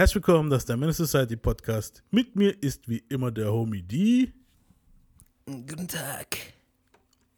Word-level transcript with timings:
Herzlich 0.00 0.14
willkommen, 0.26 0.48
das 0.48 0.62
ist 0.62 0.68
der 0.70 0.78
Menace 0.78 0.96
Society 0.96 1.36
Podcast. 1.36 2.02
Mit 2.10 2.34
mir 2.34 2.62
ist 2.62 2.88
wie 2.88 3.04
immer 3.10 3.30
der 3.30 3.52
Homie 3.52 3.82
D. 3.82 4.32
Guten 5.44 5.86
Tag. 5.86 6.38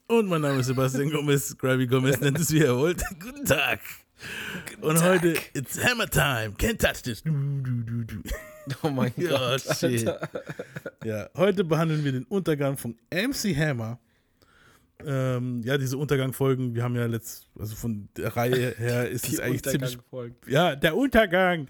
Und 0.07 0.29
mein 0.29 0.43
Name 0.43 0.61
ist 0.61 0.67
Sebastian 0.67 1.11
Gomez. 1.11 1.59
Gravy 1.59 1.89
Gomez 1.89 2.21
nennt 2.21 2.39
es, 2.39 2.53
wie 2.53 2.61
er 2.61 2.77
wollt. 2.77 3.03
Guten 3.21 3.45
Tag. 3.45 3.81
Guten 4.77 4.87
Und 4.87 4.95
Tag. 4.99 5.09
heute, 5.25 5.35
it's 5.55 5.83
Hammer 5.83 6.07
Time. 6.09 6.55
Can't 6.57 6.79
touch 6.79 7.03
this. 7.03 7.25
Du, 7.25 7.33
du, 7.33 7.83
du, 7.83 8.05
du. 8.05 8.23
Oh 8.85 8.91
mein 8.91 9.13
Ja, 9.17 9.31
Gott. 9.31 9.63
shit. 9.63 10.07
Alter. 10.07 10.29
Ja, 11.05 11.31
heute 11.37 11.65
behandeln 11.65 12.05
wir 12.05 12.13
den 12.13 12.27
Untergang 12.27 12.77
von 12.77 12.97
MC 13.11 13.57
Hammer. 13.57 13.99
Ähm, 15.05 15.63
ja, 15.65 15.79
diese 15.79 15.99
Untergang-Folgen, 15.99 16.77
wir 16.77 16.85
haben 16.85 16.95
ja 16.95 17.07
letzt, 17.07 17.49
also 17.59 17.75
von 17.75 18.09
der 18.17 18.37
Reihe 18.37 18.73
her 18.79 19.09
ist 19.09 19.29
es 19.33 19.41
eigentlich 19.41 19.65
ziemlich. 19.65 19.99
Ja, 20.47 20.77
der 20.77 20.97
Untergang. 20.97 21.67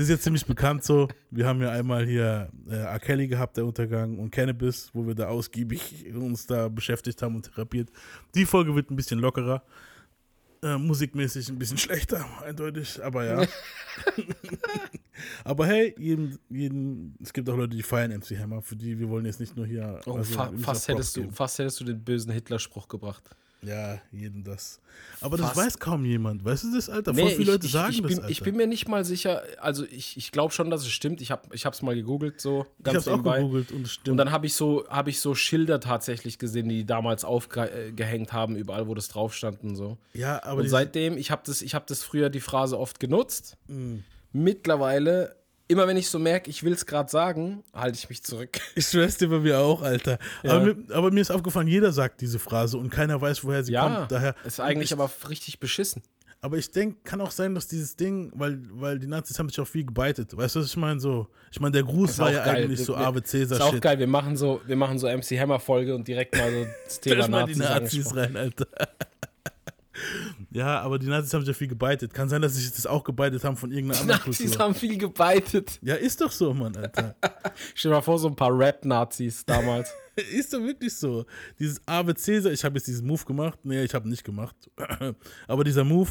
Das 0.00 0.04
ist 0.08 0.12
jetzt 0.12 0.24
ziemlich 0.24 0.46
bekannt 0.46 0.82
so. 0.82 1.08
Wir 1.30 1.46
haben 1.46 1.60
ja 1.60 1.72
einmal 1.72 2.06
hier 2.06 2.48
äh, 2.70 2.74
R. 2.74 2.98
Kelly 3.00 3.28
gehabt, 3.28 3.58
der 3.58 3.66
Untergang, 3.66 4.16
und 4.16 4.30
Cannabis, 4.30 4.88
wo 4.94 5.06
wir 5.06 5.14
da 5.14 5.28
ausgiebig 5.28 6.06
uns 6.14 6.46
da 6.46 6.70
beschäftigt 6.70 7.20
haben 7.20 7.36
und 7.36 7.42
therapiert. 7.42 7.90
Die 8.34 8.46
Folge 8.46 8.74
wird 8.74 8.90
ein 8.90 8.96
bisschen 8.96 9.18
lockerer. 9.18 9.62
Äh, 10.62 10.78
musikmäßig 10.78 11.50
ein 11.50 11.58
bisschen 11.58 11.76
schlechter, 11.78 12.24
eindeutig, 12.42 13.04
aber 13.04 13.24
ja. 13.26 13.46
aber 15.44 15.66
hey, 15.66 15.94
jeden, 15.98 16.38
jeden, 16.48 17.14
es 17.22 17.34
gibt 17.34 17.50
auch 17.50 17.56
Leute, 17.58 17.76
die 17.76 17.82
feiern 17.82 18.10
MC 18.10 18.38
Hammer, 18.38 18.62
für 18.62 18.76
die 18.76 18.98
wir 18.98 19.10
wollen 19.10 19.26
jetzt 19.26 19.40
nicht 19.40 19.54
nur 19.54 19.66
hier. 19.66 20.00
Oh, 20.06 20.14
also, 20.14 20.32
fa 20.32 20.50
fast, 20.56 20.88
hättest 20.88 21.18
du, 21.18 21.30
fast 21.30 21.58
hättest 21.58 21.78
du 21.78 21.84
den 21.84 22.02
bösen 22.02 22.32
Hitler-Spruch 22.32 22.88
gebracht. 22.88 23.28
Ja, 23.62 24.00
jeden 24.10 24.42
das. 24.42 24.80
Aber 25.20 25.36
das 25.36 25.48
Fast. 25.48 25.58
weiß 25.58 25.78
kaum 25.78 26.04
jemand. 26.04 26.44
Weißt 26.44 26.64
du 26.64 26.74
das, 26.74 26.88
Alter? 26.88 27.14
Voll 27.14 27.28
viele 27.30 27.42
ich, 27.42 27.46
Leute 27.48 27.66
ich, 27.66 27.72
sagen 27.72 27.92
ich, 27.92 28.00
das, 28.00 28.08
bin, 28.08 28.18
Alter. 28.20 28.30
ich 28.30 28.42
bin 28.42 28.56
mir 28.56 28.66
nicht 28.66 28.88
mal 28.88 29.04
sicher, 29.04 29.42
also 29.60 29.84
ich, 29.84 30.16
ich 30.16 30.32
glaube 30.32 30.52
schon, 30.52 30.70
dass 30.70 30.80
es 30.80 30.88
stimmt. 30.88 31.20
Ich 31.20 31.30
habe 31.30 31.48
es 31.52 31.82
mal 31.82 31.94
gegoogelt, 31.94 32.40
so 32.40 32.66
ich 32.78 32.84
ganz 32.84 33.06
auch 33.06 33.12
nebenbei. 33.12 33.38
gegoogelt 33.38 33.72
und 33.72 33.82
es 33.82 33.92
stimmt. 33.92 34.08
Und 34.08 34.16
dann 34.16 34.32
habe 34.32 34.46
ich, 34.46 34.54
so, 34.54 34.86
hab 34.88 35.08
ich 35.08 35.20
so 35.20 35.34
Schilder 35.34 35.78
tatsächlich 35.80 36.38
gesehen, 36.38 36.68
die 36.68 36.86
damals 36.86 37.24
aufgehängt 37.24 38.32
haben, 38.32 38.56
überall, 38.56 38.88
wo 38.88 38.94
das 38.94 39.08
drauf 39.08 39.34
stand 39.34 39.62
und 39.62 39.76
so. 39.76 39.98
ja, 40.14 40.42
aber 40.42 40.62
Und 40.62 40.68
seitdem, 40.68 41.18
ich 41.18 41.30
habe 41.30 41.42
das, 41.44 41.60
ich 41.60 41.74
hab 41.74 41.86
das 41.86 42.02
früher 42.02 42.30
die 42.30 42.40
Phrase 42.40 42.78
oft 42.78 42.98
genutzt. 42.98 43.56
Mhm. 43.68 44.04
Mittlerweile, 44.32 45.36
immer 45.70 45.86
wenn 45.86 45.96
ich 45.96 46.08
so 46.10 46.18
merke, 46.18 46.50
ich 46.50 46.62
will 46.62 46.72
es 46.72 46.84
gerade 46.84 47.10
sagen, 47.10 47.62
halte 47.72 47.96
ich 47.96 48.08
mich 48.10 48.22
zurück. 48.22 48.58
Ich 48.74 48.86
schwör's 48.86 49.16
dir 49.16 49.28
bei 49.28 49.38
mir 49.38 49.58
auch, 49.58 49.82
Alter. 49.82 50.18
Ja. 50.42 50.52
Aber, 50.52 50.64
mir, 50.66 50.76
aber 50.94 51.10
mir 51.10 51.20
ist 51.20 51.30
aufgefallen, 51.30 51.68
jeder 51.68 51.92
sagt 51.92 52.20
diese 52.20 52.38
Phrase 52.38 52.76
und 52.78 52.90
keiner 52.90 53.20
weiß, 53.20 53.44
woher 53.44 53.62
sie 53.64 53.72
Ja, 53.72 53.82
kommt. 53.98 54.12
Daher, 54.12 54.34
ist 54.44 54.60
eigentlich 54.60 54.90
ich, 54.90 54.92
aber 54.92 55.10
richtig 55.28 55.60
beschissen. 55.60 56.02
aber 56.40 56.56
ich 56.56 56.70
denke, 56.70 56.98
kann 57.04 57.20
auch 57.20 57.30
sein, 57.30 57.54
dass 57.54 57.68
dieses 57.68 57.96
Ding, 57.96 58.32
weil, 58.34 58.58
weil 58.72 58.98
die 58.98 59.06
Nazis 59.06 59.38
haben 59.38 59.48
sich 59.48 59.60
auch 59.60 59.66
viel 59.68 59.84
gebeitet. 59.84 60.36
Weißt 60.36 60.56
du, 60.56 60.60
was 60.60 60.66
ich 60.66 60.76
meine? 60.76 60.98
So, 61.00 61.28
ich 61.52 61.60
meine, 61.60 61.72
der 61.72 61.82
Gruß 61.84 62.18
war 62.18 62.32
ja 62.32 62.44
geil. 62.44 62.64
eigentlich 62.64 62.82
so 62.84 62.94
Wir- 62.94 63.06
Ave 63.06 63.20
Ist 63.20 63.60
auch 63.60 63.78
geil, 63.80 63.98
wir 63.98 64.06
machen 64.06 64.36
so, 64.36 64.60
wir 64.66 64.76
machen 64.76 64.98
so 64.98 65.06
MC 65.06 65.38
Hammer 65.38 65.60
Folge 65.60 65.94
und 65.94 66.06
direkt 66.08 66.36
mal 66.36 66.50
so 66.50 66.66
das 66.84 67.00
Thema 67.00 67.16
Stell 67.22 67.28
mal 67.30 67.44
die 67.46 67.56
Nazis, 67.56 68.04
Nazis 68.04 68.16
rein, 68.16 68.36
Alter. 68.36 68.66
Ja, 70.50 70.80
aber 70.80 70.98
die 70.98 71.06
Nazis 71.06 71.32
haben 71.32 71.40
sich 71.40 71.48
ja 71.48 71.54
viel 71.54 71.68
gebeitet. 71.68 72.12
Kann 72.14 72.28
sein, 72.28 72.42
dass 72.42 72.54
sie 72.54 72.62
sich 72.62 72.72
das 72.72 72.86
auch 72.86 73.04
gebeitet 73.04 73.44
haben 73.44 73.56
von 73.56 73.70
irgendeiner 73.70 74.00
anderen 74.00 74.20
Nazis 74.20 74.38
Kultur. 74.38 74.64
haben 74.64 74.74
viel 74.74 74.98
gebeitet. 74.98 75.78
Ja, 75.82 75.94
ist 75.94 76.20
doch 76.20 76.30
so, 76.30 76.52
Mann, 76.54 76.76
Alter. 76.76 77.16
Stell 77.74 77.90
dir 77.90 77.96
mal 77.96 78.02
vor, 78.02 78.18
so 78.18 78.28
ein 78.28 78.36
paar 78.36 78.56
Rap-Nazis 78.56 79.44
damals. 79.44 79.92
Ist 80.32 80.52
doch 80.52 80.60
wirklich 80.60 80.94
so. 80.94 81.24
Dieses 81.58 81.80
Ave 81.86 82.14
Cäsar, 82.14 82.52
ich 82.52 82.62
habe 82.64 82.76
jetzt 82.76 82.86
diesen 82.86 83.06
Move 83.06 83.24
gemacht. 83.24 83.58
Nee, 83.62 83.84
ich 83.84 83.94
habe 83.94 84.08
nicht 84.08 84.24
gemacht. 84.24 84.54
Aber 85.46 85.64
dieser 85.64 85.84
Move, 85.84 86.10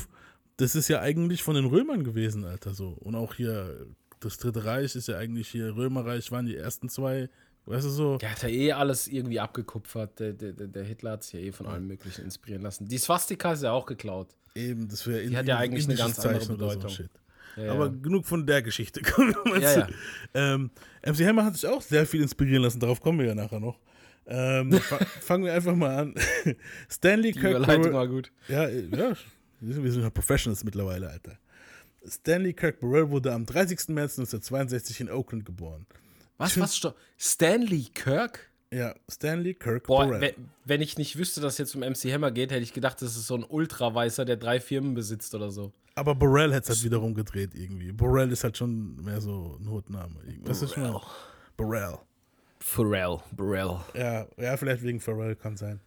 das 0.57 0.75
ist 0.75 0.87
ja 0.87 0.99
eigentlich 0.99 1.43
von 1.43 1.55
den 1.55 1.65
Römern 1.65 2.03
gewesen, 2.03 2.43
Alter, 2.43 2.73
so. 2.73 2.89
Und 2.89 3.15
auch 3.15 3.35
hier, 3.35 3.85
das 4.19 4.37
Dritte 4.37 4.65
Reich 4.65 4.95
ist 4.95 5.07
ja 5.07 5.17
eigentlich 5.17 5.49
hier, 5.49 5.75
Römerreich 5.75 6.31
waren 6.31 6.45
die 6.45 6.55
ersten 6.55 6.89
zwei, 6.89 7.29
weißt 7.69 7.85
du 7.85 7.89
so. 7.89 8.17
Der 8.17 8.31
hat 8.31 8.43
ja 8.43 8.49
eh 8.49 8.71
alles 8.73 9.07
irgendwie 9.07 9.39
abgekupfert. 9.39 10.19
Der, 10.19 10.33
der, 10.33 10.51
der- 10.53 10.83
Hitler 10.83 11.11
hat 11.11 11.23
sich 11.23 11.33
ja 11.33 11.39
eh 11.39 11.51
von 11.51 11.65
allem 11.67 11.87
Möglichen 11.87 12.25
inspirieren 12.25 12.61
lassen. 12.63 12.87
Die 12.87 12.97
Swastika 12.97 13.53
ist 13.53 13.63
ja 13.63 13.71
auch 13.71 13.85
geklaut. 13.85 14.27
Eben, 14.55 14.87
das 14.89 15.05
wäre 15.07 15.25
Die 15.25 15.37
hat 15.37 15.47
ja 15.47 15.57
eigentlich 15.57 15.85
eine 15.85 15.95
ganz 15.95 16.19
andere 16.19 16.45
Bedeutung. 16.45 16.89
Shit. 16.89 17.09
Ja, 17.55 17.71
Aber 17.73 17.85
ja. 17.85 17.93
genug 18.01 18.25
von 18.25 18.45
der 18.45 18.61
Geschichte. 18.61 19.01
Ja. 19.61 19.87
Ähm, 20.33 20.69
MC 21.05 21.25
Hammer 21.25 21.45
hat 21.45 21.55
sich 21.55 21.67
auch 21.69 21.81
sehr 21.81 22.05
viel 22.05 22.21
inspirieren 22.21 22.63
lassen, 22.63 22.79
darauf 22.79 22.99
kommen 23.01 23.19
wir 23.19 23.25
ja 23.27 23.35
nachher 23.35 23.59
noch. 23.59 23.79
Ähm, 24.27 24.71
fa- 24.81 24.97
fangen 25.21 25.43
wir 25.45 25.53
einfach 25.53 25.75
mal 25.75 25.95
an. 25.95 26.15
Stanley 26.89 27.31
Die 27.31 27.39
Kirk 27.39 27.63
Burrell- 27.65 27.93
war 27.93 28.07
gut. 28.07 28.31
Ja, 28.47 28.65
äh, 28.65 28.81
ja, 28.91 29.13
wir 29.61 29.73
sind, 29.73 29.83
wir 29.83 29.91
sind 29.91 30.01
ja 30.03 30.09
Professionals 30.09 30.63
mittlerweile, 30.63 31.09
Alter. 31.09 31.37
Stanley 32.07 32.53
Kirk 32.53 32.79
Burrell 32.79 33.09
wurde 33.09 33.33
am 33.33 33.45
30. 33.45 33.89
März 33.89 34.17
1962 34.19 35.01
in 35.01 35.09
Oakland 35.11 35.45
geboren. 35.45 35.85
Was, 36.39 36.59
was? 36.59 36.75
sto- 36.75 36.93
Stanley 37.19 37.87
Kirk? 37.93 38.49
Ja, 38.71 38.95
Stanley 39.09 39.53
Kirk 39.55 39.87
Boah, 39.87 40.05
Burrell. 40.05 40.21
we- 40.21 40.35
wenn 40.65 40.81
ich 40.81 40.97
nicht 40.97 41.17
wüsste, 41.17 41.41
dass 41.41 41.53
es 41.53 41.57
jetzt 41.59 41.75
um 41.75 41.81
MC 41.83 42.11
Hammer 42.13 42.31
geht, 42.31 42.51
hätte 42.51 42.61
ich 42.63 42.73
gedacht, 42.73 43.01
das 43.01 43.15
ist 43.15 43.27
so 43.27 43.35
ein 43.35 43.43
Ultraweißer, 43.43 44.25
der 44.25 44.37
drei 44.37 44.59
Firmen 44.59 44.93
besitzt 44.93 45.33
oder 45.35 45.51
so. 45.51 45.71
Aber 45.95 46.15
Burrell 46.15 46.53
hat 46.53 46.63
es 46.63 46.69
halt 46.69 46.83
wiederum 46.83 47.13
gedreht 47.13 47.51
irgendwie. 47.55 47.91
Burrell 47.91 48.31
ist 48.31 48.43
halt 48.43 48.57
schon 48.57 48.95
mehr 49.03 49.19
so 49.21 49.57
ein 49.59 49.69
Hutname. 49.69 50.15
Was 50.43 50.61
ist 50.61 50.73
schon? 50.75 50.99
Burrell. 51.57 51.97
Pharrell, 52.59 53.17
Burrell. 53.31 53.77
Ja, 53.95 54.27
ja, 54.37 54.57
vielleicht 54.57 54.83
wegen 54.83 54.99
Pharrell 54.99 55.35
kann 55.35 55.57
sein. 55.57 55.79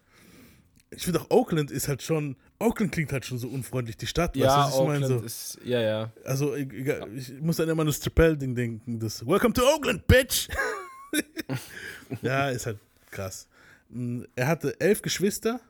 Ich 0.94 1.04
finde 1.04 1.20
auch 1.20 1.30
Oakland 1.30 1.70
ist 1.70 1.88
halt 1.88 2.02
schon. 2.02 2.36
Oakland 2.58 2.92
klingt 2.92 3.12
halt 3.12 3.24
schon 3.24 3.38
so 3.38 3.48
unfreundlich, 3.48 3.96
die 3.96 4.06
Stadt. 4.06 4.36
Ja, 4.36 4.66
weißt 4.66 4.74
du? 4.76 4.80
Oakland 4.80 5.06
So, 5.06 5.18
ist, 5.20 5.58
ja, 5.64 5.80
ja. 5.80 6.12
also, 6.24 6.54
ich, 6.54 6.72
ich 6.72 7.40
muss 7.40 7.56
dann 7.56 7.68
immer 7.68 7.80
an 7.80 7.86
das 7.88 8.00
Chappelle-Ding 8.00 8.54
denken. 8.54 8.98
Das 9.00 9.26
Welcome 9.26 9.54
to 9.54 9.62
Oakland, 9.62 10.06
bitch! 10.06 10.48
ja, 12.22 12.48
ist 12.50 12.66
halt 12.66 12.78
krass. 13.10 13.48
Mm, 13.88 14.22
Er 14.36 14.46
hatte 14.48 14.78
elf 14.80 15.02
Geschwister 15.02 15.60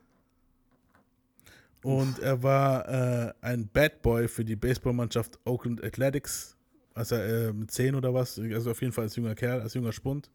und 1.83 2.19
er 2.21 2.43
war 2.43 2.89
äh, 2.89 3.33
ein 3.41 3.69
Bad 3.69 4.03
Boy 4.03 4.29
für 4.29 4.45
die 4.45 4.55
Baseballmannschaft 4.57 5.39
Oakland 5.45 5.83
Athletics. 5.83 6.57
Also 6.95 7.17
äh, 7.17 7.53
mit 7.53 7.71
zehn 7.71 7.95
oder 7.95 8.13
was. 8.15 8.39
Also 8.39 8.71
auf 8.71 8.81
jeden 8.83 8.93
Fall 8.93 9.05
als 9.05 9.17
junger 9.17 9.35
Kerl, 9.35 9.63
als 9.63 9.75
junger 9.75 9.93
Spund. 9.93 10.31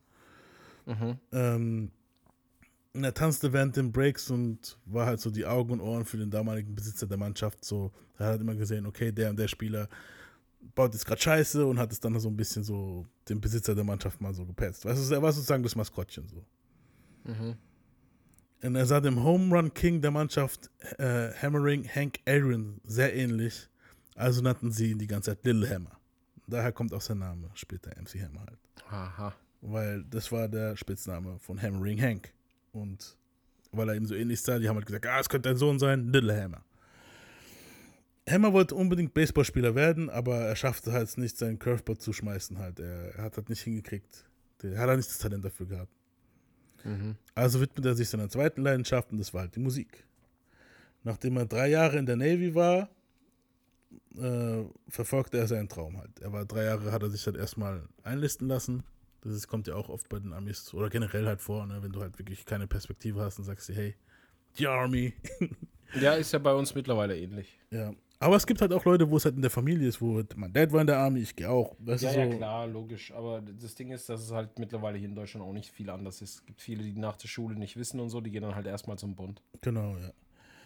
Mhm. 0.86 1.18
Ähm, 1.32 1.92
und 2.98 3.04
er 3.04 3.14
tanzte 3.14 3.54
während 3.54 3.78
den 3.78 3.92
Breaks 3.92 4.32
und 4.32 4.76
war 4.86 5.06
halt 5.06 5.20
so 5.20 5.30
die 5.30 5.46
Augen 5.46 5.72
und 5.72 5.82
Ohren 5.82 6.04
für 6.04 6.18
den 6.18 6.32
damaligen 6.32 6.74
Besitzer 6.74 7.06
der 7.06 7.18
Mannschaft. 7.18 7.64
So, 7.64 7.92
er 8.18 8.28
hat 8.30 8.42
immer 8.42 8.56
gesehen, 8.56 8.88
okay, 8.88 9.12
der 9.12 9.30
und 9.30 9.38
der 9.38 9.48
Spieler 9.48 9.88
baut 10.74 10.94
jetzt 10.94 11.06
gerade 11.06 11.22
Scheiße 11.22 11.64
und 11.64 11.78
hat 11.78 11.92
es 11.92 12.00
dann 12.00 12.20
so 12.20 12.28
ein 12.28 12.36
bisschen 12.36 12.64
so 12.64 13.06
den 13.30 13.40
Besitzer 13.40 13.76
der 13.76 13.84
Mannschaft 13.84 14.20
mal 14.20 14.34
so 14.34 14.46
gepetzt. 14.46 14.84
Weißt 14.84 15.12
du, 15.12 15.14
er 15.14 15.22
war 15.22 15.32
sozusagen 15.32 15.62
das 15.62 15.76
Maskottchen 15.76 16.28
so. 16.28 16.44
Mhm. 17.24 17.56
Und 18.64 18.76
er 18.76 18.86
sah 18.88 19.00
dem 19.00 19.24
Home 19.24 19.56
Run 19.56 19.72
King 19.76 20.02
der 20.02 20.10
Mannschaft 20.10 20.72
äh, 20.98 21.32
Hammering 21.40 21.88
Hank 21.88 22.18
Aaron 22.28 22.82
sehr 22.84 23.16
ähnlich. 23.16 23.70
Also 24.16 24.42
nannten 24.42 24.72
sie 24.72 24.92
ihn 24.92 24.98
die 24.98 25.06
ganze 25.06 25.32
Zeit 25.32 25.46
Little 25.46 25.70
Hammer. 25.70 26.00
Daher 26.48 26.72
kommt 26.72 26.92
auch 26.96 27.02
sein 27.02 27.20
Name, 27.20 27.52
später 27.54 27.92
MC 27.92 28.24
Hammer 28.24 28.40
halt. 28.40 28.60
Aha. 28.90 29.36
Weil 29.62 30.04
das 30.06 30.32
war 30.32 30.48
der 30.48 30.76
Spitzname 30.76 31.38
von 31.38 31.62
Hammering 31.62 32.02
Hank. 32.02 32.34
Und 32.78 33.18
weil 33.72 33.90
er 33.90 33.96
ihm 33.96 34.06
so 34.06 34.16
ähnlich 34.16 34.42
sah, 34.42 34.60
die 34.60 34.70
haben 34.70 34.76
halt 34.76 34.86
gesagt, 34.86 35.06
ah, 35.06 35.20
es 35.20 35.30
könnte 35.30 35.50
dein 35.50 35.58
Sohn 35.58 35.80
sein, 35.80 36.12
Little 36.12 36.36
Hammer. 36.36 36.64
Hammer 38.30 38.52
wollte 38.52 38.76
unbedingt 38.76 39.14
Baseballspieler 39.14 39.74
werden, 39.76 40.10
aber 40.10 40.36
er 40.40 40.56
schaffte 40.56 40.92
halt 40.92 41.18
nicht, 41.18 41.38
seinen 41.38 41.60
Curveball 41.60 41.98
zu 41.98 42.12
schmeißen 42.12 42.58
halt. 42.58 42.80
Er, 42.80 43.16
er 43.16 43.24
hat 43.24 43.38
halt 43.38 43.50
nicht 43.50 43.62
hingekriegt. 43.62 44.26
Er 44.64 44.80
hat 44.80 44.90
halt 44.90 44.98
nicht 44.98 45.10
das 45.10 45.20
Talent 45.20 45.46
dafür 45.46 45.66
gehabt. 45.66 45.92
Mhm. 46.84 47.16
Also 47.36 47.62
widmete 47.62 47.90
er 47.90 47.96
sich 47.96 48.10
seiner 48.10 48.30
zweiten 48.30 48.62
Leidenschaft 48.62 49.12
und 49.12 49.20
das 49.20 49.34
war 49.34 49.42
halt 49.42 49.56
die 49.56 49.60
Musik. 49.60 50.06
Nachdem 51.04 51.38
er 51.38 51.46
drei 51.46 51.70
Jahre 51.70 51.98
in 51.98 52.06
der 52.06 52.18
Navy 52.18 52.54
war, 52.54 52.90
äh, 54.18 54.64
verfolgte 54.90 55.38
er 55.38 55.48
seinen 55.48 55.70
Traum 55.70 55.98
halt. 55.98 56.20
Er 56.20 56.34
war 56.34 56.46
drei 56.46 56.66
Jahre, 56.66 56.92
hat 56.92 57.04
er 57.04 57.10
sich 57.10 57.26
halt 57.26 57.38
erstmal 57.38 57.88
einlisten 58.04 58.48
lassen. 58.48 58.84
Das 59.28 59.36
ist, 59.36 59.48
kommt 59.48 59.68
ja 59.68 59.76
auch 59.76 59.90
oft 59.90 60.08
bei 60.10 60.20
den 60.20 60.32
Amis 60.32 60.74
oder 60.74 60.90
generell 60.90 61.26
halt 61.28 61.42
vor, 61.42 61.66
ne, 61.66 61.84
wenn 61.84 61.92
du 61.92 62.02
halt 62.02 62.18
wirklich 62.18 62.46
keine 62.46 62.66
Perspektive 62.66 63.22
hast 63.22 63.38
und 63.40 63.46
sagst 63.46 63.68
dir, 63.70 63.76
hey, 63.76 63.96
die 64.58 64.68
Army. 64.68 65.14
Ja, 66.02 66.16
ist 66.16 66.34
ja 66.34 66.40
bei 66.40 66.54
uns 66.54 66.76
mittlerweile 66.76 67.18
ähnlich. 67.18 67.58
ja. 67.72 67.94
Aber 68.20 68.36
es 68.36 68.48
gibt 68.48 68.62
halt 68.62 68.74
auch 68.74 68.84
Leute, 68.84 69.10
wo 69.10 69.18
es 69.18 69.26
halt 69.26 69.36
in 69.36 69.42
der 69.42 69.52
Familie 69.52 69.88
ist, 69.88 70.02
wo 70.02 70.24
mein 70.36 70.52
Dad 70.52 70.74
war 70.74 70.82
in 70.82 70.88
der 70.88 70.98
Army, 70.98 71.22
ich 71.22 71.36
gehe 71.36 71.50
auch. 71.50 71.76
Weißt 71.80 72.04
Ja, 72.04 72.12
so, 72.12 72.20
ja, 72.20 72.28
klar, 72.28 72.68
logisch. 72.68 73.14
Aber 73.14 73.42
das 73.42 73.76
Ding 73.76 73.92
ist, 73.92 74.10
dass 74.10 74.22
es 74.22 74.32
halt 74.32 74.58
mittlerweile 74.58 74.98
hier 74.98 75.08
in 75.08 75.16
Deutschland 75.16 75.46
auch 75.46 75.54
nicht 75.54 75.72
viel 75.72 75.90
anders 75.90 76.22
ist. 76.22 76.36
Es 76.36 76.46
gibt 76.46 76.60
viele, 76.60 76.84
die 76.84 76.94
nach 76.94 77.16
der 77.16 77.28
Schule 77.28 77.56
nicht 77.56 77.78
wissen 77.78 78.00
und 78.00 78.10
so, 78.10 78.20
die 78.20 78.32
gehen 78.32 78.42
dann 78.42 78.56
halt 78.56 78.66
erstmal 78.66 78.98
zum 78.98 79.16
Bund. 79.16 79.42
Genau, 79.62 79.96
ja. 79.98 80.12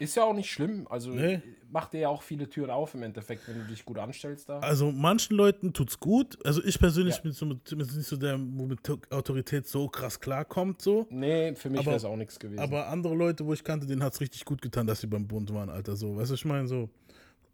Ist 0.02 0.16
ja 0.16 0.24
auch 0.24 0.34
nicht 0.34 0.50
schlimm. 0.52 0.88
Also 0.90 1.12
Nee. 1.12 1.42
macht 1.70 1.94
dir 1.94 2.00
ja 2.00 2.10
auch 2.10 2.24
viele 2.24 2.50
Türen 2.50 2.72
auf 2.72 2.96
im 2.96 3.04
Endeffekt, 3.04 3.48
wenn 3.48 3.60
du 3.60 3.66
dich 3.66 3.86
gut 3.86 4.00
anstellst 4.00 4.50
da. 4.50 4.60
Also 4.60 4.92
manchen 4.92 5.36
Leuten 5.38 5.74
tut's 5.74 6.00
gut. 6.00 6.44
Also 6.44 6.64
ich 6.64 6.80
persönlich 6.80 7.18
Ja. 7.18 7.22
bin 7.22 7.32
so 7.34 7.46
nicht 7.46 8.08
so 8.08 8.18
der, 8.18 8.40
wo 8.40 8.66
mit 8.66 8.80
Autorität 9.12 9.68
so 9.68 9.88
krass 9.88 10.20
klarkommt, 10.20 10.82
so. 10.82 11.06
Nee, 11.12 11.54
für 11.56 11.70
mich 11.70 11.86
wäre 11.86 11.96
es 11.96 12.04
auch 12.06 12.16
nichts 12.16 12.40
gewesen. 12.40 12.60
Aber 12.60 12.88
andere 12.88 13.14
Leute, 13.14 13.46
wo 13.46 13.54
ich 13.54 13.64
kannte, 13.64 13.86
denen 13.86 14.02
hat's 14.02 14.20
richtig 14.22 14.44
gut 14.44 14.60
getan, 14.62 14.88
dass 14.88 15.02
sie 15.02 15.08
beim 15.08 15.28
Bund 15.28 15.54
waren, 15.54 15.70
Alter. 15.70 15.96
So, 15.96 16.16
weißt 16.16 16.32
du, 16.32 16.36
ich 16.36 16.46
meine, 16.46 16.68
so. 16.68 16.90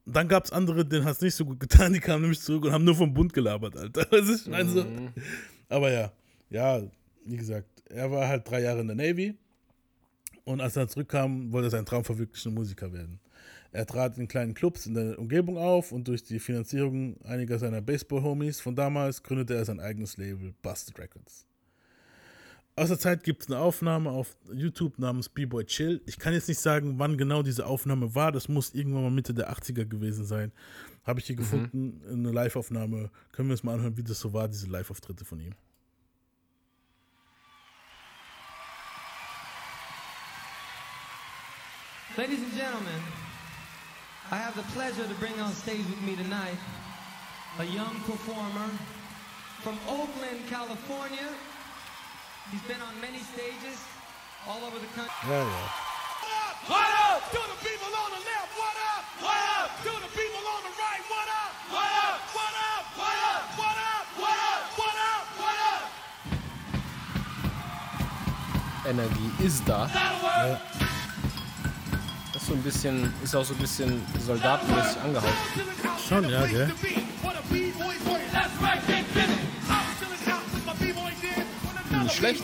dann 0.06 0.30
gab 0.30 0.46
es 0.46 0.54
andere, 0.54 0.86
denen 0.86 1.04
hat 1.04 1.16
es 1.18 1.22
nicht 1.22 1.36
so 1.36 1.44
gut 1.44 1.60
getan, 1.60 1.92
die 1.92 2.00
kamen 2.00 2.22
nämlich 2.22 2.40
zurück 2.40 2.64
und 2.64 2.72
haben 2.72 2.86
nur 2.86 2.96
vom 2.96 3.14
Bund 3.14 3.34
gelabert, 3.34 3.76
Alter. 3.76 4.06
Das 4.06 4.30
ist, 4.30 4.48
also, 4.48 4.86
Mhm. 4.86 5.10
aber 5.68 5.92
ja, 5.92 6.12
ja, 6.50 6.82
wie 7.26 7.36
gesagt, 7.36 7.68
er 7.90 8.10
war 8.10 8.26
halt 8.26 8.50
drei 8.50 8.62
Jahre 8.62 8.80
in 8.80 8.88
der 8.88 8.96
Navy 8.96 9.36
und 10.48 10.62
als 10.62 10.78
er 10.78 10.88
zurückkam, 10.88 11.52
wollte 11.52 11.68
er 11.68 11.72
seinen 11.72 11.86
Traum 11.86 12.06
verwirklichen 12.06 12.50
und 12.50 12.56
Musiker 12.56 12.94
werden. 12.94 13.20
Er 13.74 13.86
trat 13.86 14.18
in 14.18 14.30
kleinen 14.30 14.54
Clubs 14.54 14.86
in 14.86 14.94
der 14.94 15.20
Umgebung 15.20 15.58
auf 15.58 15.92
und 15.92 16.08
durch 16.08 16.24
die 16.24 16.40
Finanzierung 16.40 17.22
einiger 17.24 17.60
seiner 17.60 17.82
Baseball-Homies 17.82 18.62
von 18.62 18.74
damals 18.74 19.22
gründete 19.24 19.56
er 19.56 19.66
sein 19.66 19.82
eigenes 19.82 20.16
Label 20.16 20.54
Busted 20.62 20.98
Records. 20.98 21.46
Aus 22.78 22.88
der 22.88 22.98
Zeit 22.98 23.24
gibt 23.26 23.44
es 23.44 23.50
eine 23.50 23.60
Aufnahme 23.60 24.10
auf 24.10 24.38
YouTube 24.54 25.00
namens 25.00 25.28
B-Boy 25.28 25.66
Chill. 25.66 26.02
Ich 26.06 26.18
kann 26.18 26.34
jetzt 26.34 26.48
nicht 26.48 26.60
sagen, 26.60 26.98
wann 26.98 27.18
genau 27.18 27.44
diese 27.44 27.66
Aufnahme 27.66 28.16
war. 28.16 28.32
Das 28.32 28.48
muss 28.48 28.74
irgendwann 28.74 29.04
mal 29.04 29.12
Mitte 29.12 29.34
der 29.34 29.52
80er 29.52 29.84
gewesen 29.84 30.24
sein. 30.24 30.54
Habe 31.04 31.20
ich 31.20 31.26
hier 31.26 31.36
gefunden, 31.36 32.02
eine 32.10 32.32
Live-Aufnahme. 32.32 33.10
Können 33.34 33.50
wir 33.50 33.54
uns 33.54 33.64
mal 33.64 33.74
anhören, 33.74 33.98
wie 33.98 34.04
das 34.04 34.20
so 34.20 34.32
war, 34.32 34.48
diese 34.48 34.68
Live-Auftritte 34.68 35.26
von 35.26 35.42
ihm. 35.42 35.56
Ladies 42.18 42.42
and 42.42 42.54
gentlemen, 42.58 42.98
I 44.32 44.38
have 44.42 44.56
the 44.58 44.66
pleasure 44.74 45.06
to 45.06 45.14
bring 45.22 45.38
on 45.40 45.54
stage 45.54 45.86
with 45.86 46.02
me 46.02 46.16
tonight 46.18 46.58
a 47.62 47.64
young 47.70 47.94
performer 48.10 48.74
from 49.62 49.78
Oakland, 49.86 50.42
California. 50.50 51.30
He's 52.50 52.66
been 52.66 52.82
on 52.82 52.98
many 53.06 53.22
stages 53.22 53.78
all 54.50 54.66
over 54.66 54.82
the 54.82 54.90
country. 54.98 55.14
What 55.30 55.46
up? 55.46 56.58
What 56.66 56.90
up? 57.06 57.22
To 57.22 57.42
the 57.54 57.60
people 57.62 57.86
on 57.86 58.10
the 58.10 58.22
left, 58.26 58.50
what 58.58 58.78
up? 58.98 59.06
What 59.22 59.38
up? 59.62 59.70
To 59.86 59.94
the 60.02 60.10
people 60.18 60.42
on 60.42 60.66
the 60.66 60.74
right, 60.74 61.04
what 61.14 61.30
up? 61.30 61.54
What 61.70 61.86
up? 62.02 62.18
What 62.34 62.50
up? 62.66 62.98
What 62.98 63.14
up? 63.30 63.46
What 63.62 63.78
up? 63.78 64.10
What 64.18 64.34
up? 64.42 64.66
What 64.74 64.98
up? 65.06 65.22
What 65.38 65.58
up? 65.70 65.86
Energie 68.90 69.30
ist 69.38 69.62
da. 69.70 69.86
Ja. 72.48 72.54
Das 72.54 72.54
ist 72.54 72.54
so 72.54 72.54
ein 72.54 72.64
bisschen, 72.64 73.14
ist 73.24 73.36
auch 73.36 73.46
so 73.46 73.54
ein 73.54 73.60
bisschen 73.60 74.02
soldatenmäßig 74.26 75.02
angehaucht. 75.02 75.34
Schon, 76.08 76.30
ja, 76.30 76.46
gell? 76.46 76.72
Nicht 82.04 82.16
schlecht. 82.16 82.44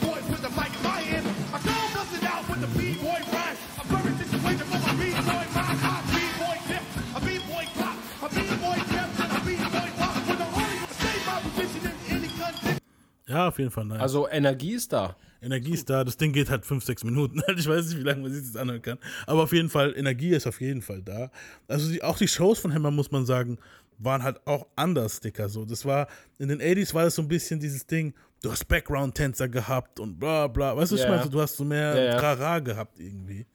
Ja, 13.25 13.47
auf 13.47 13.57
jeden 13.57 13.71
Fall. 13.71 13.85
Nice. 13.85 13.99
Also 13.99 14.27
Energie 14.29 14.73
ist 14.73 14.93
da. 14.93 15.15
Energie 15.43 15.73
ist 15.73 15.89
da. 15.89 16.03
Das 16.03 16.17
Ding 16.17 16.31
geht 16.31 16.49
halt 16.49 16.65
5, 16.65 16.83
6 16.83 17.03
Minuten. 17.03 17.41
Ich 17.57 17.67
weiß 17.67 17.89
nicht, 17.89 17.99
wie 17.99 18.03
lange 18.03 18.21
man 18.21 18.33
sich 18.33 18.43
das 18.43 18.55
anhören 18.55 18.81
kann. 18.81 18.97
Aber 19.27 19.43
auf 19.43 19.53
jeden 19.53 19.69
Fall, 19.69 19.93
Energie 19.97 20.29
ist 20.29 20.47
auf 20.47 20.61
jeden 20.61 20.81
Fall 20.81 21.01
da. 21.01 21.31
Also 21.67 21.91
die, 21.91 22.03
auch 22.03 22.17
die 22.17 22.27
Shows 22.27 22.59
von 22.59 22.73
Hammer, 22.73 22.91
muss 22.91 23.11
man 23.11 23.25
sagen, 23.25 23.57
waren 23.99 24.23
halt 24.23 24.45
auch 24.47 24.67
anders, 24.75 25.19
Dicker. 25.19 25.49
So, 25.49 25.65
das 25.65 25.85
war, 25.85 26.07
in 26.39 26.49
den 26.49 26.61
80s 26.61 26.93
war 26.93 27.03
das 27.03 27.15
so 27.15 27.21
ein 27.21 27.27
bisschen 27.27 27.59
dieses 27.59 27.85
Ding, 27.85 28.13
du 28.41 28.51
hast 28.51 28.67
Background-Tänzer 28.67 29.49
gehabt 29.49 29.99
und 29.99 30.19
bla 30.19 30.47
bla. 30.47 30.75
Weißt 30.75 30.91
du, 30.91 30.95
Ja, 30.95 31.03
ich 31.03 31.09
meine? 31.09 31.29
Du 31.29 31.41
hast 31.41 31.55
so 31.55 31.63
mehr. 31.63 32.17
Trara 32.17 32.59
gehabt 32.59 32.99
irgendwie. 32.99 33.45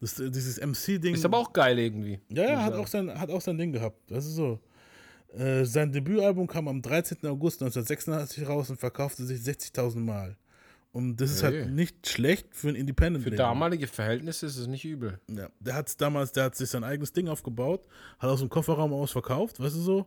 Das, 0.00 0.14
dieses 0.16 0.60
MC-Ding. 0.60 1.14
Ist 1.14 1.24
aber 1.24 1.38
auch 1.38 1.52
geil 1.52 1.78
irgendwie. 1.78 2.20
Ja, 2.28 2.44
ja, 2.44 2.62
hat 2.62 2.74
auch, 2.74 2.86
sein, 2.86 3.18
hat 3.18 3.30
auch 3.30 3.40
sein 3.40 3.56
Ding 3.56 3.72
gehabt. 3.72 3.98
Das 4.10 4.26
ist 4.26 4.34
so. 4.34 4.60
Äh, 5.34 5.64
sein 5.64 5.90
Debütalbum 5.90 6.46
kam 6.46 6.68
am 6.68 6.82
13. 6.82 7.18
August 7.26 7.62
1986 7.62 8.46
raus 8.46 8.70
und 8.70 8.78
verkaufte 8.78 9.24
sich 9.24 9.40
60.000 9.40 9.98
Mal. 9.98 10.36
Und 10.96 11.16
das 11.20 11.30
ist 11.30 11.42
Hey. 11.42 11.60
halt 11.64 11.72
nicht 11.74 12.08
schlecht 12.08 12.46
für 12.56 12.70
ein 12.70 12.74
independent 12.74 13.22
Für 13.22 13.30
damalige 13.30 13.86
Verhältnisse 13.86 14.46
ist 14.46 14.56
es 14.56 14.66
nicht 14.66 14.84
übel. 14.86 15.20
Ja, 15.30 15.50
der 15.60 15.74
hat 15.74 16.00
damals, 16.00 16.32
der 16.32 16.44
hat 16.44 16.54
sich 16.56 16.70
sein 16.70 16.84
eigenes 16.84 17.12
Ding 17.12 17.28
aufgebaut, 17.28 17.82
hat 18.18 18.30
aus 18.30 18.40
dem 18.40 18.48
Kofferraum 18.48 18.94
aus 18.94 19.10
verkauft, 19.12 19.60
weißt 19.60 19.74
du 19.76 19.80
so? 19.80 20.06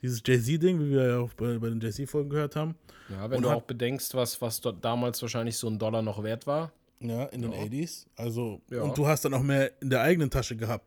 Dieses 0.00 0.22
Jay-Z-Ding, 0.24 0.78
wie 0.78 0.90
wir 0.90 1.08
ja 1.08 1.18
auch 1.18 1.32
bei, 1.34 1.58
bei 1.58 1.68
den 1.70 1.80
Jay-Z-Folgen 1.80 2.30
gehört 2.30 2.54
haben. 2.54 2.76
Ja, 3.08 3.28
wenn 3.28 3.38
Und 3.38 3.42
du 3.42 3.50
auch 3.50 3.62
bedenkst, 3.62 4.14
was, 4.14 4.40
was 4.40 4.60
dort 4.60 4.84
damals 4.84 5.20
wahrscheinlich 5.22 5.56
so 5.56 5.66
ein 5.66 5.76
Dollar 5.76 6.02
noch 6.02 6.22
wert 6.22 6.46
war. 6.46 6.70
Ja, 7.00 7.24
in 7.24 7.42
den 7.42 7.52
80s. 7.52 8.06
Also, 8.14 8.60
Ja. 8.70 8.82
und 8.82 8.96
du 8.96 9.08
hast 9.08 9.24
dann 9.24 9.34
auch 9.34 9.42
mehr 9.42 9.72
in 9.82 9.90
der 9.90 10.02
eigenen 10.02 10.30
Tasche 10.30 10.54
gehabt, 10.54 10.86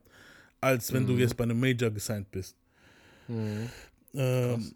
als 0.61 0.93
wenn 0.93 1.03
Mhm. 1.03 1.07
du 1.07 1.13
jetzt 1.17 1.35
bei 1.35 1.43
einem 1.43 1.59
Major 1.59 1.89
gesigned 1.91 2.31
bist. 2.31 2.55
Ähm, 4.13 4.71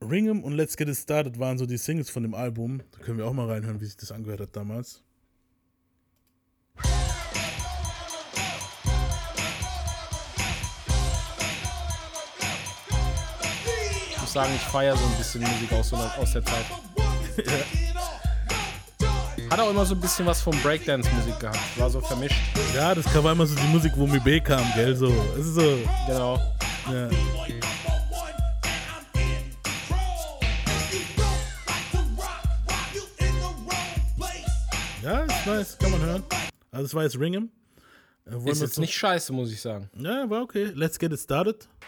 Ringham 0.00 0.44
und 0.44 0.52
Let's 0.52 0.76
Get 0.76 0.88
It 0.88 0.96
Started 0.96 1.38
waren 1.38 1.58
so 1.58 1.66
die 1.66 1.76
Singles 1.76 2.08
von 2.10 2.22
dem 2.22 2.34
Album. 2.34 2.82
Da 2.92 2.98
können 3.00 3.18
wir 3.18 3.26
auch 3.26 3.32
mal 3.32 3.50
reinhören, 3.50 3.80
wie 3.80 3.86
sich 3.86 3.96
das 3.96 4.12
angehört 4.12 4.40
hat 4.40 4.56
damals. 4.56 5.02
Ich 14.10 14.20
muss 14.20 14.32
sagen, 14.32 14.52
ich 14.54 14.62
feiere 14.62 14.96
so 14.96 15.04
ein 15.04 15.16
bisschen 15.16 15.42
Musik 15.42 15.72
aus, 15.72 15.92
aus 15.92 16.32
der 16.32 16.44
Zeit. 16.44 16.64
Hat 19.50 19.60
auch 19.60 19.70
immer 19.70 19.86
so 19.86 19.94
ein 19.94 20.00
bisschen 20.00 20.26
was 20.26 20.42
von 20.42 20.54
Breakdance-Musik 20.62 21.40
gehabt. 21.40 21.58
War 21.78 21.88
so 21.88 22.00
vermischt. 22.00 22.36
Ja, 22.74 22.94
das 22.94 23.06
war 23.22 23.32
immer 23.32 23.46
so 23.46 23.54
die 23.54 23.66
Musik, 23.68 23.92
wo 23.96 24.06
Mi 24.06 24.18
B 24.18 24.40
kam, 24.40 24.62
gell? 24.74 24.94
So, 24.94 25.06
es 25.38 25.46
ist 25.46 25.54
so, 25.54 25.78
Genau. 26.06 26.38
ja. 26.92 27.08
Nice, 35.48 35.78
kann 35.78 35.90
man 35.90 36.00
hören. 36.00 36.24
Also, 36.70 36.82
das 36.84 36.94
war 36.94 37.02
jetzt 37.04 37.18
Ringham. 37.18 37.50
Äh, 38.26 38.50
Ist 38.50 38.60
jetzt 38.60 38.74
zu- 38.74 38.80
nicht 38.80 38.94
scheiße, 38.94 39.32
muss 39.32 39.50
ich 39.50 39.60
sagen. 39.60 39.88
Ja, 39.96 40.28
war 40.28 40.42
okay. 40.42 40.72
Let's 40.74 40.98
get 40.98 41.12
it 41.12 41.20
started. 41.20 41.68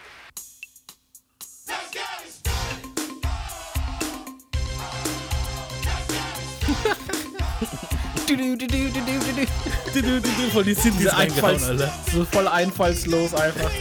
Voll 10.51 10.63
die 10.63 10.73
reingehauen, 10.73 11.09
Einfalls, 11.15 11.63
Alter. 11.63 11.93
so 12.11 12.25
voll 12.25 12.47
einfallslos 12.47 13.33
einfach. 13.33 13.71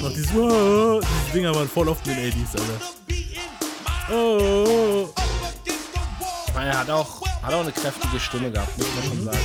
Noch 0.00 0.10
dieses, 0.12 0.34
wow, 0.34 1.00
diese 1.02 1.32
Dinger 1.34 1.54
waren 1.54 1.68
voll 1.68 1.88
oft 1.88 2.06
in 2.06 2.14
den 2.16 2.32
80s, 2.32 2.58
Alter. 2.58 2.80
Oh, 4.10 4.64
oh, 4.66 5.08
oh. 5.16 5.23
Er 6.56 6.78
hat 6.80 6.90
auch, 6.90 7.26
hat 7.42 7.52
auch 7.52 7.60
eine 7.62 7.72
kräftige 7.72 8.18
Stimme 8.20 8.50
gehabt, 8.50 8.76
muss 8.78 8.86
man 8.94 9.04
schon 9.04 9.24
sagen. 9.24 9.38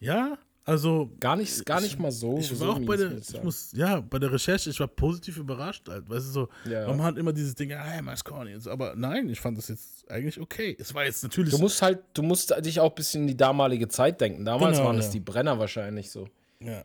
Ja, 0.00 0.38
also 0.64 1.10
Gar 1.20 1.36
nicht, 1.36 1.64
gar 1.66 1.80
nicht 1.80 1.98
mal 1.98 2.10
so. 2.12 2.38
ich 2.38 2.48
so 2.48 2.60
war 2.60 2.70
auch 2.74 2.80
bei 2.80 2.96
der, 2.96 3.12
ich 3.18 3.34
ich 3.34 3.42
muss, 3.42 3.72
ja, 3.72 4.00
bei 4.00 4.18
der 4.18 4.32
Recherche, 4.32 4.70
ich 4.70 4.80
war 4.80 4.86
positiv 4.88 5.36
überrascht, 5.38 5.88
halt, 5.88 6.08
weißt 6.08 6.26
du 6.28 6.30
so, 6.30 6.48
Ja. 6.70 6.86
man 6.88 7.02
hat 7.02 7.16
immer 7.16 7.32
dieses 7.32 7.54
Ding, 7.54 7.70
hey, 7.70 8.02
man 8.02 8.14
ist 8.14 8.24
corny 8.24 8.58
so, 8.60 8.70
aber 8.70 8.94
nein, 8.96 9.28
ich 9.28 9.40
fand 9.40 9.56
das 9.58 9.68
jetzt 9.68 10.10
eigentlich 10.10 10.40
okay. 10.40 10.76
Es 10.78 10.94
war 10.94 11.04
jetzt 11.04 11.22
natürlich, 11.22 11.52
Du 11.54 11.58
musst 11.58 11.80
halt, 11.82 12.00
du 12.14 12.22
musst 12.22 12.54
dich 12.64 12.80
auch 12.80 12.90
ein 12.90 12.94
bisschen 12.94 13.22
in 13.22 13.28
die 13.28 13.36
damalige 13.36 13.88
Zeit 13.88 14.20
denken. 14.20 14.44
Damals 14.44 14.76
Genau, 14.78 14.88
waren 14.88 14.98
es 14.98 15.06
ja. 15.06 15.12
die 15.12 15.20
Brenner 15.20 15.58
wahrscheinlich 15.58 16.10
so. 16.10 16.28
ja. 16.60 16.82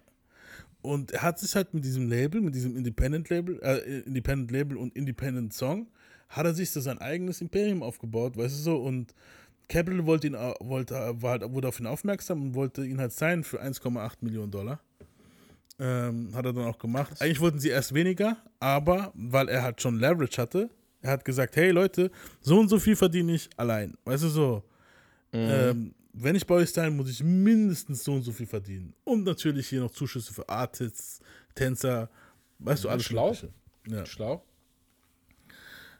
Und 0.81 1.11
er 1.11 1.21
hat 1.21 1.39
sich 1.39 1.55
halt 1.55 1.73
mit 1.73 1.85
diesem 1.85 2.09
Label, 2.09 2.41
mit 2.41 2.55
diesem 2.55 2.75
Independent 2.75 3.29
Label, 3.29 3.57
äh, 3.63 4.01
Independent 4.01 4.51
Label 4.51 4.75
und 4.75 4.93
Independent 4.97 5.53
Song, 5.53 5.87
hat 6.35 6.45
er 6.45 6.53
sich 6.53 6.71
so 6.71 6.81
sein 6.81 6.99
eigenes 6.99 7.41
Imperium 7.41 7.83
aufgebaut, 7.83 8.37
weißt 8.37 8.55
du 8.57 8.61
so, 8.61 8.77
und 8.77 9.13
Capital 9.69 10.05
wollte 10.05 10.27
ihn, 10.27 10.35
au- 10.35 10.55
wollte, 10.59 10.93
war 11.21 11.31
halt, 11.31 11.43
wurde 11.51 11.67
auf 11.69 11.79
ihn 11.79 11.87
aufmerksam 11.87 12.41
und 12.41 12.53
wollte 12.55 12.85
ihn 12.85 12.99
halt 12.99 13.13
sein 13.13 13.43
für 13.43 13.61
1,8 13.63 14.17
Millionen 14.21 14.51
Dollar. 14.51 14.79
Ähm, 15.79 16.29
hat 16.35 16.45
er 16.45 16.53
dann 16.53 16.65
auch 16.65 16.77
gemacht. 16.77 17.19
Eigentlich 17.19 17.39
wollten 17.39 17.59
sie 17.59 17.69
erst 17.69 17.93
weniger, 17.93 18.37
aber 18.59 19.11
weil 19.15 19.49
er 19.49 19.63
halt 19.63 19.81
schon 19.81 19.97
Leverage 19.99 20.39
hatte, 20.41 20.69
er 21.01 21.11
hat 21.11 21.25
gesagt, 21.25 21.55
hey 21.55 21.71
Leute, 21.71 22.11
so 22.41 22.59
und 22.59 22.69
so 22.69 22.77
viel 22.79 22.95
verdiene 22.95 23.33
ich 23.33 23.49
allein. 23.57 23.95
Weißt 24.05 24.23
du 24.23 24.29
so, 24.29 24.63
ähm, 25.33 25.93
wenn 26.13 26.35
ich 26.35 26.45
bei 26.45 26.55
euch 26.55 26.69
sein, 26.71 26.95
muss 26.95 27.09
ich 27.09 27.23
mindestens 27.23 28.03
so 28.03 28.13
und 28.13 28.21
so 28.21 28.31
viel 28.31 28.45
verdienen. 28.45 28.93
Und 29.03 29.23
natürlich 29.23 29.67
hier 29.67 29.79
noch 29.81 29.91
Zuschüsse 29.91 30.31
für 30.31 30.47
Artists, 30.47 31.19
Tänzer, 31.55 32.07
weißt 32.59 32.83
du, 32.83 32.89
alles 32.89 33.05
schlau. 33.05 33.29
Mögliche. 33.29 33.49
Ja. 33.89 34.05
Schlau. 34.05 34.43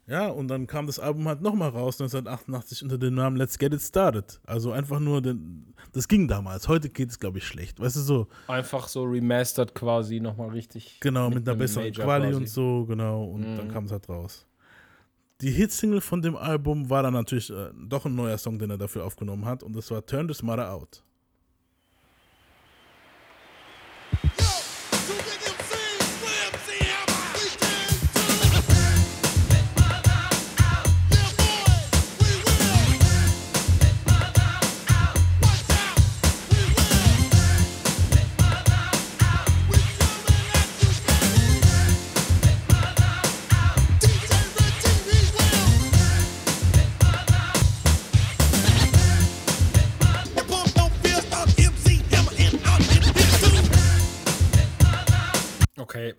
Ja, 0.05 0.27
und 0.27 0.49
dann 0.49 0.67
kam 0.67 0.87
das 0.87 0.99
Album 0.99 1.27
halt 1.27 1.41
nochmal 1.41 1.69
raus, 1.69 1.99
1988, 2.01 2.83
unter 2.83 2.97
dem 2.97 3.15
Namen 3.15 3.37
Let's 3.37 3.57
Get 3.57 3.73
It 3.73 3.81
Started. 3.81 4.41
Also 4.45 4.71
einfach 4.71 4.99
nur, 4.99 5.21
den, 5.21 5.73
das 5.93 6.07
ging 6.07 6.27
damals. 6.27 6.67
Heute 6.67 6.89
geht 6.89 7.09
es, 7.09 7.19
glaube 7.19 7.37
ich, 7.37 7.47
schlecht. 7.47 7.79
Weißt 7.79 7.95
du, 7.95 8.01
so, 8.01 8.27
Einfach 8.47 8.87
so 8.89 9.03
remastered 9.03 9.73
quasi 9.73 10.19
nochmal 10.19 10.49
richtig. 10.49 10.99
genau, 10.99 11.29
mit, 11.29 11.39
einer 11.39 11.51
einem 11.51 11.59
besseren 11.59 11.87
Major 11.87 12.05
Quali 12.05 12.25
quasi. 12.27 12.37
und 12.37 12.49
so, 12.49 12.85
genau. 12.85 13.23
Und 13.23 13.55
dann 13.55 13.71
kam 13.71 13.85
es 13.85 13.91
halt 13.91 14.09
raus. 14.09 14.45
Die 15.41 15.51
Hitsingle 15.51 16.01
von 16.01 16.21
dem 16.21 16.35
Album 16.35 16.89
war 16.89 17.03
dann 17.03 17.13
natürlich 17.13 17.49
äh, 17.49 17.71
doch 17.87 18.05
ein 18.05 18.15
neuer 18.15 18.37
Song, 18.37 18.59
den 18.59 18.69
er 18.69 18.77
dafür 18.77 19.05
aufgenommen 19.05 19.45
hat. 19.45 19.63
Und 19.63 19.75
das 19.75 19.89
war 19.91 20.05
Turn 20.05 20.27
This 20.27 20.43
Mother 20.43 20.71
Out. 20.71 21.03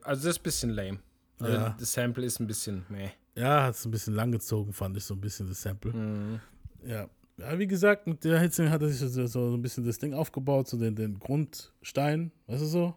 Also 0.05 0.29
das 0.29 0.37
ist 0.37 0.41
ein 0.41 0.43
bisschen 0.45 0.71
lame. 0.71 0.99
Also 1.41 1.53
Ja. 1.53 1.77
Das 1.79 1.93
Sample 1.93 2.25
ist 2.25 2.41
ein 2.41 2.47
bisschen 2.47 2.85
meh. 2.89 3.11
Ja, 3.35 3.65
hat 3.65 3.75
es 3.75 3.85
ein 3.85 3.91
bisschen 3.91 4.15
langgezogen, 4.15 4.73
fand 4.73 4.97
ich 4.97 5.05
so 5.05 5.15
ein 5.15 5.21
bisschen 5.21 5.49
das 5.49 5.61
Sample. 5.63 5.93
Mhm. 5.93 6.41
Ja. 6.87 7.09
ja, 7.39 7.59
wie 7.59 7.67
gesagt, 7.67 8.07
mit 8.07 8.23
der 8.25 8.39
Hitze 8.39 8.71
hat 8.71 8.83
er 8.83 8.89
sich 8.89 8.99
so, 9.11 9.27
so 9.27 9.55
ein 9.55 9.63
bisschen 9.63 9.85
das 9.85 9.99
Ding 9.99 10.15
aufgebaut, 10.15 10.69
so 10.69 10.79
den, 10.79 10.95
den 10.95 11.19
Grundstein, 11.19 12.31
weißt 12.47 12.63
du 12.63 12.67
so? 12.67 12.95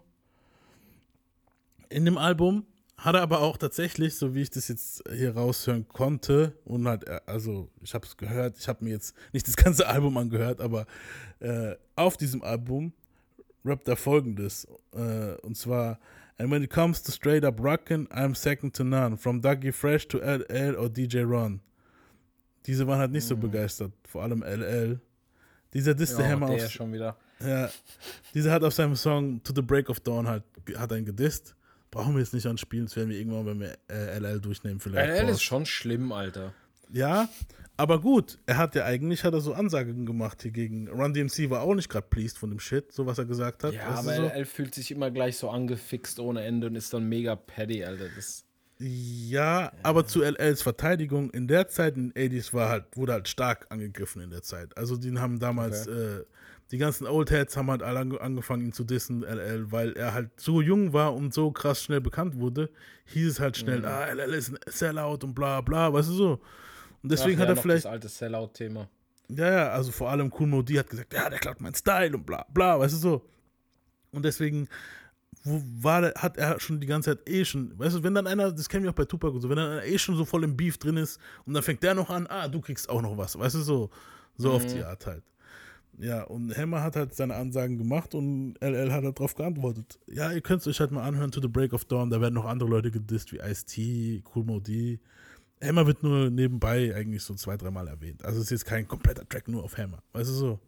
In 1.90 2.06
dem 2.06 2.18
Album 2.18 2.66
hat 2.98 3.16
er 3.16 3.22
aber 3.22 3.42
auch 3.42 3.58
tatsächlich, 3.58 4.16
so 4.16 4.34
wie 4.36 4.42
ich 4.42 4.50
das 4.50 4.68
jetzt 4.68 5.04
hier 5.12 5.36
raushören 5.36 5.88
konnte, 5.88 6.54
und 6.66 6.88
halt, 6.88 7.08
äh, 7.08 7.22
also 7.26 7.70
ich 7.82 7.94
habe 7.94 8.06
es 8.06 8.18
gehört, 8.18 8.58
ich 8.58 8.68
habe 8.68 8.84
mir 8.84 8.92
jetzt 8.92 9.16
nicht 9.34 9.48
das 9.48 9.56
ganze 9.56 9.88
Album 9.88 10.18
angehört, 10.18 10.62
aber 10.62 10.86
äh, 11.40 11.76
auf 11.96 12.18
diesem 12.18 12.44
Album 12.44 12.94
rappt 13.64 13.88
er 13.88 13.96
folgendes, 13.96 14.68
äh, 14.94 15.36
und 15.42 15.56
zwar, 15.56 16.00
And 16.40 16.52
when 16.52 16.62
it 16.64 16.70
comes 16.70 17.02
to 17.04 17.12
straight 17.12 17.44
up 17.44 17.60
rockin', 17.60 18.08
I'm 18.12 18.36
second 18.36 18.74
to 18.76 18.84
none, 18.84 19.18
from 19.18 19.42
Dougie 19.42 19.74
Fresh 19.74 20.08
to 20.10 20.18
LL 20.20 20.76
or 20.78 20.88
DJ 20.90 21.24
Ron. 21.24 21.62
Diese 22.66 22.86
waren 22.86 23.00
halt 23.00 23.12
nicht 23.12 23.26
so 23.28 23.36
begeistert, 23.36 23.92
vor 24.08 24.24
allem 24.24 24.44
LL. 24.44 25.00
Dieser 25.74 25.96
disste 25.96 26.22
Ja, 26.22 26.30
Hammer 26.30 26.50
auf, 26.50 26.70
schon 26.70 26.94
wieder. 26.94 27.18
ja, 27.40 27.70
dieser 28.34 28.52
hat 28.52 28.64
auf 28.64 28.74
seinem 28.74 28.96
Song 28.96 29.42
To 29.44 29.54
the 29.56 29.62
Break 29.62 29.90
of 29.90 30.00
Dawn 30.02 30.28
halt, 30.28 30.44
hat 30.76 30.92
einen 30.94 31.06
gedisst. 31.06 31.56
Brauchen 31.92 32.14
wir 32.14 32.20
jetzt 32.20 32.34
nicht 32.34 32.46
anspielen, 32.46 32.86
das 32.86 32.96
werden 32.96 33.10
wir 33.10 33.18
irgendwann, 33.18 33.46
wenn 33.46 33.60
wir 33.62 33.78
äh, 33.90 34.20
LL 34.20 34.40
durchnehmen, 34.42 34.80
vielleicht. 34.80 35.10
LL 35.24 35.30
ist 35.30 35.42
schon 35.42 35.66
schlimm, 35.66 36.12
Alter. 36.12 36.54
Ja, 36.92 37.28
aber 37.78 38.02
gut, 38.02 38.40
er 38.48 38.58
hat 38.58 38.76
ja 38.76 38.86
eigentlich, 38.86 39.24
hat 39.24 39.34
er 39.34 39.42
so 39.42 39.54
Ansagen 39.54 40.06
gemacht 40.06 40.42
hier 40.42 40.52
gegen 40.52 40.88
Run 40.90 41.14
DMC, 41.14 41.50
war 41.50 41.62
auch 41.62 41.76
nicht 41.76 41.90
gerade 41.90 42.08
pleased 42.10 42.38
von 42.38 42.50
dem 42.50 42.60
Shit, 42.60 42.92
so 42.92 43.06
was 43.06 43.18
er 43.18 43.26
gesagt 43.26 43.64
hat. 43.64 43.74
Ja, 43.74 43.86
aber 43.86 44.14
so? 44.16 44.22
LL 44.24 44.46
fühlt 44.46 44.74
sich 44.76 44.92
immer 44.92 45.12
gleich 45.12 45.38
so 45.38 45.50
angefixt 45.50 46.20
ohne 46.20 46.44
Ende 46.44 46.68
und 46.68 46.76
ist 46.76 46.94
dann 46.94 47.08
mega 47.08 47.36
paddy, 47.36 47.86
Alter. 47.86 48.06
Das, 48.16 48.44
Ja, 48.80 49.72
aber 49.84 50.06
zu 50.06 50.22
LLs 50.24 50.62
Verteidigung, 50.62 51.30
in 51.32 51.48
der 51.48 51.68
Zeit 51.68 51.98
in 51.98 52.12
den 52.12 52.32
80s 52.32 52.54
war 52.54 52.70
halt, 52.70 52.86
wurde 52.96 53.14
halt 53.14 53.28
stark 53.28 53.68
angegriffen 53.70 54.22
in 54.22 54.30
der 54.30 54.44
Zeit. 54.44 54.76
Also 54.78 54.98
die 54.98 55.18
haben 55.18 55.40
damals, 55.40 55.88
äh, 55.88 56.24
die 56.72 56.78
ganzen 56.78 57.08
Oldheads 57.08 57.56
haben 57.58 57.72
halt 57.72 57.82
alle 57.82 58.00
ange- 58.02 58.18
angefangen, 58.18 58.66
ihn 58.66 58.74
zu 58.74 58.84
dissen, 58.84 59.24
LL, 59.24 59.72
weil 59.72 59.94
er 59.94 60.14
halt 60.14 60.30
so 60.40 60.62
jung 60.62 60.94
war 60.94 61.16
und 61.16 61.34
so 61.34 61.52
krass 61.52 61.82
schnell 61.84 62.02
bekannt 62.02 62.40
wurde, 62.40 62.70
hieß 63.06 63.30
es 63.32 63.40
halt 63.40 63.56
schnell, 63.58 63.86
ah, 63.86 64.06
LL 64.14 64.34
ist 64.34 64.50
ein 64.50 64.60
Sellout 64.68 65.20
und 65.24 65.34
bla 65.34 65.62
bla, 65.62 65.92
weißt 65.94 66.10
du 66.10 66.14
so. 66.14 66.42
Und 67.08 67.12
deswegen 67.14 67.38
Ach 67.38 67.44
hat 67.44 67.50
ja, 67.50 67.56
er 67.56 67.62
vielleicht, 67.62 67.86
Das 67.86 67.92
alte 67.92 68.10
Sellout-Thema. 68.10 68.90
ja, 69.30 69.50
ja, 69.50 69.70
also 69.70 69.94
vor 69.94 70.10
allem 70.10 70.30
Cool 70.38 70.48
Modi 70.48 70.74
hat 70.74 70.90
gesagt, 70.90 71.14
ja, 71.14 71.30
der 71.30 71.40
klaut 71.40 71.62
meinen 71.62 71.74
Style 71.74 72.18
und 72.18 72.26
bla 72.26 72.46
bla, 72.54 72.78
weißt 72.78 72.96
du 72.96 72.98
so. 72.98 73.30
Und 74.12 74.26
deswegen 74.26 74.68
wo 75.44 75.62
war 75.82 76.02
der, 76.02 76.14
hat 76.16 76.36
er 76.36 76.60
schon 76.60 76.82
die 76.82 76.88
ganze 76.88 77.12
Zeit 77.12 77.30
eh 77.30 77.46
schon, 77.46 77.80
weißt 77.80 77.96
du, 77.96 78.04
wenn 78.04 78.14
dann 78.14 78.28
einer, 78.28 78.52
das 78.52 78.68
kennen 78.68 78.84
wir 78.84 78.90
auch 78.92 78.96
bei 78.96 79.06
Tupac 79.06 79.34
und 79.34 79.40
so, 79.40 79.48
wenn 79.48 79.56
dann 79.56 79.72
einer 79.72 79.86
eh 79.86 79.98
schon 79.98 80.18
so 80.18 80.26
voll 80.26 80.44
im 80.44 80.58
Beef 80.58 80.78
drin 80.78 80.98
ist 80.98 81.18
und 81.46 81.54
dann 81.54 81.64
fängt 81.64 81.82
der 81.82 81.94
noch 81.94 82.10
an, 82.10 82.28
ah, 82.28 82.50
du 82.50 82.60
kriegst 82.60 82.90
auch 82.90 83.02
noch 83.02 83.18
was, 83.18 83.40
weißt 83.40 83.56
du, 83.56 83.62
so, 83.62 83.90
so 84.36 84.52
auf 84.52 84.66
die 84.66 84.84
Art 84.84 85.06
halt. 85.06 85.24
Ja, 86.00 86.24
und 86.24 86.56
Hammer 86.56 86.84
hat 86.84 86.96
halt 86.96 87.16
seine 87.16 87.36
Ansagen 87.36 87.78
gemacht 87.78 88.14
und 88.14 88.56
LL 88.62 88.92
hat 88.92 89.06
halt 89.06 89.18
drauf 89.18 89.34
geantwortet. 89.34 89.98
Ja, 90.08 90.32
ihr 90.34 90.42
könnt 90.42 90.62
es 90.62 90.68
euch 90.68 90.82
halt 90.82 90.92
mal 90.92 91.04
anhören, 91.04 91.32
To 91.32 91.42
the 91.42 91.48
Break 91.48 91.74
of 91.74 91.86
Dawn, 91.86 92.10
da 92.10 92.22
werden 92.22 92.36
noch 92.36 92.46
andere 92.46 92.70
Leute 92.70 92.92
gedisst, 92.92 93.32
wie 93.32 93.38
Ice-T, 93.38 94.24
Cool 94.36 94.44
Modi. 94.44 95.00
Hammer 95.62 95.88
wird 95.88 96.04
nur 96.04 96.30
nebenbei 96.30 96.94
eigentlich 96.96 97.24
so 97.24 97.34
zwei, 97.34 97.58
dreimal 97.58 97.88
erwähnt. 97.88 98.24
Also 98.24 98.40
es 98.40 98.46
ist 98.46 98.52
jetzt 98.52 98.66
kein 98.66 98.88
kompletter 98.88 99.28
Track 99.28 99.48
nur 99.48 99.64
auf 99.64 99.78
Hammer, 99.78 100.04
weißt 100.14 100.30
du 100.30 100.34
so. 100.34 100.60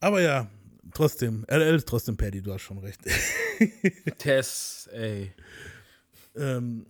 Aber 0.00 0.20
ja, 0.20 0.48
trotzdem, 0.92 1.44
LL 1.48 1.76
ist 1.76 1.88
trotzdem 1.88 2.16
Paddy, 2.16 2.42
du 2.42 2.52
hast 2.52 2.62
schon 2.62 2.78
recht. 2.78 3.00
Tess, 4.18 4.88
ey. 4.92 5.32
ähm, 6.36 6.86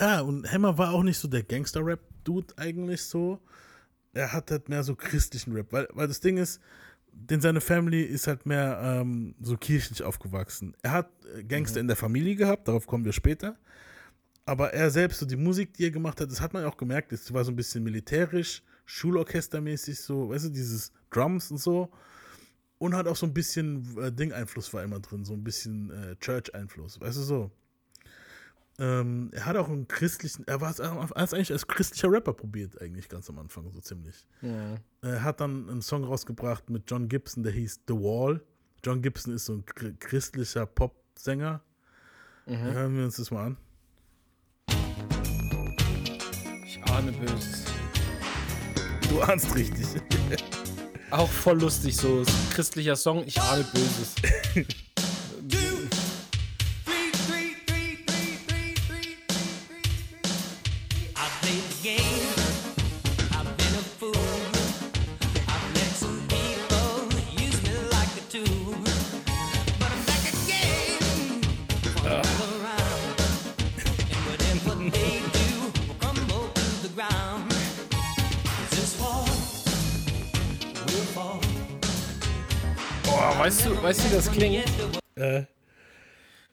ja, 0.00 0.20
und 0.20 0.50
Hammer 0.50 0.78
war 0.78 0.92
auch 0.92 1.02
nicht 1.02 1.18
so 1.18 1.28
der 1.28 1.42
Gangster-Rap-Dude 1.42 2.54
eigentlich 2.56 3.02
so. 3.02 3.40
Er 4.12 4.32
hat 4.32 4.50
halt 4.50 4.68
mehr 4.68 4.82
so 4.82 4.94
christlichen 4.94 5.52
Rap, 5.52 5.72
weil, 5.72 5.88
weil 5.92 6.08
das 6.08 6.20
Ding 6.20 6.36
ist, 6.36 6.60
denn 7.12 7.40
seine 7.40 7.60
Family 7.60 8.02
ist 8.02 8.26
halt 8.26 8.46
mehr 8.46 8.80
ähm, 8.82 9.34
so 9.40 9.56
kirchlich 9.56 10.02
aufgewachsen. 10.02 10.74
Er 10.82 10.92
hat 10.92 11.10
äh, 11.36 11.44
Gangster 11.44 11.80
in 11.80 11.86
der 11.86 11.96
Familie 11.96 12.36
gehabt, 12.36 12.68
darauf 12.68 12.86
kommen 12.86 13.04
wir 13.04 13.12
später. 13.12 13.56
Aber 14.50 14.72
er 14.74 14.90
selbst, 14.90 15.20
so 15.20 15.26
die 15.26 15.36
Musik, 15.36 15.74
die 15.74 15.84
er 15.84 15.90
gemacht 15.92 16.20
hat, 16.20 16.28
das 16.28 16.40
hat 16.40 16.52
man 16.52 16.64
auch 16.64 16.76
gemerkt, 16.76 17.12
das 17.12 17.32
war 17.32 17.44
so 17.44 17.52
ein 17.52 17.56
bisschen 17.56 17.84
militärisch, 17.84 18.64
Schulorchestermäßig, 18.84 20.00
so, 20.00 20.30
weißt 20.30 20.46
du, 20.46 20.48
dieses 20.48 20.90
Drums 21.10 21.52
und 21.52 21.58
so. 21.58 21.88
Und 22.78 22.96
hat 22.96 23.06
auch 23.06 23.14
so 23.14 23.26
ein 23.26 23.32
bisschen 23.32 23.96
äh, 23.96 24.10
Ding-Einfluss 24.10 24.74
war 24.74 24.82
immer 24.82 24.98
drin, 24.98 25.24
so 25.24 25.34
ein 25.34 25.44
bisschen 25.44 25.90
äh, 25.92 26.16
Church-Einfluss, 26.16 27.00
weißt 27.00 27.18
du 27.18 27.22
so. 27.22 27.50
Ähm, 28.80 29.28
er 29.32 29.46
hat 29.46 29.56
auch 29.56 29.68
einen 29.68 29.86
christlichen, 29.86 30.44
er 30.48 30.60
war 30.60 30.70
es 30.70 30.80
eigentlich 30.80 31.52
als 31.52 31.68
christlicher 31.68 32.10
Rapper 32.10 32.32
probiert, 32.32 32.80
eigentlich 32.82 33.08
ganz 33.08 33.30
am 33.30 33.38
Anfang, 33.38 33.70
so 33.70 33.80
ziemlich. 33.80 34.26
Er 35.02 35.22
hat 35.22 35.40
dann 35.40 35.68
einen 35.70 35.82
Song 35.82 36.02
rausgebracht 36.02 36.70
mit 36.70 36.90
John 36.90 37.08
Gibson, 37.08 37.44
der 37.44 37.52
hieß 37.52 37.82
The 37.86 37.94
Wall. 37.94 38.42
John 38.84 39.00
Gibson 39.00 39.32
ist 39.32 39.44
so 39.44 39.52
ein 39.52 39.64
chr- 39.64 39.94
christlicher 40.00 40.66
Popsänger. 40.66 41.62
Hören 42.72 42.96
wir 42.96 43.04
uns 43.04 43.14
das 43.14 43.30
mal 43.30 43.46
an. 43.46 43.56
Ich 46.84 46.92
ahne 46.92 47.12
Böses. 47.12 47.64
Du 49.08 49.20
ahnst 49.22 49.54
richtig. 49.54 49.86
Auch 51.10 51.28
voll 51.28 51.60
lustig, 51.60 51.96
so 51.96 52.22
christlicher 52.54 52.96
Song, 52.96 53.24
ich 53.26 53.40
ahne 53.40 53.64
Böses. 53.64 54.14
weißt 83.50 83.66
du, 83.66 83.82
weißt 83.82 84.04
du, 84.04 84.10
wie 84.10 84.14
das 84.14 84.30
klingt? 84.30 84.64
Äh, 85.16 85.42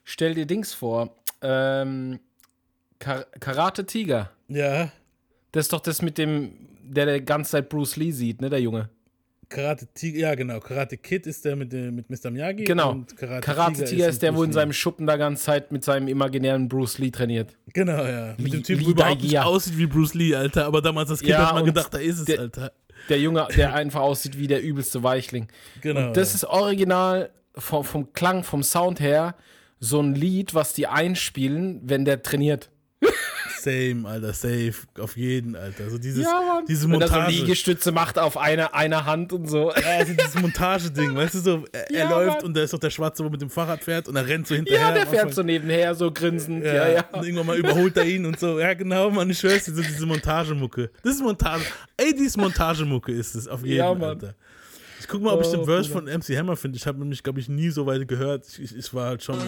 Stell 0.02 0.34
dir 0.34 0.46
Dings 0.46 0.74
vor. 0.74 1.14
Ähm, 1.42 2.18
Kar 2.98 3.24
Karate 3.38 3.86
Tiger. 3.86 4.30
ja, 4.48 4.90
Das 5.52 5.66
ist 5.66 5.72
doch 5.72 5.78
das 5.80 6.02
mit 6.02 6.18
dem, 6.18 6.50
der 6.82 7.06
der 7.06 7.20
ganze 7.20 7.52
Zeit 7.52 7.68
Bruce 7.68 7.94
Lee 7.96 8.10
sieht, 8.10 8.40
ne, 8.40 8.50
der 8.50 8.60
Junge. 8.60 8.88
Karate 9.48 9.86
Tiger, 9.94 10.18
ja 10.18 10.34
genau. 10.34 10.58
Karate 10.58 10.96
Kid 10.96 11.26
ist 11.28 11.44
der 11.44 11.54
mit, 11.54 11.72
dem- 11.72 11.94
mit 11.94 12.10
Mr. 12.10 12.30
Miyagi. 12.32 12.64
Genau. 12.64 13.04
Karate, 13.16 13.40
Karate 13.46 13.84
Tiger 13.84 14.08
ist 14.08 14.20
der, 14.20 14.34
wo 14.34 14.42
in 14.42 14.52
seinem 14.52 14.72
Schuppen 14.72 15.06
da 15.06 15.16
ganze 15.16 15.44
Zeit 15.44 15.70
mit 15.70 15.84
seinem 15.84 16.08
imaginären 16.08 16.68
Bruce 16.68 16.98
Lee 16.98 17.10
trainiert. 17.12 17.56
Genau, 17.72 18.04
ja. 18.04 18.34
Mit 18.38 18.40
Lee- 18.40 18.50
dem 18.50 18.62
Typ, 18.64 18.80
Lee 18.80 18.86
wo 18.86 18.90
überhaupt 18.90 19.22
nicht 19.22 19.38
aussieht 19.38 19.78
wie 19.78 19.86
Bruce 19.86 20.14
Lee, 20.14 20.34
Alter. 20.34 20.66
Aber 20.66 20.82
damals 20.82 21.10
als 21.10 21.20
Kind 21.20 21.30
Ja, 21.30 21.46
hat 21.46 21.54
man 21.54 21.64
gedacht, 21.64 21.94
da 21.94 21.98
ist 21.98 22.18
es, 22.18 22.24
der- 22.24 22.40
Alter. 22.40 22.72
Der 23.08 23.18
Junge, 23.18 23.46
der 23.56 23.74
einfach 23.74 24.00
aussieht 24.00 24.38
wie 24.38 24.46
der 24.46 24.62
übelste 24.62 25.02
Weichling. 25.02 25.48
Genau. 25.80 26.08
Und 26.08 26.16
das 26.16 26.34
ist 26.34 26.44
original 26.44 27.30
vom, 27.54 27.84
vom 27.84 28.12
Klang, 28.12 28.44
vom 28.44 28.62
Sound 28.62 29.00
her 29.00 29.34
so 29.80 30.00
ein 30.00 30.14
Lied, 30.14 30.54
was 30.54 30.72
die 30.72 30.86
einspielen, 30.86 31.80
wenn 31.84 32.04
der 32.04 32.22
trainiert. 32.22 32.70
Same, 33.68 34.08
Alter, 34.08 34.32
safe. 34.32 34.74
Auf 34.98 35.16
jeden, 35.16 35.54
Alter. 35.56 35.90
So 35.90 35.98
dieses, 35.98 36.24
Mann. 36.24 36.64
diese 36.66 36.88
Wenn 36.90 37.00
er 37.00 37.08
so 37.08 37.14
Montage. 37.14 37.32
Liegestütze 37.32 37.92
macht 37.92 38.18
auf 38.18 38.36
eine, 38.36 38.74
einer 38.74 39.04
Hand 39.04 39.32
und 39.32 39.46
so. 39.48 39.70
Ja, 39.72 39.98
also 39.98 40.12
dieses 40.14 40.34
Montageding, 40.34 41.14
weißt 41.14 41.34
du 41.34 41.38
so, 41.40 41.64
er, 41.72 41.90
er 41.90 41.98
Ja, 41.98 42.10
läuft 42.10 42.36
Mann. 42.38 42.44
und 42.46 42.56
da 42.56 42.62
ist 42.62 42.72
doch 42.72 42.78
der 42.78 42.90
Schwarze, 42.90 43.24
wo 43.24 43.28
mit 43.30 43.40
dem 43.42 43.50
Fahrrad 43.50 43.82
fährt 43.84 44.08
und 44.08 44.16
er 44.16 44.26
rennt 44.26 44.46
so 44.46 44.54
hinterher. 44.54 44.80
Ja, 44.88 44.92
der 44.94 45.06
fährt 45.06 45.34
so 45.34 45.42
nebenher, 45.42 45.94
so 45.94 46.10
grinsend. 46.10 46.64
Ja, 46.64 46.74
Ja, 46.74 46.88
ja. 46.88 47.04
Und 47.12 47.24
irgendwann 47.24 47.46
mal 47.46 47.56
überholt 47.58 47.96
er 47.96 48.04
ihn 48.06 48.24
und 48.26 48.38
so. 48.40 48.58
Ja, 48.58 48.74
genau, 48.74 49.10
Mann, 49.10 49.28
ich 49.30 49.38
schwör's 49.38 49.64
dir, 49.64 49.74
so 49.74 49.82
diese 49.82 50.06
Montagemucke. 50.06 50.90
Das 51.02 51.14
ist 51.14 51.22
Montage. 51.22 51.62
Ey, 51.96 52.14
die 52.14 52.24
ist 52.24 52.36
Montagemucke, 52.36 53.12
ist 53.12 53.34
es, 53.34 53.48
auf 53.48 53.62
jeden 53.64 53.76
Ja, 53.78 53.86
Fall, 53.88 53.96
Mann. 53.98 54.08
Alter. 54.10 54.34
Ich 55.00 55.06
guck 55.06 55.22
mal, 55.22 55.32
ob 55.32 55.42
ich 55.42 55.46
Oh, 55.48 55.52
den 55.56 55.64
Verse 55.64 55.88
von 55.88 56.04
MC 56.06 56.36
Hammer 56.36 56.56
finde. 56.56 56.76
Ich 56.76 56.86
habe 56.86 56.98
nämlich, 56.98 57.22
glaube 57.22 57.38
ich, 57.38 57.48
nie 57.48 57.70
so 57.70 57.86
weit 57.86 58.08
gehört. 58.08 58.46
Ich, 58.48 58.60
ich, 58.60 58.76
ich 58.76 58.94
war 58.94 59.06
halt 59.10 59.22
schon. 59.22 59.38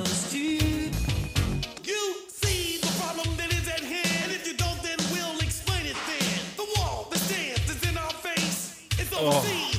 Make 9.23 9.71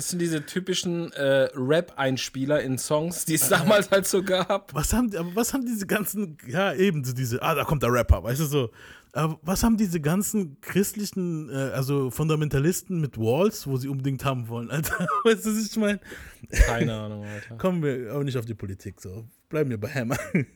Das 0.00 0.08
sind 0.08 0.20
diese 0.20 0.46
typischen 0.46 1.12
äh, 1.12 1.48
Rap-Einspieler 1.54 2.62
in 2.62 2.78
Songs, 2.78 3.24
die 3.24 3.34
es 3.34 3.48
damals 3.48 3.90
halt 3.90 4.06
so 4.06 4.22
gab. 4.22 4.72
Was 4.72 4.92
haben, 4.92 5.12
was 5.34 5.52
haben 5.52 5.66
diese 5.66 5.86
ganzen, 5.86 6.38
ja, 6.46 6.72
eben 6.72 7.04
so 7.04 7.12
diese, 7.12 7.42
ah, 7.42 7.54
da 7.54 7.64
kommt 7.64 7.82
der 7.82 7.92
Rapper, 7.92 8.22
weißt 8.22 8.40
du 8.40 8.44
so. 8.46 8.70
Aber 9.12 9.38
was 9.42 9.62
haben 9.62 9.76
diese 9.76 10.00
ganzen 10.00 10.60
christlichen, 10.60 11.50
äh, 11.50 11.72
also 11.74 12.10
Fundamentalisten 12.10 13.00
mit 13.00 13.18
Walls, 13.18 13.66
wo 13.66 13.76
sie 13.76 13.88
unbedingt 13.88 14.24
haben 14.24 14.48
wollen, 14.48 14.70
Alter? 14.70 15.06
Weißt 15.24 15.44
du, 15.44 15.50
was 15.50 15.66
ich 15.66 15.76
meine? 15.76 16.00
Keine 16.48 16.94
Ahnung, 16.94 17.24
Alter. 17.24 17.56
Kommen 17.56 17.82
wir 17.82 18.14
auch 18.14 18.22
nicht 18.22 18.38
auf 18.38 18.46
die 18.46 18.54
Politik, 18.54 19.00
so. 19.00 19.26
Bleiben 19.48 19.68
wir 19.68 19.78
bei 19.78 19.88
Hammer. 19.88 20.16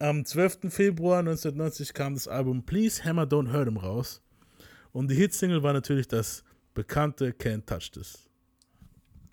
Am 0.00 0.24
12. 0.24 0.70
Februar 0.70 1.20
1990 1.20 1.94
kam 1.94 2.14
das 2.14 2.28
Album 2.28 2.66
Please 2.66 3.04
Hammer 3.04 3.22
Don't 3.22 3.52
Hurt 3.52 3.68
Him 3.68 3.78
raus. 3.78 4.20
Und 4.96 5.08
die 5.08 5.14
Hitsingle 5.14 5.62
war 5.62 5.74
natürlich 5.74 6.08
das 6.08 6.42
bekannte 6.72 7.32
Can't 7.32 7.66
Touch 7.66 7.90
This, 7.92 8.30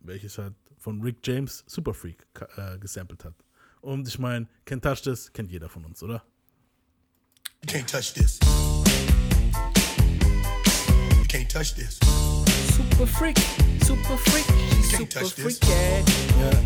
welches 0.01 0.37
halt 0.37 0.55
von 0.77 1.01
Rick 1.01 1.25
James 1.25 1.63
Super 1.67 1.93
Freak 1.93 2.17
äh, 2.57 2.77
gesampelt 2.79 3.23
hat. 3.23 3.33
Und 3.79 4.05
ich 4.05 4.19
meine, 4.19 4.45
Can't 4.67 4.81
Touch 4.81 5.03
This 5.03 5.31
kennt 5.31 5.49
jeder 5.49 5.69
von 5.69 5.85
uns, 5.85 6.03
oder? 6.03 6.21
Can't 7.65 7.85
touch 7.89 8.13
this. 8.13 8.41
Can't 11.29 11.47
touch 11.47 11.73
this. 11.75 11.97
Super 12.75 13.07
Freak, 13.07 13.37
Super 13.85 14.17
Freak, 14.17 14.43
she's 14.75 14.91
Can't 14.91 15.13
super 15.13 15.21
touch 15.21 15.35
this. 15.35 15.59
freak, 15.59 15.69
yeah. 16.39 16.61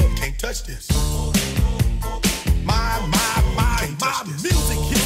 You 0.00 0.16
can't 0.16 0.36
touch 0.36 0.64
this. 0.64 0.88
My, 2.64 2.98
my, 3.06 3.42
my, 3.54 3.88
my 4.00 4.24
music 4.42 4.99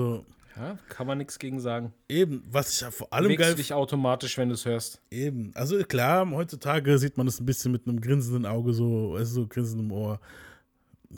also 0.00 0.24
Ja, 0.56 0.78
kann 0.88 1.06
man 1.06 1.18
nichts 1.18 1.38
gegen 1.38 1.60
sagen. 1.60 1.92
eben, 2.08 2.42
was 2.50 2.72
ich 2.72 2.80
ja 2.80 2.90
vor 2.90 3.12
allem 3.12 3.24
Bewegst 3.24 3.40
geil 3.40 3.50
du 3.52 3.56
dich 3.56 3.72
automatisch, 3.72 4.36
wenn 4.38 4.48
du 4.48 4.54
es 4.54 4.64
hörst. 4.64 5.00
Eben. 5.10 5.50
Also 5.54 5.78
klar, 5.84 6.28
heutzutage 6.30 6.98
sieht 6.98 7.16
man 7.16 7.26
das 7.26 7.40
ein 7.40 7.46
bisschen 7.46 7.72
mit 7.72 7.86
einem 7.86 8.00
grinsenden 8.00 8.46
Auge, 8.46 8.72
so, 8.72 9.12
weißt 9.12 9.32
du, 9.32 9.42
so 9.42 9.46
grinsendem 9.46 9.92
Ohr, 9.92 10.20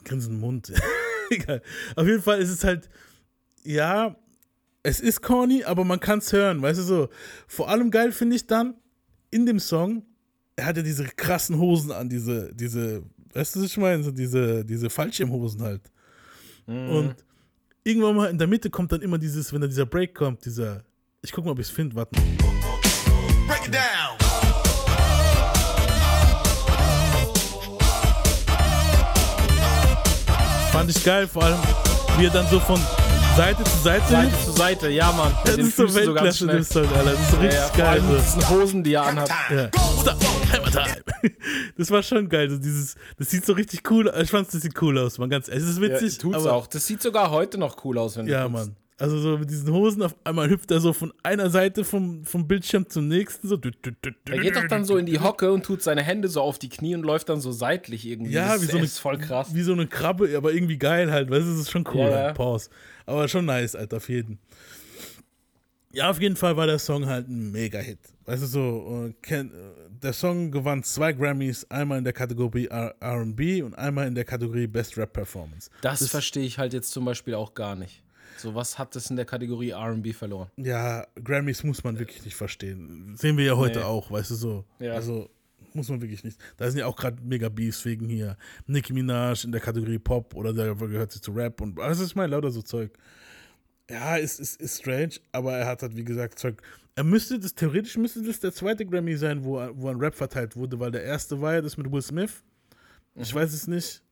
grinsenden 0.03 0.39
Mund. 0.39 0.71
Egal. 1.29 1.61
Auf 1.95 2.05
jeden 2.07 2.21
Fall 2.21 2.39
ist 2.39 2.49
es 2.49 2.63
halt, 2.63 2.89
ja, 3.63 4.15
es 4.83 4.99
ist 4.99 5.21
corny, 5.21 5.63
aber 5.63 5.83
man 5.83 5.99
kann 5.99 6.19
es 6.19 6.31
hören, 6.33 6.61
weißt 6.61 6.79
du 6.79 6.83
so. 6.83 7.09
Vor 7.47 7.69
allem 7.69 7.91
geil 7.91 8.11
finde 8.11 8.35
ich 8.35 8.47
dann 8.47 8.75
in 9.31 9.45
dem 9.45 9.59
Song, 9.59 10.03
er 10.55 10.65
hat 10.65 10.77
ja 10.77 10.83
diese 10.83 11.05
krassen 11.05 11.57
Hosen 11.59 11.91
an, 11.91 12.09
diese, 12.09 12.53
diese, 12.53 13.03
weißt 13.33 13.55
du, 13.55 13.59
was 13.59 13.67
ich 13.67 13.77
meine? 13.77 14.03
So 14.03 14.11
diese, 14.11 14.65
diese 14.65 14.89
Fallschirmhosen 14.89 15.61
halt. 15.61 15.81
Und 16.65 17.15
irgendwann 17.89 18.15
mal 18.15 18.29
in 18.29 18.37
der 18.37 18.47
Mitte 18.47 18.69
kommt 18.69 18.91
dann 18.91 19.01
immer 19.01 19.17
dieses, 19.17 19.51
wenn 19.53 19.61
da 19.61 19.67
dieser 19.67 19.85
Break 19.85 20.13
kommt, 20.15 20.45
dieser, 20.45 20.83
ich 21.21 21.31
guck 21.31 21.45
mal, 21.45 21.51
ob 21.51 21.59
ich 21.59 21.67
es 21.67 21.71
finde, 21.71 21.95
warte. 21.95 22.15
break 23.47 23.67
it 23.67 23.73
down. 23.73 24.17
Fand 30.71 30.89
ich 30.95 31.03
geil, 31.03 31.27
vor 31.27 31.43
allem, 31.43 31.57
wie 32.17 32.25
er 32.25 32.29
dann 32.31 32.47
so 32.49 32.59
von 32.59 32.79
Seite 33.35 33.63
zu 33.63 33.77
Seite, 33.79 34.05
Seite 34.09 34.31
zu 34.45 34.51
Seite, 34.51 34.89
ja, 34.89 35.11
Mann. 35.11 35.33
Das 35.45 35.57
ist 35.57 35.75
so 35.77 35.93
Weltklasse, 35.93 36.47
das 36.47 36.69
Song, 36.69 36.83
Alter. 36.95 37.11
Das 37.11 37.19
ist 37.19 37.31
so 37.31 37.37
Ja, 37.37 37.41
richtig 37.43 37.59
ja, 37.59 37.67
vor 37.67 37.77
geil. 37.77 37.87
allem 37.87 38.07
mit 38.13 38.17
So. 38.19 38.23
diesen 38.39 38.49
Hosen, 38.49 38.83
die 38.83 38.93
er 38.93 39.03
anhat. 39.03 39.29
Ja. 39.49 39.69
Stop, 40.01 40.15
Hammer 40.51 40.71
Time. 40.71 41.33
Das 41.77 41.91
war 41.91 42.03
schon 42.03 42.29
geil. 42.29 42.49
So 42.49 42.57
dieses, 42.57 42.95
das 43.17 43.29
sieht 43.29 43.45
so 43.45 43.53
richtig 43.53 43.89
cool 43.91 44.09
aus. 44.09 44.23
Ich 44.23 44.31
fand 44.31 44.53
das 44.53 44.61
sieht 44.61 44.81
cool 44.81 44.97
aus, 44.97 45.17
man. 45.17 45.29
Ganz, 45.29 45.47
es 45.47 45.63
ist 45.63 45.77
Ja, 45.77 45.83
witzig. 45.83 46.17
tut's 46.17 46.37
aber, 46.37 46.53
auch. 46.53 46.67
Das 46.67 46.85
sieht 46.85 47.01
sogar 47.01 47.31
heute 47.31 47.57
noch 47.57 47.83
cool 47.85 47.97
aus, 47.97 48.17
wenn 48.17 48.25
du 48.25 48.31
Ja, 48.31 48.47
guckst. 48.47 48.67
Mann. 48.67 48.75
Also 48.97 49.17
so 49.17 49.37
mit 49.37 49.49
diesen 49.49 49.71
Hosen, 49.71 50.03
auf 50.03 50.13
einmal 50.25 50.49
hüpft 50.49 50.71
er 50.71 50.81
so 50.81 50.91
von 50.91 51.13
einer 51.23 51.49
Seite 51.49 51.85
vom, 51.85 52.25
vom 52.25 52.49
Bildschirm 52.49 52.89
zum 52.89 53.07
nächsten. 53.07 53.47
So. 53.47 53.57
Er 54.29 54.39
geht 54.39 54.57
doch 54.57 54.67
dann 54.67 54.83
so 54.83 54.97
in 54.97 55.05
die 55.05 55.21
Hocke 55.21 55.53
und 55.53 55.63
tut 55.63 55.81
seine 55.81 56.03
Hände 56.03 56.27
so 56.27 56.41
auf 56.41 56.59
die 56.59 56.67
Knie 56.67 56.95
und 56.95 57.03
läuft 57.03 57.29
dann 57.29 57.39
so 57.39 57.53
seitlich 57.53 58.05
irgendwie. 58.05 58.33
Ja, 58.33 58.53
das 58.55 58.61
wie 58.63 58.65
so, 58.65 58.75
eine, 58.75 58.85
ist 58.85 58.99
voll 58.99 59.17
krass. 59.17 59.55
wie 59.55 59.61
so 59.61 59.71
eine 59.71 59.87
Krabbe, 59.87 60.35
aber 60.35 60.51
irgendwie 60.51 60.77
geil 60.77 61.13
halt. 61.13 61.29
Weißt 61.29 61.45
du, 61.45 61.51
das 61.51 61.59
ist 61.61 61.71
schon 61.71 61.85
cool. 61.93 62.01
Ja, 62.01 62.09
ja. 62.09 62.17
Halt. 62.25 62.35
Pause. 62.35 62.69
Aber 63.05 63.25
schon 63.29 63.45
nice, 63.45 63.73
Alter, 63.73 63.97
auf 63.97 64.09
jeden. 64.09 64.37
Ja, 65.93 66.09
auf 66.09 66.21
jeden 66.21 66.35
Fall 66.35 66.57
war 66.57 66.67
der 66.67 66.77
Song 66.77 67.05
halt 67.07 67.29
ein 67.29 67.51
Mega-Hit. 67.51 67.99
Weißt 68.25 68.43
du 68.43 68.47
so, 68.47 69.11
äh, 69.29 69.33
äh, 69.35 69.45
der 70.01 70.13
Song 70.13 70.51
gewann 70.51 70.83
zwei 70.83 71.13
Grammys, 71.13 71.65
einmal 71.69 71.97
in 71.97 72.03
der 72.03 72.13
Kategorie 72.13 72.67
RB 72.71 73.63
und 73.63 73.75
einmal 73.75 74.07
in 74.07 74.15
der 74.15 74.25
Kategorie 74.25 74.67
Best 74.67 74.97
Rap 74.97 75.13
Performance. 75.13 75.69
Das, 75.81 76.07
verstehe 76.07 76.43
ich 76.45 76.57
halt 76.57 76.73
jetzt 76.73 76.91
zum 76.91 77.05
Beispiel 77.05 77.35
auch 77.35 77.53
gar 77.53 77.75
nicht. 77.75 78.03
So, 78.37 78.55
was 78.55 78.79
hat 78.79 78.95
das 78.95 79.09
in 79.09 79.17
der 79.17 79.25
Kategorie 79.25 79.73
RB 79.73 80.13
verloren? 80.13 80.49
Ja, 80.57 81.05
Grammys 81.21 81.63
muss 81.63 81.83
man 81.83 81.99
wirklich 81.99 82.23
nicht 82.23 82.35
verstehen. 82.35 83.15
Sehen 83.17 83.37
wir 83.37 83.45
ja 83.45 83.57
heute 83.57 83.79
Nee. 83.79 83.85
auch, 83.85 84.09
weißt 84.11 84.31
du 84.31 84.35
so. 84.35 84.65
Ja. 84.79 84.93
Also 84.93 85.29
muss 85.73 85.89
man 85.89 86.01
wirklich 86.01 86.23
nicht. 86.23 86.39
Da 86.57 86.69
sind 86.69 86.79
ja 86.79 86.85
auch 86.85 86.95
gerade 86.95 87.17
mega 87.21 87.49
Beefs 87.49 87.83
wegen 87.85 88.07
hier 88.07 88.37
Nicki 88.65 88.93
Minaj 88.93 89.43
in 89.43 89.51
der 89.51 89.61
Kategorie 89.61 89.99
Pop 89.99 90.33
oder 90.35 90.53
der 90.53 90.73
gehört 90.75 91.11
sich 91.11 91.21
zu 91.21 91.31
Rap 91.31 91.59
und 91.61 91.75
was 91.77 91.99
ist 91.99 92.15
mein 92.15 92.29
lauter 92.29 92.51
so 92.51 92.61
Zeug. 92.61 92.91
Ja, 93.89 94.15
ist, 94.17 94.39
ist, 94.39 94.61
ist 94.61 94.79
strange, 94.79 95.13
aber 95.31 95.53
er 95.57 95.65
hat 95.65 95.81
halt, 95.81 95.95
wie 95.95 96.03
gesagt, 96.03 96.37
Zeug. 96.39 96.61
Er 96.99 97.05
müsste 97.05 97.39
das, 97.39 97.55
theoretisch 97.55 97.95
müsste 97.95 98.21
das 98.21 98.41
der 98.41 98.51
zweite 98.51 98.85
Grammy 98.85 99.15
sein, 99.15 99.45
wo, 99.45 99.53
wo 99.71 99.87
ein 99.87 99.95
Rap 99.95 100.15
verteilt 100.15 100.57
wurde, 100.57 100.81
weil 100.81 100.91
der 100.91 101.01
erste 101.01 101.39
war 101.39 101.53
ja 101.53 101.61
das 101.61 101.77
mit 101.77 101.89
Will 101.89 102.01
Smith. 102.01 102.43
Ich 103.15 103.33
weiß 103.33 103.53
es 103.53 103.67
nicht. 103.67 104.03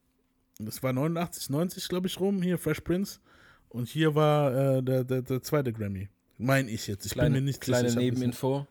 Das 0.58 0.82
war 0.82 0.94
89, 0.94 1.50
90, 1.50 1.90
glaube 1.90 2.08
ich, 2.08 2.18
rum, 2.18 2.42
hier 2.42 2.58
Fresh 2.58 2.80
Prince. 2.80 3.20
Und 3.68 3.90
hier 3.90 4.16
war 4.16 4.78
äh, 4.78 4.82
der, 4.82 5.04
der, 5.04 5.22
der 5.22 5.42
zweite 5.42 5.74
Grammy. 5.74 6.08
Mein 6.38 6.70
ich 6.70 6.88
jetzt. 6.88 7.06
Ich 7.06 7.12
Kleine, 7.12 7.32
bin 7.32 7.44
mir 7.44 7.48
nicht 7.48 7.60
kleine 7.60 7.90
sicher. 7.90 8.00
Nebeninfo. 8.00 8.66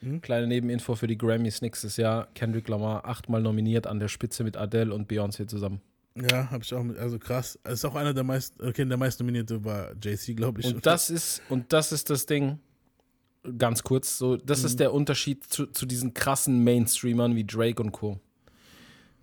Hm? 0.00 0.20
Kleine 0.20 0.48
Nebeninfo 0.48 0.96
für 0.96 1.06
die 1.06 1.16
Grammys 1.16 1.62
nächstes 1.62 1.96
Jahr. 1.96 2.26
Kendrick 2.34 2.66
Lamar 2.66 3.04
achtmal 3.04 3.40
nominiert 3.40 3.86
an 3.86 4.00
der 4.00 4.08
Spitze 4.08 4.42
mit 4.42 4.56
Adele 4.56 4.92
und 4.92 5.08
Beyoncé 5.08 5.46
zusammen. 5.46 5.80
Ja, 6.16 6.50
habe 6.50 6.64
ich 6.64 6.74
auch 6.74 6.82
mit. 6.82 6.98
Also 6.98 7.20
krass. 7.20 7.56
Es 7.62 7.74
ist 7.74 7.84
auch 7.84 7.94
einer 7.94 8.14
der 8.14 8.24
meisten. 8.24 8.66
Okay, 8.66 8.84
der 8.84 8.96
meist 8.96 9.20
nominierte 9.20 9.64
war 9.64 9.92
JC, 9.92 10.34
glaube 10.34 10.60
ich. 10.60 10.66
Und 10.66 10.84
das 10.84 11.08
ist, 11.08 11.40
und 11.48 11.72
das 11.72 11.92
ist 11.92 12.10
das 12.10 12.26
Ding, 12.26 12.58
ganz 13.58 13.82
kurz, 13.82 14.18
so, 14.18 14.36
das 14.36 14.60
Mhm. 14.60 14.66
ist 14.66 14.80
der 14.80 14.92
Unterschied 14.92 15.44
zu, 15.44 15.66
zu 15.66 15.86
diesen 15.86 16.14
krassen 16.14 16.62
Mainstreamern 16.64 17.34
wie 17.36 17.44
Drake 17.44 17.82
und 17.82 17.92
Co. 17.92 18.20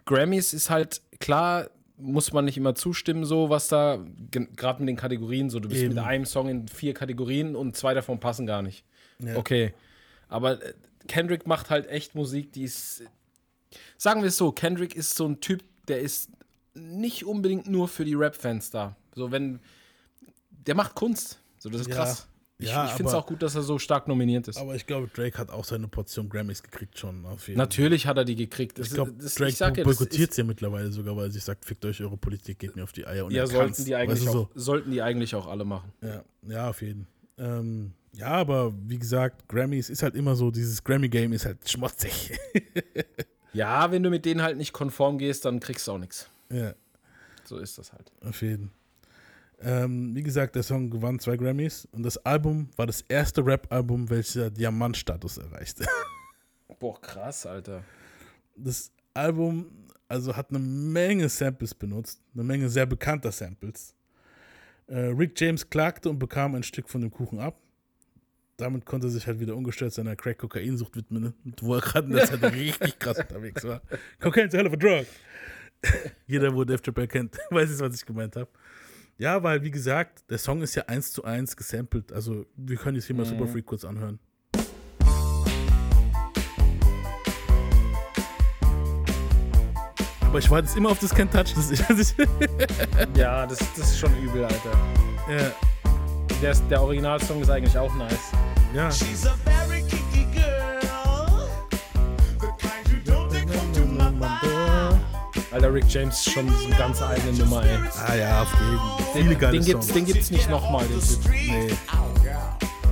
Grammys 0.05 0.53
ist 0.53 0.69
halt, 0.69 1.01
klar, 1.19 1.69
muss 1.97 2.31
man 2.31 2.45
nicht 2.45 2.57
immer 2.57 2.75
zustimmen, 2.75 3.25
so 3.25 3.49
was 3.49 3.67
da, 3.67 3.99
gerade 4.31 4.79
mit 4.81 4.89
den 4.89 4.95
Kategorien, 4.95 5.49
so 5.49 5.59
du 5.59 5.69
bist 5.69 5.81
Eben. 5.81 5.95
mit 5.95 6.03
einem 6.03 6.25
Song 6.25 6.47
in 6.47 6.67
vier 6.67 6.93
Kategorien 6.93 7.55
und 7.55 7.75
zwei 7.75 7.93
davon 7.93 8.19
passen 8.19 8.45
gar 8.45 8.61
nicht. 8.61 8.85
Ja. 9.19 9.35
Okay. 9.35 9.73
Aber 10.29 10.63
äh, 10.63 10.73
Kendrick 11.07 11.47
macht 11.47 11.69
halt 11.69 11.87
echt 11.87 12.13
Musik, 12.15 12.51
die 12.53 12.63
ist, 12.63 13.03
sagen 13.97 14.21
wir 14.21 14.27
es 14.27 14.37
so, 14.37 14.51
Kendrick 14.51 14.95
ist 14.95 15.15
so 15.15 15.27
ein 15.27 15.39
Typ, 15.41 15.63
der 15.87 15.99
ist 16.01 16.29
nicht 16.75 17.25
unbedingt 17.25 17.67
nur 17.67 17.87
für 17.87 18.05
die 18.05 18.13
Rap-Fans 18.13 18.69
da. 18.69 18.95
So, 19.15 19.31
wenn, 19.31 19.59
der 20.67 20.75
macht 20.75 20.93
Kunst. 20.95 21.39
So, 21.57 21.69
das 21.69 21.81
ist 21.81 21.87
Ja. 21.89 21.95
krass. 21.95 22.27
Ich, 22.59 22.69
Ja, 22.69 22.85
ich 22.85 22.91
finde 22.93 23.09
es 23.09 23.15
auch 23.15 23.25
gut, 23.27 23.43
dass 23.43 23.53
er 23.55 23.61
so 23.61 23.77
stark 23.77 24.07
nominiert 24.07 24.47
ist. 24.47 24.57
Aber 24.57 24.73
ich 24.75 24.85
glaube, 24.87 25.07
Drake 25.13 25.37
hat 25.37 25.51
auch 25.51 25.63
seine 25.63 25.87
Portion 25.87 26.27
Grammys 26.27 26.63
gekriegt 26.63 26.97
schon. 26.97 27.25
Auf 27.25 27.47
jeden 27.47 27.57
Natürlich 27.59 28.07
hat 28.07 28.17
er 28.17 28.25
die 28.25 28.35
gekriegt. 28.35 28.79
Das, 28.79 28.87
Ich 28.87 28.93
glaube, 28.93 29.11
Drake 29.13 29.49
ich 29.51 29.59
ja, 29.59 29.69
boykottiert 29.69 30.31
es 30.31 30.37
ja 30.37 30.43
mittlerweile 30.43 30.91
sogar, 30.91 31.15
weil 31.15 31.31
sich 31.31 31.43
sagt, 31.43 31.65
fickt 31.65 31.85
euch 31.85 32.01
eure 32.01 32.17
Politik, 32.17 32.57
geht 32.57 32.75
mir 32.75 32.83
auf 32.83 32.93
die 32.93 33.05
Eier. 33.05 33.25
Und 33.25 33.31
Ja, 33.31 33.45
sollten 33.45 33.85
die, 33.85 33.93
eigentlich 33.95 34.25
weißt 34.25 34.33
du, 34.33 34.39
auch, 34.39 34.49
sollten 34.55 34.89
die 34.91 35.01
eigentlich 35.03 35.35
auch 35.35 35.45
alle 35.47 35.65
machen. 35.65 35.91
so. 36.01 36.07
ja, 36.07 36.23
ja, 36.47 36.69
auf 36.69 36.81
jeden. 36.81 37.05
Ähm, 37.37 37.93
ja, 38.13 38.29
aber 38.29 38.73
wie 38.87 38.97
gesagt, 38.97 39.47
Grammys 39.47 39.91
ist 39.91 40.01
halt 40.01 40.15
immer 40.15 40.35
so, 40.35 40.49
dieses 40.49 40.83
Grammy-Game 40.83 41.33
ist 41.33 41.45
halt 41.45 41.69
schmutzig. 41.69 42.31
Ja, 43.53 43.89
wenn 43.91 44.03
du 44.03 44.11
mit 44.11 44.25
denen 44.25 44.43
halt 44.43 44.57
nicht 44.57 44.71
konform 44.71 45.17
gehst, 45.17 45.45
dann 45.45 45.59
kriegst 45.59 45.87
du 45.87 45.93
auch 45.93 45.97
nichts. 45.97 46.29
ja, 46.51 46.73
So 47.43 47.57
ist 47.57 47.77
das 47.79 47.91
halt. 47.91 48.11
auf 48.23 48.41
jeden. 48.43 48.69
Ähm, 49.59 50.15
wie 50.15 50.23
gesagt, 50.23 50.55
der 50.55 50.63
Song 50.63 50.89
gewann 50.89 51.19
zwei 51.19 51.35
Grammys 51.35 51.87
und 51.91 52.03
das 52.03 52.17
Album 52.17 52.69
war 52.75 52.85
das 52.85 53.01
erste 53.01 53.45
Rap-Album, 53.45 54.09
welches 54.09 54.53
Diamantstatus 54.53 55.37
erreichte. 55.37 55.85
Boah, 56.79 57.01
krass, 57.01 57.45
Alter. 57.45 57.83
das 58.55 58.91
Album 59.15 59.65
also 60.07 60.35
hat 60.35 60.49
eine 60.49 60.59
Menge 60.59 61.27
Samples 61.29 61.73
benutzt, 61.73 62.21
eine 62.33 62.43
Menge 62.43 62.69
sehr 62.69 62.85
bekannter 62.85 63.31
Samples. 63.31 63.93
Äh, 64.87 64.99
Rick 64.99 65.39
James 65.39 65.69
klagte 65.69 66.09
und 66.09 66.19
bekam 66.19 66.55
ein 66.55 66.63
Stück 66.63 66.89
von 66.89 67.01
dem 67.01 67.11
Kuchen 67.11 67.39
ab. 67.39 67.59
Damit 68.55 68.85
konnte 68.85 69.07
er 69.07 69.11
sich 69.11 69.27
halt 69.27 69.39
wieder 69.39 69.55
ungestört 69.55 69.93
seiner 69.93 70.15
Crack-Kokainsucht 70.15 70.95
widmen, 70.95 71.33
wo 71.61 71.75
er 71.75 71.81
gerade 71.81 72.07
in 72.07 72.13
der 72.13 72.25
Zeit 72.25 72.41
richtig 72.53 72.97
krass 72.97 73.19
unterwegs 73.19 73.63
war. 73.63 73.81
Cocaine 74.19 74.47
is 74.47 74.53
a 74.53 74.57
hell 74.57 74.67
of 74.67 74.73
a 74.73 74.77
drug. 74.77 75.05
Jeder, 76.27 76.55
wo 76.55 76.63
Def 76.63 76.81
Chappelle 76.81 77.07
kennt, 77.07 77.37
weiß 77.51 77.69
jetzt, 77.69 77.81
was 77.81 77.95
ich 77.95 78.05
gemeint 78.05 78.35
habe. 78.35 78.49
Ja, 79.19 79.41
weil 79.41 79.63
wie 79.63 79.71
gesagt, 79.71 80.29
der 80.29 80.37
Song 80.37 80.61
ist 80.61 80.75
ja 80.75 80.83
eins 80.83 81.11
zu 81.11 81.23
eins 81.23 81.57
gesampelt. 81.57 82.13
Also 82.13 82.45
wir 82.55 82.77
können 82.77 82.95
jetzt 82.95 83.07
hier 83.07 83.15
mal. 83.15 83.25
Super 83.25 83.47
Freak 83.47 83.65
kurz 83.65 83.83
anhören. 83.83 84.19
Aber 90.21 90.39
ich 90.39 90.49
warte 90.51 90.67
jetzt 90.67 90.77
immer 90.77 90.89
auf 90.89 90.99
das 90.99 91.15
Can't 91.15 91.31
Touch. 91.31 91.55
Das 91.55 91.71
ich, 91.71 91.83
ja, 93.15 93.47
das, 93.47 93.57
das 93.75 93.91
ist 93.91 93.99
schon 93.99 94.15
übel, 94.21 94.43
Alter. 94.43 94.77
Ja. 95.29 95.51
Der, 96.41 96.53
der 96.69 96.81
Originalsong 96.81 97.41
ist 97.41 97.49
eigentlich 97.49 97.77
auch 97.77 97.93
nice. 97.95 98.31
Ja. 98.75 98.91
Alter, 105.51 105.73
Rick 105.73 105.85
James 105.87 106.15
ist 106.15 106.33
schon 106.33 106.49
so 106.49 106.65
eine 106.65 106.75
ganz 106.75 107.01
eigene 107.01 107.31
Nummer, 107.37 107.63
ey. 107.63 107.77
Ah 108.05 108.15
ja, 108.15 108.41
auf 108.41 108.53
jeden 108.53 108.77
Fall. 108.77 109.23
Den, 109.23 109.39
geile 109.39 109.57
den, 109.57 109.65
gibt's, 109.65 109.85
Songs. 109.87 109.93
den 109.93 110.05
gibt's 110.05 110.31
nicht 110.31 110.49
nochmal, 110.49 110.85
den 110.87 110.99
Typ. 110.99 111.31
nee. 111.31 111.69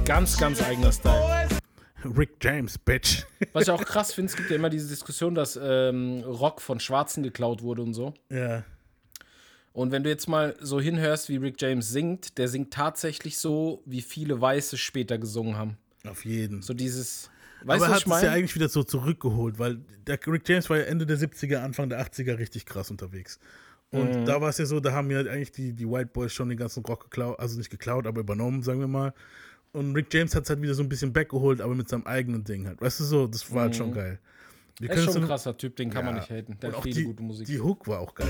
Ganz, 0.05 0.37
ganz 0.37 0.61
eigener 0.63 0.91
Style. 0.91 1.49
Rick 2.17 2.37
James, 2.41 2.77
Bitch. 2.77 3.25
Was 3.51 3.63
ich 3.63 3.71
auch 3.71 3.83
krass 3.85 4.13
finde, 4.13 4.29
es 4.29 4.37
gibt 4.37 4.49
ja 4.49 4.55
immer 4.55 4.69
diese 4.69 4.87
Diskussion, 4.87 5.35
dass 5.35 5.59
ähm, 5.61 6.23
Rock 6.25 6.61
von 6.61 6.79
Schwarzen 6.79 7.23
geklaut 7.23 7.61
wurde 7.61 7.81
und 7.81 7.93
so. 7.93 8.13
ja. 8.29 8.63
Und 9.73 9.91
wenn 9.91 10.03
du 10.05 10.09
jetzt 10.09 10.29
mal 10.29 10.55
so 10.61 10.79
hinhörst, 10.79 11.27
wie 11.27 11.35
Rick 11.35 11.61
James 11.61 11.89
singt, 11.89 12.37
der 12.37 12.47
singt 12.47 12.71
tatsächlich 12.71 13.37
so, 13.37 13.83
wie 13.85 14.01
viele 14.01 14.39
Weiße 14.39 14.77
später 14.77 15.17
gesungen 15.17 15.57
haben. 15.57 15.77
Auf 16.07 16.23
jeden. 16.23 16.61
So 16.61 16.73
dieses. 16.73 17.29
Aber 17.65 17.73
Weißt 17.73 17.83
er 17.83 17.87
du, 17.87 17.91
was 17.91 18.01
hat 18.01 18.07
ich 18.07 18.13
es 18.13 18.21
ja 18.21 18.31
eigentlich 18.31 18.55
wieder 18.55 18.69
so 18.69 18.83
zurückgeholt, 18.83 19.57
weil 19.59 19.77
der 20.07 20.19
Rick 20.27 20.47
James 20.47 20.69
war 20.69 20.77
ja 20.77 20.83
Ende 20.83 21.05
der 21.05 21.17
70er, 21.17 21.57
Anfang 21.63 21.89
der 21.89 21.99
80er 21.99 22.37
richtig 22.37 22.65
krass 22.65 22.91
unterwegs. 22.91 23.39
Und 23.91 24.15
Mhm. 24.21 24.25
da 24.25 24.39
war 24.39 24.49
es 24.49 24.57
ja 24.59 24.65
so, 24.65 24.79
da 24.79 24.91
haben 24.93 25.09
ja 25.11 25.19
eigentlich 25.19 25.51
die, 25.51 25.73
die 25.73 25.89
White 25.89 26.11
Boys 26.13 26.31
schon 26.33 26.49
den 26.49 26.57
ganzen 26.57 26.83
Rock 26.85 27.03
geklaut, 27.05 27.39
also 27.39 27.57
nicht 27.57 27.69
geklaut, 27.69 28.05
aber 28.07 28.21
übernommen, 28.21 28.61
sagen 28.63 28.79
wir 28.79 28.87
mal. 28.87 29.13
Und 29.71 29.95
Rick 29.95 30.13
James 30.13 30.35
hat 30.35 30.43
es 30.43 30.49
halt 30.49 30.61
wieder 30.61 30.73
so 30.73 30.83
ein 30.83 30.89
bisschen 30.89 31.11
backgeholt, 31.11 31.59
aber 31.59 31.75
mit 31.75 31.89
seinem 31.89 32.05
eigenen 32.05 32.43
Ding 32.43 32.67
halt. 32.67 32.81
Weißt 32.81 32.99
du 32.99 33.03
so, 33.03 33.27
das 33.27 33.51
war 33.53 33.63
halt 33.63 33.75
schon 33.75 33.91
geil. 33.93 34.19
Wir 34.79 34.89
Er 34.89 34.95
ist 34.95 35.01
können 35.03 35.13
schon 35.13 35.23
ein 35.23 35.27
krasser 35.27 35.57
Typ, 35.57 35.75
den 35.75 35.89
kann 35.89 36.05
man 36.05 36.15
Ja. 36.15 36.21
nicht 36.21 36.29
haten. 36.31 36.57
Der 36.61 36.69
Und 36.69 36.73
hat 36.75 36.79
auch 36.79 36.83
viele 36.83 36.95
die, 36.95 37.03
gute 37.05 37.23
Musik. 37.23 37.47
die 37.47 37.59
Hook 37.59 37.87
war 37.87 37.99
auch 37.99 38.13
geil. 38.13 38.27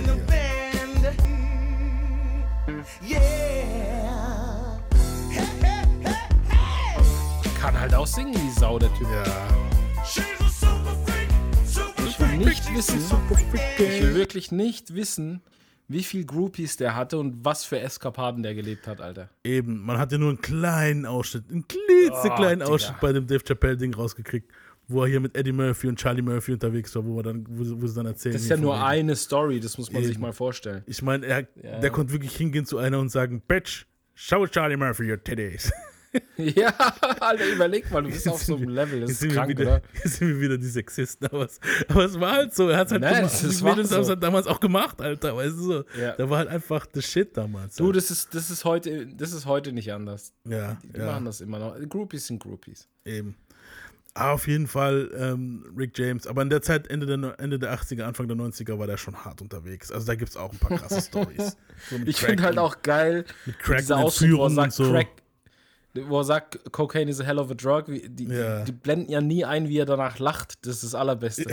Hier. 3.02 3.17
Yeah. 3.19 3.55
Halt 7.86 7.93
auch 7.93 8.08
singen 8.08 8.34
wie 8.34 8.50
Sau, 8.60 8.80
der 8.80 8.91
Typ. 8.95 9.08
Ja. 9.12 9.24
Ich 12.08 12.19
will 12.19 12.38
nicht 12.38 12.74
wissen, 12.76 13.00
ich 13.00 13.80
will 14.02 14.15
wirklich 14.15 14.52
nicht 14.52 14.95
wissen, 14.95 15.41
wie 15.88 16.02
viel 16.02 16.26
Groupies 16.26 16.78
der 16.78 16.95
hatte 16.95 17.19
und 17.19 17.45
was 17.45 17.63
für 17.63 17.80
Eskapaden 17.80 18.41
der 18.41 18.56
gelebt 18.56 18.88
hat, 18.88 19.02
Alter. 19.02 19.30
Eben, 19.43 19.82
man 19.86 20.00
hat 20.00 20.12
ja 20.12 20.17
nur 20.17 20.30
einen 20.30 20.41
kleinen 20.41 21.06
Ausschnitt, 21.06 21.43
einen 21.52 21.67
klitzekleinen 21.67 22.67
Oh. 22.67 22.71
Ausschnitt 22.74 23.00
bei 23.02 23.13
dem 23.13 23.28
Dave 23.28 23.43
Chappelle-Ding 23.43 23.93
rausgekriegt, 23.93 24.52
wo 24.88 25.04
er 25.04 25.08
hier 25.10 25.19
mit 25.19 25.38
Eddie 25.38 25.52
Murphy 25.52 25.88
und 25.88 26.00
Charlie 26.00 26.24
Murphy 26.24 26.54
unterwegs 26.54 26.95
war, 26.95 27.06
wo, 27.06 27.19
er 27.19 27.24
dann, 27.24 27.45
wo, 27.48 27.63
sie- 27.63 27.80
wo 27.80 27.86
sie 27.86 27.93
dann 27.95 28.08
erzählen. 28.08 28.34
Das 28.34 28.41
ist 28.41 28.50
ja 28.50 28.58
nur 28.58 28.74
wegen- 28.74 28.84
eine 28.84 29.15
Story, 29.15 29.60
das 29.60 29.78
muss 29.78 29.91
man 29.91 30.02
sich 30.02 30.13
Eben. 30.13 30.21
mal 30.21 30.34
vorstellen. 30.34 30.82
Ich 30.88 31.04
meine, 31.04 31.24
er, 31.28 31.48
Ja. 31.62 31.80
der 31.82 31.91
konnte 31.91 32.13
wirklich 32.13 32.36
hingehen 32.36 32.65
zu 32.65 32.80
einer 32.80 32.98
und 33.00 33.10
sagen, 33.10 33.43
Bitch, 33.48 33.86
show 34.15 34.48
Charlie 34.48 34.78
Murphy 34.78 35.12
your 35.12 35.24
titties. 35.24 35.71
Ja, 36.38 36.73
Alter, 37.19 37.45
überleg 37.47 37.89
mal, 37.91 38.04
du 38.04 38.10
bist 38.10 38.28
auf 38.28 38.43
so 38.43 38.56
einem 38.56 38.69
Level, 38.69 39.01
das 39.01 39.12
ist 39.12 39.19
sind, 39.19 39.30
wir 39.32 39.36
krank, 39.38 39.49
wieder, 39.49 39.63
oder? 39.63 39.82
jetzt 40.04 40.15
sind 40.17 40.28
wir 40.28 40.41
wieder 40.41 40.58
die 40.58 40.67
Sexisten, 40.67 41.28
aber 41.28 41.45
es, 41.45 41.60
aber 41.88 42.06
es 42.06 42.19
war 42.19 42.32
halt 42.34 42.54
so, 42.54 42.69
er 42.69 42.78
hat 42.80 42.91
halt 42.91 43.01
Nein, 43.01 43.15
gemacht. 43.15 43.34
das 43.34 43.39
die 43.58 43.63
Mädels 43.63 43.63
wahr 43.63 43.75
haben 43.75 43.82
es 44.01 44.08
so. 44.08 44.10
halt 44.10 44.23
damals 44.23 44.47
auch 44.47 44.60
gemacht, 44.60 45.01
Alter, 45.01 45.36
weißt 45.36 45.58
du 45.58 45.62
so. 45.62 45.84
Ja. 45.99 46.12
Da 46.13 46.30
war 46.30 46.39
halt 46.39 46.49
einfach 46.49 46.86
the 46.93 47.01
shit 47.01 47.36
damals. 47.36 47.75
Du, 47.75 47.86
halt. 47.86 47.95
das 47.95 48.12
ist, 48.12 48.36
das 48.36 48.49
ist 48.49 48.65
heute, 48.65 49.08
das 49.08 49.32
ist 49.32 49.45
heute 49.45 49.71
nicht 49.71 49.91
anders. 49.93 50.34
ja, 50.47 50.78
Die 50.84 50.99
ja. 50.99 51.06
machen 51.06 51.25
das 51.25 51.41
immer 51.41 51.60
noch. 51.60 51.75
Groupies 51.89 52.28
sind 52.28 52.39
Groupies. 52.39 52.88
Eben. 53.06 53.36
Ah, 54.17 54.32
auf 54.32 54.47
jeden 54.47 54.67
Fall 54.67 55.12
ähm, 55.17 55.65
Rick 55.78 55.97
James. 55.97 56.25
Aber 56.25 56.41
in 56.41 56.49
der 56.49 56.62
Zeit, 56.62 56.88
Ende 56.88 57.06
der, 57.06 57.38
Ende 57.38 57.60
der 57.60 57.78
80er, 57.78 58.04
Anfang 58.04 58.30
der 58.30 58.38
90er, 58.38 58.80
war 58.80 58.88
der 58.88 58.95
schon 58.95 59.25
hart 59.25 59.41
unterwegs. 59.41 59.91
Also 59.91 60.08
da 60.08 60.15
gibt 60.15 60.30
es 60.30 60.38
auch 60.38 60.54
ein 60.54 60.58
paar 60.58 60.78
krasse 60.78 61.01
Stories. 61.06 61.58
So 61.89 61.97
Ich 62.06 62.21
finde 62.21 62.43
halt 62.43 62.58
auch 62.58 62.82
geil, 62.82 63.25
mit 63.45 63.60
Crack 63.60 63.89
Entführung 63.89 64.56
sagt, 64.56 64.67
und 64.80 64.86
so. 64.86 64.91
Crack, 64.93 65.08
wo 66.08 66.19
er 66.19 66.23
sagt, 66.23 66.71
Cocaine 66.71 67.10
is 67.10 67.19
a 67.21 67.23
hell 67.23 67.39
of 67.39 67.49
a 67.51 67.53
drug. 67.53 67.86
Die, 67.88 68.25
Ja. 68.25 68.60
die, 68.60 68.65
die 68.65 68.71
blenden 68.71 69.12
ja 69.12 69.21
nie 69.21 69.45
ein, 69.45 69.67
wie 69.69 69.77
er 69.79 69.86
danach 69.86 70.19
lacht. 70.19 70.65
Das 70.65 70.75
ist 70.75 70.84
das 70.84 70.95
Allerbeste. 70.95 71.45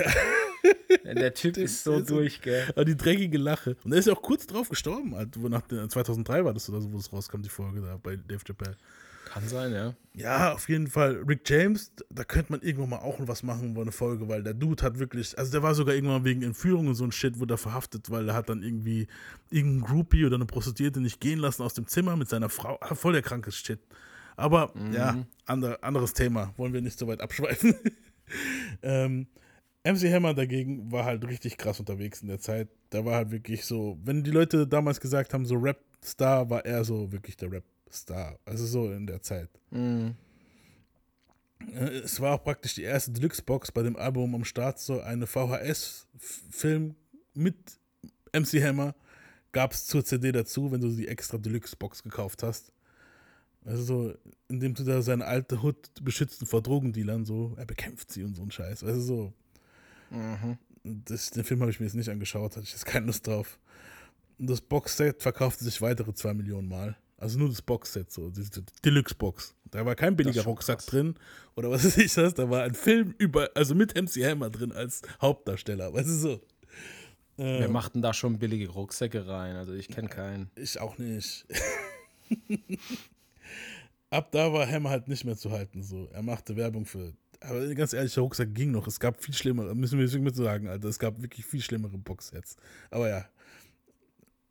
Der 1.05 1.35
Typ 1.35 1.57
ist 1.57 1.85
so 1.85 1.99
ist 1.99 2.11
durch, 2.11 2.41
gell? 2.41 2.65
Aber 2.71 2.85
die 2.85 2.97
dreckige 2.97 3.39
Lache. 3.39 3.77
Und 3.85 3.93
er 3.93 3.99
ist 3.99 4.07
ja 4.07 4.13
auch 4.15 4.23
kurz 4.23 4.47
drauf 4.47 4.69
gestorben, 4.69 5.15
halt, 5.15 5.41
wo 5.41 5.49
nach 5.49 5.63
den, 5.63 5.89
2003 5.89 6.45
war 6.45 6.55
das 6.55 6.69
oder 6.69 6.81
so, 6.81 6.93
wo 6.93 6.99
es 6.99 7.13
rauskam, 7.13 7.43
die 7.43 7.49
Folge 7.49 7.81
da 7.81 7.99
bei 8.03 8.17
Dave 8.17 8.41
Chappelle. 8.45 8.77
Kann 9.25 9.49
sein, 9.49 9.73
ja. 9.73 9.95
Ja, 10.15 10.53
auf 10.53 10.69
jeden 10.69 10.89
Fall. 10.89 11.23
Rick 11.27 11.49
James, 11.49 11.91
da 12.11 12.23
könnte 12.23 12.53
man 12.53 12.61
irgendwann 12.61 12.91
mal 12.91 12.99
auch 12.99 13.17
was 13.21 13.43
machen, 13.43 13.75
wo 13.75 13.81
eine 13.81 13.93
Folge, 13.93 14.29
weil 14.29 14.43
der 14.43 14.53
Dude 14.53 14.83
hat 14.83 14.99
wirklich, 14.99 15.39
also 15.39 15.51
der 15.51 15.63
war 15.63 15.75
sogar 15.75 15.95
irgendwann 15.95 16.25
wegen 16.25 16.43
Entführung 16.43 16.89
und 16.89 16.95
so 16.97 17.05
ein 17.05 17.13
Shit, 17.13 17.39
wurde 17.41 17.55
er 17.55 17.59
verhaftet, 17.59 18.11
weil 18.11 18.29
er 18.29 18.35
hat 18.35 18.51
dann 18.51 18.63
irgendwie 18.63 19.07
irgendeinen 19.51 19.85
Groupie 19.91 20.27
oder 20.27 20.35
eine 20.35 20.45
Prostituierte 20.45 21.01
nicht 21.01 21.19
gehen 21.21 21.39
lassen 21.39 21.63
aus 21.63 21.73
dem 21.73 21.87
Zimmer 21.87 22.15
mit 22.17 22.29
seiner 22.29 22.51
Frau. 22.51 22.77
Ah, 22.83 22.95
Voll 22.95 23.15
der 23.15 23.23
krankes 23.23 23.57
Shit. 23.57 23.81
Aber 24.37 24.73
ja, 24.93 25.25
ander, 25.47 25.79
anderes 25.83 26.13
Thema. 26.15 26.53
Wollen 26.57 26.73
wir 26.73 26.81
nicht 26.81 26.99
so 26.99 27.07
weit 27.07 27.21
abschweifen. 27.21 27.75
ähm, 28.83 29.27
MC 29.85 30.13
Hammer 30.13 30.33
dagegen 30.35 30.91
war 30.93 31.05
halt 31.05 31.27
richtig 31.27 31.57
krass 31.59 31.81
unterwegs 31.81 32.23
in 32.23 32.29
der 32.29 32.39
Zeit. 32.39 32.69
Der 32.93 33.05
war 33.05 33.17
halt 33.17 33.31
wirklich 33.31 33.65
so, 33.65 33.99
wenn 34.05 34.23
die 34.23 34.31
Leute 34.31 34.67
damals 34.67 35.01
gesagt 35.01 35.35
haben, 35.35 35.45
so 35.45 35.57
Rap-Star, 35.57 36.49
war 36.51 36.65
er 36.65 36.85
so 36.85 37.11
wirklich 37.13 37.37
der 37.37 37.51
Rap-Star. 37.51 38.39
Also 38.45 38.65
so 38.67 38.93
in 38.93 39.07
der 39.07 39.21
Zeit. 39.23 39.49
Äh, 41.75 41.99
Es 42.05 42.21
war 42.21 42.35
auch 42.35 42.45
praktisch 42.45 42.75
die 42.75 42.83
erste 42.83 43.11
Deluxe-Box 43.13 43.73
bei 43.73 43.83
dem 43.83 43.97
Album 43.97 44.35
am 44.35 44.45
Start, 44.45 44.79
so 44.79 45.01
eine 45.01 45.27
VHS-Film 45.27 46.95
mit 47.35 47.57
MC 48.35 48.63
Hammer 48.63 48.95
gab 49.53 49.73
es 49.73 49.87
zur 49.87 50.05
CD 50.05 50.33
dazu, 50.33 50.73
wenn 50.73 50.81
du 50.81 50.89
die 50.91 51.09
extra 51.09 51.39
Deluxe-Box 51.39 52.03
gekauft 52.03 52.43
hast. 52.43 52.73
Also 53.65 53.83
so, 53.83 54.15
indem 54.49 54.75
du 54.75 54.83
da 54.85 55.03
seine 55.03 55.25
alte 55.25 55.63
Hut 55.63 55.77
beschützen 56.03 56.47
vor 56.47 56.63
Drogendealern, 56.63 57.25
so, 57.25 57.55
er 57.57 57.65
bekämpft 57.65 58.11
sie 58.11 58.25
und 58.25 58.35
so 58.35 58.43
ein 58.43 58.51
Scheiß. 58.51 58.83
Also 58.85 59.01
so. 59.01 59.33
Das, 60.85 61.31
den 61.31 61.45
Film 61.45 61.61
habe 61.61 61.71
ich 61.71 61.79
mir 61.79 61.87
jetzt 61.87 61.95
nicht 61.95 62.11
angeschaut, 62.11 62.57
hatte 62.57 62.65
ich 62.65 62.73
jetzt 62.73 62.87
keine 62.87 63.07
Lust 63.07 63.27
drauf. 63.27 63.59
Und 64.39 64.51
das 64.51 64.61
Boxset 64.61 65.23
verkaufte 65.23 65.65
sich 65.65 65.81
weitere 65.81 66.13
2 66.13 66.35
Millionen 66.35 66.69
Mal. 66.69 66.97
Also 67.17 67.39
nur 67.39 67.49
das 67.49 67.63
Boxset, 67.63 68.11
so, 68.11 68.31
diese 68.31 68.65
Deluxe-Box. 68.85 69.55
Da 69.71 69.87
war 69.87 69.95
kein 69.95 70.17
billiger 70.17 70.43
Rucksack 70.43 70.79
krass. 70.79 70.87
drin 70.87 71.15
oder 71.55 71.71
was 71.71 71.85
weiß 71.87 71.99
ich 71.99 72.13
das, 72.13 72.35
da 72.35 72.51
war 72.51 72.65
ein 72.65 72.75
Film 72.75 73.15
über, 73.17 73.49
also 73.55 73.77
mit 73.77 73.95
MC 73.95 74.25
Hammer 74.25 74.51
drin 74.51 74.73
als 74.73 75.03
Hauptdarsteller, 75.21 75.95
weißt 75.95 76.09
du 76.09 76.15
so. 76.15 76.41
Wer 77.37 77.69
macht 77.69 77.95
denn 77.95 78.03
da 78.03 78.13
schon 78.13 78.39
billige 78.39 78.69
Rucksäcke 78.69 79.27
rein? 79.27 79.57
Also 79.57 79.73
ich 79.73 79.89
kenne 79.89 80.09
keinen. 80.09 80.51
Ich 80.55 80.79
auch 80.81 80.99
nicht. 80.99 81.47
Ab 84.13 84.31
da 84.31 84.53
war 84.53 84.71
Hammer 84.71 84.91
halt 84.91 85.09
nicht 85.09 85.25
mehr 85.25 85.39
zu 85.39 85.51
halten. 85.53 85.83
So. 85.83 86.07
Er 86.13 86.23
machte 86.23 86.55
Werbung 86.55 86.85
für. 86.85 87.15
Aber 87.41 87.75
ganz 87.75 87.95
ehrlich, 87.95 88.13
der 88.13 88.23
Rucksack 88.23 88.55
ging 88.55 88.71
noch. 88.71 88.87
Es 88.87 89.01
gab 89.01 89.25
viel 89.25 89.33
schlimmere, 89.33 89.75
müssen 89.75 89.99
wir 89.99 90.05
wirklich 90.05 90.23
mit 90.23 90.37
sagen, 90.37 90.69
Alter. 90.69 90.89
Es 90.89 90.99
gab 90.99 91.23
wirklich 91.23 91.47
viel 91.47 91.63
schlimmere 91.63 91.97
Boxsets. 91.97 92.57
Aber 92.91 93.09
ja. 93.09 93.25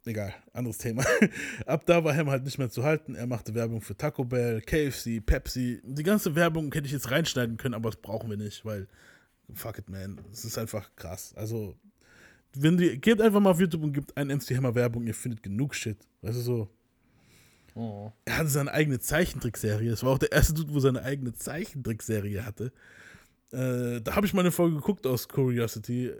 Egal, 0.04 0.34
anderes 0.54 0.80
Thema. 0.80 1.06
Ab 1.67 1.86
da 1.86 2.04
war 2.04 2.15
Hammer 2.15 2.32
halt 2.32 2.43
nicht 2.43 2.58
mehr 2.58 2.71
zu 2.71 2.82
halten. 2.84 3.13
Er 3.13 3.28
machte 3.28 3.54
Werbung 3.54 3.82
für 3.82 3.95
Taco 3.95 4.26
Bell, 4.26 4.62
KFC, 4.62 5.24
Pepsi. 5.24 5.80
Die 5.84 6.02
ganze 6.02 6.34
Werbung 6.34 6.74
hätte 6.74 6.88
ich 6.88 6.91
jetzt 6.91 7.12
reinschneiden 7.12 7.58
können, 7.58 7.76
aber 7.76 7.91
das 7.91 8.02
brauchen 8.02 8.32
wir 8.32 8.38
nicht, 8.38 8.65
weil 8.65 8.88
fuck 9.54 9.78
it, 9.78 9.89
man. 9.89 10.19
Es 10.32 10.43
ist 10.43 10.58
einfach 10.58 10.89
krass. 10.95 11.36
Also, 11.36 11.76
wenn 12.56 12.78
die, 12.78 13.00
geht 13.00 13.21
einfach 13.21 13.39
mal 13.39 13.52
auf 13.52 13.60
YouTube 13.60 13.84
und 13.84 13.93
gibt 13.93 14.17
einen 14.17 14.36
MC 14.39 14.58
Hammer 14.58 14.74
Werbung, 14.74 15.06
ihr 15.06 15.13
findet 15.13 15.43
genug 15.43 15.76
Shit. 15.76 16.00
Weißt 16.24 16.38
du 16.38 16.41
so? 16.41 16.69
Er 17.76 18.38
hatte 18.38 18.50
seine 18.50 18.72
eigene 18.72 19.00
Zeichentrickserie. 19.00 19.92
Es 19.92 20.04
war 20.04 20.12
auch 20.12 20.20
der 20.20 20.32
erste 20.32 20.54
Dude, 20.54 20.74
wo 20.74 20.80
seine 20.80 21.04
eigene 21.04 21.34
Zeichentrickserie 21.34 22.46
hatte. 22.46 22.72
Äh, 23.52 24.02
da 24.02 24.16
habe 24.16 24.26
ich 24.26 24.34
mal 24.34 24.42
eine 24.42 24.52
Folge 24.52 24.76
geguckt 24.76 25.06
aus 25.06 25.28
Curiosity, 25.28 26.12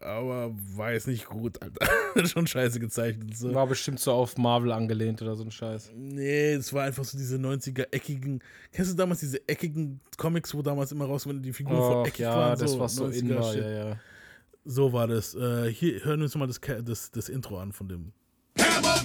aber 0.00 0.52
war 0.74 0.92
jetzt 0.92 1.06
nicht 1.06 1.26
gut, 1.26 1.60
Alter. 1.62 1.86
Schon 2.26 2.46
scheiße 2.46 2.80
gezeichnet. 2.80 3.36
So. 3.36 3.54
War 3.54 3.66
bestimmt 3.66 4.00
so 4.00 4.12
auf 4.12 4.36
Marvel 4.38 4.72
angelehnt 4.72 5.20
oder 5.20 5.36
so 5.36 5.44
ein 5.44 5.50
Scheiß. 5.50 5.92
Nee, 5.94 6.54
es 6.54 6.72
war 6.72 6.84
einfach 6.84 7.04
so 7.04 7.18
diese 7.18 7.36
90er 7.36 7.92
eckigen. 7.92 8.42
Kennst 8.72 8.92
du 8.92 8.96
damals 8.96 9.20
diese 9.20 9.46
eckigen 9.46 10.00
Comics, 10.16 10.54
wo 10.54 10.62
damals 10.62 10.90
immer 10.92 11.04
raus, 11.04 11.26
wenn 11.28 11.42
die 11.42 11.52
Figuren 11.52 11.76
voll 11.76 11.96
Och, 11.96 12.06
eckig 12.06 12.20
ja, 12.20 12.34
waren? 12.34 12.58
das 12.58 12.78
was 12.78 12.94
so 12.94 13.06
in 13.06 13.30
90er 13.30 13.40
war, 13.40 13.54
ja, 13.56 13.88
ja. 13.88 13.96
So 14.64 14.92
war 14.92 15.06
das. 15.06 15.34
Äh, 15.34 15.72
hier 15.72 16.04
hören 16.04 16.20
wir 16.20 16.24
uns 16.24 16.34
mal 16.34 16.46
das, 16.46 16.60
das, 16.84 17.10
das 17.10 17.28
Intro 17.28 17.58
an 17.58 17.72
von 17.72 17.88
dem. 17.88 18.12
Hammer 18.58 19.02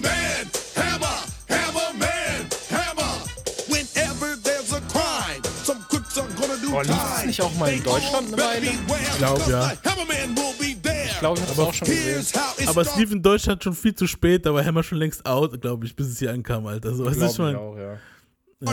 Oh, 6.76 6.82
lief 6.82 6.88
time. 6.88 7.26
nicht 7.26 7.40
auch 7.40 7.54
mal 7.54 7.72
in 7.72 7.82
Deutschland 7.82 8.28
eine 8.28 8.42
Weile? 8.42 8.66
Ich 8.66 9.18
glaub, 9.18 9.38
'cause 9.38 9.50
ja. 9.50 9.72
Ich 9.72 9.80
glaube, 11.20 11.40
ich 11.40 11.46
habe 11.48 11.52
es 11.52 11.58
auch 11.58 11.72
schon 11.72 11.88
gesehen. 11.88 12.26
Aber 12.66 12.82
es 12.82 12.96
lief 12.96 13.12
in 13.12 13.22
Deutschland 13.22 13.64
schon 13.64 13.74
viel 13.74 13.94
zu 13.94 14.06
spät, 14.06 14.44
da 14.44 14.52
war 14.52 14.62
Hammer 14.62 14.82
schon 14.82 14.98
längst 14.98 15.24
out, 15.24 15.58
glaube 15.62 15.86
ich, 15.86 15.96
bis 15.96 16.08
es 16.08 16.18
hier 16.18 16.32
ankam, 16.32 16.66
Alter. 16.66 16.94
So, 16.94 17.06
was 17.06 17.16
Glaub 17.16 17.30
ist 17.30 17.38
mein, 17.38 17.56
auch, 17.56 17.76
ja. 17.78 17.98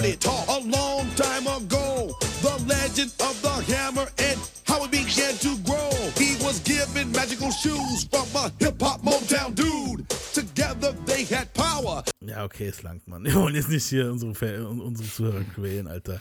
It 0.01 0.25
a 0.27 0.59
long 0.59 1.07
time 1.15 1.49
ago. 1.49 2.13
The 2.41 2.65
legend 2.67 3.13
of 3.19 3.35
the 3.41 3.73
hammer 3.73 4.07
and 4.17 4.39
how 4.67 4.85
it 4.85 4.91
began 4.91 5.37
to 5.39 5.57
grow. 5.63 5.89
He 6.17 6.35
was 6.43 6.61
giving 6.63 7.11
magical 7.11 7.51
shoes 7.51 8.07
from 8.09 8.27
a 8.35 8.49
hip 8.59 8.81
hop 8.81 9.01
Motown 9.03 9.53
dude. 9.55 10.05
Together 10.33 10.93
they 11.05 11.25
had 11.25 11.53
power. 11.53 12.03
Ja, 12.33 12.45
okay, 12.45 12.65
es 12.65 12.81
langt, 12.81 13.07
Mann. 13.07 13.23
Wir 13.25 13.35
wollen 13.35 13.53
jetzt 13.53 13.69
nicht 13.69 13.85
hier 13.85 14.11
unsere, 14.11 14.67
unsere 14.67 15.07
Zuhörer 15.07 15.43
quälen, 15.53 15.87
Alter. 15.87 16.19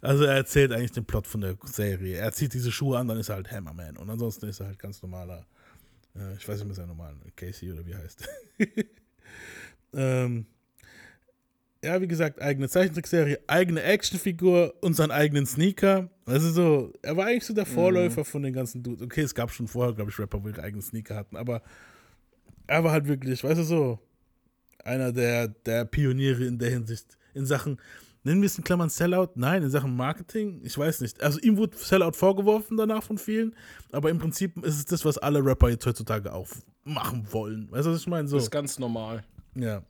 Also 0.00 0.24
er 0.24 0.36
erzählt 0.36 0.72
eigentlich 0.72 0.92
den 0.92 1.04
Plot 1.04 1.26
von 1.26 1.42
der 1.42 1.56
Serie. 1.64 2.16
Er 2.16 2.32
zieht 2.32 2.54
diese 2.54 2.72
Schuhe 2.72 2.98
an, 2.98 3.08
dann 3.08 3.18
ist 3.18 3.28
er 3.28 3.34
halt 3.34 3.52
Hammerman. 3.52 3.98
Und 3.98 4.08
ansonsten 4.08 4.48
ist 4.48 4.60
er 4.60 4.68
halt 4.68 4.78
ganz 4.78 5.02
normaler, 5.02 5.44
äh, 6.16 6.34
ich 6.38 6.48
weiß 6.48 6.60
nicht 6.60 6.66
mehr 6.66 6.74
seinen 6.74 6.88
normalen, 6.88 7.20
Casey 7.36 7.70
oder 7.70 7.84
wie 7.84 7.92
er 7.92 7.98
heißt. 7.98 8.26
ähm, 9.92 10.46
ja, 11.84 12.00
wie 12.00 12.08
gesagt, 12.08 12.40
eigene 12.40 12.70
Zeichentrickserie, 12.70 13.40
eigene 13.46 13.82
Actionfigur 13.82 14.74
und 14.80 14.94
seinen 14.94 15.10
eigenen 15.10 15.44
Sneaker. 15.44 16.08
Also 16.24 16.52
so, 16.52 16.92
er 17.02 17.18
war 17.18 17.26
eigentlich 17.26 17.44
so 17.44 17.52
der 17.52 17.66
Vorläufer 17.66 18.24
von 18.24 18.42
den 18.42 18.54
ganzen 18.54 18.82
Dudes. 18.82 19.02
Okay, 19.02 19.20
es 19.20 19.34
gab 19.34 19.50
schon 19.50 19.68
vorher, 19.68 19.94
glaube 19.94 20.10
ich, 20.10 20.18
Rapper, 20.18 20.42
wo 20.42 20.48
ihre 20.48 20.62
eigenen 20.62 20.82
Sneaker 20.82 21.16
hatten, 21.16 21.36
aber 21.36 21.60
er 22.66 22.82
war 22.82 22.92
halt 22.92 23.08
wirklich, 23.08 23.44
weißt 23.44 23.60
du 23.60 23.64
so, 23.64 23.98
einer 24.84 25.12
der, 25.12 25.48
der 25.48 25.84
Pioniere 25.84 26.44
in 26.44 26.58
der 26.58 26.70
Hinsicht, 26.70 27.16
in 27.34 27.46
Sachen, 27.46 27.78
nennen 28.24 28.40
wir 28.42 28.46
es 28.46 28.58
in 28.58 28.64
Klammern 28.64 28.90
Sellout? 28.90 29.30
Nein, 29.34 29.62
in 29.62 29.70
Sachen 29.70 29.96
Marketing? 29.96 30.60
Ich 30.64 30.76
weiß 30.76 31.00
nicht. 31.00 31.22
Also 31.22 31.38
ihm 31.40 31.56
wurde 31.56 31.76
Sellout 31.76 32.12
vorgeworfen 32.12 32.76
danach 32.76 33.02
von 33.02 33.18
vielen, 33.18 33.54
aber 33.92 34.10
im 34.10 34.18
Prinzip 34.18 34.56
ist 34.64 34.76
es 34.78 34.84
das, 34.84 35.04
was 35.04 35.18
alle 35.18 35.44
Rapper 35.44 35.68
jetzt 35.70 35.86
heutzutage 35.86 36.32
auch 36.32 36.48
machen 36.84 37.26
wollen. 37.30 37.70
Weißt 37.70 37.86
du, 37.86 37.92
was 37.92 38.00
ich 38.00 38.06
meine? 38.06 38.26
So, 38.28 38.36
Das 38.36 38.44
ist 38.44 38.50
ganz 38.50 38.78
normal. 38.78 39.24
ja. 39.54 39.82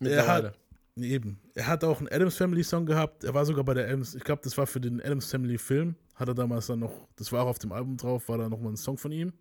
Er 0.00 0.04
Mittlerweile. 0.04 0.48
hat, 0.48 0.58
eben. 1.02 1.40
Er 1.54 1.66
hat 1.66 1.82
auch 1.82 1.98
einen 1.98 2.06
Adams 2.08 2.36
Family 2.36 2.62
Song 2.62 2.86
gehabt. 2.86 3.24
Er 3.24 3.34
war 3.34 3.44
sogar 3.44 3.64
bei 3.64 3.74
der 3.74 3.86
Adams, 3.86 4.14
ich 4.14 4.22
glaube, 4.22 4.42
das 4.44 4.56
war 4.56 4.64
für 4.64 4.80
den 4.80 5.00
Adams 5.00 5.28
Family 5.28 5.58
Film. 5.58 5.96
Hat 6.14 6.28
er 6.28 6.34
damals 6.34 6.68
dann 6.68 6.78
noch, 6.78 7.08
das 7.16 7.32
war 7.32 7.42
auch 7.42 7.48
auf 7.48 7.58
dem 7.58 7.72
Album 7.72 7.96
drauf, 7.96 8.28
war 8.28 8.38
da 8.38 8.48
nochmal 8.48 8.72
ein 8.74 8.76
Song 8.76 8.96
von 8.96 9.10
ihm. 9.10 9.32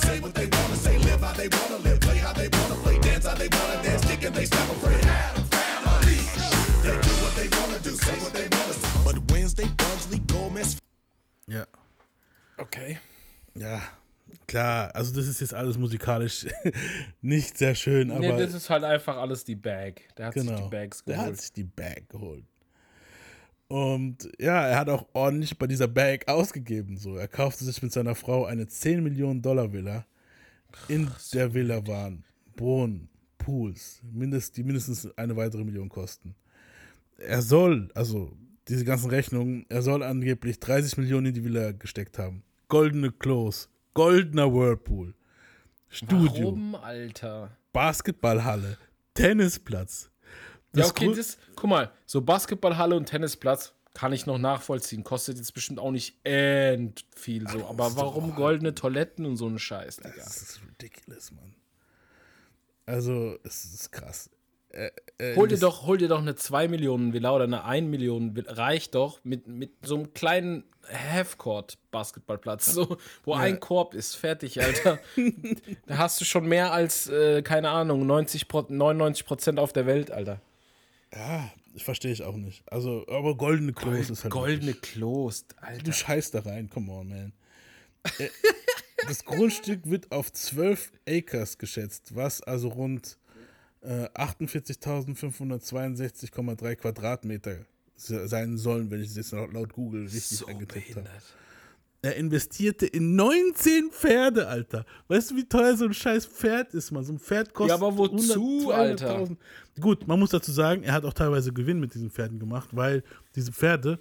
Say 0.00 0.20
what 0.20 0.34
they 0.34 0.46
wanna 0.46 0.76
say, 0.76 0.98
live 0.98 1.20
how 1.20 1.32
they 1.34 1.48
wanna 1.48 1.78
live, 1.84 2.00
play 2.00 2.18
how 2.18 2.32
they 2.32 2.48
wanna 2.48 2.76
play, 2.82 2.98
dance 2.98 3.26
how 3.26 3.34
they 3.34 3.48
wanna 3.48 3.82
dance, 3.82 4.04
kick 4.06 4.24
and 4.24 4.34
they 4.34 4.46
step 4.46 4.68
afraid. 4.70 5.04
They 6.82 6.96
do 7.06 7.12
what 7.22 7.34
they 7.36 7.48
wanna 7.58 7.78
do, 7.82 7.90
say 7.90 8.16
what 8.24 8.32
they 8.32 8.48
wanna 8.48 8.72
say. 8.74 9.04
But 9.04 9.30
Wednesday, 9.32 9.66
Bugsley, 9.76 10.18
Gomez, 10.26 10.78
Ja. 11.46 11.66
Okay. 12.58 12.98
Ja, 13.54 13.80
klar. 14.46 14.94
Also 14.94 15.12
das 15.14 15.26
ist 15.26 15.40
jetzt 15.40 15.54
alles 15.54 15.76
musikalisch 15.78 16.46
nicht 17.20 17.58
sehr 17.58 17.74
schön, 17.74 18.10
aber 18.10 18.20
nee, 18.20 18.36
das 18.38 18.54
ist 18.54 18.70
halt 18.70 18.84
einfach 18.84 19.16
alles 19.16 19.44
die 19.44 19.56
Bag. 19.56 20.02
Der 20.16 20.26
hat 20.26 20.34
sich 20.34 20.46
genau. 20.46 20.62
die 20.62 20.68
Bags 20.68 21.02
Der 21.04 21.16
hat 21.16 21.24
geholt. 21.24 21.40
sich 21.40 21.52
die 21.52 21.64
Bag 21.64 22.08
geholt. 22.08 22.44
Und 23.70 24.28
ja, 24.40 24.66
er 24.66 24.76
hat 24.76 24.88
auch 24.88 25.06
ordentlich 25.12 25.56
bei 25.56 25.68
dieser 25.68 25.86
Bag 25.86 26.26
ausgegeben. 26.26 26.96
So, 26.96 27.16
er 27.16 27.28
kaufte 27.28 27.62
sich 27.62 27.80
mit 27.80 27.92
seiner 27.92 28.16
Frau 28.16 28.44
eine 28.44 28.66
10 28.66 29.00
Millionen 29.00 29.42
Dollar 29.42 29.72
Villa. 29.72 30.06
In 30.88 31.08
der 31.32 31.54
Villa 31.54 31.86
waren 31.86 32.24
Brunnen, 32.56 33.08
Pools, 33.38 34.02
mindest, 34.12 34.56
die 34.56 34.64
mindestens 34.64 35.16
eine 35.16 35.36
weitere 35.36 35.62
Million 35.62 35.88
kosten. 35.88 36.34
Er 37.16 37.42
soll, 37.42 37.92
also 37.94 38.36
diese 38.66 38.84
ganzen 38.84 39.08
Rechnungen, 39.08 39.66
er 39.68 39.82
soll 39.82 40.02
angeblich 40.02 40.58
30 40.58 40.98
Millionen 40.98 41.26
in 41.26 41.34
die 41.34 41.44
Villa 41.44 41.70
gesteckt 41.70 42.18
haben. 42.18 42.42
Goldene 42.66 43.12
Klos, 43.12 43.68
goldener 43.94 44.52
Whirlpool, 44.52 45.14
Studio, 45.88 46.46
Warum, 46.46 46.74
Alter? 46.74 47.56
Basketballhalle, 47.72 48.78
Tennisplatz. 49.14 50.09
Ja, 50.74 50.82
Das 50.82 50.90
okay, 50.90 51.06
Grund- 51.06 51.18
das, 51.18 51.38
guck 51.56 51.70
mal, 51.70 51.90
so 52.06 52.20
Basketballhalle 52.22 52.96
und 52.96 53.06
Tennisplatz 53.06 53.74
kann 53.94 54.12
ich 54.12 54.24
noch 54.26 54.38
nachvollziehen. 54.38 55.02
Kostet 55.02 55.36
jetzt 55.36 55.52
bestimmt 55.52 55.80
auch 55.80 55.90
nicht 55.90 56.16
end 56.24 57.04
viel 57.16 57.48
so. 57.48 57.66
Aber 57.66 57.96
warum 57.96 58.34
goldene 58.36 58.74
Toiletten 58.74 59.26
und 59.26 59.36
so 59.36 59.48
ein 59.48 59.58
Scheiß, 59.58 59.96
Digga? 59.96 60.12
Das 60.16 60.36
ist 60.42 60.60
ridiculous, 60.64 61.32
Mann. 61.32 61.54
Also, 62.86 63.36
es 63.42 63.64
ist 63.64 63.90
krass. 63.92 64.30
Äh, 64.70 64.90
äh, 65.18 65.34
Hol 65.34 65.48
dir 65.48 65.58
doch, 65.58 65.86
hol 65.86 65.98
dir 65.98 66.06
doch 66.06 66.20
eine 66.20 66.36
2 66.36 66.68
Millionen 66.68 67.12
Villa 67.12 67.32
oder 67.34 67.44
eine 67.44 67.64
1 67.64 67.88
Millionen 67.88 68.36
Villa. 68.36 68.52
Reicht 68.52 68.94
doch 68.94 69.18
mit, 69.24 69.48
mit 69.48 69.72
so 69.84 69.96
einem 69.96 70.14
kleinen 70.14 70.62
Half-Court-Basketballplatz, 70.92 72.66
so, 72.66 72.96
wo 73.24 73.34
ein 73.34 73.58
Korb 73.60 73.94
ist. 73.94 74.14
Fertig, 74.16 74.60
Alter. 74.62 74.98
da 75.86 75.98
hast 75.98 76.20
du 76.20 76.24
schon 76.24 76.46
mehr 76.46 76.72
als, 76.72 77.08
äh, 77.08 77.42
keine 77.42 77.70
Ahnung, 77.70 78.06
90 78.06 78.46
Pro 78.48 78.64
99 78.68 79.26
Prozent 79.26 79.58
auf 79.58 79.72
der 79.72 79.86
Welt, 79.86 80.10
Alter. 80.12 80.40
Ja, 81.14 81.50
ich 81.74 81.84
verstehe 81.84 82.12
ich 82.12 82.22
auch 82.22 82.36
nicht. 82.36 82.62
Also, 82.70 83.04
aber 83.08 83.36
goldene 83.36 83.72
Klos 83.72 84.10
ist 84.10 84.22
halt. 84.24 84.32
Goldene 84.32 84.74
Klos, 84.74 85.46
Du 85.48 85.56
Alter. 85.60 85.92
scheißt 85.92 86.34
da 86.34 86.40
rein, 86.40 86.68
come 86.70 86.92
on, 86.92 87.08
man. 87.08 87.32
Äh, 88.18 88.28
das 89.08 89.24
Grundstück 89.24 89.88
wird 89.90 90.12
auf 90.12 90.32
12 90.32 90.92
Acres 91.08 91.58
geschätzt, 91.58 92.14
was 92.14 92.40
also 92.42 92.68
rund 92.68 93.18
äh, 93.82 94.04
48.562,3 94.14 96.76
Quadratmeter 96.76 97.56
se- 97.96 98.28
sein 98.28 98.56
sollen, 98.58 98.90
wenn 98.90 99.00
ich 99.00 99.08
das 99.08 99.16
jetzt 99.16 99.32
laut, 99.32 99.52
laut 99.52 99.72
Google 99.72 100.02
richtig 100.04 100.38
So 100.38 100.46
eingetippt 100.46 100.94
habe. 100.96 101.08
Er 102.02 102.16
investierte 102.16 102.86
in 102.86 103.14
19 103.14 103.90
Pferde, 103.90 104.48
Alter. 104.48 104.86
Weißt 105.08 105.30
du, 105.30 105.36
wie 105.36 105.44
teuer 105.44 105.76
so 105.76 105.84
ein 105.84 105.92
scheiß 105.92 106.24
Pferd 106.26 106.72
ist, 106.72 106.90
man? 106.92 107.04
So 107.04 107.12
ein 107.12 107.18
Pferd 107.18 107.52
kostet 107.52 107.78
Ja, 107.78 107.86
aber 107.86 107.96
wozu, 107.96 108.70
100, 108.70 109.02
Alter? 109.02 109.18
200.000. 109.18 109.36
Gut, 109.80 110.08
man 110.08 110.18
muss 110.18 110.30
dazu 110.30 110.50
sagen, 110.50 110.82
er 110.82 110.94
hat 110.94 111.04
auch 111.04 111.12
teilweise 111.12 111.52
Gewinn 111.52 111.78
mit 111.78 111.92
diesen 111.92 112.10
Pferden 112.10 112.38
gemacht, 112.38 112.70
weil 112.72 113.02
diese 113.36 113.52
Pferde, 113.52 113.98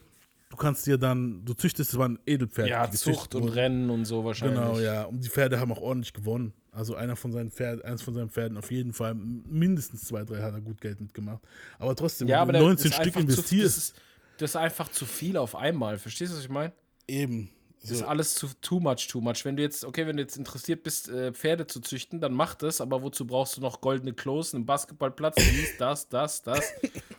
du 0.50 0.56
kannst 0.56 0.88
dir 0.88 0.98
dann, 0.98 1.44
du 1.44 1.54
züchtest, 1.54 1.92
es 1.92 2.00
waren 2.00 2.18
Edelpferde. 2.26 2.70
Ja, 2.70 2.90
Zucht 2.90 3.36
und 3.36 3.44
wurden. 3.44 3.54
Rennen 3.54 3.90
und 3.90 4.06
so 4.06 4.24
wahrscheinlich. 4.24 4.58
Genau, 4.60 4.80
ja. 4.80 5.04
Und 5.04 5.22
die 5.22 5.30
Pferde 5.30 5.60
haben 5.60 5.74
auch 5.74 5.82
ordentlich 5.82 6.14
gewonnen. 6.14 6.54
Also 6.72 6.96
einer 6.96 7.18
von 7.18 7.34
seinen 7.34 7.52
Pferden, 7.52 7.84
eins 7.84 8.02
von 8.02 8.14
seinen 8.14 8.30
Pferden 8.30 8.58
auf 8.58 8.72
jeden 8.72 8.94
Fall, 8.94 9.14
mindestens 9.14 10.06
zwei, 10.06 10.24
drei 10.24 10.42
hat 10.42 10.54
er 10.54 10.62
gut 10.62 10.80
Geld 10.80 11.02
mitgemacht. 11.02 11.42
Aber 11.80 11.94
trotzdem, 11.98 12.30
Ja, 12.30 12.36
wenn 12.38 12.42
aber 12.42 12.52
du 12.54 12.60
der 12.60 12.68
19 12.68 12.92
ist 12.92 12.96
Stück 12.96 13.14
zu, 13.14 13.26
das, 13.58 13.78
ist, 13.78 13.96
das 14.38 14.52
ist 14.52 14.56
einfach 14.56 14.90
zu 14.90 15.06
viel 15.06 15.36
auf 15.36 15.56
einmal. 15.58 15.98
Verstehst 15.98 16.32
du, 16.32 16.38
was 16.38 16.44
ich 16.44 16.50
meine? 16.50 16.72
eben. 17.10 17.50
Das 17.82 17.92
ist 17.92 18.00
So, 18.00 18.06
alles 18.06 18.36
zu 18.36 18.48
too 18.62 18.80
much, 18.80 19.08
too 19.08 19.22
much. 19.22 19.46
Wenn 19.46 19.56
du 19.56 19.64
jetzt, 19.64 19.86
okay, 19.86 20.06
wenn 20.06 20.18
du 20.18 20.24
jetzt 20.24 20.38
interessiert 20.38 20.84
bist, 20.84 21.08
äh, 21.10 21.32
Pferde 21.34 21.66
zu 21.66 21.80
züchten, 21.80 22.20
dann 22.20 22.34
mach 22.34 22.56
das, 22.56 22.82
aber 22.82 23.02
wozu 23.02 23.26
brauchst 23.26 23.56
du 23.58 23.62
noch 23.62 23.80
goldene 23.80 24.14
Klos, 24.14 24.54
einen 24.54 24.66
Basketballplatz, 24.66 25.36
dies, 25.40 25.78
das, 25.78 26.10
das, 26.10 26.42
das? 26.42 26.74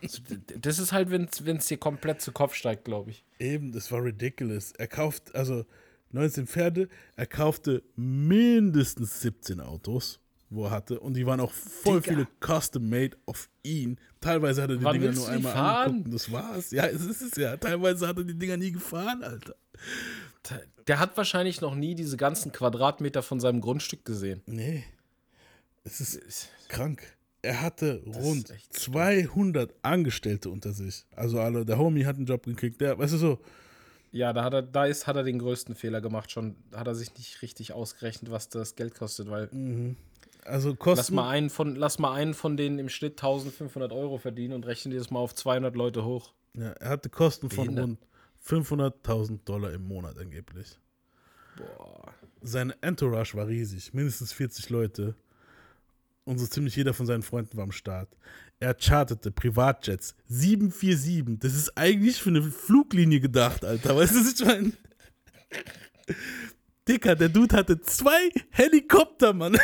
So, 0.06 0.20
Das 0.58 0.78
ist 0.78 0.92
halt, 0.92 1.10
wenn 1.10 1.56
es 1.56 1.66
dir 1.66 1.78
komplett 1.78 2.20
zu 2.20 2.32
Kopf 2.32 2.54
steigt, 2.54 2.84
glaube 2.84 3.10
ich. 3.10 3.24
Eben, 3.38 3.72
das 3.72 3.90
war 3.90 4.04
ridiculous. 4.04 4.72
Er 4.72 4.88
kauft, 4.88 5.34
also 5.34 5.64
19 6.12 6.46
Pferde, 6.46 6.88
er 7.16 7.26
kaufte 7.26 7.82
mindestens 7.96 9.20
17 9.20 9.60
Autos, 9.60 10.20
wo 10.50 10.64
er 10.66 10.70
hatte. 10.72 11.00
Und 11.00 11.14
die 11.14 11.24
waren 11.26 11.40
auch 11.40 11.52
voll 11.52 12.00
Digga. 12.00 12.14
viele 12.14 12.28
custom-made 12.40 13.16
auf 13.26 13.48
ihn. 13.62 13.98
Teilweise 14.20 14.62
hat 14.62 14.70
er 14.70 14.76
die 14.76 14.84
Wann 14.84 15.00
Dinger 15.00 15.12
nur 15.12 15.28
einmal 15.28 15.52
fahren? 15.52 15.84
angeguckt 15.86 16.06
und 16.06 16.14
das 16.14 16.32
war's. 16.32 16.70
Ja, 16.72 16.86
es 16.86 17.04
ist 17.06 17.22
es 17.22 17.36
ja. 17.36 17.56
Teilweise 17.56 18.06
hat 18.08 18.18
er 18.18 18.24
die 18.24 18.38
Dinger 18.38 18.56
nie 18.56 18.72
gefahren, 18.72 19.22
Alter. 19.22 19.54
Der 20.86 20.98
hat 20.98 21.16
wahrscheinlich 21.16 21.60
noch 21.60 21.74
nie 21.74 21.94
diese 21.94 22.16
ganzen 22.16 22.50
Quadratmeter 22.52 23.22
von 23.22 23.40
seinem 23.40 23.60
Grundstück 23.60 24.04
gesehen. 24.04 24.42
Nee. 24.46 24.84
Es 25.84 26.00
ist 26.00 26.48
krank. 26.68 27.02
Er 27.42 27.62
hatte 27.62 28.02
rund 28.04 28.50
echt 28.50 28.74
200 28.74 29.72
Angestellte 29.82 30.50
unter 30.50 30.72
sich. 30.74 31.06
Also 31.16 31.40
alle, 31.40 31.64
der 31.64 31.78
Homie 31.78 32.04
hat 32.04 32.16
einen 32.16 32.26
Job 32.26 32.44
gekriegt. 32.44 32.80
Der, 32.82 32.98
weißt 32.98 33.14
du 33.14 33.18
so, 33.18 33.38
Ja, 34.12 34.32
da 34.34 34.44
hat 34.44 34.52
er, 34.52 34.62
da 34.62 34.84
ist, 34.84 35.06
hat 35.06 35.16
er 35.16 35.22
den 35.22 35.38
größten 35.38 35.74
Fehler 35.74 36.02
gemacht. 36.02 36.30
Schon 36.30 36.56
hat 36.74 36.86
er 36.86 36.94
sich 36.94 37.14
nicht 37.16 37.40
richtig 37.40 37.72
ausgerechnet, 37.72 38.30
was 38.30 38.50
das 38.50 38.74
Geld 38.76 38.94
kostet, 38.94 39.30
weil 39.30 39.48
also 40.50 40.70
lass 40.70 40.78
Kosten. 40.78 41.14
mal 41.14 41.28
einen 41.28 41.50
von, 41.50 41.76
lass 41.76 41.98
mal 41.98 42.12
einen 42.12 42.34
von 42.34 42.56
denen 42.56 42.78
im 42.78 42.88
Schnitt 42.88 43.12
1500 43.12 43.92
Euro 43.92 44.18
verdienen 44.18 44.54
und 44.54 44.66
rechne 44.66 44.92
dir 44.92 44.98
das 44.98 45.10
mal 45.10 45.20
auf 45.20 45.34
200 45.34 45.74
Leute 45.74 46.04
hoch. 46.04 46.32
Ja, 46.54 46.70
er 46.72 46.90
hatte 46.90 47.08
Kosten 47.08 47.50
von 47.50 47.78
rund 47.78 47.98
500.000 48.46 49.40
Dollar 49.44 49.72
im 49.72 49.86
Monat 49.86 50.18
angeblich. 50.18 50.78
Boah. 51.56 52.12
Sein 52.42 52.72
Entourage 52.80 53.34
war 53.34 53.46
riesig, 53.46 53.92
mindestens 53.92 54.32
40 54.32 54.70
Leute. 54.70 55.14
Und 56.24 56.38
so 56.38 56.46
ziemlich 56.46 56.76
jeder 56.76 56.94
von 56.94 57.06
seinen 57.06 57.22
Freunden 57.22 57.56
war 57.56 57.64
am 57.64 57.72
Start. 57.72 58.08
Er 58.60 58.74
charterte 58.74 59.30
Privatjets 59.30 60.14
747. 60.28 61.38
Das 61.40 61.54
ist 61.54 61.76
eigentlich 61.76 62.20
für 62.20 62.30
eine 62.30 62.42
Fluglinie 62.42 63.20
gedacht, 63.20 63.64
Alter. 63.64 63.96
Weißt 63.96 64.14
du, 64.14 64.20
was 64.20 64.40
ich 64.40 64.46
meine? 64.46 64.72
Dicker, 66.90 67.14
der 67.14 67.28
Dude 67.28 67.56
hatte 67.56 67.80
zwei 67.80 68.30
Helikopter, 68.50 69.32
Mann. 69.32 69.56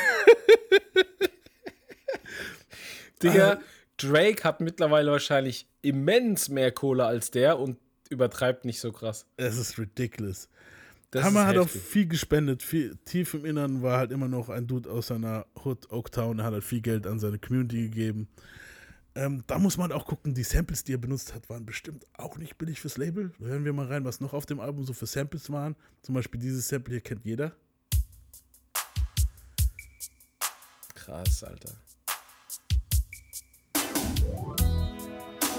Digga, 3.23 3.61
Drake 3.97 4.45
hat 4.45 4.61
mittlerweile 4.61 5.11
wahrscheinlich 5.11 5.67
immens 5.83 6.49
mehr 6.49 6.71
Kohle 6.71 7.05
als 7.05 7.33
der 7.33 7.59
und 7.59 7.79
übertreibt 8.11 8.65
nicht 8.65 8.79
so 8.79 8.93
krass. 8.93 9.27
Das 9.39 9.57
ist 9.57 9.77
ridiculous. 9.77 10.49
Das 11.11 11.25
Hammer 11.25 11.47
hat 11.47 11.57
auch 11.57 11.69
viel 11.69 12.07
gespendet. 12.07 12.63
Viel, 12.63 12.97
tief 13.05 13.35
im 13.35 13.45
Innern 13.45 13.83
war 13.83 13.99
halt 13.99 14.13
immer 14.13 14.29
noch 14.29 14.49
ein 14.49 14.69
Dude 14.69 14.89
aus 14.89 15.09
seiner 15.09 15.47
Hood, 15.65 15.91
Oaktown. 15.91 16.39
Er 16.39 16.45
hat 16.45 16.53
halt 16.53 16.63
viel 16.63 16.81
Geld 16.81 17.09
an 17.09 17.19
seine 17.19 17.41
Community 17.41 17.89
gegeben. 17.89 18.29
Ähm, 19.17 19.43
da 19.47 19.59
muss 19.59 19.79
man 19.79 19.93
auch 19.93 20.05
gucken, 20.05 20.35
die 20.35 20.43
Samples, 20.43 20.85
die 20.85 20.93
er 20.93 20.99
benutzt 20.99 21.35
hat, 21.35 21.49
waren 21.49 21.65
bestimmt 21.65 22.07
auch 22.19 22.37
nicht 22.37 22.59
billig 22.59 22.81
fürs 22.81 22.99
Label. 22.99 23.33
Hören 23.39 23.65
wir 23.65 23.73
mal 23.73 23.87
rein, 23.87 24.05
was 24.05 24.21
noch 24.21 24.35
auf 24.35 24.45
dem 24.45 24.61
Album 24.61 24.85
so 24.85 24.93
für 24.93 25.07
Samples 25.07 25.51
waren. 25.51 25.75
Zum 26.03 26.15
Beispiel 26.15 26.39
dieses 26.39 26.69
Sample 26.69 26.93
hier 26.93 27.01
kennt 27.01 27.25
jeder. 27.25 27.53
Krass, 30.95 31.43
Alter. 31.45 31.73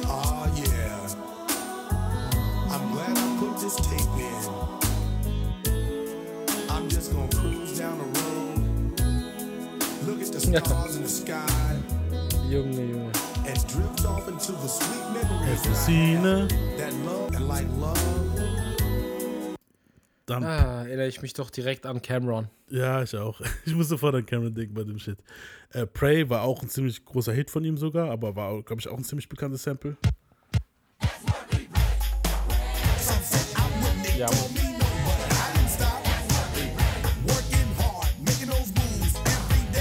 Oh 0.06 0.46
yeah. 0.56 1.08
I'm 2.70 2.92
glad 2.94 3.18
I 3.18 3.38
put 3.40 3.58
this 3.60 3.76
tape 3.78 4.20
in. 4.20 4.52
I'm 6.70 6.88
just 6.90 7.12
gonna 7.12 7.28
cruise 7.30 7.80
down 7.80 7.98
the 7.98 8.06
road. 8.20 9.02
Look 10.06 10.22
at 10.22 10.32
the 10.32 10.40
stars 10.40 10.96
in 10.96 11.04
the 11.04 11.10
sky 11.10 11.58
Junge, 12.50 12.88
Junge. 12.88 13.17
And 13.78 13.96
drift 13.96 14.06
off 14.06 14.28
into 14.28 14.52
the 14.54 14.68
sweet 14.68 15.14
memories 15.14 15.62
Efesine. 15.66 16.48
that 16.78 16.94
love 17.06 17.36
and 17.36 17.48
like 17.48 17.68
love. 17.80 17.98
Dann, 20.26 20.44
Ah, 20.44 20.84
erinnere 20.84 21.08
ich 21.08 21.22
mich 21.22 21.34
doch 21.34 21.50
direkt 21.50 21.86
an 21.86 22.02
Cameron. 22.02 22.50
ja, 22.70 23.02
ich 23.02 23.16
auch. 23.16 23.40
Ich 23.66 23.74
muss 23.74 23.88
sofort 23.88 24.14
an 24.16 24.26
Cameron 24.26 24.54
denken 24.54 24.74
bei 24.74 24.84
dem 24.84 25.00
Shit. 25.00 25.18
Äh, 25.72 25.86
Prey 25.86 26.30
war 26.30 26.42
auch 26.42 26.62
ein 26.62 26.70
ziemlich 26.70 27.06
großer 27.06 27.32
Hit 27.34 27.50
von 27.50 27.64
ihm 27.64 27.78
sogar, 27.78 28.12
aber 28.12 28.36
war, 28.36 28.62
glaube 28.64 28.82
ich, 28.82 28.90
auch 28.90 28.98
ein 28.98 29.04
ziemlich 29.06 29.30
bekanntes 29.30 29.64
Sample. 29.64 29.96
Ja. 34.18 34.28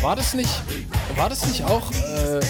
War 0.02 0.14
das 0.14 0.34
nicht, 0.34 0.62
war 1.16 1.28
das 1.28 1.44
nicht 1.46 1.64
auch 1.64 1.90
äh, 1.92 2.40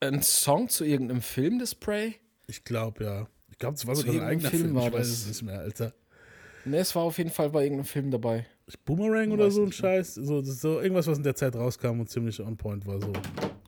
ein 0.00 0.22
Song 0.22 0.68
zu 0.68 0.84
irgendeinem 0.84 1.22
Film 1.22 1.58
des 1.58 1.74
Prey? 1.74 2.14
Ich 2.46 2.64
glaube, 2.64 3.04
ja. 3.04 3.26
Ich 3.50 3.58
glaube, 3.58 3.74
es 3.76 3.86
war 3.86 3.94
sogar 3.94 4.14
ein 4.14 4.20
eigener 4.22 4.48
Film 4.50 4.62
Film. 4.62 4.74
war 4.74 4.86
ich 4.86 4.92
weiß 4.94 5.00
das. 5.08 5.20
es 5.20 5.26
nicht 5.28 5.42
mehr, 5.42 5.58
Alter. 5.60 5.92
Ne, 6.64 6.78
es 6.78 6.94
war 6.94 7.02
auf 7.02 7.18
jeden 7.18 7.30
Fall 7.30 7.50
bei 7.50 7.62
irgendeinem 7.64 7.86
Film 7.86 8.10
dabei. 8.10 8.46
Boomerang 8.84 9.32
oder 9.32 9.50
so 9.50 9.62
ein. 9.64 9.72
Scheiß. 9.72 10.14
So, 10.14 10.40
das 10.40 10.60
so 10.60 10.80
irgendwas, 10.80 11.06
was 11.06 11.18
in 11.18 11.24
der 11.24 11.34
Zeit 11.34 11.54
rauskam 11.56 12.00
und 12.00 12.08
ziemlich 12.08 12.40
on 12.40 12.56
point 12.56 12.86
war. 12.86 13.00
So. 13.00 13.12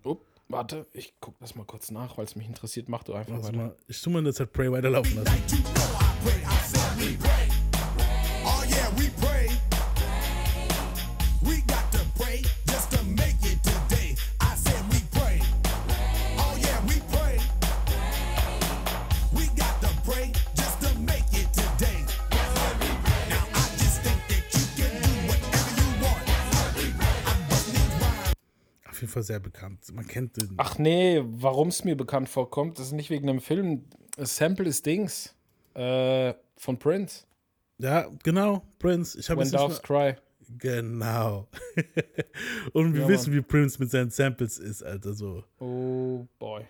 Oh, 0.05 0.19
warte, 0.49 0.87
ich 0.93 1.15
guck 1.21 1.39
das 1.41 1.55
mal 1.55 1.65
kurz 1.65 1.91
nach, 1.91 2.17
weil 2.19 2.25
es 2.25 2.37
mich 2.37 2.47
interessiert. 2.47 2.89
Mach 2.89 3.03
du 3.05 3.15
einfach 3.15 3.35
Also 3.35 3.49
weiter. 3.49 3.57
mal, 3.57 3.77
ich 3.89 4.01
tu 4.01 4.11
mal 4.11 4.21
in 4.21 4.27
der 4.27 4.35
Zeit 4.35 4.53
Prey 4.53 4.71
weiterlaufen 4.71 5.17
lassen. 5.17 5.37
Fall 29.13 29.23
sehr 29.23 29.41
bekannt. 29.41 29.81
Man 29.93 30.07
kennt 30.07 30.37
den. 30.37 30.55
Ach 30.57 30.79
nee, 30.79 31.23
warum 31.25 31.69
es 31.69 31.85
mir 31.85 31.97
bekannt 31.97 32.29
vorkommt, 32.29 32.79
das 32.79 32.87
ist 32.87 32.93
nicht 32.93 33.11
wegen 33.11 33.29
einem 33.29 33.41
Film. 33.41 33.85
Das 34.17 34.37
Sample 34.37 34.69
ist 34.69 34.85
Dings. 34.87 35.35
Äh, 35.75 36.35
von 36.57 36.79
Prince. 36.79 37.25
Ja, 37.79 38.07
genau. 38.23 38.63
Prince. 38.79 39.19
Ich 39.19 39.29
habe 39.31 39.41
When 39.43 39.51
Doves 39.51 39.83
Cry. 39.83 40.17
Genau. 40.59 41.49
und 42.73 42.95
wir 42.95 43.03
Ja, 43.03 43.09
wissen, 43.09 43.33
wie 43.33 43.41
Prince 43.41 43.79
mit 43.79 43.91
seinen 43.91 44.11
Samples 44.11 44.59
ist, 44.59 44.83
Alter. 44.83 45.15
So. 45.15 45.45
Oh 45.59 46.27
boy. 46.39 46.65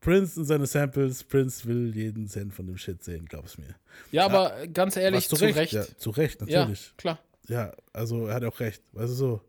Prince 0.00 0.38
und 0.38 0.46
seine 0.46 0.66
Samples. 0.66 1.24
Prince 1.24 1.64
will 1.66 1.94
jeden 1.94 2.26
Cent 2.28 2.54
von 2.54 2.66
dem 2.66 2.76
Shit 2.76 3.02
sehen, 3.02 3.26
glaub's 3.26 3.58
mir. 3.58 3.74
Ja, 4.12 4.24
aber 4.26 4.66
ganz 4.68 4.96
ehrlich, 4.96 5.28
zu 5.28 5.36
Recht. 5.36 5.72
Ja, 5.72 5.84
zu 5.96 6.10
Recht, 6.10 6.40
Ja, 6.46 6.60
natürlich. 6.60 6.92
klar. 6.96 7.18
Ja, 7.48 7.72
also 7.92 8.26
er 8.26 8.34
hat 8.34 8.44
auch 8.44 8.60
recht. 8.60 8.82
Weißt 8.92 9.10
du 9.10 9.14
so. 9.14 9.40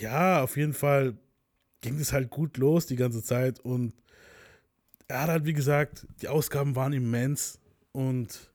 Ja, 0.00 0.42
auf 0.42 0.56
jeden 0.56 0.74
Fall 0.74 1.16
ging 1.80 1.98
es 1.98 2.12
halt 2.12 2.30
gut 2.30 2.56
los 2.56 2.86
die 2.86 2.96
ganze 2.96 3.22
Zeit 3.22 3.60
und 3.60 3.92
er 5.08 5.22
hat 5.22 5.28
halt, 5.28 5.44
wie 5.44 5.52
gesagt, 5.52 6.06
die 6.20 6.28
Ausgaben 6.28 6.74
waren 6.74 6.92
immens 6.92 7.60
und 7.92 8.52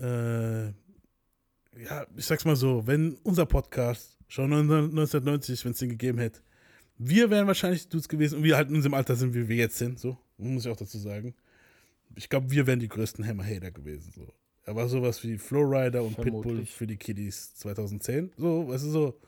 äh, 0.00 0.66
ja, 0.66 2.06
ich 2.16 2.26
sag's 2.26 2.44
mal 2.44 2.56
so, 2.56 2.86
wenn 2.86 3.16
unser 3.22 3.46
Podcast 3.46 4.16
schon 4.28 4.52
1990, 4.52 5.64
wenn 5.64 5.72
es 5.72 5.78
den 5.78 5.90
gegeben 5.90 6.18
hätte, 6.18 6.40
wir 6.98 7.30
wären 7.30 7.46
wahrscheinlich 7.46 7.84
die 7.84 7.90
Dudes 7.90 8.08
gewesen 8.08 8.38
und 8.38 8.44
wir 8.44 8.56
halt 8.56 8.68
in 8.70 8.76
unserem 8.76 8.94
Alter 8.94 9.16
sind, 9.16 9.34
wie 9.34 9.48
wir 9.48 9.56
jetzt 9.56 9.78
sind, 9.78 9.98
so, 9.98 10.18
muss 10.36 10.64
ich 10.64 10.70
auch 10.70 10.76
dazu 10.76 10.98
sagen. 10.98 11.34
Ich 12.14 12.28
glaube, 12.28 12.50
wir 12.50 12.66
wären 12.66 12.80
die 12.80 12.88
größten 12.88 13.26
Hammer-Hater 13.26 13.70
gewesen, 13.70 14.12
so. 14.14 14.32
Er 14.64 14.76
war 14.76 14.86
sowas 14.88 15.22
wie 15.24 15.38
Flowrider 15.38 16.02
und 16.02 16.16
Pitbull 16.16 16.42
Vermutlich. 16.42 16.74
für 16.74 16.86
die 16.86 16.98
Kiddies 16.98 17.54
2010. 17.54 18.32
So, 18.36 18.68
weißt 18.68 18.84
du, 18.84 18.90
so, 18.90 19.20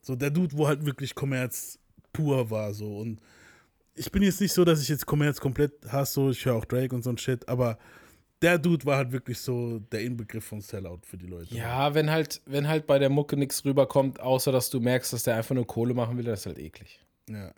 so 0.00 0.16
der 0.16 0.30
Dude, 0.30 0.56
wo 0.56 0.68
halt 0.68 0.84
wirklich 0.84 1.14
Kommerz 1.14 1.78
pur 2.12 2.50
war, 2.50 2.72
so. 2.74 2.98
Und 2.98 3.20
ich 3.94 4.10
bin 4.12 4.22
jetzt 4.22 4.40
nicht 4.40 4.52
so, 4.52 4.64
dass 4.64 4.82
ich 4.82 4.88
jetzt 4.88 5.06
Kommerz 5.06 5.40
komplett 5.40 5.72
hasse, 5.90 6.14
so, 6.14 6.30
ich 6.30 6.44
höre 6.44 6.54
auch 6.54 6.64
Drake 6.64 6.94
und 6.94 7.02
so 7.02 7.10
ein 7.10 7.18
Shit, 7.18 7.48
aber 7.48 7.78
der 8.42 8.58
Dude 8.58 8.86
war 8.86 8.98
halt 8.98 9.12
wirklich 9.12 9.38
so 9.38 9.80
der 9.80 10.02
Inbegriff 10.02 10.44
von 10.44 10.60
Sellout 10.60 11.00
für 11.02 11.16
die 11.16 11.26
Leute. 11.26 11.54
Ja, 11.54 11.94
wenn 11.94 12.10
halt, 12.10 12.40
wenn 12.46 12.68
halt 12.68 12.86
bei 12.86 12.98
der 12.98 13.10
Mucke 13.10 13.36
nichts 13.36 13.64
rüberkommt, 13.64 14.20
außer 14.20 14.52
dass 14.52 14.70
du 14.70 14.80
merkst, 14.80 15.12
dass 15.12 15.24
der 15.24 15.36
einfach 15.36 15.54
nur 15.54 15.66
Kohle 15.66 15.94
machen 15.94 16.16
will, 16.16 16.24
das 16.24 16.40
ist 16.40 16.46
halt 16.46 16.58
eklig. 16.58 17.00
Ja. 17.28 17.52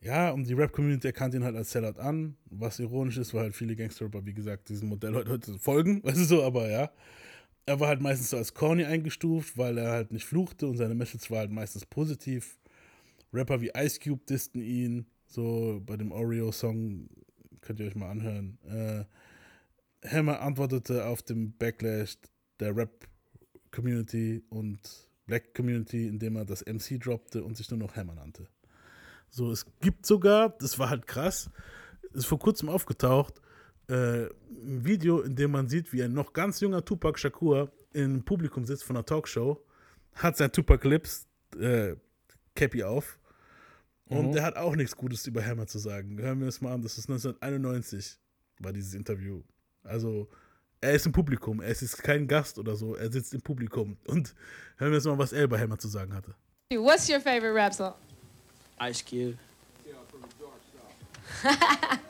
Ja, 0.00 0.30
und 0.30 0.46
die 0.46 0.52
Rap-Community 0.52 1.08
erkannte 1.08 1.38
ihn 1.38 1.44
halt 1.44 1.56
als 1.56 1.72
Sellout 1.72 1.98
an, 1.98 2.36
was 2.50 2.78
ironisch 2.78 3.16
ist, 3.16 3.34
weil 3.34 3.44
halt 3.44 3.56
viele 3.56 3.74
Gangster-Rapper, 3.74 4.24
wie 4.24 4.34
gesagt, 4.34 4.68
diesem 4.68 4.88
Modell 4.88 5.14
heute, 5.14 5.32
heute 5.32 5.58
folgen, 5.58 6.00
weißt 6.04 6.18
du 6.18 6.24
so, 6.24 6.44
aber 6.44 6.70
ja. 6.70 6.90
Er 7.66 7.80
war 7.80 7.88
halt 7.88 8.00
meistens 8.00 8.30
so 8.30 8.36
als 8.36 8.54
corny 8.54 8.84
eingestuft, 8.84 9.58
weil 9.58 9.76
er 9.78 9.90
halt 9.90 10.12
nicht 10.12 10.24
fluchte 10.24 10.68
und 10.68 10.76
seine 10.76 10.94
Message 10.94 11.30
war 11.30 11.38
halt 11.38 11.50
meistens 11.50 11.84
positiv. 11.84 12.58
Rapper 13.32 13.60
wie 13.60 13.72
Ice 13.76 13.98
Cube 13.98 14.24
dissten 14.28 14.62
ihn, 14.62 15.06
so 15.26 15.82
bei 15.84 15.96
dem 15.96 16.12
Oreo-Song, 16.12 17.08
könnt 17.60 17.80
ihr 17.80 17.86
euch 17.86 17.96
mal 17.96 18.10
anhören. 18.10 18.58
Äh, 18.64 19.04
Hammer 20.08 20.40
antwortete 20.40 21.06
auf 21.06 21.22
den 21.22 21.56
Backlash 21.56 22.16
der 22.60 22.76
Rap-Community 22.76 24.44
und 24.48 24.78
Black-Community, 25.26 26.06
indem 26.06 26.36
er 26.36 26.44
das 26.44 26.64
MC 26.64 27.00
droppte 27.00 27.42
und 27.42 27.56
sich 27.56 27.68
nur 27.70 27.80
noch 27.80 27.96
Hammer 27.96 28.14
nannte. 28.14 28.46
So, 29.28 29.50
es 29.50 29.66
gibt 29.80 30.06
sogar, 30.06 30.50
das 30.50 30.78
war 30.78 30.88
halt 30.88 31.08
krass, 31.08 31.50
ist 32.12 32.26
vor 32.26 32.38
kurzem 32.38 32.68
aufgetaucht, 32.68 33.40
äh, 33.88 34.24
ein 34.24 34.84
Video, 34.84 35.20
in 35.20 35.36
dem 35.36 35.52
man 35.52 35.68
sieht, 35.68 35.92
wie 35.92 36.02
ein 36.02 36.12
noch 36.12 36.32
ganz 36.32 36.60
junger 36.60 36.84
Tupac 36.84 37.18
Shakur 37.18 37.70
im 37.92 38.24
Publikum 38.24 38.64
sitzt 38.64 38.84
von 38.84 38.96
einer 38.96 39.06
Talkshow, 39.06 39.64
hat 40.14 40.36
sein 40.36 40.50
Tupac 40.52 40.86
Lips 40.86 41.26
äh, 41.58 41.94
Cappy 42.54 42.82
auf 42.82 43.18
und 44.08 44.32
der 44.32 44.44
hat 44.44 44.56
auch 44.56 44.76
nichts 44.76 44.96
Gutes 44.96 45.26
über 45.26 45.44
Hammer 45.44 45.66
zu 45.66 45.78
sagen. 45.78 46.18
Hören 46.18 46.38
wir 46.38 46.46
das 46.46 46.60
mal 46.60 46.72
an, 46.72 46.82
das 46.82 46.96
ist 46.96 47.08
1991, 47.08 48.18
war 48.60 48.72
dieses 48.72 48.94
Interview. 48.94 49.42
Also, 49.82 50.28
er 50.80 50.92
ist 50.92 51.06
im 51.06 51.12
Publikum, 51.12 51.60
er 51.60 51.70
ist 51.70 52.02
kein 52.02 52.28
Gast 52.28 52.58
oder 52.58 52.76
so, 52.76 52.94
er 52.94 53.10
sitzt 53.10 53.34
im 53.34 53.40
Publikum. 53.40 53.96
Und 54.06 54.34
hören 54.76 54.92
wir 54.92 54.98
jetzt 54.98 55.06
mal, 55.06 55.18
was 55.18 55.32
er 55.32 55.44
über 55.44 55.58
Hammer 55.58 55.78
zu 55.78 55.88
sagen 55.88 56.14
hatte. 56.14 56.34
What's 56.70 57.08
your 57.08 57.20
favorite 57.20 57.54
rap 57.54 57.74
song? 57.74 57.94
Ice 58.80 59.02
Cube. 59.04 59.36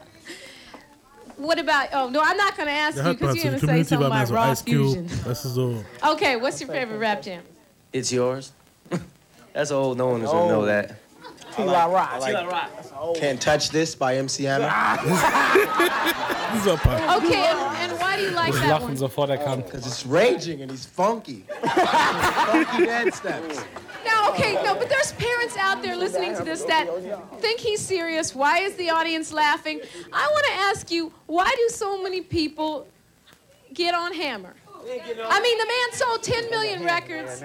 What 1.36 1.58
about? 1.58 1.88
Oh 1.92 2.08
no, 2.08 2.20
I'm 2.22 2.36
not 2.36 2.56
gonna 2.56 2.70
ask 2.70 2.96
Der 2.96 3.08
you 3.08 3.14
because 3.14 3.36
you're 3.36 3.58
gonna 3.58 3.58
say 3.58 3.82
something 3.82 3.98
mehr 3.98 4.06
about 4.08 4.28
so 4.28 4.34
raw 4.34 4.50
Ice 4.50 4.62
Cube, 4.62 4.86
fusion. 4.86 5.08
weißt 5.24 5.42
du, 5.44 5.48
so. 5.48 5.84
Okay, 6.12 6.36
what's 6.36 6.60
your 6.60 6.70
favorite 6.70 6.98
rap 6.98 7.22
jam? 7.22 7.42
It's 7.92 8.10
yours. 8.10 8.52
That's 9.52 9.70
old. 9.70 9.98
No 9.98 10.06
one 10.08 10.22
is 10.22 10.30
gonna 10.30 10.48
know 10.48 10.62
oh. 10.62 10.66
that. 10.66 10.96
Can't 13.16 13.40
Touch 13.40 13.70
This 13.70 13.94
by 13.94 14.16
MC 14.16 14.44
Hammer. 14.44 14.68
Dieser 16.52 16.76
Part. 16.76 17.22
Okay, 17.22 17.46
and, 17.46 17.58
and 17.58 17.92
why 17.98 18.16
do 18.16 18.22
you 18.22 18.30
like 18.30 18.48
Ich 18.48 18.60
that 18.60 18.80
lachen 18.80 18.88
one? 18.88 18.96
sofort 18.96 19.30
erkannt. 19.30 19.64
Because 19.64 19.86
it's 19.86 20.04
raging 20.06 20.60
and 20.62 20.70
he's 20.70 20.84
funky. 20.84 21.44
funky 21.62 22.84
dance 22.84 23.16
steps. 23.16 23.64
Okay, 24.28 24.54
no, 24.64 24.74
but 24.74 24.88
there's 24.88 25.12
parents 25.12 25.56
out 25.56 25.82
there 25.82 25.96
listening 25.96 26.34
to 26.36 26.42
this 26.42 26.64
that 26.64 26.86
think 27.40 27.60
he's 27.60 27.80
serious. 27.80 28.34
Why 28.34 28.58
is 28.58 28.74
the 28.74 28.90
audience 28.90 29.32
laughing? 29.32 29.80
I 30.12 30.26
want 30.26 30.46
to 30.46 30.52
ask 30.52 30.90
you, 30.90 31.12
why 31.26 31.52
do 31.56 31.68
so 31.68 32.02
many 32.02 32.20
people 32.20 32.88
get 33.72 33.94
on 33.94 34.12
Hammer? 34.14 34.54
I 34.88 35.40
mean, 35.40 35.58
the 35.58 35.66
man 35.66 35.92
sold 35.92 36.22
10 36.22 36.50
million 36.50 36.84
records. 36.84 37.42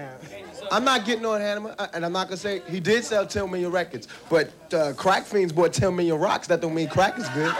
I'm 0.71 0.83
not 0.83 1.05
getting 1.05 1.25
on 1.25 1.41
Hammer, 1.41 1.75
uh, 1.77 1.87
and 1.93 2.05
I'm 2.05 2.13
not 2.13 2.27
gonna 2.27 2.37
say 2.37 2.61
he 2.69 2.79
did 2.79 3.03
sell 3.03 3.25
10 3.25 3.49
million 3.49 3.71
records, 3.71 4.07
but 4.29 4.51
uh, 4.73 4.93
Crack 4.93 5.25
Fiends 5.25 5.51
bought 5.51 5.73
10 5.73 5.95
million 5.95 6.17
rocks. 6.17 6.47
That 6.47 6.61
don't 6.61 6.75
mean 6.75 6.87
crack 6.87 7.17
is 7.17 7.27
good. 7.29 7.53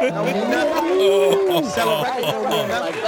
don't 0.00 0.26
mean 0.26 0.50
nothing. 0.50 1.70
Selling 1.70 2.04
records 2.04 2.26
don't 2.26 2.50
mean 2.50 2.68
nothing. 2.68 3.00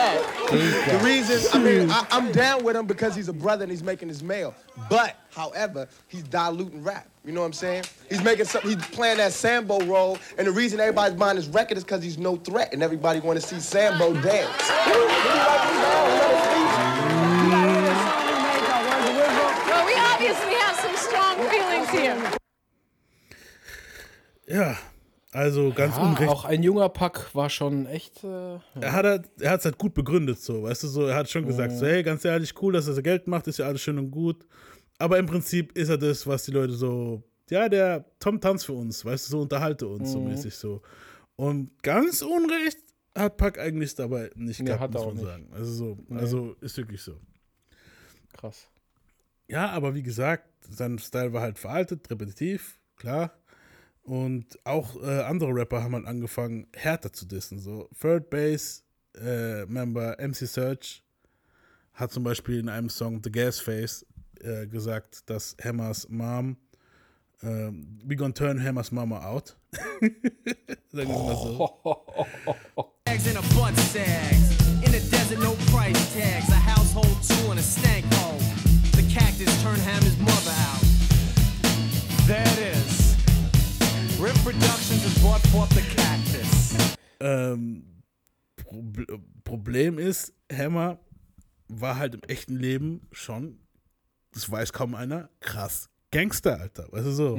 The 0.52 1.00
reason, 1.04 1.50
I 1.52 1.62
mean, 1.62 1.90
I, 1.90 2.06
I'm 2.10 2.32
down 2.32 2.64
with 2.64 2.76
him 2.76 2.86
because 2.86 3.14
he's 3.14 3.28
a 3.28 3.32
brother 3.32 3.64
and 3.64 3.70
he's 3.70 3.82
making 3.82 4.08
his 4.08 4.22
mail. 4.22 4.54
But, 4.88 5.16
however, 5.30 5.88
he's 6.08 6.22
diluting 6.22 6.82
rap. 6.82 7.08
You 7.24 7.32
know 7.32 7.40
what 7.40 7.46
I'm 7.46 7.52
saying? 7.52 7.84
He's 8.08 8.22
making 8.22 8.46
some. 8.46 8.62
He's 8.62 8.74
playing 8.88 9.18
that 9.18 9.32
Sambo 9.32 9.78
role, 9.86 10.18
and 10.36 10.46
the 10.46 10.50
reason 10.50 10.80
everybody's 10.80 11.16
buying 11.16 11.36
his 11.36 11.48
record 11.48 11.78
is 11.78 11.84
because 11.84 12.02
he's 12.02 12.18
no 12.18 12.34
threat, 12.36 12.72
and 12.72 12.82
everybody 12.82 13.20
want 13.20 13.40
to 13.40 13.46
see 13.46 13.60
Sambo 13.60 14.12
dance. 14.20 14.50
Well, 18.52 19.86
we 19.86 19.94
obviously 19.94 20.54
have 20.54 20.76
some 20.76 20.96
strong 20.96 21.36
feelings 21.48 21.88
here. 21.90 22.16
Ja, 24.46 24.76
also 25.32 25.70
ganz 25.72 25.96
Ja, 25.96 26.02
unrecht. 26.02 26.28
auch 26.30 26.44
ein 26.44 26.62
junger 26.62 26.88
Pack 26.88 27.34
war 27.34 27.48
schon 27.48 27.86
echt. 27.86 28.22
Äh, 28.24 28.58
Er 28.80 28.92
hat 28.92 29.04
halt- 29.06 29.30
er 29.40 29.50
hat's 29.52 29.64
halt 29.64 29.78
gut 29.78 29.94
begründet, 29.94 30.40
so, 30.40 30.64
weißt 30.64 30.82
du, 30.82 30.88
so, 30.88 31.06
er 31.06 31.14
hat 31.16 31.30
schon 31.30 31.46
gesagt, 31.46 31.72
so, 31.72 31.86
hey, 31.86 32.02
ganz 32.02 32.24
ehrlich, 32.24 32.52
cool, 32.60 32.72
dass 32.74 32.86
er 32.88 32.94
so 32.94 33.02
Geld 33.02 33.26
macht, 33.28 33.46
ist 33.46 33.58
ja 33.58 33.66
alles 33.66 33.80
schön 33.80 33.98
und 33.98 34.10
gut. 34.10 34.44
Aber 35.02 35.18
im 35.18 35.26
Prinzip 35.26 35.76
ist 35.76 35.88
er 35.88 35.98
das, 35.98 36.26
was 36.28 36.44
die 36.44 36.52
Leute 36.52 36.74
so, 36.74 37.24
ja, 37.50 37.68
der 37.68 38.04
Tom 38.20 38.40
tanzt 38.40 38.66
für 38.66 38.72
uns, 38.72 39.04
weißt 39.04 39.26
du, 39.26 39.30
so 39.32 39.40
unterhalte 39.40 39.88
uns, 39.88 40.12
so 40.12 40.20
mäßig 40.20 40.54
so. 40.54 40.80
Und 41.34 41.82
ganz 41.82 42.22
unrecht 42.22 42.78
hat 43.16 43.36
Pack 43.36 43.58
eigentlich 43.58 43.96
dabei 43.96 44.30
nicht 44.36 44.60
Nee, 44.60 44.66
gehabt, 44.66 44.94
muss 44.94 45.04
man 45.04 45.14
nicht. 45.14 45.24
sagen. 45.24 45.48
Also 45.52 45.72
so, 45.72 45.98
also 46.14 46.56
ist 46.60 46.76
wirklich 46.76 47.02
so. 47.02 47.18
krass. 48.32 48.68
Ja, 49.48 49.70
aber 49.70 49.92
wie 49.96 50.04
gesagt, 50.04 50.48
sein 50.70 51.00
Style 51.00 51.32
war 51.32 51.42
halt 51.42 51.58
veraltet, 51.58 52.08
repetitiv, 52.08 52.78
klar. 52.96 53.32
Und 54.04 54.56
auch 54.64 55.02
äh, 55.02 55.22
andere 55.22 55.52
Rapper 55.52 55.82
haben 55.82 55.96
halt 55.96 56.06
angefangen, 56.06 56.68
härter 56.74 57.12
zu 57.12 57.26
dissen. 57.26 57.58
So, 57.58 57.88
Third 58.00 58.30
Base 58.30 58.82
äh, 59.16 59.66
Member 59.66 60.16
MC 60.20 60.46
Search 60.46 61.02
hat 61.92 62.12
zum 62.12 62.22
Beispiel 62.22 62.60
in 62.60 62.68
einem 62.68 62.88
Song 62.88 63.20
The 63.22 63.32
Gas 63.32 63.58
Face 63.60 64.06
äh, 64.42 64.66
gesagt, 64.66 65.28
dass 65.30 65.56
Hammers 65.62 66.08
Mom 66.08 66.56
ähm, 67.44 67.98
we 68.04 68.14
gonna 68.14 68.32
turn 68.32 68.62
Hammers 68.62 68.92
Mama 68.92 69.20
out. 69.20 69.56
Sagen 70.92 71.08
wir 71.08 71.18
mal 71.18 71.36
so. 71.36 71.78
And 73.04 73.36
a 73.36 73.42
butt 73.54 73.76
sags. 73.76 74.56
In 74.84 74.92
the 74.92 75.00
desert, 75.10 75.40
no 75.40 75.54
price 75.72 76.14
tags. 76.14 76.48
A 76.50 76.54
household 76.54 77.16
tool 77.26 77.50
and 77.50 77.58
a 77.58 77.62
stank 77.62 78.04
hole. 78.14 78.38
The 78.92 79.02
cactus 79.12 79.50
turned 79.62 79.82
Hammer's 79.82 80.16
mother 80.18 80.54
out. 80.68 80.82
There 82.26 82.42
it 82.42 82.76
is. 82.76 83.16
Rip 84.20 84.36
Productions 84.44 85.02
has 85.02 85.18
brought 85.20 85.40
forth 85.48 85.70
the 85.70 85.82
cactus. 85.96 86.96
Ähm, 87.18 87.84
Proble 88.56 89.20
Problem 89.44 89.98
ist, 89.98 90.32
Hammer 90.50 91.00
war 91.68 91.96
halt 91.96 92.14
im 92.14 92.22
echten 92.22 92.56
Leben 92.56 93.08
schon, 93.10 93.58
das 94.32 94.50
weiß 94.50 94.72
kaum 94.72 94.94
einer, 94.94 95.28
krass 95.40 95.88
Gangster, 96.10 96.60
Alter. 96.60 96.88
Weißt 96.90 97.06
du 97.06 97.10
so? 97.12 97.34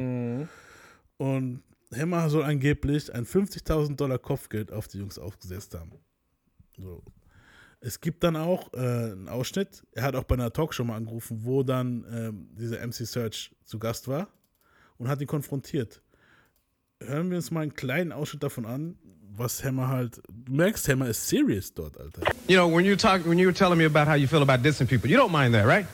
Und 1.17 1.63
Hammer 1.95 2.29
soll 2.29 2.43
angeblich 2.43 3.13
ein 3.13 3.25
50.000 3.25 3.95
Dollar 3.95 4.17
Kopfgeld 4.17 4.71
auf 4.71 4.87
die 4.87 4.97
Jungs 4.97 5.19
aufgesetzt 5.19 5.75
haben. 5.75 5.91
So. 6.77 7.03
Es 7.81 8.01
gibt 8.01 8.23
dann 8.23 8.35
auch 8.35 8.73
äh, 8.73 8.77
einen 8.77 9.27
Ausschnitt, 9.27 9.83
er 9.91 10.03
hat 10.03 10.15
auch 10.15 10.23
bei 10.23 10.35
einer 10.35 10.51
Talkshow 10.51 10.83
mal 10.83 10.95
angerufen, 10.95 11.43
wo 11.43 11.61
dann 11.61 12.05
ähm, 12.09 12.47
dieser 12.55 12.85
MC 12.85 13.05
Search 13.05 13.53
zu 13.65 13.77
Gast 13.77 14.07
war 14.07 14.29
und 14.97 15.07
hat 15.07 15.21
ihn 15.21 15.27
konfrontiert 15.27 16.01
hören 17.07 17.29
wir 17.29 17.37
uns 17.37 17.51
mal 17.51 17.61
einen 17.61 17.73
kleinen 17.73 18.11
Ausschnitt 18.11 18.43
davon 18.43 18.65
an, 18.65 18.95
was 19.35 19.63
Hammer 19.63 19.87
halt. 19.87 20.21
Du 20.29 20.53
merkst, 20.53 20.87
Hammer 20.87 21.07
ist 21.07 21.27
serious 21.27 21.73
dort, 21.73 21.99
Alter. 21.99 22.21
You 22.47 22.57
know, 22.57 22.71
when 22.71 22.85
you 22.85 22.95
talk, 22.95 23.25
when 23.25 23.37
you 23.37 23.47
were 23.47 23.53
telling 23.53 23.77
me 23.77 23.85
about 23.85 24.09
how 24.09 24.15
you 24.15 24.27
feel 24.27 24.41
about 24.41 24.63
dissing 24.63 24.87
people, 24.87 25.09
you 25.09 25.17
don't 25.17 25.31
mind 25.31 25.53
that, 25.53 25.65
right? 25.65 25.85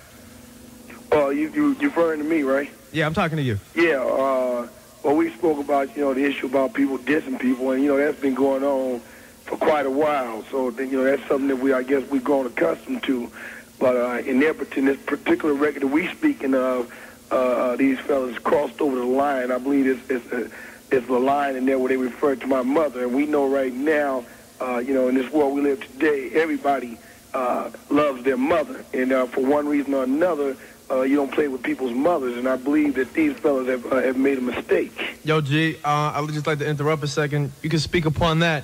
Uh, 1.12 1.30
you, 1.30 1.50
you, 1.50 1.76
you 1.80 1.88
referring 1.90 2.20
to 2.20 2.26
me, 2.26 2.44
right? 2.44 2.70
Yeah, 2.92 3.06
I'm 3.06 3.14
talking 3.14 3.38
to 3.38 3.44
you. 3.44 3.60
Yeah, 3.76 4.04
uh, 4.04 4.68
well, 5.04 5.16
we 5.16 5.32
spoke 5.32 5.60
about, 5.60 5.96
you 5.96 6.04
know, 6.04 6.14
the 6.14 6.24
issue 6.24 6.46
about 6.48 6.74
people 6.74 6.98
dissing 7.00 7.40
people, 7.40 7.72
and, 7.72 7.84
you 7.84 7.90
know, 7.90 7.98
that's 7.98 8.20
been 8.20 8.36
going 8.36 8.64
on 8.64 9.00
for 9.46 9.58
quite 9.58 9.86
a 9.86 9.90
while. 9.92 10.44
So, 10.52 10.70
then, 10.72 10.90
you 10.90 10.98
know, 10.98 11.04
that's 11.04 11.28
something 11.28 11.48
that 11.48 11.58
we, 11.58 11.74
I 11.74 11.84
guess, 11.84 12.08
we've 12.10 12.24
grown 12.24 12.46
accustomed 12.46 13.04
to. 13.04 13.32
But 13.80 13.96
uh, 13.96 14.22
in, 14.26 14.40
their, 14.40 14.54
in 14.76 14.86
this 14.86 15.00
particular 15.00 15.54
record 15.54 15.84
that 15.84 15.88
we're 15.88 16.12
speaking 16.12 16.54
of, 16.54 16.94
uh, 17.32 17.36
uh, 17.36 17.76
these 17.76 18.00
fellas 18.00 18.38
crossed 18.40 18.82
over 18.82 18.96
the 18.98 19.06
line. 19.06 19.52
I 19.52 19.58
believe 19.58 19.88
it's, 19.88 20.10
it's, 20.10 20.34
uh, 20.34 20.50
it's 20.92 21.08
the 21.08 21.20
line 21.20 21.56
in 21.56 21.66
there 21.66 21.80
where 21.80 21.90
they 21.90 21.98
refer 21.98 22.36
to 22.36 22.48
my 22.48 22.62
mother. 22.62 23.04
And 23.04 23.16
we 23.16 23.26
know 23.26 23.48
right 23.48 23.74
now, 23.74 24.26
uh, 24.60 24.78
you 24.80 24.94
know, 24.94 25.08
in 25.08 25.16
this 25.16 25.32
world 25.32 25.56
we 25.56 25.62
live 25.62 25.80
today, 25.80 26.32
everybody 26.34 26.98
uh, 27.34 27.70
loves 27.90 28.24
their 28.24 28.38
mother. 28.38 28.84
And 28.94 29.12
uh, 29.12 29.28
for 29.28 29.46
one 29.46 29.68
reason 29.68 29.94
or 29.94 30.04
another, 30.04 30.58
uh, 30.92 31.02
you 31.02 31.16
don't 31.16 31.32
play 31.32 31.48
with 31.48 31.62
people's 31.64 31.94
mothers. 31.94 32.38
And 32.38 32.48
I 32.48 32.56
believe 32.56 32.96
that 32.96 33.14
these 33.14 33.34
fellas 33.38 33.68
have, 33.68 33.86
uh, 33.92 34.02
have 34.02 34.18
made 34.18 34.38
a 34.38 34.42
mistake. 34.42 35.20
Yo, 35.24 35.42
G, 35.42 35.76
uh, 35.84 35.88
I 35.88 36.22
would 36.22 36.34
just 36.34 36.48
like 36.48 36.60
to 36.60 36.68
interrupt 36.68 37.04
a 37.04 37.08
second. 37.08 37.52
You 37.62 37.70
can 37.70 37.80
speak 37.80 38.06
upon 38.06 38.40
that. 38.40 38.64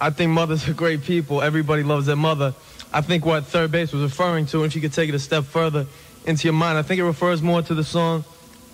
I 0.00 0.10
think 0.10 0.32
mothers 0.32 0.68
are 0.68 0.74
great 0.74 1.02
people. 1.02 1.40
Everybody 1.42 1.82
loves 1.82 2.06
their 2.06 2.16
mother. 2.16 2.54
I 2.92 3.00
think 3.00 3.24
what 3.24 3.44
third 3.46 3.72
base 3.72 3.92
was 3.92 4.02
referring 4.02 4.46
to, 4.46 4.58
and 4.58 4.66
if 4.66 4.74
you 4.74 4.80
could 4.80 4.92
take 4.92 5.08
it 5.08 5.14
a 5.14 5.18
step 5.18 5.44
further 5.44 5.86
into 6.26 6.44
your 6.44 6.52
mind, 6.54 6.78
I 6.78 6.82
think 6.82 6.98
it 7.00 7.04
refers 7.04 7.42
more 7.42 7.62
to 7.62 7.74
the 7.74 7.82
song 7.84 8.24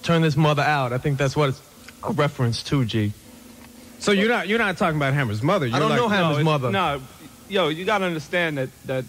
"Turn 0.03 0.23
This 0.23 0.37
Mother 0.37 0.63
Out." 0.63 0.93
I 0.93 0.99
think 0.99 1.19
that's 1.19 1.37
what 1.37 1.51
it's 1.51 1.61
a 2.07 2.13
reference 2.13 2.63
to, 2.65 2.85
G. 2.85 3.13
So 3.99 4.11
you're 4.13 4.29
not 4.29 4.49
you're 4.49 4.59
not 4.59 4.77
talking 4.77 4.97
about 4.97 5.15
Hammer's 5.15 5.43
mother. 5.43 5.67
You're 5.67 5.77
I 5.77 5.79
don't 5.79 5.91
like, 5.91 5.99
know 5.99 6.09
Hammer's 6.09 6.39
it's- 6.39 6.45
mother. 6.45 6.71
No, 6.71 7.01
yo, 7.49 7.69
you 7.69 7.85
gotta 7.85 8.05
understand 8.05 8.59
that 8.59 8.69
that 8.87 9.05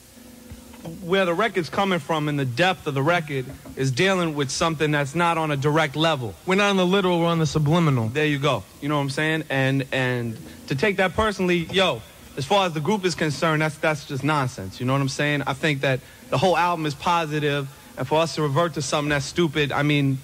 where 1.02 1.26
the 1.26 1.34
record's 1.34 1.70
coming 1.70 2.00
from 2.00 2.28
and 2.28 2.38
the 2.38 2.46
depth 2.46 2.88
of 2.88 2.94
the 2.94 3.02
record 3.02 3.46
is 3.76 3.92
dealing 3.92 4.36
with 4.36 4.50
something 4.50 4.92
that's 4.92 5.16
not 5.16 5.38
on 5.38 5.50
a 5.52 5.56
direct 5.58 5.96
level. 5.96 6.34
We're 6.46 6.56
not 6.56 6.70
on 6.72 6.78
the 6.78 6.86
literal, 6.86 7.20
we're 7.22 7.28
on 7.28 7.40
the 7.40 7.46
subliminal. 7.46 8.10
There 8.10 8.26
you 8.26 8.38
go. 8.40 8.64
You 8.82 8.90
know 8.90 8.96
what 8.98 9.04
I'm 9.04 9.10
saying? 9.10 9.44
And 9.50 9.86
and 9.92 10.38
to 10.68 10.76
take 10.76 10.98
that 10.98 11.14
personally, 11.14 11.60
yo, 11.72 12.02
as 12.36 12.46
far 12.46 12.66
as 12.66 12.74
the 12.74 12.82
group 12.82 13.06
is 13.06 13.16
concerned, 13.16 13.62
that's 13.62 13.78
that's 13.78 14.06
just 14.06 14.24
nonsense. 14.24 14.80
You 14.80 14.86
know 14.86 14.94
what 14.94 15.02
I'm 15.02 15.10
saying? 15.10 15.44
I 15.48 15.54
think 15.54 15.82
that 15.82 16.02
the 16.30 16.38
whole 16.38 16.58
album 16.58 16.86
is 16.86 16.96
positive, 16.96 17.68
and 17.98 18.08
for 18.08 18.20
us 18.20 18.36
to 18.36 18.42
revert 18.42 18.74
to 18.74 18.82
something 18.82 19.10
that's 19.10 19.26
stupid, 19.26 19.72
I 19.72 19.84
mean. 19.84 20.18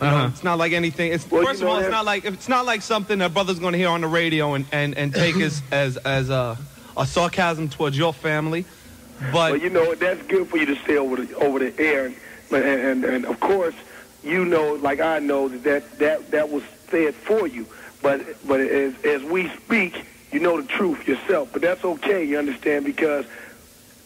You 0.00 0.06
know, 0.06 0.16
Uh-huh. 0.16 0.28
it's 0.32 0.42
not 0.42 0.56
like 0.56 0.72
anything. 0.72 1.12
It's 1.12 1.30
Well, 1.30 1.42
you 1.42 1.46
first 1.48 1.60
of 1.60 1.68
all, 1.68 1.78
it's 1.78 1.90
not 1.90 2.06
like 2.06 2.24
it's 2.24 2.48
not 2.48 2.64
like 2.64 2.80
something 2.80 3.18
that 3.18 3.34
brother's 3.34 3.58
going 3.58 3.72
to 3.72 3.78
hear 3.78 3.90
on 3.90 4.00
the 4.00 4.06
radio 4.06 4.54
and, 4.54 4.64
and, 4.72 4.96
and 4.96 5.14
take 5.14 5.36
as 5.48 5.60
as 5.70 5.98
as 5.98 6.30
a, 6.30 6.56
a 6.96 7.06
sarcasm 7.06 7.68
towards 7.68 7.98
your 7.98 8.14
family. 8.14 8.64
But 9.20 9.32
Well, 9.32 9.56
you 9.56 9.70
know, 9.70 9.94
that's 9.94 10.22
good 10.26 10.48
for 10.48 10.56
you 10.56 10.66
to 10.66 10.76
say 10.86 10.96
over 10.96 11.16
the 11.16 11.34
over 11.36 11.58
the 11.58 11.78
air, 11.78 12.06
and 12.06 12.64
and, 12.64 13.04
and 13.04 13.26
of 13.26 13.38
course, 13.40 13.74
you 14.24 14.44
know, 14.44 14.74
like 14.74 15.00
I 15.00 15.18
know 15.18 15.48
that 15.48 15.62
that 15.64 15.98
that, 15.98 16.30
that 16.30 16.50
was 16.50 16.62
said 16.90 17.14
for 17.14 17.46
you. 17.46 17.66
But 18.02 18.46
but 18.46 18.60
as 18.60 18.94
as 19.04 19.22
we 19.22 19.48
speak, 19.50 20.04
you 20.32 20.40
know 20.40 20.60
the 20.60 20.66
truth 20.66 21.06
yourself. 21.06 21.50
But 21.52 21.62
that's 21.62 21.84
okay, 21.84 22.24
you 22.24 22.38
understand, 22.38 22.86
because 22.86 23.26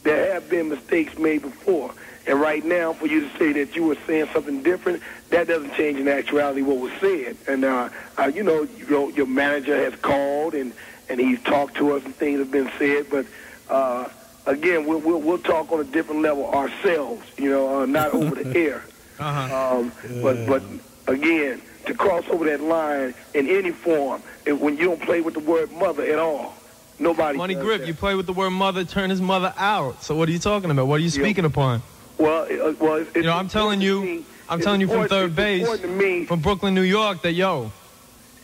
there 0.03 0.35
have 0.35 0.51
been 0.51 0.69
mistakes 0.69 1.17
made 1.19 1.43
before. 1.43 1.95
And 2.27 2.41
right 2.41 2.65
now, 2.65 2.95
for 2.95 3.07
you 3.07 3.21
to 3.29 3.39
say 3.39 3.53
that 3.53 3.77
you 3.77 3.85
were 3.85 3.99
saying 4.07 4.29
something 4.33 4.63
different, 4.63 5.03
that 5.29 5.47
doesn't 5.47 5.75
change 5.75 5.99
in 5.99 6.09
actuality 6.09 6.63
what 6.63 6.79
was 6.79 6.93
said. 6.99 7.37
And 7.47 7.65
uh, 7.65 7.91
uh, 8.19 8.33
you 8.35 8.43
know, 8.43 8.63
you 8.63 8.89
know, 8.89 9.09
your 9.11 9.27
manager 9.27 9.77
has 9.77 9.95
called 10.01 10.55
and 10.55 10.73
and 11.09 11.21
he's 11.21 11.41
talked 11.43 11.77
to 11.77 11.93
us 11.93 12.05
and 12.05 12.15
things 12.17 12.39
have 12.39 12.51
been 12.51 12.71
said. 12.79 13.11
But 13.11 13.27
uh, 13.69 14.09
again, 14.47 14.87
we'll, 14.87 15.01
we'll 15.01 15.21
we'll 15.21 15.39
talk 15.39 15.71
on 15.73 15.81
a 15.81 15.85
different 15.85 16.23
level 16.23 16.47
ourselves. 16.51 17.25
You 17.39 17.51
know, 17.51 17.83
uh, 17.83 17.87
not 17.87 18.13
over 18.15 18.43
the 18.43 18.57
air. 18.57 18.85
Uh-huh. 19.19 19.79
Um, 19.79 19.93
but 20.23 20.47
but 20.47 20.63
again, 21.07 21.63
to 21.87 21.95
cross 21.95 22.25
over 22.29 22.45
that 22.47 22.61
line 22.61 23.15
in 23.35 23.49
any 23.49 23.71
form, 23.71 24.23
and 24.47 24.61
when 24.61 24.77
you 24.77 24.87
don't 24.87 25.03
play 25.03 25.21
with 25.21 25.35
the 25.35 25.41
word 25.41 25.71
mother 25.73 26.05
at 26.05 26.19
all, 26.19 26.55
nobody. 26.99 27.39
Money 27.39 27.55
grip, 27.55 27.81
that. 27.81 27.87
you 27.87 27.95
play 27.95 28.15
with 28.15 28.27
the 28.27 28.33
word 28.33 28.51
mother, 28.51 28.85
turn 28.85 29.11
his 29.11 29.21
mother 29.21 29.55
out. 29.57 30.03
So 30.03 30.15
what 30.15 30.29
are 30.29 30.33
you 30.33 30.39
talking 30.39 30.71
about? 30.71 30.87
What 30.87 30.97
are 30.97 31.05
you 31.05 31.11
speaking 31.11 31.45
upon? 31.45 31.83
Well, 32.19 32.45
uh, 32.45 32.75
well, 32.79 32.95
it's, 32.97 33.15
You 33.15 33.23
know, 33.23 33.37
I'm 33.37 33.49
telling 33.49 33.81
you, 33.81 34.25
I'm 34.49 34.61
telling 34.61 34.81
you 34.81 34.89
from 34.89 35.09
third 35.09 35.35
base, 35.35 35.67
from 36.27 36.41
Brooklyn, 36.41 36.75
New 36.75 36.83
York, 36.83 37.23
that 37.23 37.33
yo, 37.33 37.73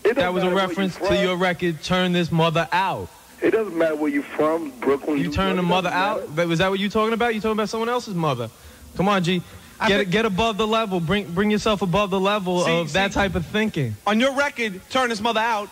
that 0.02 0.32
was 0.32 0.44
a 0.44 0.50
reference 0.50 0.96
to 0.96 1.20
your 1.20 1.36
record, 1.36 1.82
Turn 1.82 2.12
This 2.12 2.32
Mother 2.32 2.68
Out. 2.72 3.08
It 3.42 3.52
doesn't 3.52 3.76
matter 3.76 3.96
where 3.96 4.10
you're 4.10 4.22
from, 4.22 4.70
Brooklyn. 4.80 5.18
You 5.18 5.30
turn 5.30 5.56
the 5.56 5.62
mother 5.62 5.88
doesn't 5.88 5.98
matter. 5.98 6.22
out? 6.22 6.36
But 6.36 6.48
Was 6.48 6.58
that 6.58 6.70
what 6.70 6.78
you 6.78 6.88
talking 6.90 7.14
about? 7.14 7.34
You 7.34 7.40
talking 7.40 7.52
about 7.52 7.68
someone 7.70 7.88
else's 7.88 8.14
mother? 8.14 8.50
Come 8.96 9.08
on, 9.08 9.22
G. 9.24 9.42
Get, 9.86 10.10
get 10.10 10.26
above 10.26 10.58
the 10.58 10.66
level. 10.66 11.00
Bring 11.00 11.24
bring 11.32 11.50
yourself 11.50 11.80
above 11.80 12.10
the 12.10 12.20
level 12.20 12.64
See- 12.66 12.80
of 12.80 12.92
that 12.92 13.12
type 13.12 13.34
of 13.34 13.46
thinking. 13.46 13.96
on 14.06 14.20
your 14.20 14.34
record, 14.34 14.80
turn 14.90 15.08
his 15.08 15.22
mother 15.22 15.40
out. 15.40 15.70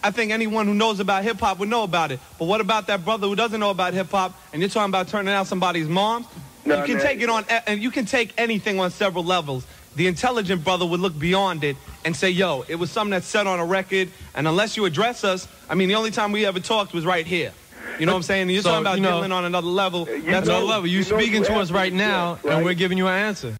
I 0.00 0.12
think 0.12 0.30
anyone 0.30 0.66
who 0.68 0.74
knows 0.74 1.00
about 1.00 1.24
hip 1.24 1.40
hop 1.40 1.58
would 1.58 1.68
know 1.68 1.82
about 1.82 2.12
it. 2.12 2.20
But 2.38 2.44
what 2.44 2.60
about 2.60 2.86
that 2.86 3.04
brother 3.04 3.26
who 3.26 3.34
doesn't 3.34 3.58
know 3.58 3.70
about 3.70 3.94
hip 3.94 4.10
hop 4.10 4.32
and 4.52 4.62
you're 4.62 4.68
talking 4.68 4.90
about 4.90 5.08
turning 5.08 5.34
out 5.34 5.48
somebody's 5.48 5.88
mom? 5.88 6.24
No, 6.64 6.78
you 6.80 6.84
can 6.84 6.98
no. 6.98 7.02
take 7.02 7.20
it 7.20 7.28
on, 7.28 7.44
and 7.66 7.82
you 7.82 7.90
can 7.90 8.04
take 8.04 8.32
anything 8.38 8.78
on 8.78 8.90
several 8.92 9.24
levels. 9.24 9.66
The 9.96 10.06
intelligent 10.06 10.62
brother 10.62 10.86
would 10.86 11.00
look 11.00 11.18
beyond 11.18 11.64
it 11.64 11.76
and 12.04 12.14
say, 12.14 12.30
"Yo, 12.30 12.64
it 12.68 12.76
was 12.76 12.92
something 12.92 13.10
that's 13.10 13.26
said 13.26 13.48
on 13.48 13.58
a 13.58 13.64
record, 13.64 14.10
and 14.36 14.46
unless 14.46 14.76
you 14.76 14.84
address 14.84 15.24
us, 15.24 15.48
I 15.70 15.74
mean, 15.74 15.88
the 15.88 15.96
only 15.96 16.10
time 16.10 16.32
we 16.32 16.46
ever 16.46 16.60
talked 16.60 16.92
was 16.94 17.04
right 17.04 17.26
here." 17.26 17.52
You 17.98 18.06
know 18.06 18.12
what 18.12 18.18
I'm 18.18 18.22
saying? 18.22 18.48
You're 18.50 18.62
So, 18.62 18.70
talking 18.70 18.86
about 18.86 18.96
you 18.98 19.02
know, 19.02 19.16
dealing 19.18 19.32
on 19.32 19.44
another 19.44 19.66
level. 19.66 20.06
you 20.08 20.22
That's 20.30 20.46
know- 20.46 20.58
Another 20.58 20.66
level. 20.66 20.86
You 20.86 21.00
you 21.00 21.10
know 21.10 21.18
speaking 21.18 21.42
you 21.42 21.48
to 21.48 21.54
us 21.60 21.70
right 21.72 21.92
now, 21.92 22.38
right? 22.44 22.54
and 22.56 22.64
we're 22.64 22.74
giving 22.78 22.96
you 22.98 23.06
an 23.08 23.14
answer. 23.28 23.56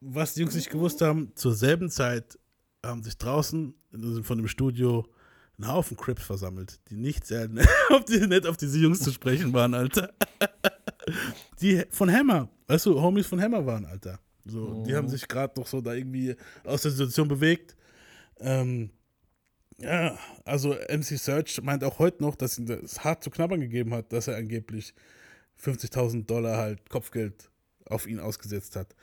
was 0.00 0.34
die 0.34 0.40
Jungs 0.42 0.54
nicht 0.54 0.70
gewusst 0.70 1.00
haben, 1.00 1.32
zur 1.34 1.54
selben 1.54 1.90
Zeit 1.90 2.38
haben 2.84 3.02
sich 3.02 3.16
draußen 3.18 3.74
von 4.22 4.38
dem 4.38 4.48
Studio 4.48 5.06
ein 5.58 5.66
Haufen 5.68 5.96
Crips 5.96 6.22
versammelt, 6.24 6.78
die 6.90 6.96
nicht 6.96 7.26
sehr 7.26 7.48
auf 7.90 8.04
die, 8.04 8.18
nett 8.26 8.46
auf 8.46 8.56
diese 8.56 8.78
Jungs 8.78 9.00
zu 9.00 9.10
sprechen 9.10 9.52
waren, 9.52 9.74
Alter. 9.74 10.12
Die 11.60 11.84
von 11.90 12.10
Hammer, 12.12 12.48
weißt 12.66 12.86
du, 12.86 13.00
Homies 13.00 13.26
von 13.28 13.40
Hammer 13.40 13.64
waren, 13.64 13.86
Alter. 13.86 14.18
So, 14.44 14.82
die 14.84 14.94
haben 14.94 15.08
sich 15.08 15.26
gerade 15.28 15.58
noch 15.58 15.66
so 15.66 15.80
da 15.80 15.94
irgendwie 15.94 16.34
aus 16.64 16.82
der 16.82 16.90
Situation 16.90 17.28
bewegt. 17.28 17.76
Ähm, 18.40 18.90
ja, 19.78 20.18
also 20.44 20.74
MC 20.88 21.18
Search 21.18 21.60
meint 21.62 21.84
auch 21.84 21.98
heute 21.98 22.22
noch, 22.22 22.34
dass 22.36 22.58
ihm 22.58 22.66
das 22.66 23.04
hart 23.04 23.22
zu 23.22 23.30
knabbern 23.30 23.60
gegeben 23.60 23.92
hat, 23.94 24.12
dass 24.12 24.28
er 24.28 24.36
angeblich 24.36 24.94
50.000 25.62 26.26
Dollar 26.26 26.56
halt 26.58 26.88
Kopfgeld 26.90 27.50
auf 27.86 28.06
ihn 28.06 28.18
ausgesetzt 28.20 28.76
hat. 28.76 28.94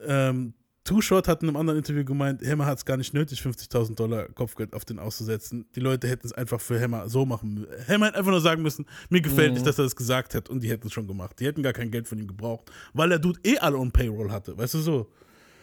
Ähm, 0.00 0.54
Two 0.84 1.00
Shot 1.00 1.28
hat 1.28 1.42
in 1.42 1.48
einem 1.48 1.56
anderen 1.56 1.78
Interview 1.78 2.04
gemeint, 2.04 2.46
Hammer 2.46 2.66
hat 2.66 2.76
es 2.76 2.84
gar 2.84 2.98
nicht 2.98 3.14
nötig, 3.14 3.40
50.000 3.40 3.94
Dollar 3.94 4.28
Kopfgeld 4.28 4.74
auf 4.74 4.84
den 4.84 4.98
auszusetzen. 4.98 5.64
Die 5.74 5.80
Leute 5.80 6.06
hätten 6.08 6.26
es 6.26 6.34
einfach 6.34 6.60
für 6.60 6.78
Hammer 6.78 7.08
so 7.08 7.24
machen 7.24 7.54
müssen. 7.54 7.88
Hammer 7.88 8.06
hätte 8.08 8.18
einfach 8.18 8.30
nur 8.32 8.40
sagen 8.42 8.60
müssen, 8.60 8.84
mir 9.08 9.22
gefällt 9.22 9.48
Mhm. 9.48 9.54
nicht, 9.54 9.66
dass 9.66 9.78
er 9.78 9.84
das 9.84 9.96
gesagt 9.96 10.34
hat 10.34 10.50
und 10.50 10.62
die 10.62 10.68
hätten 10.70 10.88
es 10.88 10.92
schon 10.92 11.06
gemacht. 11.06 11.40
Die 11.40 11.46
hätten 11.46 11.62
gar 11.62 11.72
kein 11.72 11.90
Geld 11.90 12.06
von 12.06 12.18
ihm 12.18 12.26
gebraucht, 12.28 12.70
weil 12.92 13.08
der 13.08 13.18
Dude 13.18 13.40
eh 13.44 13.56
alle 13.58 13.78
on 13.78 13.92
Payroll 13.92 14.30
hatte, 14.30 14.58
weißt 14.58 14.74
du 14.74 14.78
so. 14.80 15.10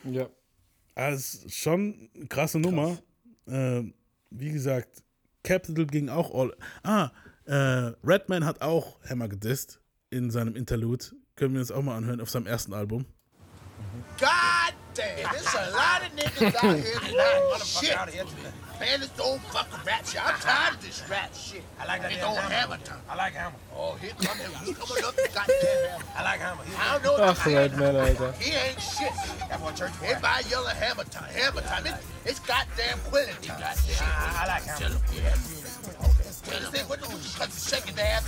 Ja. 0.06 0.28
Also 0.96 1.48
schon 1.50 2.10
eine 2.16 2.26
krasse 2.26 2.58
Nummer. 2.58 2.98
Ähm, 3.48 3.94
wie 4.32 4.52
gesagt, 4.52 5.04
Capital 5.44 5.86
ging 5.86 6.10
auch 6.10 6.34
all. 6.34 6.56
Ah, 6.84 7.12
äh, 7.46 7.94
Redman 8.04 8.46
hat 8.46 8.62
auch 8.62 9.00
Hammer 9.08 9.28
gedisst 9.28 9.80
in 10.10 10.32
seinem 10.32 10.56
Interlude. 10.56 11.06
Können 11.36 11.54
wir 11.54 11.62
uns 11.62 11.72
auch 11.72 11.82
mal 11.82 11.98
anhören 11.98 12.22
auf 12.22 12.30
seinem 12.30 12.48
ersten 12.48 12.74
Album. 12.74 13.06
God 14.20 14.74
damn, 14.94 15.32
there's 15.32 15.56
a 15.56 15.70
lot 15.72 16.02
of 16.02 16.14
niggas 16.16 16.56
out 16.64 16.76
here 16.76 17.00
tonight. 17.00 17.64
Shit. 17.66 18.71
Man, 18.82 19.00
this 19.00 19.12
old 19.20 19.40
fucking 19.42 19.78
rap 19.86 20.08
shit. 20.08 20.26
I'm 20.26 20.40
tired 20.40 20.74
of 20.74 20.82
this 20.82 21.04
rap 21.08 21.32
shit. 21.36 21.62
I 21.80 21.86
like 21.86 22.02
that 22.02 22.24
old 22.24 22.40
hammer 22.40 22.78
time. 22.78 22.98
I 23.08 23.16
like 23.16 23.34
hammer. 23.34 23.56
Oh, 23.78 23.94
here 24.02 24.10
come 24.20 24.36
him. 24.40 24.52
He's 24.66 24.76
coming 24.76 25.04
up. 25.06 25.16
Goddamn 25.16 25.46
hammer. 25.88 26.06
I 26.18 26.24
like 26.24 26.40
hammer. 26.40 26.64
I 26.80 26.94
don't 26.94 27.04
know 27.04 27.24
Ach, 27.24 27.38
about 27.38 27.46
Redman, 27.46 27.96
Alter. 27.96 28.32
He 28.40 28.52
ain't 28.58 28.82
shit. 28.82 29.14
That 29.50 29.62
one 29.62 29.76
church. 29.76 29.92
Everybody 30.02 30.50
yelling 30.50 30.76
hammer 30.78 31.04
time. 31.04 31.30
Hammer 31.30 31.62
time. 31.62 31.86
It, 31.86 31.94
it's 32.26 32.40
goddamn 32.40 32.98
quilling 33.06 33.36
time. 33.44 33.62
I, 33.62 34.42
I 34.42 34.48
like 34.48 34.64
hammer. 34.64 34.98
Yeah. 35.14 35.38
Okay. 36.02 36.56
Understand 36.58 36.90
what 36.90 37.02
you 37.02 37.18
cut 37.38 37.52
shaking 37.54 37.94
the 37.94 38.02
ass 38.02 38.26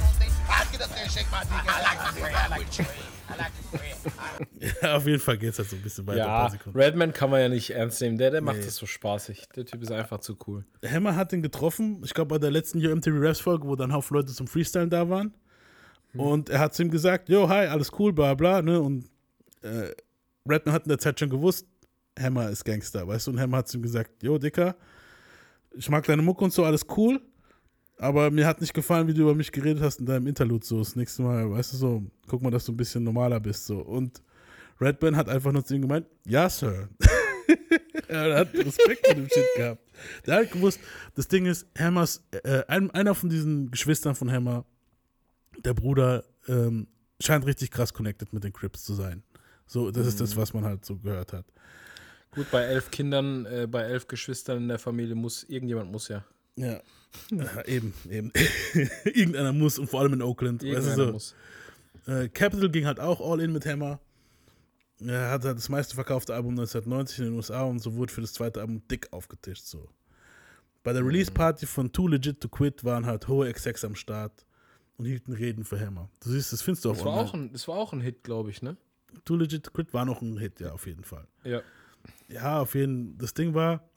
on 0.49 0.65
things. 0.67 0.69
I 0.69 0.71
get 0.71 0.81
up 0.81 0.89
there 0.89 1.03
and 1.03 1.11
shake 1.11 1.31
my 1.31 1.41
dick. 1.41 1.51
I 1.67 1.81
like 1.81 2.13
the 2.13 2.19
bread. 2.19 2.33
I 2.35 2.47
like 2.49 2.67
the 2.75 2.83
bread. 2.83 2.97
I 3.29 3.37
like 3.37 3.51
the 3.71 3.77
bread. 3.77 4.73
Ja, 4.81 4.95
auf 4.97 5.05
jeden 5.05 5.19
Fall 5.19 5.37
geht 5.37 5.51
es 5.53 5.59
halt 5.59 5.69
so 5.69 5.75
ein 5.75 5.81
bisschen 5.81 6.05
weiter. 6.07 6.21
ein 6.23 6.27
paar 6.27 6.43
Ja, 6.45 6.49
Sekunden. 6.49 6.79
Redman 6.79 7.13
kann 7.13 7.29
man 7.29 7.39
ja 7.41 7.49
nicht 7.49 7.69
ernst 7.71 8.01
nehmen. 8.01 8.17
Der, 8.17 8.31
der 8.31 8.41
macht 8.41 8.57
Nee. 8.57 8.65
das 8.65 8.75
so 8.75 8.85
spaßig. 8.85 9.47
Der 9.55 9.65
Typ 9.65 9.81
ist 9.81 9.91
einfach 9.91 10.19
zu 10.19 10.37
cool. 10.47 10.65
Hammer 10.85 11.15
hat 11.15 11.31
ihn 11.33 11.41
getroffen, 11.41 12.01
ich 12.03 12.13
glaube 12.13 12.29
bei 12.29 12.37
der 12.39 12.51
letzten 12.51 12.79
Yo 12.79 12.93
MTV 12.95 13.15
Raps 13.19 13.39
Folge, 13.39 13.67
wo 13.67 13.75
dann 13.75 13.91
ein 13.91 13.95
Haufen 13.95 14.15
Leute 14.15 14.33
zum 14.33 14.47
Freestylen 14.47 14.89
da 14.89 15.07
waren. 15.09 15.33
Und 16.15 16.49
er 16.49 16.59
hat 16.59 16.75
zu 16.75 16.83
ihm 16.83 16.91
gesagt, 16.91 17.27
yo, 17.29 17.49
hi, 17.49 17.65
alles 17.65 17.91
cool, 17.97 18.13
bla 18.13 18.35
bla, 18.35 18.61
ne? 18.61 18.79
Und 18.79 19.09
äh, 19.63 19.89
Redman 20.47 20.75
hat 20.75 20.83
in 20.83 20.89
der 20.89 20.99
Zeit 20.99 21.19
schon 21.19 21.29
gewusst, 21.29 21.65
Hammer 22.19 22.49
ist 22.49 22.63
Gangster, 22.63 23.07
weißt 23.07 23.25
du? 23.27 23.31
Und 23.31 23.39
Hammer 23.39 23.57
hat 23.57 23.67
zu 23.67 23.77
ihm 23.77 23.81
gesagt, 23.83 24.21
yo, 24.21 24.37
Dicker, 24.37 24.75
ich 25.71 25.89
mag 25.89 26.05
deine 26.05 26.21
Mucke 26.21 26.43
und 26.43 26.53
so, 26.53 26.63
alles 26.65 26.85
cool, 26.97 27.19
aber 28.03 28.29
mir 28.31 28.45
hat 28.45 28.59
nicht 28.59 28.73
gefallen, 28.73 29.07
wie 29.07 29.13
du 29.13 29.21
über 29.21 29.33
mich 29.33 29.51
geredet 29.51 29.81
hast 29.81 29.99
in 29.99 30.05
deinem 30.05 30.27
Interlude, 30.27 30.65
so, 30.65 30.79
das 30.79 30.95
nächste 30.95 31.23
Mal, 31.23 31.49
weißt 31.49 31.73
du, 31.73 31.77
so, 31.77 32.03
guck 32.27 32.41
mal, 32.41 32.51
dass 32.51 32.65
du 32.65 32.73
ein 32.73 32.77
bisschen 32.77 33.03
normaler 33.03 33.39
bist, 33.39 33.65
so. 33.65 33.79
Und 33.79 34.21
Redman 34.81 35.15
hat 35.15 35.29
einfach 35.29 35.53
nur 35.53 35.63
zu 35.63 35.75
ihm 35.75 35.83
gemeint, 35.83 36.05
ja, 36.25 36.49
Sir. 36.49 36.89
er 38.09 38.39
hat 38.39 38.53
Respekt 38.53 39.05
vor 39.05 39.15
dem 39.15 39.29
Shit 39.29 39.45
gehabt. 39.55 39.81
Der 40.25 40.39
hat 40.39 40.51
gewusst, 40.51 40.81
das 41.15 41.29
Ding 41.29 41.45
ist, 41.45 41.65
Hammers, 41.77 42.21
äh, 42.43 42.63
ein, 42.67 42.91
einer 42.91 43.15
von 43.15 43.29
diesen 43.29 43.71
Geschwistern 43.71 44.15
von 44.15 44.29
Hammer, 44.29 44.65
der 45.63 45.73
Bruder, 45.73 46.25
ähm, 46.49 46.87
scheint 47.21 47.45
richtig 47.45 47.71
krass 47.71 47.93
connected 47.93 48.33
mit 48.33 48.43
den 48.43 48.51
Crips 48.51 48.83
zu 48.83 48.95
sein. 48.95 49.23
So, 49.65 49.91
das 49.91 50.07
ist 50.07 50.19
das, 50.19 50.35
was 50.35 50.53
man 50.53 50.65
halt 50.65 50.83
so 50.83 50.97
gehört 50.97 51.31
hat. 51.31 51.45
Gut, 52.31 52.51
bei 52.51 52.63
elf 52.63 52.91
Kindern, 52.91 53.45
äh, 53.45 53.65
bei 53.65 53.83
elf 53.83 54.07
Geschwistern 54.07 54.57
in 54.57 54.67
der 54.67 54.79
Familie 54.79 55.15
muss, 55.15 55.43
irgendjemand 55.43 55.89
muss 55.89 56.09
ja. 56.09 56.25
Ja. 56.55 56.81
ja 57.31 57.65
eben, 57.65 57.93
eben. 58.09 58.31
Irgendeiner 59.05 59.53
muss 59.53 59.79
und 59.79 59.89
vor 59.89 60.01
allem 60.01 60.13
in 60.13 60.21
Oakland. 60.21 60.63
Weißt 60.63 60.87
du 60.87 60.95
so. 60.95 61.11
muss. 61.11 61.35
Äh, 62.05 62.29
Capital 62.29 62.69
ging 62.69 62.85
halt 62.85 62.99
auch 62.99 63.21
all 63.21 63.39
in 63.39 63.53
mit 63.53 63.65
Hammer. 63.65 63.99
Er 64.99 65.31
hat 65.31 65.43
halt 65.43 65.57
das 65.57 65.69
meiste 65.69 65.95
verkaufte 65.95 66.33
Album 66.33 66.51
1990 66.51 67.19
in 67.19 67.25
den 67.25 67.33
USA 67.33 67.63
und 67.63 67.79
so 67.79 67.95
wurde 67.95 68.13
für 68.13 68.21
das 68.21 68.33
zweite 68.33 68.61
Album 68.61 68.81
dick 68.87 69.11
aufgetischt. 69.11 69.65
So. 69.65 69.89
Bei 70.83 70.93
der 70.93 71.05
Release-Party 71.05 71.65
von 71.65 71.91
Too 71.91 72.07
Legit 72.07 72.39
to 72.41 72.49
Quit 72.49 72.83
waren 72.83 73.05
halt 73.05 73.27
hohe 73.27 73.47
Execs 73.47 73.83
am 73.83 73.95
Start 73.95 74.45
und 74.97 75.05
hielten 75.05 75.33
Reden 75.33 75.63
für 75.63 75.79
Hammer. 75.79 76.09
Du 76.21 76.29
siehst, 76.29 76.53
das 76.53 76.61
findest 76.61 76.85
du 76.85 76.91
auch 76.91 76.95
Das 76.95 77.05
war 77.05 77.13
auch 77.13 77.33
ein, 77.33 77.51
das 77.51 77.67
war 77.67 77.75
auch 77.75 77.93
ein 77.93 78.01
Hit, 78.01 78.23
glaube 78.23 78.49
ich, 78.49 78.61
ne? 78.61 78.77
Too 79.25 79.35
Legit 79.35 79.63
to 79.63 79.71
Quit 79.71 79.93
war 79.93 80.05
noch 80.05 80.21
ein 80.21 80.37
Hit, 80.37 80.59
ja, 80.59 80.71
auf 80.71 80.85
jeden 80.85 81.03
Fall. 81.03 81.27
Ja. 81.43 81.61
Ja, 82.27 82.59
auf 82.59 82.75
jeden 82.75 83.09
Fall. 83.09 83.17
Das 83.17 83.33
Ding 83.33 83.53
war, 83.53 83.89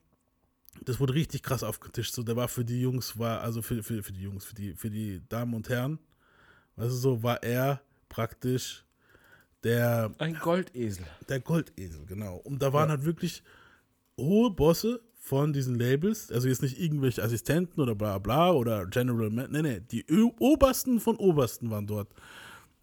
das 0.85 1.01
wurde 1.01 1.14
richtig 1.14 1.43
krass 1.43 1.62
aufgetischt. 1.62 2.14
So, 2.14 2.22
der 2.22 2.37
war 2.37 2.49
für 2.49 2.64
die 2.64 2.81
Jungs, 2.81 3.18
war, 3.18 3.41
also 3.41 3.62
für, 3.62 3.83
für, 3.83 4.03
für 4.03 4.12
die 4.12 4.22
Jungs, 4.22 4.45
für 4.45 4.55
die, 4.55 4.74
für 4.74 4.91
die 4.91 5.22
Damen 5.29 5.55
und 5.55 5.68
Herren, 5.68 5.99
weißt 6.77 6.91
du 6.91 6.97
so, 6.97 7.22
war 7.22 7.43
er 7.43 7.81
praktisch 8.09 8.85
der. 9.64 10.12
Ein 10.18 10.39
Goldesel. 10.39 11.07
Der 11.29 11.41
Goldesel, 11.41 12.07
genau. 12.07 12.37
Und 12.37 12.62
da 12.62 12.72
waren 12.72 12.91
halt 12.91 13.05
wirklich 13.05 13.43
hohe 14.18 14.51
Bosse 14.51 15.01
von 15.27 15.53
diesen 15.53 15.77
Labels, 15.77 16.31
also 16.31 16.47
jetzt 16.47 16.62
nicht 16.62 16.79
irgendwelche 16.79 17.22
Assistenten 17.22 17.81
oder 17.81 17.97
bla 17.97 18.18
bla 18.18 18.53
oder 18.53 18.87
General 18.87 19.29
Man, 19.29 19.51
nee, 19.51 19.62
nee, 19.62 19.81
die 19.81 20.05
Ö 20.09 20.31
Obersten 20.39 21.01
von 21.01 21.16
Obersten 21.16 21.68
waren 21.68 21.89
dort 21.89 22.09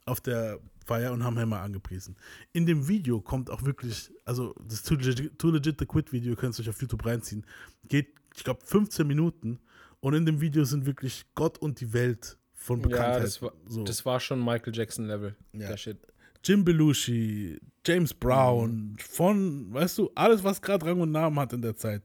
auf 0.06 0.20
der 0.20 0.60
Feier 0.84 1.12
und 1.12 1.24
haben 1.24 1.40
Hammer 1.40 1.62
angepriesen. 1.62 2.16
In 2.52 2.66
dem 2.66 2.88
Video 2.88 3.22
kommt 3.22 3.50
auch 3.50 3.64
wirklich, 3.64 4.12
also 4.26 4.54
das 4.68 4.84
Too 4.84 4.96
Legit, 4.96 5.38
Too 5.40 5.52
Legit 5.52 5.80
the 5.80 5.86
Quit 5.86 6.12
Video, 6.12 6.36
könnt 6.36 6.58
ihr 6.58 6.62
euch 6.64 6.70
auf 6.70 6.82
YouTube 6.82 7.06
reinziehen, 7.06 7.46
geht, 7.88 8.14
ich 8.36 8.44
glaube, 8.44 8.62
15 8.66 9.06
Minuten 9.06 9.60
und 10.00 10.14
in 10.14 10.26
dem 10.26 10.42
Video 10.42 10.64
sind 10.66 10.86
wirklich 10.86 11.26
Gott 11.36 11.58
und 11.58 11.80
die 11.80 11.94
Welt 11.94 12.38
von 12.54 12.82
Bekanntheit. 12.82 13.16
Ja, 13.16 13.20
das 13.20 13.42
war, 13.42 13.54
so. 13.68 13.84
das 13.84 14.06
war 14.06 14.20
schon 14.20 14.44
Michael 14.44 14.76
Jackson 14.76 15.06
Level. 15.06 15.36
Ja. 15.54 15.70
Der 15.70 15.78
Shit. 15.78 15.98
Jim 16.44 16.66
Belushi, 16.66 17.60
James 17.86 18.14
Brown, 18.14 18.98
von, 19.00 19.74
weißt 19.74 19.98
du, 19.98 20.12
alles, 20.14 20.44
was 20.44 20.62
gerade 20.62 20.86
Rang 20.86 21.00
und 21.00 21.12
Namen 21.12 21.40
hat 21.40 21.54
in 21.54 21.62
der 21.62 21.76
Zeit, 21.76 22.02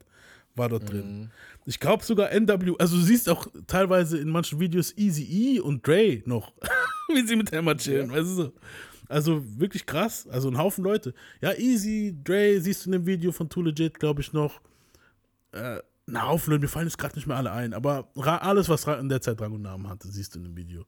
war 0.54 0.68
dort 0.68 0.90
drin. 0.90 1.30
Ich 1.66 1.80
glaube 1.80 2.04
sogar 2.04 2.30
NW, 2.30 2.74
also 2.78 2.96
du 2.96 3.02
siehst 3.02 3.28
auch 3.28 3.48
teilweise 3.66 4.18
in 4.18 4.28
manchen 4.30 4.60
Videos 4.60 4.96
Easy 4.96 5.24
E 5.24 5.60
und 5.60 5.86
Dre 5.86 6.22
noch, 6.24 6.52
wie 7.14 7.26
sie 7.26 7.36
mit 7.36 7.52
Hammer 7.52 7.76
chillen, 7.76 8.10
weißt 8.10 8.28
du 8.28 8.34
so. 8.34 8.52
Also 9.08 9.42
wirklich 9.58 9.86
krass, 9.86 10.28
also 10.28 10.48
ein 10.48 10.58
Haufen 10.58 10.84
Leute. 10.84 11.14
Ja, 11.40 11.54
Easy, 11.54 12.14
Dre 12.22 12.60
siehst 12.60 12.84
du 12.84 12.88
in 12.88 12.92
dem 12.92 13.06
Video 13.06 13.32
von 13.32 13.48
Too 13.48 13.62
Legit, 13.62 13.98
glaube 13.98 14.20
ich, 14.20 14.32
noch. 14.32 14.60
Äh, 15.52 15.80
ein 16.06 16.22
Haufen 16.22 16.52
Leute, 16.52 16.62
mir 16.62 16.68
fallen 16.68 16.86
jetzt 16.86 16.98
gerade 16.98 17.16
nicht 17.16 17.26
mehr 17.26 17.36
alle 17.36 17.52
ein, 17.52 17.74
aber 17.74 18.10
alles, 18.16 18.68
was 18.68 18.86
in 18.86 19.08
der 19.08 19.20
Zeit 19.20 19.40
Rang 19.40 19.52
und 19.52 19.62
Namen 19.62 19.88
hatte, 19.88 20.08
siehst 20.08 20.34
du 20.34 20.38
in 20.38 20.44
dem 20.44 20.56
Video. 20.56 20.84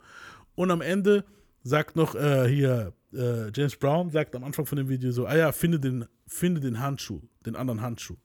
Und 0.55 0.71
am 0.71 0.81
Ende 0.81 1.25
sagt 1.62 1.97
noch 1.97 2.14
äh, 2.14 2.49
hier 2.49 2.93
äh, 3.12 3.51
James 3.55 3.77
Brown, 3.77 4.11
sagt 4.11 4.35
am 4.35 4.45
Anfang 4.45 4.66
von 4.66 4.77
dem 4.77 4.89
Video 4.89 5.12
so, 5.12 5.27
ah 5.27 5.37
ja, 5.37 5.53
finde 5.53 5.79
den, 5.79 6.07
finde 6.27 6.61
den 6.61 6.81
Handschuh, 6.81 7.21
den 7.45 7.57
anderen 7.57 7.81
Handschuh. 7.81 8.16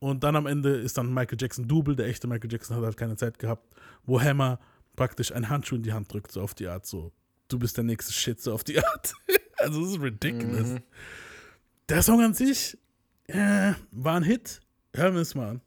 Und 0.00 0.22
dann 0.22 0.36
am 0.36 0.46
Ende 0.46 0.76
ist 0.76 0.96
dann 0.96 1.12
Michael 1.12 1.38
Jackson 1.40 1.66
Double, 1.66 1.96
der 1.96 2.06
echte 2.06 2.28
Michael 2.28 2.52
Jackson 2.52 2.76
hat 2.76 2.84
halt 2.84 2.96
keine 2.96 3.16
Zeit 3.16 3.38
gehabt, 3.38 3.74
wo 4.04 4.20
Hammer 4.20 4.60
praktisch 4.98 5.30
einen 5.32 5.48
Handschuh 5.48 5.76
in 5.76 5.84
die 5.84 5.92
Hand 5.92 6.12
drückt, 6.12 6.32
so 6.32 6.42
auf 6.42 6.54
die 6.54 6.66
Art, 6.66 6.84
so, 6.84 7.12
du 7.46 7.58
bist 7.60 7.76
der 7.76 7.84
nächste 7.84 8.12
Shit, 8.12 8.42
so 8.42 8.52
auf 8.52 8.64
die 8.64 8.78
Art. 8.84 9.14
also 9.58 9.80
das 9.80 9.92
ist 9.92 10.00
ridiculous. 10.00 10.70
Mhm. 10.70 10.82
Der 11.88 12.02
Song 12.02 12.20
an 12.20 12.34
sich 12.34 12.76
äh, 13.28 13.74
war 13.92 14.16
ein 14.16 14.24
Hit. 14.24 14.60
Hören 14.92 15.14
wir 15.14 15.22
es 15.22 15.36
mal 15.36 15.50
an. 15.50 15.60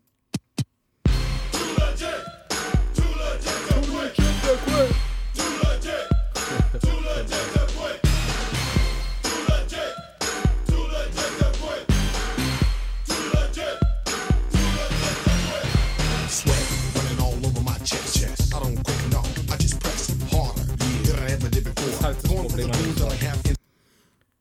Das 21.83 21.89
ist 21.89 22.03
halt 22.03 22.17
das 22.23 22.31
Problem. 22.31 22.71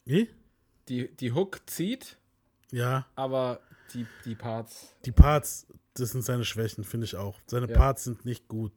Wie? 0.04 0.28
Die, 0.88 1.08
die 1.16 1.32
Hook 1.32 1.60
zieht, 1.66 2.16
Ja, 2.70 3.06
aber 3.14 3.60
die, 3.94 4.06
die 4.24 4.34
Parts. 4.34 4.94
die 5.06 5.12
Parts, 5.12 5.66
das 5.94 6.10
sind 6.10 6.22
seine 6.22 6.44
Schwächen, 6.44 6.84
finde 6.84 7.06
ich 7.06 7.16
auch. 7.16 7.38
Seine 7.46 7.68
Ja. 7.68 7.76
Parts 7.76 8.04
sind 8.04 8.24
nicht 8.26 8.46
gut. 8.48 8.72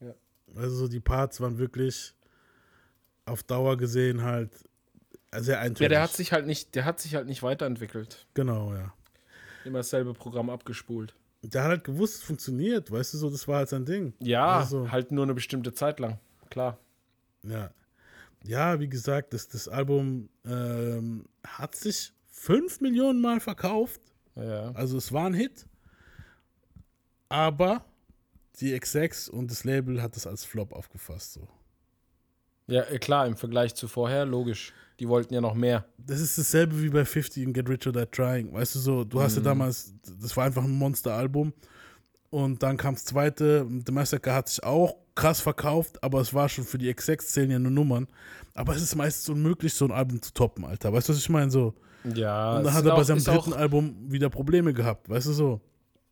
Ja. 0.00 0.14
Also 0.56 0.74
so 0.76 0.88
die 0.88 0.98
Parts 1.00 1.40
waren 1.40 1.58
wirklich 1.58 2.14
auf 3.26 3.42
Dauer 3.44 3.76
gesehen 3.76 4.22
halt 4.22 4.50
sehr 5.36 5.60
eintönig. 5.60 5.82
Ja, 5.82 5.88
der 5.88 6.02
hat 6.02 6.12
sich 6.12 6.32
halt 6.32 6.46
nicht, 6.46 6.74
der 6.74 6.84
hat 6.84 6.98
sich 7.00 7.14
halt 7.14 7.26
nicht 7.28 7.42
weiterentwickelt. 7.44 8.26
Genau, 8.34 8.74
ja. 8.74 8.92
Immer 9.64 9.78
dasselbe 9.80 10.12
Programm 10.14 10.50
abgespult. 10.50 11.14
Der 11.42 11.62
hat 11.62 11.68
halt 11.70 11.84
gewusst, 11.84 12.16
es 12.16 12.22
funktioniert, 12.22 12.90
weißt 12.90 13.14
du 13.14 13.18
so, 13.18 13.30
das 13.30 13.46
war 13.46 13.58
halt 13.58 13.68
sein 13.68 13.84
Ding. 13.84 14.14
Ja, 14.18 14.58
Also, 14.58 14.90
halt 14.90 15.12
nur 15.12 15.22
eine 15.24 15.34
bestimmte 15.34 15.72
Zeit 15.72 16.00
lang. 16.00 16.18
Klar. 16.50 16.78
Ja. 17.42 17.70
Ja, 18.44 18.80
wie 18.80 18.88
gesagt, 18.88 19.34
das, 19.34 19.48
das 19.48 19.68
Album 19.68 20.30
ähm, 20.46 21.26
hat 21.46 21.74
sich 21.74 22.12
fünf 22.26 22.80
Millionen 22.80 23.20
Mal 23.20 23.38
verkauft. 23.40 24.00
Ja. 24.34 24.70
Also 24.72 24.96
es 24.96 25.12
war 25.12 25.26
ein 25.26 25.34
Hit. 25.34 25.66
Aber 27.28 27.84
die 28.60 28.74
X6 28.78 29.30
und 29.30 29.50
das 29.50 29.64
Label 29.64 30.02
hat 30.02 30.16
das 30.16 30.26
als 30.26 30.44
Flop 30.44 30.72
aufgefasst. 30.72 31.34
So. 31.34 31.48
Ja, 32.66 32.82
äh, 32.84 32.98
klar, 32.98 33.26
im 33.26 33.36
Vergleich 33.36 33.74
zu 33.74 33.88
vorher, 33.88 34.24
logisch. 34.24 34.72
Die 34.98 35.08
wollten 35.08 35.32
ja 35.32 35.40
noch 35.40 35.54
mehr. 35.54 35.86
Das 35.98 36.20
ist 36.20 36.36
dasselbe 36.36 36.82
wie 36.82 36.90
bei 36.90 37.04
50 37.04 37.46
und 37.46 37.52
Get 37.54 37.68
Rich 37.68 37.86
or 37.86 37.92
Die 37.92 38.04
Trying. 38.06 38.52
Weißt 38.52 38.74
du 38.74 38.78
so, 38.78 39.04
du 39.04 39.20
hast 39.20 39.34
ja 39.34 39.40
Mhm. 39.40 39.44
damals, 39.44 39.94
das 40.20 40.36
war 40.36 40.44
einfach 40.44 40.64
ein 40.64 40.70
Monster-Album. 40.76 41.52
Und 42.28 42.62
dann 42.62 42.76
kam 42.76 42.94
das 42.94 43.04
zweite, 43.06 43.66
The 43.86 43.92
Massacre 43.92 44.34
hat 44.34 44.48
sich 44.48 44.62
auch 44.62 44.94
krass 45.20 45.40
verkauft, 45.40 46.02
aber 46.02 46.20
es 46.20 46.32
war 46.34 46.48
schon 46.48 46.64
für 46.64 46.78
die 46.78 46.92
X6 46.92 47.18
zählen 47.26 47.50
ja 47.50 47.58
nur 47.58 47.70
Nummern. 47.70 48.08
Aber 48.54 48.74
es 48.74 48.82
ist 48.82 48.94
meistens 48.96 49.28
unmöglich, 49.28 49.74
so 49.74 49.84
ein 49.84 49.92
Album 49.92 50.20
zu 50.22 50.32
toppen, 50.32 50.64
Alter. 50.64 50.92
Weißt 50.92 51.08
du, 51.08 51.12
was 51.12 51.20
ich 51.20 51.28
meine? 51.28 51.50
So. 51.50 51.74
Ja, 52.14 52.56
Und 52.58 52.64
dann 52.64 52.74
hat 52.74 52.84
er 52.84 52.94
bei 52.96 53.04
seinem 53.04 53.22
dritten 53.22 53.52
auch- 53.52 53.56
Album 53.56 53.94
wieder 54.10 54.30
Probleme 54.30 54.72
gehabt, 54.72 55.08
weißt 55.08 55.26
du 55.28 55.32
so. 55.32 55.60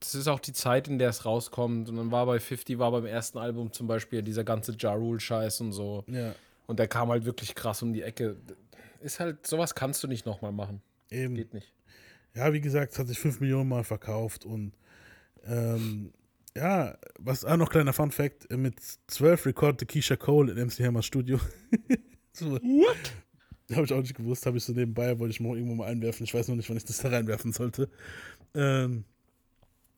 Das 0.01 0.15
ist 0.15 0.29
auch 0.29 0.39
die 0.39 0.53
Zeit, 0.53 0.87
in 0.87 0.99
der 0.99 1.09
es 1.09 1.25
rauskommt. 1.25 1.89
Und 1.89 1.97
dann 1.97 2.13
war 2.13 2.25
bei 2.27 2.39
50, 2.39 2.79
war 2.79 2.93
beim 2.93 3.07
ersten 3.07 3.39
Album 3.39 3.73
zum 3.73 3.87
Beispiel 3.89 4.23
dieser 4.23 4.45
ganze 4.45 4.77
Ja 4.79 4.93
Rule-Scheiß 4.93 5.61
und 5.63 5.73
so. 5.73 6.05
Ja. 6.07 6.35
Und 6.69 6.79
der 6.79 6.87
kam 6.87 7.09
halt 7.09 7.25
wirklich 7.25 7.55
krass 7.57 7.83
um 7.83 7.93
die 7.93 8.03
Ecke. 8.03 8.37
Ist 9.01 9.19
halt, 9.19 9.45
sowas 9.47 9.75
kannst 9.75 10.03
du 10.05 10.07
nicht 10.07 10.25
nochmal 10.27 10.53
machen. 10.53 10.83
Eben. 11.11 11.35
Geht 11.35 11.53
nicht. 11.55 11.73
Ja, 12.35 12.53
wie 12.53 12.61
gesagt, 12.61 12.93
es 12.93 12.99
hat 12.99 13.09
sich 13.09 13.19
5 13.19 13.41
Millionen 13.41 13.69
Mal 13.69 13.83
verkauft 13.83 14.45
und 14.45 14.73
ähm, 15.47 16.13
ja, 16.57 16.97
was 17.19 17.45
auch 17.45 17.57
noch 17.57 17.71
kleiner 17.71 17.93
Fun 17.93 18.11
Fact: 18.11 18.51
mit 18.51 18.81
12 19.09 19.47
recordete 19.47 19.87
Keisha 19.87 20.17
Cole 20.17 20.53
in 20.53 20.67
MC 20.67 20.81
Hammers 20.81 21.07
Studio. 21.07 21.39
so. 22.33 22.53
What? 22.53 23.13
Habe 23.77 23.85
ich 23.85 23.93
auch 23.93 24.01
nicht 24.01 24.15
gewusst, 24.15 24.47
habe 24.47 24.57
ich 24.57 24.65
so 24.65 24.73
nebenbei, 24.73 25.19
wollte 25.19 25.33
ich 25.33 25.41
mal 25.41 25.55
irgendwo 25.55 25.75
mal 25.75 25.89
einwerfen. 25.89 26.25
Ich 26.25 26.33
weiß 26.33 26.49
noch 26.49 26.57
nicht, 26.57 26.71
wann 26.71 26.79
ich 26.79 26.87
das 26.87 26.99
da 26.99 27.11
reinwerfen 27.11 27.53
sollte. 27.53 27.91
Ähm, 28.55 29.05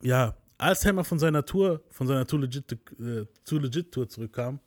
ja, 0.02 0.36
als 0.58 0.84
Hammer 0.84 1.04
von 1.04 1.20
seiner 1.20 1.44
Tour, 1.44 1.82
von 1.88 2.08
seiner 2.08 2.26
Too 2.26 2.38
Legit, 2.38 2.72
äh, 2.72 3.26
Too 3.44 3.58
Legit 3.58 3.92
Tour 3.92 4.08
zurückkam, 4.08 4.58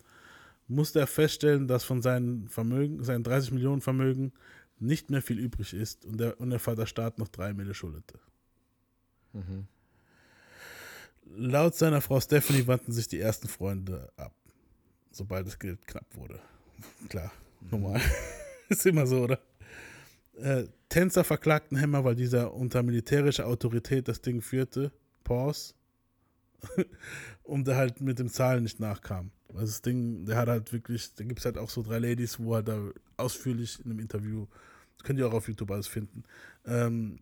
musste 0.67 0.99
er 0.99 1.07
feststellen, 1.07 1.67
dass 1.67 1.84
von 1.84 2.01
seinen 2.01 2.47
Vermögen, 2.47 3.03
seinen 3.03 3.23
30 3.23 3.51
Millionen 3.51 3.81
Vermögen 3.81 4.31
nicht 4.79 5.09
mehr 5.09 5.21
viel 5.21 5.39
übrig 5.39 5.73
ist 5.73 6.05
und 6.05 6.19
der, 6.19 6.39
und 6.39 6.49
der 6.49 6.59
Vaterstaat 6.59 7.19
noch 7.19 7.27
drei 7.27 7.53
Mille 7.53 7.73
schuldete. 7.73 8.19
Mhm. 9.34 9.67
Laut 11.26 11.76
seiner 11.76 12.01
Frau 12.01 12.19
Stephanie 12.19 12.67
wandten 12.67 12.91
sich 12.91 13.07
die 13.07 13.19
ersten 13.19 13.47
Freunde 13.47 14.11
ab, 14.17 14.34
sobald 15.11 15.47
das 15.47 15.57
Geld 15.57 15.86
knapp 15.88 16.05
wurde. 16.15 16.39
Klar, 17.09 17.32
normal. 17.71 18.01
ist 18.69 18.86
immer 18.86 19.07
so, 19.07 19.24
oder? 19.24 19.39
Äh, 20.36 20.65
Tänzer 20.89 21.24
verklagten 21.24 21.80
Hammer, 21.80 22.03
weil 22.03 22.15
dieser 22.15 22.53
unter 22.53 22.84
militärischer 22.84 23.47
Autorität 23.47 24.07
das 24.07 24.21
Ding 24.21 24.41
führte. 24.41 24.91
Pause. 25.24 25.74
und 27.43 27.67
der 27.67 27.78
halt 27.78 28.01
mit 28.01 28.19
dem 28.19 28.30
Zahlen 28.30 28.63
nicht 28.63 28.80
nachkam. 28.80 29.32
Also 29.49 29.65
das 29.65 29.82
Ding, 29.82 30.26
der 30.26 30.38
hat 30.38 30.49
halt 30.49 30.74
wirklich, 30.74 31.13
da 31.15 31.24
gibt 31.24 31.39
es 31.39 31.45
halt 31.45 31.57
auch 31.57 31.69
so 31.69 31.84
drei 31.84 31.99
Ladies, 31.99 32.39
wo 32.39 32.55
er 32.55 32.63
da 32.63 32.80
ausführlich 33.17 33.80
in 33.84 33.91
einem 33.91 33.99
Interview, 33.99 34.47
das 34.97 35.03
könnt 35.03 35.19
ihr 35.19 35.28
auch 35.28 35.34
auf 35.34 35.47
YouTube 35.47 35.71
alles 35.71 35.88
finden, 35.88 36.24
ähm, 36.65 37.19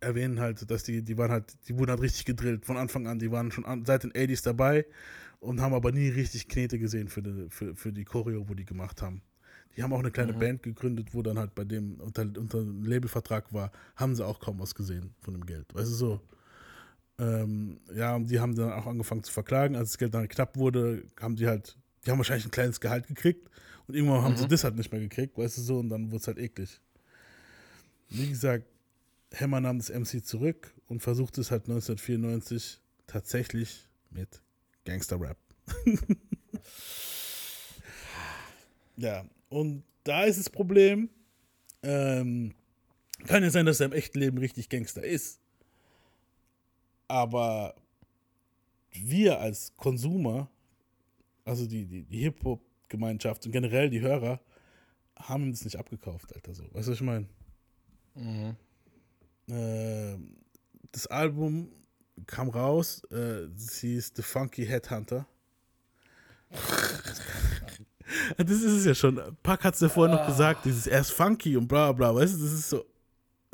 erwähnen 0.00 0.40
halt, 0.40 0.70
dass 0.70 0.82
die, 0.84 1.02
die 1.02 1.18
waren 1.18 1.30
halt, 1.30 1.54
die 1.68 1.76
wurden 1.78 1.90
halt 1.90 2.00
richtig 2.02 2.24
gedrillt 2.24 2.64
von 2.66 2.76
Anfang 2.76 3.06
an, 3.06 3.18
die 3.18 3.30
waren 3.30 3.50
schon 3.52 3.64
an, 3.64 3.84
seit 3.84 4.04
den 4.04 4.12
80s 4.12 4.42
dabei 4.42 4.86
und 5.40 5.60
haben 5.60 5.74
aber 5.74 5.92
nie 5.92 6.08
richtig 6.08 6.48
Knete 6.48 6.78
gesehen 6.78 7.08
für 7.08 7.22
die, 7.22 7.46
für, 7.50 7.74
für 7.74 7.92
die 7.92 8.04
Choreo, 8.04 8.48
wo 8.48 8.54
die 8.54 8.64
gemacht 8.64 9.02
haben. 9.02 9.22
Die 9.76 9.82
haben 9.82 9.92
auch 9.92 10.00
eine 10.00 10.10
kleine 10.10 10.32
Mhm. 10.32 10.38
Band 10.38 10.62
gegründet, 10.62 11.14
wo 11.14 11.22
dann 11.22 11.38
halt 11.38 11.54
bei 11.54 11.64
dem 11.64 12.00
unter, 12.00 12.22
unter 12.22 12.58
einem 12.58 12.84
Labelvertrag 12.84 13.52
war, 13.52 13.70
haben 13.96 14.14
sie 14.16 14.26
auch 14.26 14.40
kaum 14.40 14.58
was 14.58 14.74
gesehen 14.74 15.14
von 15.20 15.34
dem 15.34 15.46
Geld. 15.46 15.72
Weißt 15.74 15.90
du 15.90 15.94
so? 15.94 16.20
Ähm, 17.18 17.80
ja, 17.94 18.16
und 18.16 18.30
die 18.30 18.40
haben 18.40 18.54
dann 18.54 18.72
auch 18.72 18.86
angefangen 18.86 19.22
zu 19.22 19.32
verklagen. 19.32 19.76
Als 19.76 19.90
das 19.90 19.98
Geld 19.98 20.14
dann 20.14 20.28
knapp 20.28 20.56
wurde, 20.56 21.04
haben 21.20 21.36
die 21.36 21.46
halt, 21.46 21.76
die 22.04 22.10
haben 22.10 22.18
wahrscheinlich 22.18 22.46
ein 22.46 22.50
kleines 22.50 22.80
Gehalt 22.80 23.06
gekriegt 23.06 23.48
und 23.86 23.94
irgendwann 23.94 24.22
haben 24.22 24.36
sie 24.36 24.44
Mhm. 24.44 24.48
das 24.48 24.64
halt 24.64 24.76
nicht 24.76 24.90
mehr 24.90 25.00
gekriegt, 25.00 25.36
weißt 25.36 25.58
du 25.58 25.62
so, 25.62 25.78
und 25.78 25.90
dann 25.90 26.06
wurde 26.10 26.20
es 26.22 26.26
halt 26.26 26.38
eklig. 26.38 26.80
Wie 28.08 28.28
gesagt, 28.28 28.64
Hammer 29.34 29.60
nahm 29.60 29.78
das 29.78 29.90
MC 29.90 30.24
zurück 30.24 30.74
und 30.86 31.00
versuchte 31.00 31.40
es 31.40 31.50
halt 31.50 31.62
1994 31.62 32.80
tatsächlich 33.06 33.86
mit 34.10 34.42
Gangster-Rap. 34.84 35.38
ja, 38.96 39.24
und 39.48 39.84
da 40.04 40.24
ist 40.24 40.38
das 40.38 40.50
Problem, 40.50 41.08
ähm, 41.82 42.54
kann 43.26 43.42
ja 43.42 43.50
sein, 43.50 43.66
dass 43.66 43.80
er 43.80 43.86
im 43.86 43.92
echten 43.92 44.18
Leben 44.18 44.38
richtig 44.38 44.68
Gangster 44.68 45.04
ist. 45.04 45.40
Aber 47.06 47.74
wir 48.92 49.40
als 49.40 49.76
Konsumer, 49.76 50.48
also 51.44 51.66
die, 51.66 51.86
die, 51.86 52.02
die 52.04 52.18
Hip-Hop-Gemeinschaft 52.18 53.46
und 53.46 53.52
generell 53.52 53.90
die 53.90 54.00
Hörer, 54.00 54.40
haben 55.16 55.50
das 55.50 55.64
nicht 55.64 55.76
abgekauft, 55.76 56.34
Alter. 56.34 56.54
So. 56.54 56.64
Weißt 56.72 56.88
du, 56.88 56.92
was 56.92 56.98
ich 56.98 57.02
meine? 57.02 57.26
Mhm. 58.14 58.56
Ähm, 59.50 60.36
das 60.92 61.06
Album 61.06 61.70
kam 62.26 62.48
raus, 62.48 63.02
äh, 63.10 63.48
sie 63.56 63.96
ist 63.96 64.16
The 64.16 64.22
Funky 64.22 64.66
Headhunter. 64.66 65.26
das 68.36 68.50
ist 68.50 68.64
es 68.64 68.84
ja 68.84 68.94
schon. 68.94 69.20
Pack 69.42 69.64
hat 69.64 69.74
es 69.74 69.80
ja 69.80 69.88
vorher 69.88 70.16
noch 70.16 70.26
gesagt, 70.26 70.64
dieses 70.64 70.86
er 70.86 71.00
ist 71.00 71.10
funky 71.10 71.56
und 71.56 71.68
bla 71.68 71.92
bla, 71.92 72.14
weißt 72.14 72.34
du, 72.34 72.42
das 72.42 72.52
ist 72.52 72.70
so, 72.70 72.84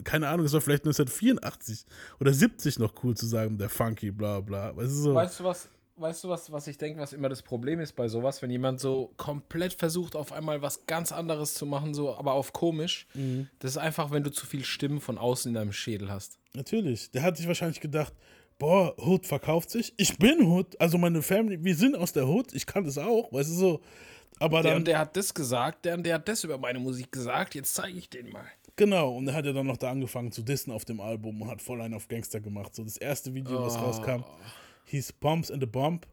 keine 0.04 0.28
Ahnung, 0.28 0.46
es 0.46 0.52
war 0.52 0.60
vielleicht 0.60 0.84
1984 0.84 1.86
oder 2.20 2.32
70 2.32 2.78
noch 2.78 2.92
cool 3.02 3.16
zu 3.16 3.26
sagen, 3.26 3.58
der 3.58 3.68
funky, 3.68 4.10
bla 4.10 4.40
bla, 4.40 4.76
weißt 4.76 4.90
du 4.90 4.94
so. 4.94 5.14
Weißt 5.14 5.40
du 5.40 5.44
was, 5.44 5.68
weißt 5.96 6.24
du 6.24 6.28
was, 6.28 6.50
was 6.52 6.66
ich 6.66 6.78
denke, 6.78 7.00
was 7.00 7.12
immer 7.12 7.28
das 7.28 7.42
Problem 7.42 7.80
ist 7.80 7.94
bei 7.96 8.08
sowas, 8.08 8.42
wenn 8.42 8.50
jemand 8.50 8.80
so 8.80 9.12
komplett 9.16 9.72
versucht, 9.72 10.14
auf 10.16 10.32
einmal 10.32 10.60
was 10.62 10.86
ganz 10.86 11.12
anderes 11.12 11.54
zu 11.54 11.66
machen, 11.66 11.94
so, 11.94 12.14
aber 12.14 12.32
auf 12.32 12.52
komisch, 12.52 13.06
Mhm. 13.14 13.48
das 13.60 13.72
ist 13.72 13.78
einfach, 13.78 14.10
wenn 14.10 14.22
du 14.22 14.30
zu 14.30 14.46
viel 14.46 14.64
Stimmen 14.64 15.00
von 15.00 15.18
außen 15.18 15.50
in 15.50 15.54
deinem 15.54 15.72
Schädel 15.72 16.10
hast. 16.10 16.38
Natürlich. 16.54 17.10
Der 17.10 17.22
hat 17.22 17.36
sich 17.36 17.46
wahrscheinlich 17.46 17.80
gedacht, 17.80 18.12
boah, 18.58 18.94
Hood 18.98 19.26
verkauft 19.26 19.70
sich. 19.70 19.92
Ich 19.96 20.18
bin 20.18 20.42
Hood, 20.50 20.80
also 20.80 20.98
meine 20.98 21.22
Family, 21.22 21.62
wir 21.62 21.74
sind 21.76 21.96
aus 21.96 22.12
der 22.12 22.26
Hood, 22.28 22.52
ich 22.54 22.66
kann 22.66 22.84
das 22.84 22.98
auch, 22.98 23.32
weißt 23.32 23.50
du 23.50 23.54
so. 23.54 23.80
Aber 24.38 24.60
der 24.62 24.72
dann, 24.72 24.80
und 24.82 24.88
der 24.88 24.98
hat 24.98 25.16
das 25.16 25.32
gesagt, 25.32 25.84
der 25.86 25.94
und 25.94 26.04
der 26.04 26.14
hat 26.16 26.28
das 26.28 26.44
über 26.44 26.58
meine 26.58 26.78
Musik 26.78 27.10
gesagt, 27.10 27.54
jetzt 27.54 27.74
zeige 27.74 27.96
ich 27.98 28.10
den 28.10 28.28
mal. 28.30 28.44
genau, 28.76 29.14
und 29.16 29.26
er 29.28 29.34
hat 29.34 29.46
ja 29.46 29.52
dann 29.52 29.66
noch 29.66 29.78
da 29.78 29.90
angefangen 29.90 30.30
zu 30.30 30.42
dissen 30.42 30.70
auf 30.72 30.84
dem 30.84 31.00
Album 31.00 31.40
und 31.40 31.48
hat 31.50 31.62
voll 31.62 31.80
einen 31.80 31.94
auf 31.94 32.06
Gangster 32.08 32.40
gemacht. 32.40 32.74
So 32.74 32.84
das 32.84 32.98
erste 32.98 33.32
Video, 33.32 33.62
was 33.62 33.76
Oh. 33.76 33.80
rauskam, 33.80 34.24
hieß 34.86 35.12
Bumps 35.20 35.50
in 35.50 35.60
the 35.60 35.66
Bump. 35.66 36.06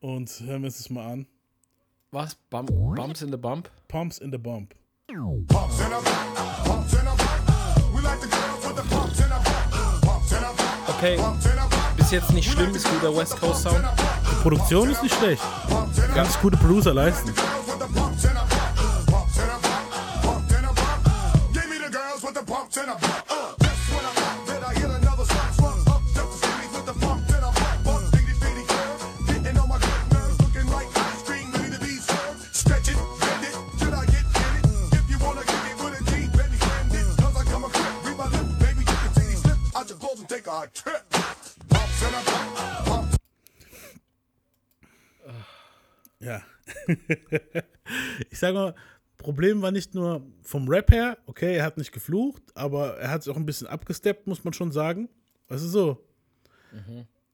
Und 0.00 0.28
hören 0.40 0.62
wir 0.62 0.66
uns 0.66 0.78
das 0.78 0.90
mal 0.90 1.10
an. 1.10 1.26
Was? 2.10 2.34
Bump, 2.50 2.70
Bumps 2.94 3.22
in 3.22 3.30
the 3.30 3.38
Bump? 3.38 3.70
Pumps 3.88 4.18
in 4.18 4.30
the 4.30 4.38
Bump. 4.38 4.74
Pumps 5.08 5.80
in 5.80 5.86
a 5.86 6.00
bump, 6.00 6.64
pumps 6.64 6.92
in 6.94 7.00
a 7.00 7.14
bump. 7.14 7.94
We 7.94 8.00
like 8.02 8.20
the 8.20 8.28
girls 8.28 8.66
with 8.66 8.76
the 8.76 8.94
pumps 8.94 9.20
in 9.20 9.26
a 9.26 9.38
bump, 9.38 10.02
pumps 10.02 10.32
in 10.32 10.38
a 10.38 10.52
bump. 10.52 10.88
Okay, 10.88 11.18
bis 11.96 12.10
jetzt 12.10 12.32
nicht 12.32 12.50
schlimm, 12.50 12.74
ist 12.74 12.88
guter 12.90 13.14
West 13.14 13.38
Coast 13.38 13.62
Sound. 13.62 13.84
Die 14.30 14.42
Produktion 14.42 14.90
ist 14.90 15.02
nicht 15.02 15.14
schlecht. 15.14 15.42
Ganz 16.14 16.40
gute 16.40 16.56
Producer 16.56 16.94
leisten. 16.94 17.32
ich 48.30 48.38
sage 48.38 48.54
mal, 48.54 48.74
Problem 49.16 49.62
war 49.62 49.70
nicht 49.70 49.94
nur 49.94 50.26
vom 50.42 50.68
Rap 50.68 50.90
her, 50.90 51.18
okay, 51.26 51.56
er 51.56 51.64
hat 51.64 51.78
nicht 51.78 51.92
geflucht, 51.92 52.42
aber 52.54 52.98
er 52.98 53.10
hat 53.10 53.22
sich 53.22 53.32
auch 53.32 53.38
ein 53.38 53.46
bisschen 53.46 53.66
abgesteppt, 53.66 54.26
muss 54.26 54.44
man 54.44 54.52
schon 54.52 54.70
sagen. 54.70 55.08
Weißt 55.48 55.64
du 55.64 55.68
so? 55.68 56.06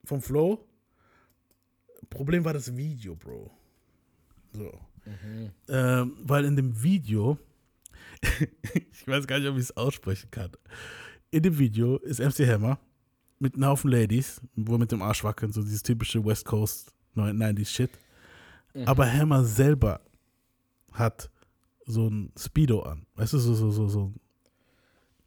Vom 0.05 0.21
Flow. 0.21 0.65
Problem 2.09 2.45
war 2.45 2.53
das 2.53 2.75
Video, 2.75 3.15
Bro. 3.15 3.51
So. 4.51 4.71
Ähm, 5.67 6.17
weil 6.21 6.45
in 6.45 6.55
dem 6.55 6.81
Video, 6.81 7.37
ich 8.91 9.07
weiß 9.07 9.27
gar 9.27 9.39
nicht, 9.39 9.49
ob 9.49 9.55
ich 9.55 9.63
es 9.63 9.77
aussprechen 9.77 10.29
kann. 10.31 10.51
In 11.31 11.43
dem 11.43 11.57
Video 11.57 11.97
ist 11.97 12.19
MC 12.19 12.47
Hammer 12.47 12.79
mit 13.39 13.55
einem 13.55 13.65
Haufen 13.65 13.89
Ladies, 13.89 14.39
wo 14.55 14.73
er 14.73 14.79
mit 14.79 14.91
dem 14.91 15.01
Arsch 15.01 15.23
wackeln, 15.23 15.51
so 15.51 15.61
dieses 15.63 15.83
typische 15.83 16.23
West 16.23 16.45
Coast 16.45 16.93
90s 17.15 17.67
Shit. 17.67 17.91
Mhm. 18.73 18.87
Aber 18.87 19.11
Hammer 19.11 19.43
selber 19.43 20.01
hat 20.91 21.29
so 21.85 22.07
ein 22.07 22.31
Speedo 22.37 22.81
an. 22.81 23.05
Weißt 23.15 23.33
du, 23.33 23.39
so, 23.39 23.53
so, 23.53 23.71
so, 23.71 23.87
so. 23.87 24.13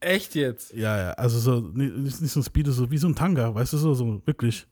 Echt 0.01 0.35
jetzt? 0.35 0.73
Ja, 0.75 0.99
ja, 0.99 1.11
also 1.13 1.39
so, 1.39 1.61
nicht, 1.61 2.21
nicht 2.21 2.33
so 2.33 2.41
ein 2.41 2.43
Speedo, 2.43 2.73
so 2.73 2.91
wie 2.91 2.99
so 2.99 3.09
ein 3.09 3.15
Tanga, 3.15 3.55
weißt 3.55 3.73
du, 3.73 3.79
so, 3.79 3.95
so, 3.95 4.23
wirklich. 4.27 4.67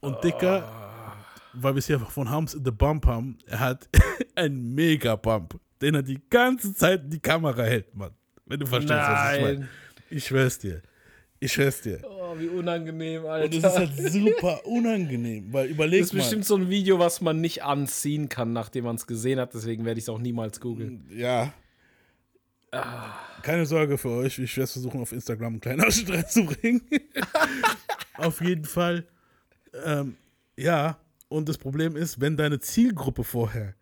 Und 0.00 0.22
Dicker, 0.22 0.68
weil 1.52 1.74
wir 1.74 1.78
es 1.78 1.86
hier 1.86 1.98
von 1.98 2.30
Hams 2.30 2.54
in 2.54 2.64
the 2.64 2.70
Bump 2.70 3.06
haben, 3.06 3.38
er 3.46 3.60
hat 3.60 3.88
einen 4.34 4.74
Mega-Bump, 4.74 5.58
den 5.80 5.96
er 5.96 6.02
die 6.02 6.20
ganze 6.30 6.74
Zeit 6.74 7.04
in 7.04 7.10
die 7.10 7.20
Kamera 7.20 7.62
hält, 7.62 7.94
Mann. 7.94 8.12
Wenn 8.46 8.60
du 8.60 8.66
verstehst, 8.66 8.94
was 8.94 9.34
ich 9.34 9.42
meine. 9.42 9.58
Nein. 9.60 9.68
Ich 10.10 10.26
schwör's 10.26 10.58
dir. 10.58 10.82
Ich 11.40 11.52
schwör's 11.52 11.80
dir. 11.80 12.00
Oh, 12.04 12.21
wie 12.40 12.48
unangenehm, 12.48 13.24
Alter. 13.26 13.44
Und 13.46 13.54
es 13.54 13.64
ist 13.64 13.78
halt 13.78 14.12
super 14.12 14.66
unangenehm, 14.66 15.52
weil 15.52 15.68
überleg 15.68 16.00
Das 16.00 16.08
ist 16.08 16.12
mal. 16.14 16.18
bestimmt 16.20 16.44
so 16.44 16.56
ein 16.56 16.68
Video, 16.70 16.98
was 16.98 17.20
man 17.20 17.40
nicht 17.40 17.62
anziehen 17.62 18.28
kann, 18.28 18.52
nachdem 18.52 18.84
man 18.84 18.96
es 18.96 19.06
gesehen 19.06 19.38
hat. 19.40 19.54
Deswegen 19.54 19.84
werde 19.84 19.98
ich 19.98 20.04
es 20.04 20.08
auch 20.08 20.18
niemals 20.18 20.60
googeln. 20.60 21.06
Ja. 21.14 21.52
Keine 23.42 23.66
Sorge 23.66 23.98
für 23.98 24.08
euch, 24.10 24.38
ich 24.38 24.56
werde 24.56 24.70
versuchen, 24.72 25.00
auf 25.00 25.12
Instagram 25.12 25.54
einen 25.54 25.60
kleinen 25.60 25.84
Ausschnitt 25.84 26.10
reinzubringen. 26.10 26.80
auf 28.16 28.40
jeden 28.40 28.64
Fall. 28.64 29.06
Ähm, 29.84 30.16
ja, 30.56 30.98
und 31.28 31.48
das 31.48 31.58
Problem 31.58 31.96
ist, 31.96 32.20
wenn 32.20 32.36
deine 32.36 32.60
Zielgruppe 32.60 33.24
vorher 33.24 33.74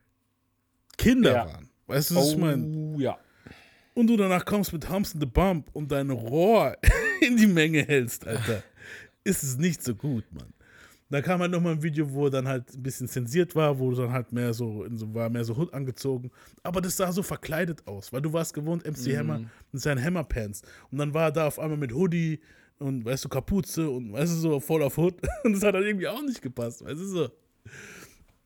Kinder 0.99 1.33
Ja. 1.33 1.47
waren, 1.47 1.69
weißt 1.87 2.11
du, 2.11 2.15
was 2.17 2.31
ich 2.33 2.37
meine? 2.37 2.65
Oh, 2.67 2.99
ja. 2.99 3.17
Und 3.95 4.07
du 4.07 4.17
danach 4.17 4.45
kommst 4.45 4.73
mit 4.73 4.89
in 4.89 5.05
the 5.21 5.27
Bump 5.27 5.69
und 5.73 5.91
dein 5.93 6.11
Rohr 6.11 6.77
in 7.21 7.37
die 7.37 7.47
Menge 7.47 7.83
hältst, 7.83 8.27
Alter, 8.27 8.63
ist 9.25 9.43
es 9.43 9.57
nicht 9.59 9.83
so 9.83 9.95
gut, 9.95 10.25
Mann. 10.33 10.53
Da 11.13 11.21
kam 11.23 11.41
halt 11.41 11.51
nochmal 11.51 11.73
ein 11.73 11.83
Video, 11.83 12.09
wo 12.13 12.27
er 12.27 12.31
dann 12.31 12.47
halt 12.47 12.73
ein 12.73 12.83
bisschen 12.85 13.09
zensiert 13.09 13.57
war, 13.57 13.77
wo 13.81 13.91
dann 13.93 14.13
halt 14.13 14.33
mehr 14.33 14.55
so, 14.55 14.87
so 14.95 15.13
war 15.13 15.29
mehr 15.29 15.43
so 15.45 15.57
Hood 15.57 15.75
angezogen. 15.75 16.31
Aber 16.63 16.81
das 16.81 16.97
sah 16.97 17.11
so 17.11 17.25
verkleidet 17.25 17.85
aus, 17.89 18.13
weil 18.13 18.23
du 18.23 18.33
warst 18.33 18.55
gewohnt, 18.55 18.85
MC 18.87 19.09
Mhm. 19.09 19.17
Hammer 19.17 19.41
mit 19.73 19.83
seinen 19.83 20.03
Hammerpants. 20.05 20.63
Und 20.93 20.99
dann 20.99 21.13
war 21.13 21.25
er 21.25 21.33
da 21.33 21.47
auf 21.49 21.59
einmal 21.59 21.79
mit 21.79 21.93
Hoodie 21.93 22.39
und, 22.79 23.05
weißt 23.05 23.25
du, 23.25 23.29
Kapuze 23.29 23.91
und, 23.91 24.13
weißt 24.13 24.33
du, 24.33 24.37
so 24.37 24.61
voll 24.61 24.85
auf 24.85 24.97
Hood. 24.99 25.15
Und 25.45 25.53
das 25.55 25.63
hat 25.65 25.75
dann 25.75 25.83
irgendwie 25.83 26.07
auch 26.09 26.23
nicht 26.23 26.41
gepasst, 26.41 26.83
weißt 26.85 27.01
du, 27.01 27.05
so. 27.05 27.29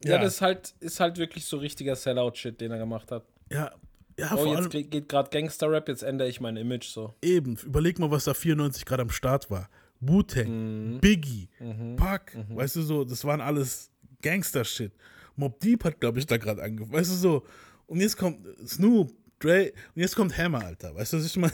Ja, 0.05 0.19
das 0.19 0.35
ist 0.35 0.41
halt, 0.41 0.75
ist 0.81 1.01
halt 1.01 1.19
wirklich 1.19 1.45
so 1.45 1.59
richtiger 1.59 1.95
Sellout-Shit, 1.97 2.61
den 2.61 2.71
er 2.73 2.79
gemacht 2.79 3.11
hat. 3.13 3.25
Ja, 3.53 3.73
ja, 4.19 4.35
oh, 4.37 4.47
jetzt 4.47 4.57
allem- 4.57 4.71
ge- 4.71 4.83
geht 4.85 5.09
gerade 5.09 5.31
Gangster-Rap, 5.31 5.89
jetzt 5.89 6.03
ändere 6.03 6.29
ich 6.29 6.41
mein 6.41 6.57
Image 6.57 6.87
so. 6.87 7.15
Eben, 7.23 7.57
überleg 7.65 7.99
mal, 7.99 8.11
was 8.11 8.25
da 8.25 8.35
94 8.35 8.85
gerade 8.85 9.03
am 9.03 9.11
Start 9.11 9.51
war. 9.51 9.69
Wu-Tang, 10.01 10.99
Biggie, 11.01 11.49
Mhm. 11.61 11.97
Pac, 11.97 12.37
weißt 12.51 12.77
du 12.77 12.83
so, 12.83 13.05
das 13.05 13.25
waren 13.25 13.41
alles 13.41 13.91
Gangster-Shit. 14.23 14.93
Mob 15.37 15.59
Deep 15.61 15.83
hat, 15.85 16.01
glaube 16.01 16.19
ich, 16.19 16.27
da 16.27 16.37
gerade 16.37 16.63
angefangen, 16.63 16.93
weißt 16.93 17.11
du 17.13 17.17
so. 17.17 17.43
Und 17.87 18.01
jetzt 18.01 18.17
kommt 18.17 18.39
Snoop, 18.67 19.13
Dre, 19.41 19.73
und 19.95 20.03
jetzt 20.03 20.15
kommt 20.17 20.37
Hammer, 20.37 20.65
Alter, 20.65 20.95
weißt 20.95 21.13
du, 21.15 21.17
was 21.19 21.27
ich 21.27 21.37
meine? 21.37 21.53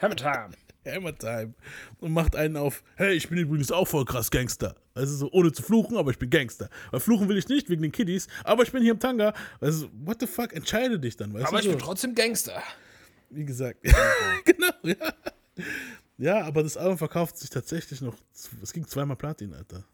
Hammer 0.00 0.16
Time. 0.16 0.50
Hammer 0.92 1.16
Time. 1.16 1.54
Und 2.00 2.12
macht 2.12 2.36
einen 2.36 2.56
auf, 2.56 2.82
hey, 2.96 3.14
ich 3.14 3.28
bin 3.28 3.38
übrigens 3.38 3.70
auch 3.72 3.86
voll 3.86 4.04
krass 4.04 4.30
Gangster. 4.30 4.74
Also 4.94 5.14
so, 5.16 5.32
ohne 5.32 5.52
zu 5.52 5.62
fluchen, 5.62 5.96
aber 5.96 6.10
ich 6.10 6.18
bin 6.18 6.30
Gangster. 6.30 6.68
Weil 6.90 7.00
fluchen 7.00 7.28
will 7.28 7.38
ich 7.38 7.48
nicht, 7.48 7.70
wegen 7.70 7.82
den 7.82 7.92
Kiddies, 7.92 8.28
aber 8.44 8.62
ich 8.62 8.72
bin 8.72 8.82
hier 8.82 8.92
im 8.92 9.00
Tanga. 9.00 9.32
Also, 9.60 9.88
what 10.04 10.18
the 10.20 10.26
fuck, 10.26 10.52
entscheide 10.52 10.98
dich 10.98 11.16
dann, 11.16 11.32
weißt 11.32 11.46
Aber 11.46 11.58
du 11.58 11.58
ich 11.58 11.64
so. 11.64 11.70
bin 11.70 11.78
trotzdem 11.78 12.14
Gangster. 12.14 12.62
Wie 13.30 13.44
gesagt. 13.44 13.78
genau, 14.44 14.72
ja. 14.82 15.14
Ja, 16.18 16.44
aber 16.44 16.64
das 16.64 16.76
Album 16.76 16.98
verkauft 16.98 17.38
sich 17.38 17.48
tatsächlich 17.48 18.00
noch. 18.00 18.16
Es 18.62 18.72
ging 18.72 18.86
zweimal 18.86 19.16
Platin, 19.16 19.54
Alter. 19.54 19.84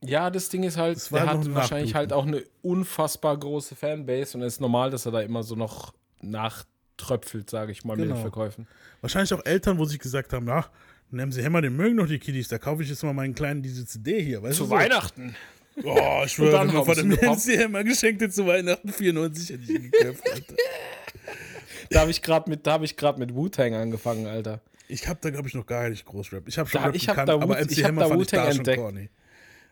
Ja, 0.00 0.30
das 0.30 0.48
Ding 0.48 0.62
ist 0.64 0.76
halt, 0.76 0.98
noch 1.10 1.20
hat 1.20 1.28
ein 1.28 1.54
wahrscheinlich 1.54 1.94
halt 1.94 2.12
auch 2.12 2.26
eine 2.26 2.44
unfassbar 2.62 3.36
große 3.38 3.74
Fanbase 3.74 4.36
und 4.36 4.42
es 4.42 4.54
ist 4.54 4.60
normal, 4.60 4.90
dass 4.90 5.06
er 5.06 5.12
da 5.12 5.20
immer 5.20 5.42
so 5.42 5.54
noch 5.54 5.94
nachtröpfelt, 7.00 7.50
sage 7.50 7.72
ich 7.72 7.84
mal, 7.84 7.96
mit 7.96 8.04
Genau. 8.04 8.16
den 8.16 8.22
Verkäufen. 8.22 8.66
Wahrscheinlich 9.00 9.32
auch 9.34 9.44
Eltern, 9.44 9.78
wo 9.78 9.84
sich 9.84 9.98
gesagt 9.98 10.32
haben: 10.32 10.46
Ja, 10.48 10.66
nehmen 11.10 11.32
Sie 11.32 11.42
Hämmer, 11.42 11.60
den 11.62 11.76
mögen 11.76 11.96
doch 11.96 12.06
die 12.06 12.18
Kiddies. 12.18 12.48
Da 12.48 12.58
kaufe 12.58 12.82
ich 12.82 12.88
jetzt 12.88 13.02
mal 13.02 13.12
meinen 13.12 13.34
kleinen 13.34 13.62
diese 13.62 13.84
CD 13.86 14.22
hier. 14.22 14.42
Weißt 14.42 14.56
Zu 14.56 14.64
du, 14.64 14.68
so. 14.70 14.74
Weihnachten. 14.74 15.34
Oh, 15.82 16.22
ich 16.24 16.32
schwöre, 16.32 16.52
dann 16.52 16.68
mein 16.68 16.76
haben 16.76 16.86
Vater 16.86 17.02
mir 17.04 17.16
gepoppt. 17.16 17.46
MC 17.48 17.56
Hämmer 17.58 17.82
Geschenke 17.84 18.30
zu 18.30 18.46
Weihnachten 18.46 18.90
94 18.92 19.50
hätte 19.50 19.62
ich 19.64 19.70
ihn 19.70 19.90
gekauft, 19.90 20.22
Alter. 20.32 20.54
Da 21.90 22.00
habe 22.00 22.10
ich 22.10 22.22
gerade 22.22 22.48
mit, 22.48 22.66
da 22.66 22.72
hab 22.72 22.82
ich 22.82 22.96
mit 23.18 23.34
Wu-Tang 23.34 23.74
angefangen, 23.74 24.26
Alter. 24.26 24.60
Ich 24.88 25.06
habe 25.06 25.18
da, 25.20 25.28
glaube 25.30 25.48
ich, 25.48 25.54
noch 25.54 25.66
gar 25.66 25.88
nicht 25.90 26.06
groß 26.06 26.32
Rap. 26.32 26.48
Ich 26.48 26.56
habe 26.58 26.68
schon 26.68 26.80
Da- 26.80 26.86
Rap 26.86 26.94
ich 26.96 27.08
hab 27.08 27.14
gekannt, 27.16 27.28
da 27.28 27.34
aber 27.34 27.56
MC 27.60 27.70
ich 27.72 27.82
hab 27.84 27.88
Hammer 27.90 28.02
da 28.02 28.08
fand 28.08 28.22
ich 28.22 28.28
da 28.28 28.36
Wu-Tang 28.38 28.50
schon 28.52 28.58
entdeckt. 28.60 28.78
corny. 28.78 29.02
ich 29.02 29.10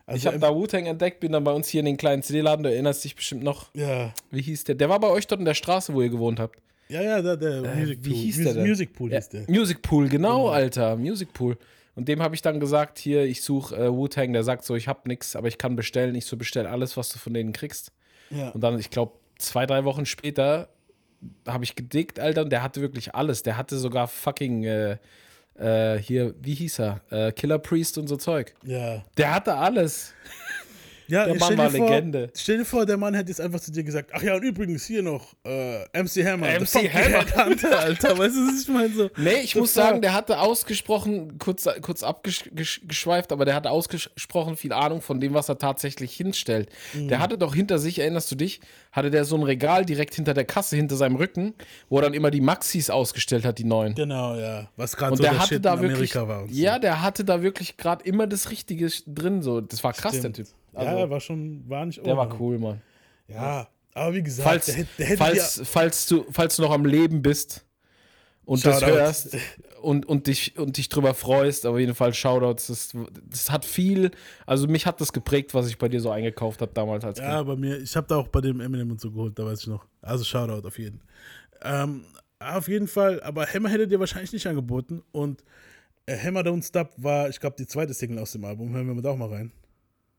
Also 0.05 0.25
habe 0.27 0.39
da 0.39 0.53
Wu-Tang 0.53 0.85
entdeckt, 0.85 1.19
bin 1.21 1.31
dann 1.31 1.43
bei 1.43 1.51
uns 1.51 1.67
hier 1.69 1.79
in 1.79 1.85
den 1.87 1.97
kleinen 1.97 2.21
CD-Laden, 2.21 2.63
du 2.63 2.71
erinnerst 2.71 3.03
dich 3.03 3.15
bestimmt 3.15 3.43
noch. 3.43 3.73
Ja. 3.73 4.13
Wie 4.29 4.41
hieß 4.43 4.63
der? 4.65 4.75
Der 4.75 4.89
war 4.89 4.99
bei 4.99 5.07
euch 5.07 5.25
dort 5.25 5.39
in 5.39 5.45
der 5.45 5.55
Straße, 5.55 5.93
wo 5.93 6.01
ihr 6.03 6.09
gewohnt 6.09 6.39
habt. 6.39 6.59
Ja, 6.89 7.01
ja, 7.01 7.21
der, 7.21 7.37
der 7.37 7.63
Äh, 7.63 7.75
Music 7.79 7.99
wie 8.03 8.09
Pool. 8.09 8.17
hieß 8.19 8.35
Mus- 8.37 8.43
der 8.45 8.53
denn? 8.55 8.67
Music 8.67 8.93
Pool 8.93 9.11
Ja, 9.11 9.17
hieß 9.17 9.29
der. 9.29 9.45
Music 9.49 9.81
Pool, 9.81 10.09
genau, 10.09 10.49
Alter. 10.49 10.95
Music 10.95 11.33
Pool. 11.33 11.57
Und 11.95 12.07
dem 12.07 12.21
habe 12.23 12.33
ich 12.35 12.41
dann 12.41 12.59
gesagt, 12.59 12.97
hier, 12.97 13.23
ich 13.23 13.41
suche 13.43 13.75
äh, 13.75 13.91
Wu-Tang, 13.91 14.33
der 14.33 14.43
sagt 14.43 14.65
so, 14.65 14.75
ich 14.75 14.87
habe 14.87 15.01
nichts, 15.07 15.35
aber 15.35 15.47
ich 15.47 15.57
kann 15.57 15.75
bestellen. 15.75 16.15
Ich 16.15 16.25
so, 16.25 16.37
bestell 16.37 16.65
alles, 16.65 16.97
was 16.97 17.09
du 17.09 17.19
von 17.19 17.33
denen 17.33 17.53
kriegst. 17.53 17.91
Ja. 18.31 18.49
Und 18.49 18.61
dann, 18.61 18.79
ich 18.79 18.89
glaube, 18.89 19.13
zwei, 19.37 19.65
drei 19.65 19.83
Wochen 19.83 20.05
später 20.05 20.69
habe 21.47 21.63
ich 21.63 21.75
gedickt, 21.75 22.19
Alter, 22.19 22.41
und 22.41 22.49
der 22.49 22.63
hatte 22.63 22.81
wirklich 22.81 23.13
alles. 23.15 23.43
Der 23.43 23.57
hatte 23.57 23.77
sogar 23.77 24.07
fucking, 24.07 24.63
äh, 24.63 24.97
äh, 25.55 25.99
hier, 25.99 26.33
wie 26.41 26.55
hieß 26.55 26.79
er? 26.79 27.01
Äh, 27.11 27.31
Killer 27.31 27.59
Priest 27.59 27.97
und 27.99 28.07
so 28.07 28.17
Zeug. 28.17 28.55
Ja. 28.63 29.03
Der 29.17 29.33
hatte 29.35 29.55
alles. 29.55 30.13
Ja, 31.07 31.25
Der 31.25 31.35
Mann 31.35 31.57
war 31.57 31.69
vor, 31.69 31.89
Legende. 31.89 32.29
Stell 32.35 32.59
dir 32.59 32.65
vor, 32.65 32.85
der 32.85 32.97
Mann 32.97 33.13
hätte 33.13 33.29
jetzt 33.29 33.41
einfach 33.41 33.59
zu 33.59 33.71
dir 33.71 33.83
gesagt, 33.83 34.11
ach 34.13 34.21
ja, 34.21 34.35
und 34.35 34.43
übrigens 34.43 34.85
hier 34.85 35.03
noch 35.03 35.33
äh, 35.45 35.83
MC 36.01 36.25
Hammer. 36.25 36.47
MC 36.59 36.89
Hammer. 36.91 37.25
Headhunter, 37.25 37.79
Alter. 37.79 38.17
Weißt 38.17 38.35
du, 38.35 38.47
was 38.47 38.61
ich 38.61 38.67
meine? 38.67 38.93
So, 38.93 39.09
Nee, 39.17 39.41
ich 39.43 39.55
muss 39.55 39.73
sagen, 39.73 40.01
der 40.01 40.13
hatte 40.13 40.39
ausgesprochen, 40.39 41.37
kurz, 41.39 41.67
kurz 41.81 42.03
abgeschweift, 42.03 43.31
aber 43.31 43.45
der 43.45 43.55
hatte 43.55 43.69
ausgesprochen 43.69 44.55
viel 44.57 44.73
Ahnung 44.73 45.01
von 45.01 45.19
dem, 45.19 45.33
was 45.33 45.49
er 45.49 45.57
tatsächlich 45.57 46.15
hinstellt. 46.15 46.69
Mhm. 46.93 47.07
Der 47.09 47.19
hatte 47.19 47.37
doch 47.37 47.53
hinter 47.55 47.79
sich, 47.79 47.99
erinnerst 47.99 48.31
du 48.31 48.35
dich, 48.35 48.61
hatte 48.91 49.09
der 49.11 49.25
so 49.25 49.35
ein 49.35 49.43
Regal 49.43 49.85
direkt 49.85 50.15
hinter 50.15 50.33
der 50.33 50.45
Kasse, 50.45 50.75
hinter 50.75 50.95
seinem 50.95 51.15
Rücken, 51.15 51.53
wo 51.89 51.97
er 51.97 52.03
dann 52.03 52.13
immer 52.13 52.31
die 52.31 52.41
Maxis 52.41 52.89
ausgestellt 52.89 53.45
hat, 53.45 53.57
die 53.57 53.65
neuen. 53.65 53.95
Genau, 53.95 54.35
ja. 54.35 54.69
Was 54.77 54.95
gerade 54.95 55.15
so 55.17 55.23
der 55.23 55.31
der 55.31 55.39
hatte 55.41 55.55
Shit 55.55 55.65
da 55.65 55.73
in 55.75 55.81
wirklich, 55.81 56.15
Amerika 56.15 56.27
war. 56.27 56.43
Und 56.43 56.53
so. 56.53 56.59
ja, 56.61 56.79
der 56.79 57.01
hatte 57.01 57.23
da 57.25 57.41
wirklich 57.41 57.77
gerade 57.77 58.03
immer 58.05 58.27
das 58.27 58.49
Richtige 58.51 58.89
drin, 59.07 59.41
so. 59.41 59.61
Das 59.61 59.83
war 59.83 59.93
krass, 59.93 60.15
Stimmt. 60.17 60.37
der 60.37 60.45
Typ. 60.45 60.53
Ja, 60.73 61.09
war 61.09 61.19
schon, 61.19 61.67
war 61.69 61.85
nicht 61.85 62.05
der 62.05 62.17
war 62.17 62.27
ohne. 62.27 62.39
cool, 62.39 62.59
Mann. 62.59 62.81
Ja, 63.27 63.67
aber 63.93 64.15
wie 64.15 64.23
gesagt, 64.23 64.47
Falls, 64.47 64.65
der, 64.65 64.85
der 64.97 65.17
falls, 65.17 65.61
falls, 65.65 66.05
du, 66.07 66.25
falls 66.31 66.55
du 66.55 66.63
noch 66.63 66.71
am 66.71 66.85
Leben 66.85 67.21
bist 67.21 67.65
und 68.45 68.65
das 68.65 68.79
Shoutout. 68.79 68.91
hörst 68.93 69.37
und, 69.81 70.05
und, 70.05 70.27
dich, 70.27 70.57
und 70.57 70.77
dich 70.77 70.89
drüber 70.89 71.13
freust, 71.13 71.65
auf 71.65 71.77
jeden 71.77 71.95
Fall 71.95 72.13
Shoutouts. 72.13 72.67
Das, 72.67 72.95
das 73.29 73.51
hat 73.51 73.65
viel, 73.65 74.11
also 74.45 74.67
mich 74.67 74.85
hat 74.85 74.99
das 74.99 75.13
geprägt, 75.13 75.53
was 75.53 75.67
ich 75.67 75.77
bei 75.77 75.89
dir 75.89 76.01
so 76.01 76.09
eingekauft 76.09 76.61
habe 76.61 76.73
damals 76.73 77.05
als 77.05 77.19
Ja, 77.19 77.43
bei 77.43 77.55
mir, 77.55 77.79
ich 77.79 77.95
habe 77.95 78.07
da 78.07 78.17
auch 78.17 78.27
bei 78.27 78.41
dem 78.41 78.59
Eminem 78.59 78.91
und 78.91 78.99
so 78.99 79.11
geholt, 79.11 79.37
da 79.37 79.45
weiß 79.45 79.61
ich 79.61 79.67
noch. 79.67 79.85
Also 80.01 80.23
Shoutout 80.23 80.67
auf 80.67 80.79
jeden. 80.79 81.01
Ähm, 81.61 82.05
auf 82.39 82.67
jeden 82.67 82.87
Fall, 82.87 83.21
aber 83.23 83.45
Hammer 83.45 83.69
hätte 83.69 83.87
dir 83.87 83.99
wahrscheinlich 83.99 84.33
nicht 84.33 84.47
angeboten 84.47 85.01
und 85.11 85.43
äh, 86.05 86.17
Hammer 86.17 86.41
Don't 86.41 86.65
Stop 86.67 86.91
war, 86.97 87.29
ich 87.29 87.39
glaube, 87.39 87.55
die 87.57 87.67
zweite 87.67 87.93
Single 87.93 88.19
aus 88.19 88.33
dem 88.33 88.43
Album. 88.43 88.73
Hören 88.73 88.87
wir 88.87 88.93
mal 88.95 89.01
da 89.01 89.11
auch 89.11 89.17
mal 89.17 89.29
rein. 89.29 89.51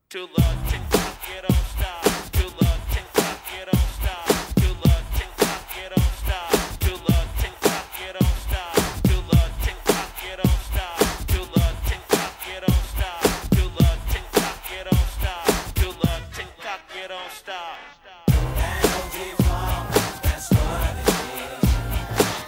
Two 0.07 0.27
tick 0.27 0.81
tock, 0.91 1.17
it 1.35 1.41
don't 1.41 1.65
stop. 1.65 2.03
Two 2.31 2.49
tick 2.93 3.05
tock, 3.13 3.39
it 3.57 3.65
don't 3.65 3.89
stop. 3.97 4.27
Two 4.55 4.75
tick 5.17 5.31
tock, 5.35 5.65
it 5.75 5.89
don't 5.89 6.13
stop. 6.21 6.51
Two 6.79 6.97
tick 7.41 7.51
tock, 7.59 7.89
it 7.99 8.13
don't 8.13 8.37
stop. 8.45 8.75
Two 9.01 9.21
tick 9.65 9.75
tock, 9.83 10.23
it 10.23 10.37
don't 10.37 10.61
stop. 10.61 10.95
Two 11.27 11.49
tick 11.83 11.99
tock, 12.05 12.37
it 12.47 12.61
don't 12.61 12.85
stop. 12.85 13.19
Two 13.49 13.73
tick 14.07 14.25
tock, 14.31 14.61
it 14.71 14.85
don't 14.85 15.09
stop. 15.17 15.47
Two 15.73 15.91
love, 16.05 16.23
tick 16.33 16.49
tock, 16.61 16.81
it 16.95 17.07
don't 17.09 17.31
stop. 17.31 17.77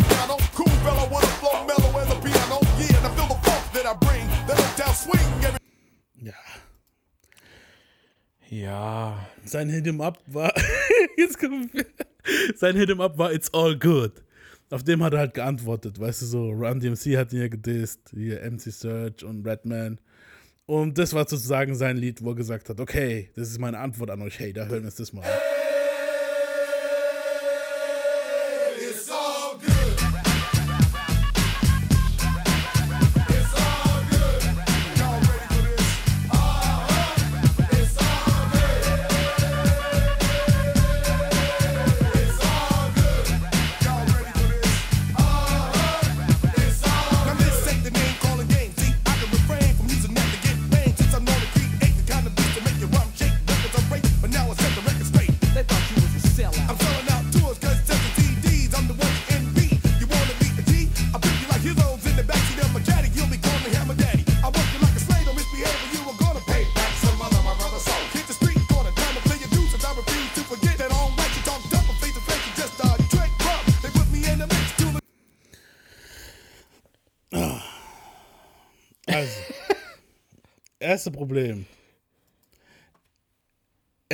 Piano, 0.07 0.37
cool 0.53 0.73
fella, 0.85 1.09
wanna 1.09 1.27
flow 1.41 1.65
mellow 1.65 1.99
as 1.99 2.09
a 2.11 2.15
piano. 2.21 2.59
Yeah, 2.77 2.97
and 2.97 3.07
I 3.07 3.09
feel 3.17 3.27
the 3.27 3.39
funk 3.41 3.63
that 3.73 3.85
I 3.87 3.93
bring. 3.93 4.27
The 4.45 4.53
no 4.77 4.93
swing 4.93 5.43
every 5.43 5.56
Ja. 8.49 9.27
Sein 9.45 9.69
Hit 9.69 9.87
'em 9.87 10.01
Up 10.01 10.19
war. 10.27 10.53
Jetzt 11.17 11.41
wir. 11.41 11.85
Sein 12.55 12.75
Hit 12.75 12.89
'em 12.89 13.01
Up 13.01 13.17
war 13.17 13.33
It's 13.33 13.53
All 13.53 13.77
Good. 13.77 14.13
Auf 14.69 14.83
dem 14.83 15.01
hat 15.01 15.13
er 15.13 15.19
halt 15.19 15.33
geantwortet, 15.33 15.97
weißt 15.97 16.23
du, 16.23 16.25
so 16.25 16.49
Run 16.49 16.81
DMC 16.81 17.17
hat 17.17 17.31
ihn 17.31 17.39
ja 17.39 17.47
gedisst, 17.47 18.11
hier 18.13 18.41
MC 18.43 18.69
Search 18.71 19.23
und 19.23 19.47
Redman. 19.47 19.97
Und 20.65 20.97
das 20.97 21.13
war 21.13 21.21
sozusagen 21.27 21.73
sein 21.75 21.95
Lied, 21.95 22.21
wo 22.21 22.31
er 22.31 22.35
gesagt 22.35 22.67
hat, 22.67 22.81
okay, 22.81 23.29
das 23.35 23.49
ist 23.49 23.59
meine 23.59 23.79
Antwort 23.79 24.09
an 24.09 24.21
euch, 24.21 24.37
hey, 24.39 24.51
da 24.51 24.65
hören 24.65 24.81
wir 24.81 24.87
uns 24.87 24.95
das 24.95 25.13
mal 25.13 25.23
an. 25.23 25.56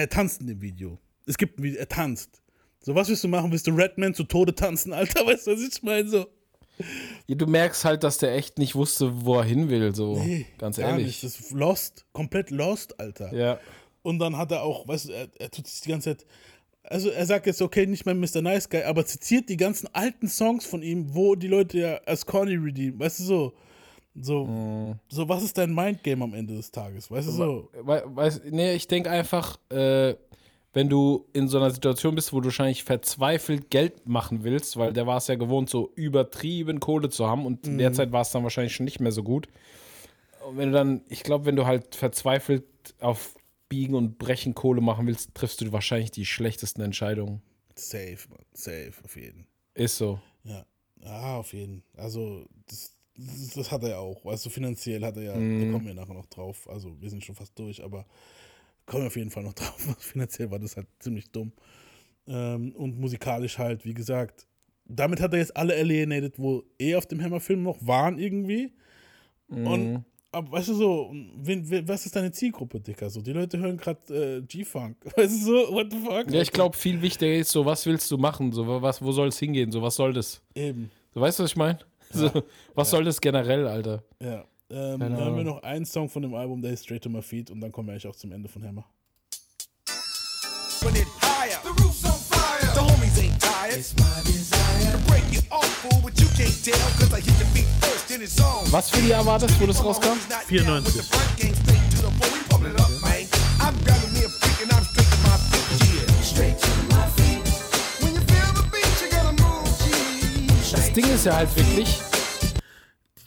Er 0.03 0.09
tanzt 0.09 0.41
in 0.41 0.47
dem 0.47 0.61
Video. 0.61 0.99
Es 1.25 1.37
gibt 1.37 1.57
ein 1.57 1.63
Video, 1.63 1.79
er 1.79 1.87
tanzt. 1.87 2.41
So, 2.81 2.93
was 2.93 3.07
willst 3.07 3.23
du 3.23 3.29
machen? 3.29 3.49
Willst 3.53 3.67
du 3.67 3.71
Redman 3.71 4.13
zu 4.13 4.25
Tode 4.25 4.53
tanzen, 4.53 4.91
Alter? 4.91 5.25
Weißt 5.25 5.47
du, 5.47 5.51
was 5.51 5.61
ich 5.61 5.81
meine? 5.81 6.09
So. 6.09 6.25
Ja, 7.25 7.35
du 7.35 7.47
merkst 7.47 7.85
halt, 7.85 8.03
dass 8.03 8.17
der 8.17 8.35
echt 8.35 8.57
nicht 8.57 8.75
wusste, 8.75 9.23
wo 9.23 9.37
er 9.37 9.45
hin 9.45 9.69
will, 9.69 9.95
so. 9.95 10.21
Nee, 10.21 10.45
ganz 10.57 10.77
ehrlich. 10.77 11.05
Nicht. 11.05 11.23
Das 11.23 11.39
ist 11.39 11.51
lost, 11.53 12.05
komplett 12.11 12.49
lost, 12.49 12.99
Alter. 12.99 13.33
Ja. 13.33 13.61
Und 14.01 14.19
dann 14.19 14.35
hat 14.35 14.51
er 14.51 14.63
auch, 14.63 14.85
weißt 14.89 15.07
du, 15.07 15.13
er, 15.13 15.29
er 15.39 15.49
tut 15.49 15.67
sich 15.67 15.79
die 15.79 15.91
ganze 15.91 16.17
Zeit. 16.17 16.27
Also 16.83 17.09
er 17.09 17.25
sagt 17.25 17.45
jetzt, 17.45 17.61
okay, 17.61 17.85
nicht 17.85 18.05
mehr 18.05 18.13
Mr. 18.13 18.41
Nice 18.41 18.67
Guy, 18.69 18.83
aber 18.83 19.05
zitiert 19.05 19.47
die 19.47 19.55
ganzen 19.55 19.87
alten 19.93 20.27
Songs 20.27 20.65
von 20.65 20.83
ihm, 20.83 21.15
wo 21.15 21.35
die 21.35 21.47
Leute 21.47 21.79
ja 21.79 21.95
als 22.05 22.25
Corny 22.25 22.55
redeemen. 22.55 22.99
Weißt 22.99 23.21
du 23.21 23.23
so? 23.23 23.53
So, 24.15 24.45
Mhm. 24.45 24.99
so 25.09 25.27
was 25.27 25.43
ist 25.43 25.57
dein 25.57 25.73
Mindgame 25.73 26.23
am 26.23 26.33
Ende 26.33 26.55
des 26.55 26.71
Tages? 26.71 27.09
Weißt 27.09 27.27
du 27.27 27.31
so? 27.31 27.69
We 27.73 28.03
weiß, 28.05 28.41
nee, 28.51 28.73
ich 28.73 28.87
denke 28.87 29.09
einfach, 29.09 29.57
äh, 29.69 30.15
wenn 30.73 30.89
du 30.89 31.25
in 31.33 31.47
so 31.47 31.57
einer 31.57 31.71
Situation 31.71 32.15
bist, 32.15 32.33
wo 32.33 32.39
du 32.39 32.45
wahrscheinlich 32.45 32.83
verzweifelt 32.83 33.69
Geld 33.69 34.07
machen 34.07 34.43
willst, 34.43 34.77
weil 34.77 34.93
der 34.93 35.05
war 35.07 35.17
es 35.17 35.27
ja 35.27 35.35
gewohnt, 35.35 35.69
so 35.69 35.91
übertrieben 35.95 36.79
Kohle 36.79 37.09
zu 37.09 37.27
haben 37.27 37.45
und 37.45 37.65
Mhm. 37.67 37.93
Zeit 37.93 38.11
war 38.11 38.21
es 38.21 38.31
dann 38.31 38.43
wahrscheinlich 38.43 38.73
schon 38.75 38.85
nicht 38.85 38.99
mehr 38.99 39.11
so 39.11 39.23
gut. 39.23 39.47
Und 40.47 40.57
wenn 40.57 40.69
du 40.71 40.73
dann, 40.77 41.01
ich 41.09 41.23
glaube, 41.23 41.45
wenn 41.45 41.55
du 41.55 41.65
halt 41.65 41.95
verzweifelt 41.95 42.65
auf 42.99 43.35
Biegen 43.69 43.95
und 43.95 44.17
Brechen 44.19 44.53
Kohle 44.53 44.81
machen 44.81 45.07
willst, 45.07 45.33
triffst 45.33 45.61
du 45.61 45.71
wahrscheinlich 45.71 46.11
die 46.11 46.25
schlechtesten 46.25 46.81
Entscheidungen. 46.81 47.41
Safe, 47.75 48.17
man. 48.29 48.39
Safe, 48.53 48.93
auf 49.03 49.15
jeden. 49.15 49.47
Ist 49.73 49.97
so. 49.97 50.19
Ja. 50.43 50.65
Ja, 51.01 51.37
auf 51.37 51.53
jeden. 51.53 51.83
Also, 51.97 52.45
das, 52.67 52.95
das, 53.15 53.71
hat 53.71 53.83
er 53.83 53.89
ja 53.89 53.97
auch. 53.99 54.23
Weißt 54.25 54.45
du, 54.45 54.49
finanziell 54.49 55.03
hat 55.03 55.17
er 55.17 55.23
ja, 55.23 55.35
Mhm. 55.35 55.59
da 55.65 55.71
kommen 55.71 55.85
wir 55.87 55.93
nachher 55.93 56.13
noch 56.13 56.25
drauf. 56.27 56.67
Also, 56.69 56.95
wir 56.99 57.09
sind 57.09 57.23
schon 57.23 57.35
fast 57.35 57.57
durch, 57.57 57.83
aber 57.83 58.05
kommen 58.85 59.03
wir 59.03 59.07
auf 59.07 59.15
jeden 59.15 59.29
Fall 59.31 59.43
noch 59.43 59.53
drauf. 59.53 59.77
finanziell 59.99 60.49
war 60.51 60.59
das 60.59 60.75
halt 60.75 60.87
ziemlich 60.99 61.29
dumm. 61.31 61.51
Ähm, 62.27 62.73
und 62.75 62.99
musikalisch 62.99 63.57
halt, 63.57 63.85
wie 63.85 63.93
gesagt, 63.93 64.47
damit 64.85 65.19
hat 65.21 65.33
er 65.33 65.39
jetzt 65.39 65.55
alle 65.55 65.75
alienated, 65.75 66.37
wo 66.39 66.63
eh 66.79 66.95
auf 66.95 67.05
dem 67.05 67.21
Hammer-Film 67.21 67.63
noch 67.63 67.77
waren 67.85 68.17
irgendwie. 68.19 68.71
Und, 69.47 70.03
aber 70.31 70.51
weißt 70.53 70.69
du 70.69 70.73
so, 70.73 71.13
wen, 71.37 71.69
wen, 71.69 71.87
was 71.87 72.05
ist 72.07 72.15
deine 72.15 72.31
Zielgruppe, 72.31 72.79
Dicker? 72.79 73.09
So, 73.09 73.21
die 73.21 73.33
Leute 73.33 73.59
hören 73.59 73.77
gerade 73.77 74.37
äh, 74.37 74.41
G-Funk. 74.41 74.97
Weißt 75.15 75.31
du 75.41 75.45
so, 75.45 75.73
what 75.73 75.91
the 75.91 75.99
fuck? 75.99 76.31
Ja, 76.31 76.41
ich 76.41 76.51
glaube, 76.51 76.75
viel 76.75 76.99
wichtiger 77.01 77.35
ist 77.35 77.51
so, 77.51 77.63
was 77.65 77.85
willst 77.85 78.09
du 78.09 78.17
machen? 78.17 78.51
So, 78.51 78.81
was, 78.81 78.99
wo 79.01 79.11
soll 79.11 79.27
es 79.27 79.37
hingehen? 79.37 79.71
So, 79.71 79.81
was 79.81 79.95
soll 79.95 80.11
das? 80.11 80.41
Eben. 80.55 80.89
So, 81.13 81.21
weißt 81.21 81.37
du, 81.37 81.43
was 81.43 81.51
ich 81.51 81.57
meine? 81.57 81.77
So, 82.13 82.29
was 82.75 82.89
soll 82.89 83.03
das 83.03 83.19
generell, 83.19 83.67
Alter? 83.67 84.03
Ja. 84.21 84.45
Ähm, 84.69 84.99
dann 84.99 85.17
hören 85.17 85.35
wir 85.35 85.43
noch 85.43 85.63
einen 85.63 85.85
Song 85.85 86.09
von 86.09 86.21
dem 86.21 86.33
Album, 86.33 86.61
der 86.61 86.73
ist 86.73 86.83
Straight 86.83 87.03
to 87.03 87.09
My 87.09 87.21
Feet 87.21 87.51
und 87.51 87.61
dann 87.61 87.71
kommen 87.71 87.87
wir 87.87 87.93
eigentlich 87.93 88.07
auch 88.07 88.15
zum 88.15 88.31
Ende 88.31 88.49
von 88.49 88.63
Hammer. 88.63 88.85
Was 98.71 98.89
für 98.89 99.01
die 99.01 99.07
Jahr 99.09 99.25
war 99.25 99.39
das, 99.39 99.59
wo 99.59 99.65
das 99.65 99.83
rauskam? 99.83 100.17
94. 100.47 101.03
Gang 103.85 104.13
Ding 110.95 111.05
ist 111.05 111.25
ja 111.25 111.35
halt 111.35 111.55
wirklich, 111.55 111.97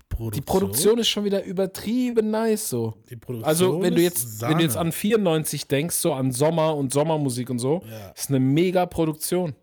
Produktion. 0.09 0.31
die 0.33 0.41
Produktion 0.41 0.99
ist 0.99 1.09
schon 1.09 1.25
wieder 1.25 1.43
übertrieben 1.45 2.31
nice 2.31 2.69
so. 2.69 2.95
Die 3.11 3.17
Produktion 3.17 3.49
Also, 3.49 3.83
wenn 3.83 3.95
du 3.95 4.01
jetzt, 4.03 4.39
Sahne. 4.39 4.53
wenn 4.53 4.59
du 4.59 4.65
jetzt 4.65 4.77
an 4.77 4.93
94 4.93 5.67
denkst, 5.67 5.97
so 5.97 6.13
an 6.13 6.31
Sommer 6.33 6.77
und 6.77 6.93
Sommermusik 6.93 7.51
und 7.51 7.59
so, 7.59 7.83
Ja. 7.91 8.11
ist 8.11 8.29
eine 8.31 8.41
mega 8.41 8.87
Produktion. 8.87 9.55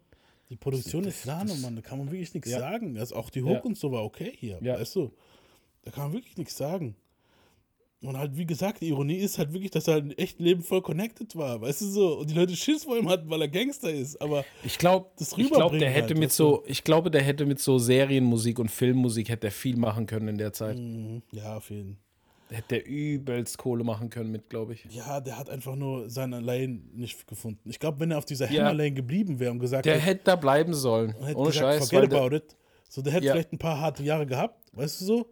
Die 0.49 0.57
Produktion 0.57 1.05
ist 1.05 1.23
Sahne, 1.23 1.53
Mann. 1.55 1.75
Da 1.77 1.81
kann 1.81 1.97
man 1.97 2.11
wirklich 2.11 2.33
nichts 2.33 2.49
Ja. 2.51 2.59
sagen. 2.59 2.97
Also 2.99 3.15
auch 3.15 3.29
die 3.29 3.41
Hook 3.41 3.53
Ja. 3.53 3.61
und 3.61 3.77
so 3.77 3.91
war 3.91 4.03
okay 4.03 4.33
hier. 4.37 4.59
Ja. 4.61 4.79
Weißt 4.79 4.95
du? 4.95 5.11
Da 5.83 5.91
kann 5.91 6.03
man 6.05 6.13
wirklich 6.13 6.37
nichts 6.37 6.55
sagen. 6.57 6.95
Und 8.03 8.17
halt, 8.17 8.35
wie 8.37 8.45
gesagt, 8.45 8.81
die 8.81 8.89
Ironie 8.89 9.15
ist 9.17 9.37
halt 9.37 9.53
wirklich, 9.53 9.71
dass 9.71 9.87
er 9.87 9.93
halt 9.95 10.03
im 10.05 10.11
echten 10.11 10.43
Leben 10.43 10.61
voll 10.61 10.81
connected 10.81 11.35
war. 11.35 11.61
Weißt 11.61 11.81
du 11.81 11.85
so? 11.85 12.17
Und 12.19 12.29
die 12.29 12.33
Leute 12.35 12.55
Schiss 12.55 12.83
vor 12.83 12.97
ihm 12.97 13.07
hatten, 13.09 13.29
weil 13.29 13.41
er 13.41 13.47
Gangster 13.47 13.91
ist. 13.91 14.21
Aber 14.21 14.43
Ich 14.63 14.77
glaube, 14.77 15.07
Das 15.17 15.31
ich 15.31 15.35
glaube, 15.37 15.49
der 15.55 15.63
rüberbringen 15.65 15.93
hätte 15.93 16.07
halt, 16.09 16.17
mit 16.19 16.31
so, 16.33 16.63
ich 16.67 16.83
glaube, 16.83 17.09
der 17.09 17.21
hätte 17.21 17.45
mit 17.45 17.59
so 17.59 17.77
Serienmusik 17.79 18.59
und 18.59 18.69
Filmmusik 18.69 19.29
hätte 19.29 19.47
er 19.47 19.51
viel 19.51 19.77
machen 19.77 20.05
können 20.05 20.27
in 20.27 20.37
der 20.37 20.51
Zeit. 20.53 20.77
Mhm. 20.77 21.21
ja, 21.31 21.55
auf 21.57 21.69
jeden 21.69 21.93
Fall. 21.93 21.97
Der 22.49 22.57
hätte 22.57 22.67
der 22.75 22.85
übelst 22.85 23.57
Kohle 23.57 23.83
machen 23.85 24.09
können 24.09 24.29
mit, 24.31 24.49
glaube 24.49 24.73
ich. 24.73 24.85
Ja, 24.91 25.21
der 25.21 25.39
hat 25.39 25.49
einfach 25.49 25.75
nur 25.75 26.09
seine 26.09 26.39
Lane 26.41 26.81
nicht 26.93 27.25
gefunden. 27.25 27.67
Ich 27.69 27.79
glaube, 27.79 27.99
wenn 28.01 28.11
er 28.11 28.17
auf 28.17 28.25
dieser 28.25 28.51
Ja. 28.51 28.63
Hammer 28.65 28.73
Lane 28.73 28.91
geblieben 28.91 29.39
wäre 29.39 29.51
und 29.51 29.59
gesagt 29.59 29.85
Der 29.85 29.93
hätte, 29.95 30.05
hätte 30.05 30.21
da 30.25 30.35
bleiben 30.35 30.73
sollen. 30.73 31.13
hätte 31.23 31.37
Ohne 31.37 31.49
gesagt, 31.51 31.65
Scheiß. 31.79 31.89
forget 31.89 32.01
weil 32.01 32.07
der- 32.09 32.21
about 32.21 32.35
it. 32.35 32.55
So, 32.89 33.01
der 33.01 33.13
hätte 33.13 33.25
Ja. 33.27 33.31
vielleicht 33.31 33.53
ein 33.53 33.57
paar 33.57 33.79
harte 33.79 34.03
Jahre 34.03 34.27
gehabt, 34.27 34.59
weißt 34.73 35.01
du 35.01 35.05
so? 35.05 35.25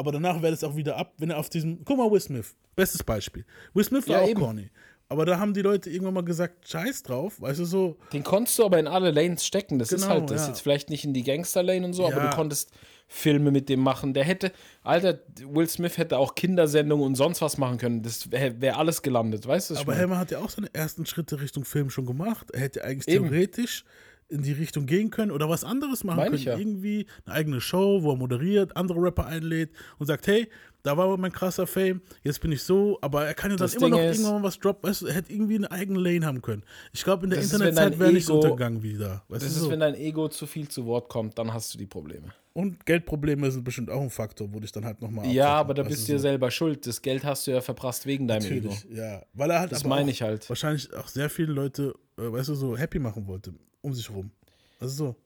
Aber 0.00 0.12
danach 0.12 0.40
wäre 0.42 0.50
das 0.52 0.64
auch 0.64 0.74
wieder 0.74 0.96
ab, 0.96 1.12
wenn 1.18 1.30
er 1.30 1.38
auf 1.38 1.48
diesem. 1.50 1.84
Guck 1.84 1.98
mal, 1.98 2.10
Will 2.10 2.20
Smith, 2.20 2.56
bestes 2.74 3.02
Beispiel. 3.04 3.44
Will 3.74 3.84
Smith 3.84 4.08
war 4.08 4.16
Ja, 4.16 4.22
auch 4.24 4.28
eben. 4.28 4.40
corny. 4.40 4.70
Aber 5.08 5.26
da 5.26 5.38
haben 5.40 5.54
die 5.54 5.62
Leute 5.62 5.90
irgendwann 5.90 6.14
mal 6.14 6.24
gesagt, 6.24 6.68
scheiß 6.68 7.02
drauf, 7.02 7.40
weißt 7.40 7.58
du 7.60 7.64
so. 7.64 7.96
Den 8.12 8.22
konntest 8.22 8.56
du 8.60 8.64
aber 8.64 8.78
in 8.78 8.86
alle 8.86 9.10
Lanes 9.10 9.44
stecken. 9.44 9.78
Das 9.80 9.90
ist 9.90 10.02
Genau, 10.02 10.14
halt, 10.14 10.30
das 10.30 10.42
ist 10.42 10.46
ja. 10.46 10.52
jetzt 10.52 10.60
vielleicht 10.60 10.88
nicht 10.88 11.04
in 11.04 11.12
die 11.12 11.24
Gangster-Lane 11.24 11.84
und 11.84 11.92
so, 11.94 12.06
aber 12.06 12.16
Ja. 12.16 12.30
du 12.30 12.36
konntest 12.36 12.70
Filme 13.08 13.50
mit 13.50 13.68
dem 13.68 13.80
machen. 13.80 14.14
Der 14.14 14.22
hätte, 14.22 14.52
Alter, 14.84 15.18
Will 15.48 15.68
Smith 15.68 15.98
hätte 15.98 16.16
auch 16.16 16.36
Kindersendungen 16.36 17.04
und 17.04 17.16
sonst 17.16 17.42
was 17.42 17.58
machen 17.58 17.76
können. 17.76 18.02
Das 18.04 18.30
wäre 18.30 18.60
wär 18.60 18.78
alles 18.78 19.02
gelandet, 19.02 19.48
weißt 19.48 19.70
du? 19.70 19.76
Aber? 19.78 19.98
Hammer 19.98 20.16
hat 20.16 20.30
ja 20.30 20.38
auch 20.38 20.48
seine 20.50 20.72
ersten 20.72 21.04
Schritte 21.06 21.40
Richtung 21.40 21.64
Film 21.64 21.90
schon 21.90 22.06
gemacht. 22.06 22.52
Er 22.52 22.60
hätte 22.60 22.84
eigentlich 22.84 23.08
Eben. 23.08 23.28
theoretisch 23.28 23.84
in 24.30 24.42
die 24.42 24.52
Richtung 24.52 24.86
gehen 24.86 25.10
können 25.10 25.30
oder 25.32 25.48
was 25.48 25.64
anderes 25.64 26.04
machen 26.04 26.18
Meine 26.18 26.30
können. 26.30 26.42
ja. 26.44 26.56
Irgendwie 26.56 27.06
eine 27.26 27.34
eigene 27.34 27.60
Show, 27.60 28.02
wo 28.02 28.12
er 28.12 28.16
moderiert, 28.16 28.76
andere 28.76 29.00
Rapper 29.02 29.26
einlädt 29.26 29.70
und 29.98 30.06
sagt, 30.06 30.26
hey, 30.26 30.48
da 30.82 30.96
war 30.96 31.14
mein 31.18 31.30
krasser 31.32 31.66
Fame, 31.66 32.00
jetzt 32.22 32.40
bin 32.40 32.52
ich 32.52 32.62
so, 32.62 32.96
aber 33.02 33.26
er 33.26 33.34
kann 33.34 33.50
ja 33.50 33.56
dann 33.58 33.66
Das 33.66 33.74
immer 33.74 33.86
Ding 33.86 33.90
noch 33.96 34.00
ist- 34.10 34.18
irgendwann 34.20 34.42
was 34.42 34.58
droppen. 34.58 34.88
Weißt 34.88 35.02
du, 35.02 35.06
er 35.08 35.14
hätte 35.14 35.30
irgendwie 35.32 35.56
eine 35.56 35.70
eigene 35.70 35.98
Lane 35.98 36.24
haben 36.24 36.40
können. 36.40 36.62
Ich 36.92 37.04
glaube, 37.04 37.24
in 37.24 37.30
der 37.30 37.42
Internetzeit 37.42 37.98
wäre 37.98 38.12
nichts 38.12 38.30
Ego- 38.30 38.38
untergegangen 38.38 38.82
wieder. 38.82 39.22
Weißt 39.28 39.44
das 39.44 39.52
ist, 39.52 39.58
so? 39.58 39.70
wenn 39.70 39.80
dein 39.80 39.94
Ego 39.94 40.28
zu 40.28 40.46
viel 40.46 40.68
zu 40.68 40.86
Wort 40.86 41.10
kommt, 41.10 41.36
dann 41.38 41.52
hast 41.52 41.74
du 41.74 41.78
die 41.78 41.86
Probleme. 41.86 42.28
Und 42.54 42.84
Geldprobleme 42.86 43.50
sind 43.50 43.62
bestimmt 43.62 43.90
auch 43.90 44.00
ein 44.00 44.10
Faktor, 44.10 44.48
wo 44.52 44.58
dich 44.58 44.72
dann 44.72 44.84
halt 44.84 45.00
nochmal 45.02 45.26
Ja, 45.30 45.50
aber 45.54 45.74
da 45.74 45.82
bist 45.82 46.08
du 46.08 46.12
ja 46.12 46.18
selber 46.18 46.50
schuld. 46.50 46.86
Das 46.86 47.00
Geld 47.02 47.24
hast 47.24 47.46
du 47.46 47.50
ja 47.52 47.60
verprasst 47.60 48.06
wegen 48.06 48.26
deinem 48.26 48.44
Ego. 48.50 48.70
Natürlich, 48.70 48.98
ja. 48.98 49.22
Weil 49.34 49.50
er 49.50 49.60
halt 49.60 49.72
Das 49.72 49.84
meine 49.84 50.10
ich 50.10 50.22
halt. 50.22 50.48
wahrscheinlich 50.48 50.92
auch 50.94 51.08
sehr 51.08 51.28
viele 51.30 51.52
Leute, 51.52 51.94
weißt 52.20 52.48
du, 52.50 52.54
so 52.54 52.76
happy 52.76 52.98
machen 52.98 53.26
wollte 53.26 53.54
um 53.82 53.94
sich 53.94 54.10
rum. 54.10 54.30
Also 54.78 55.06
so. 55.06 55.16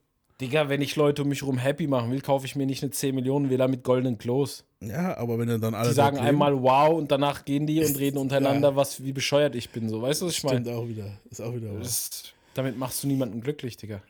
Digga, 0.40 0.68
wenn 0.68 0.82
ich 0.82 0.97
Leute 0.97 1.22
um 1.22 1.28
mich 1.28 1.42
rum 1.45 1.59
happy 1.59 1.86
machen 1.86 2.11
will, 2.11 2.20
kaufe 2.20 2.45
ich 2.45 2.57
mir 2.57 2.66
nicht 2.66 2.82
eine 2.82 2.90
10 2.90 3.14
Millionen 3.14 3.51
Villa 3.51 3.68
mit 3.68 3.84
goldenen 3.84 4.18
Klos. 4.18 4.64
Ja, 4.80 5.16
aber 5.16 5.38
wenn 5.38 5.49
er 5.49 5.59
dann 5.61 5.74
alle 5.74 5.88
Die 5.90 5.95
sagen 5.95 6.16
leben- 6.16 6.26
einmal 6.28 6.61
wow 6.61 6.97
und 6.99 7.11
danach 7.12 7.45
gehen 7.45 7.66
die 7.66 7.82
und 7.84 7.97
reden 7.99 8.18
untereinander, 8.24 8.70
ja. 8.70 8.76
was, 8.76 9.03
wie 9.05 9.12
bescheuert 9.12 9.55
ich 9.55 9.70
bin. 9.70 9.88
So, 9.88 10.03
weißt 10.03 10.22
du, 10.22 10.26
was 10.26 10.32
ich 10.32 10.38
Stimmt 10.38 10.66
meine? 10.66 10.76
auch 10.76 10.88
wieder. 10.88 11.07
Ist 11.30 11.40
auch 11.40 11.55
wieder 11.55 11.68
was. 11.78 12.32
Damit 12.55 12.76
machst 12.76 13.03
du 13.03 13.07
niemanden 13.07 13.40
glücklich, 13.40 13.76
Digga. 13.76 14.03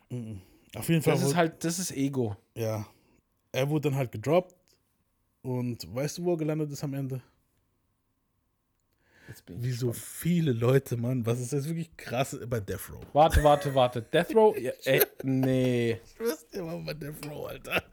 Auf 0.75 0.89
jeden 0.89 1.01
Fall. 1.03 1.13
Das 1.13 1.21
ist 1.23 1.35
halt, 1.35 1.63
das 1.63 1.77
ist 1.79 1.91
Ego. 1.91 2.35
Ja. 2.55 2.85
Er 3.51 3.69
wurde 3.69 3.89
dann 3.89 3.97
halt 3.97 4.11
gedroppt. 4.11 4.55
Und 5.43 5.87
weißt 5.95 6.17
du, 6.17 6.23
wo 6.25 6.31
er 6.33 6.37
gelandet 6.37 6.71
ist 6.71 6.83
am 6.83 6.93
Ende? 6.95 7.21
Wie 9.47 9.71
so 9.71 9.91
viele 9.91 10.51
Leute, 10.51 10.97
Mann. 10.97 11.25
Was 11.25 11.39
ist 11.39 11.53
das 11.53 11.67
wirklich 11.67 11.95
krass 11.97 12.37
bei 12.47 12.59
Death 12.59 12.89
Row? 12.91 13.03
Warte, 13.13 13.43
warte, 13.43 13.73
warte. 13.73 14.01
Death 14.01 14.35
Row? 14.35 14.55
Ja, 14.57 14.71
ey, 14.83 15.01
nee. 15.23 15.99
Ich 16.05 16.19
wüsste 16.19 16.59
immer 16.59 16.77
bei 16.77 16.93
Death 16.93 17.25
Row, 17.29 17.47
Alter. 17.47 17.83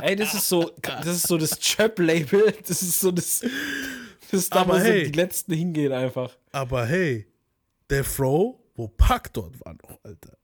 Ey, 0.00 0.16
das 0.16 0.34
ist 0.34 0.48
so, 0.48 0.70
das 0.82 1.06
ist 1.06 1.26
so 1.26 1.36
das 1.36 1.58
Chöp-Label. 1.58 2.54
Das 2.66 2.82
ist 2.82 3.00
so 3.00 3.10
das, 3.10 3.44
das 4.30 4.50
da, 4.50 4.66
wo 4.68 4.72
so 4.72 4.78
hey. 4.78 5.04
die 5.04 5.12
letzten 5.12 5.54
hingehen 5.54 5.92
einfach. 5.92 6.36
Aber 6.52 6.86
hey, 6.86 7.26
Death 7.90 8.18
Row, 8.20 8.56
wo 8.76 8.88
Pac 8.88 9.32
dort 9.32 9.60
war 9.64 9.74
noch, 9.74 9.98
Alter. 10.02 10.36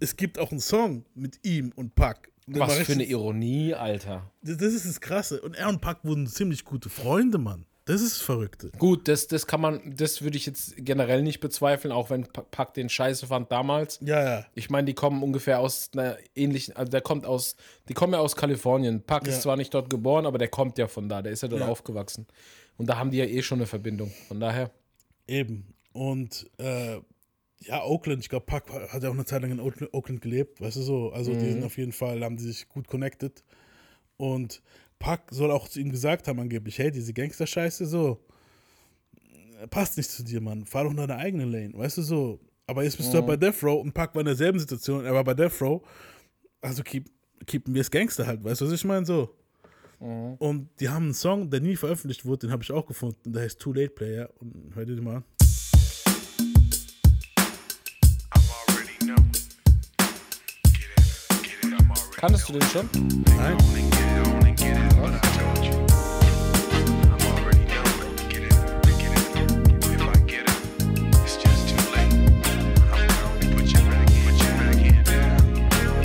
Es 0.00 0.16
gibt 0.16 0.38
auch 0.38 0.50
einen 0.50 0.60
Song 0.60 1.04
mit 1.14 1.44
ihm 1.44 1.72
und 1.74 1.94
Pac. 1.94 2.30
Der 2.46 2.60
war 2.60 2.68
Was 2.68 2.78
für 2.78 2.92
eine 2.92 3.04
Ironie, 3.04 3.74
Alter. 3.74 4.30
Das 4.42 4.56
das 4.56 4.72
ist 4.72 4.86
das 4.86 5.00
Krasse. 5.00 5.42
Und 5.42 5.54
er 5.54 5.68
und 5.68 5.80
Pac 5.80 6.04
wurden 6.04 6.26
ziemlich 6.26 6.64
gute 6.64 6.88
Freunde, 6.88 7.36
Mann. 7.36 7.66
Das 7.88 8.00
ist 8.02 8.16
das 8.16 8.20
Verrückte. 8.22 8.70
Gut, 8.78 9.08
das, 9.08 9.26
das 9.26 9.46
kann 9.46 9.60
man, 9.60 9.94
das 9.96 10.22
würde 10.22 10.36
ich 10.36 10.46
jetzt 10.46 10.74
generell 10.76 11.22
nicht 11.22 11.40
bezweifeln, 11.40 11.90
auch 11.90 12.10
wenn 12.10 12.24
Pa- 12.24 12.42
Pac 12.42 12.74
den 12.74 12.88
Scheiße 12.88 13.26
fand 13.26 13.50
damals. 13.50 13.98
Ja, 14.02 14.22
ja. 14.22 14.46
Ich 14.54 14.70
meine, 14.70 14.84
die 14.84 14.94
kommen 14.94 15.22
ungefähr 15.22 15.58
aus 15.60 15.90
einer 15.94 16.16
ähnlichen, 16.36 16.76
also 16.76 16.90
der 16.90 17.00
kommt 17.00 17.24
aus, 17.26 17.56
die 17.88 17.94
kommen 17.94 18.12
ja 18.12 18.18
aus 18.20 18.36
Kalifornien. 18.36 19.02
Pac 19.02 19.26
Ja. 19.26 19.32
ist 19.32 19.42
zwar 19.42 19.56
nicht 19.56 19.72
dort 19.74 19.88
geboren, 19.90 20.26
aber 20.26 20.38
der 20.38 20.48
kommt 20.48 20.76
ja 20.78 20.86
von 20.86 21.08
da, 21.08 21.22
der 21.22 21.32
ist 21.32 21.42
ja 21.42 21.48
dort 21.48 21.62
Ja. 21.62 21.68
aufgewachsen. 21.68 22.26
Und 22.76 22.86
da 22.88 22.98
haben 22.98 23.10
die 23.10 23.18
ja 23.18 23.24
eh 23.24 23.42
schon 23.42 23.58
eine 23.58 23.66
Verbindung. 23.66 24.12
Von 24.28 24.38
daher. 24.38 24.70
Eben. 25.26 25.74
Und 25.92 26.48
äh, 26.58 27.00
ja, 27.60 27.82
Oakland, 27.84 28.22
ich 28.22 28.28
glaube, 28.28 28.46
Pac 28.46 28.70
hat 28.92 29.02
ja 29.02 29.08
auch 29.08 29.14
eine 29.14 29.24
Zeit 29.24 29.42
lang 29.42 29.50
in 29.50 29.60
Oakland- 29.60 30.20
gelebt, 30.20 30.60
weißt 30.60 30.76
du 30.76 30.82
so. 30.82 31.10
Also 31.12 31.32
die 31.32 31.38
Mhm. 31.46 31.52
sind 31.54 31.64
auf 31.64 31.76
jeden 31.78 31.92
Fall, 31.92 32.22
haben 32.22 32.36
die 32.36 32.44
sich 32.44 32.68
gut 32.68 32.86
connected. 32.86 33.42
Und 34.16 34.62
Pack 34.98 35.28
soll 35.30 35.50
auch 35.50 35.68
zu 35.68 35.80
ihm 35.80 35.90
gesagt 35.90 36.26
haben, 36.28 36.40
angeblich, 36.40 36.78
hey, 36.78 36.90
diese 36.90 37.12
Gangster-Scheiße, 37.12 37.86
so, 37.86 38.18
passt 39.70 39.96
nicht 39.96 40.10
zu 40.10 40.22
dir, 40.24 40.40
Mann. 40.40 40.64
Fahr 40.66 40.84
doch 40.84 40.90
in 40.90 40.96
deine 40.96 41.16
eigene 41.16 41.44
Lane, 41.44 41.72
weißt 41.74 41.98
du, 41.98 42.02
so. 42.02 42.40
Aber 42.66 42.84
jetzt 42.84 42.96
bist 42.96 43.08
du 43.12 43.16
Mhm. 43.16 43.26
halt 43.26 43.26
bei 43.26 43.36
Death 43.36 43.62
Row 43.62 43.80
und 43.80 43.92
Pack 43.94 44.14
war 44.14 44.20
in 44.20 44.26
derselben 44.26 44.58
Situation, 44.58 45.04
er 45.04 45.14
war 45.14 45.24
bei 45.24 45.34
Death 45.34 45.60
Row. 45.62 45.82
Also 46.60 46.82
keep, 46.82 47.08
keepen 47.46 47.72
wir 47.74 47.80
es 47.80 47.90
Gangster 47.90 48.26
halt, 48.26 48.42
weißt 48.44 48.60
du, 48.60 48.66
was 48.66 48.72
ich 48.72 48.84
meine? 48.84 49.06
So. 49.06 49.34
Mhm. 50.00 50.34
Und 50.34 50.68
die 50.80 50.88
haben 50.88 51.04
einen 51.04 51.14
Song, 51.14 51.48
der 51.50 51.60
nie 51.60 51.76
veröffentlicht 51.76 52.24
wurde, 52.24 52.46
den 52.46 52.52
habe 52.52 52.62
ich 52.62 52.70
auch 52.72 52.86
gefunden, 52.86 53.32
der 53.32 53.42
heißt 53.42 53.58
Too 53.58 53.72
Late 53.72 53.90
Player. 53.90 54.28
Und 54.40 54.72
hör 54.74 54.84
dir 54.84 54.96
den 54.96 55.04
mal 55.04 55.16
an. 55.16 55.24
Kanntest 62.16 62.48
du 62.48 62.52
den 62.54 62.62
schon? 62.62 62.88
Nein. 63.36 63.56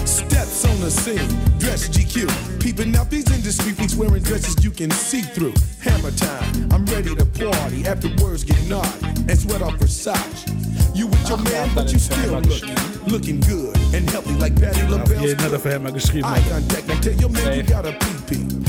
Steps 0.05 0.65
on 0.65 0.79
the 0.81 0.91
scene, 0.91 1.17
dress 1.59 1.89
GQ. 1.89 2.59
Peeping 2.59 2.95
out 2.95 3.09
these 3.09 3.29
industry 3.31 3.71
freaks 3.73 3.95
wearing 3.95 4.23
dresses 4.23 4.63
you 4.63 4.71
can 4.71 4.91
see 4.91 5.21
through. 5.21 5.53
Hammer 5.81 6.11
time, 6.11 6.71
I'm 6.71 6.85
ready 6.85 7.15
to 7.15 7.25
party. 7.25 7.85
After 7.87 8.09
words 8.23 8.43
get 8.43 8.61
naughty 8.67 9.05
and 9.27 9.37
sweat 9.37 9.61
off 9.61 9.73
Versace. 9.79 10.47
You 10.95 11.07
with 11.07 11.27
your 11.27 11.39
man, 11.39 11.69
but 11.73 11.91
you 11.91 11.99
still 11.99 12.39
looking, 12.39 12.75
looking 13.07 13.39
good 13.41 13.75
and 13.93 14.09
healthy 14.09 14.33
like 14.33 14.55
Patty 14.59 14.81
Auf 14.83 14.89
LaBelle. 14.91 15.21
jeden 15.21 15.41
hat 15.41 15.51
er 15.51 15.59
für 15.59 15.73
Hammer 15.73 15.91
geschrieben. 15.91 16.25
Eye 16.25 16.41
contact, 16.49 16.87
now 16.87 16.99
tell 17.01 17.13
your 17.13 17.29
man 17.29 17.57
you 17.57 17.63
got 17.63 17.85
a 17.85 17.91
PP. 17.91 18.62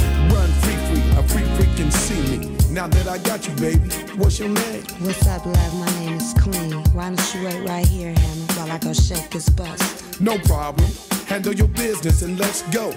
Run 1.54 1.62
free, 1.62 1.66
free, 1.66 1.66
a 1.66 1.66
free 1.66 1.66
freak 1.66 1.76
can 1.76 1.90
see 1.90 2.38
me. 2.38 2.56
Now 2.70 2.88
that 2.88 3.08
I 3.08 3.18
got 3.18 3.46
you, 3.46 3.54
baby, 3.54 3.88
what's 4.16 4.38
your 4.38 4.48
name? 4.48 4.82
What's 5.00 5.26
up, 5.26 5.46
love? 5.46 5.74
My 5.74 5.90
name 6.00 6.14
is 6.14 6.34
Clean. 6.34 6.72
Why 6.92 7.10
don't 7.10 7.34
you 7.34 7.44
wait 7.44 7.68
right 7.68 7.86
here, 7.86 8.12
Hammer, 8.12 8.52
while 8.54 8.72
I 8.72 8.78
go 8.78 8.92
shake 8.92 9.30
this 9.30 9.48
bust? 9.48 10.20
No 10.20 10.38
problem. 10.38 10.90
Handle 11.26 11.54
your 11.54 11.68
business 11.68 12.22
and 12.22 12.38
let's 12.38 12.62
go. 12.74 12.92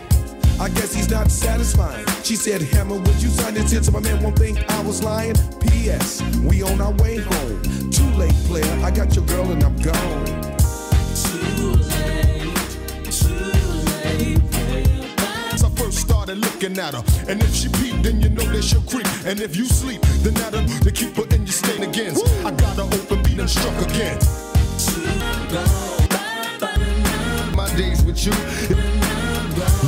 I 0.59 0.69
guess 0.69 0.93
he's 0.93 1.09
not 1.09 1.29
satisfying. 1.31 2.05
She 2.23 2.35
said, 2.35 2.61
Hammer, 2.61 2.97
would 2.97 3.21
you 3.21 3.29
sign 3.29 3.53
this 3.53 3.71
here 3.71 3.83
so 3.83 3.91
my 3.91 3.99
man 3.99 4.21
won't 4.23 4.37
think 4.37 4.57
I 4.69 4.81
was 4.81 5.03
lying? 5.03 5.35
P.S. 5.61 6.21
We 6.37 6.63
on 6.63 6.81
our 6.81 6.93
way 6.93 7.17
home. 7.17 7.61
Too 7.91 8.09
late, 8.15 8.33
player. 8.45 8.85
I 8.85 8.91
got 8.91 9.15
your 9.15 9.25
girl 9.25 9.51
and 9.51 9.63
I'm 9.63 9.77
gone. 9.77 10.25
Too 11.13 11.73
late, 11.73 11.96
started 16.27 16.43
looking 16.43 16.77
at 16.77 16.93
her, 16.93 17.31
and 17.31 17.41
if 17.41 17.55
she 17.55 17.69
peeped, 17.69 18.03
then 18.03 18.19
you 18.19 18.29
know 18.29 18.43
that 18.51 18.61
she'll 18.61 18.81
creep. 18.81 19.07
And 19.25 19.39
if 19.39 19.55
you 19.55 19.65
sleep, 19.65 20.01
then 20.23 20.33
that'll 20.33 20.65
to 20.83 20.91
keep 20.91 21.15
her 21.15 21.23
in 21.33 21.45
your 21.45 21.53
stain 21.53 21.83
again. 21.83 22.15
I 22.45 22.51
got 22.51 22.75
her 22.75 22.83
open, 22.83 23.23
beat 23.23 23.39
and 23.39 23.49
struck 23.49 23.75
again. 23.87 24.19
My 27.55 27.73
days 27.75 28.03
with 28.03 28.25
you. 28.25 29.26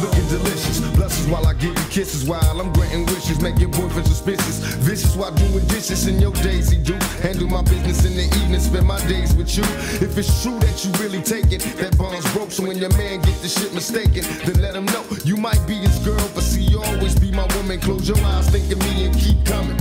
Looking 0.01 0.27
delicious. 0.27 0.79
Blessings 0.95 1.27
while 1.27 1.45
I 1.45 1.53
give 1.53 1.77
you 1.77 1.87
kisses 1.89 2.27
while 2.27 2.59
I'm 2.59 2.73
granting 2.73 3.05
wishes. 3.05 3.39
Make 3.41 3.59
your 3.59 3.69
boyfriend 3.69 4.07
suspicious. 4.07 4.59
Vicious 4.81 5.15
while 5.15 5.31
doing 5.31 5.65
dishes 5.67 6.07
in 6.07 6.19
your 6.19 6.33
days, 6.33 6.69
he 6.69 6.77
do. 6.77 6.93
Handle 7.21 7.47
my 7.47 7.61
business 7.61 8.05
in 8.05 8.15
the 8.15 8.25
evening, 8.41 8.59
spend 8.59 8.87
my 8.87 8.99
days 9.07 9.35
with 9.35 9.55
you. 9.55 9.63
If 10.05 10.17
it's 10.17 10.41
true 10.41 10.59
that 10.59 10.83
you 10.83 10.91
really 11.03 11.21
take 11.21 11.51
it, 11.51 11.61
that 11.77 11.97
bond's 11.97 12.31
broke. 12.33 12.51
So 12.51 12.65
when 12.65 12.77
your 12.77 12.89
man 12.97 13.21
get 13.21 13.41
the 13.41 13.49
shit 13.49 13.73
mistaken, 13.73 14.23
then 14.45 14.61
let 14.61 14.75
him 14.75 14.85
know 14.85 15.03
you 15.23 15.37
might 15.37 15.61
be 15.67 15.75
his 15.75 15.97
girl, 15.99 16.29
but 16.33 16.43
see, 16.43 16.63
you 16.63 16.81
always 16.81 17.19
be 17.19 17.31
my 17.31 17.45
woman. 17.55 17.79
Close 17.79 18.07
your 18.07 18.19
eyes, 18.25 18.49
think 18.49 18.71
of 18.71 18.79
me 18.79 19.05
and 19.05 19.15
keep 19.15 19.45
coming. 19.45 19.77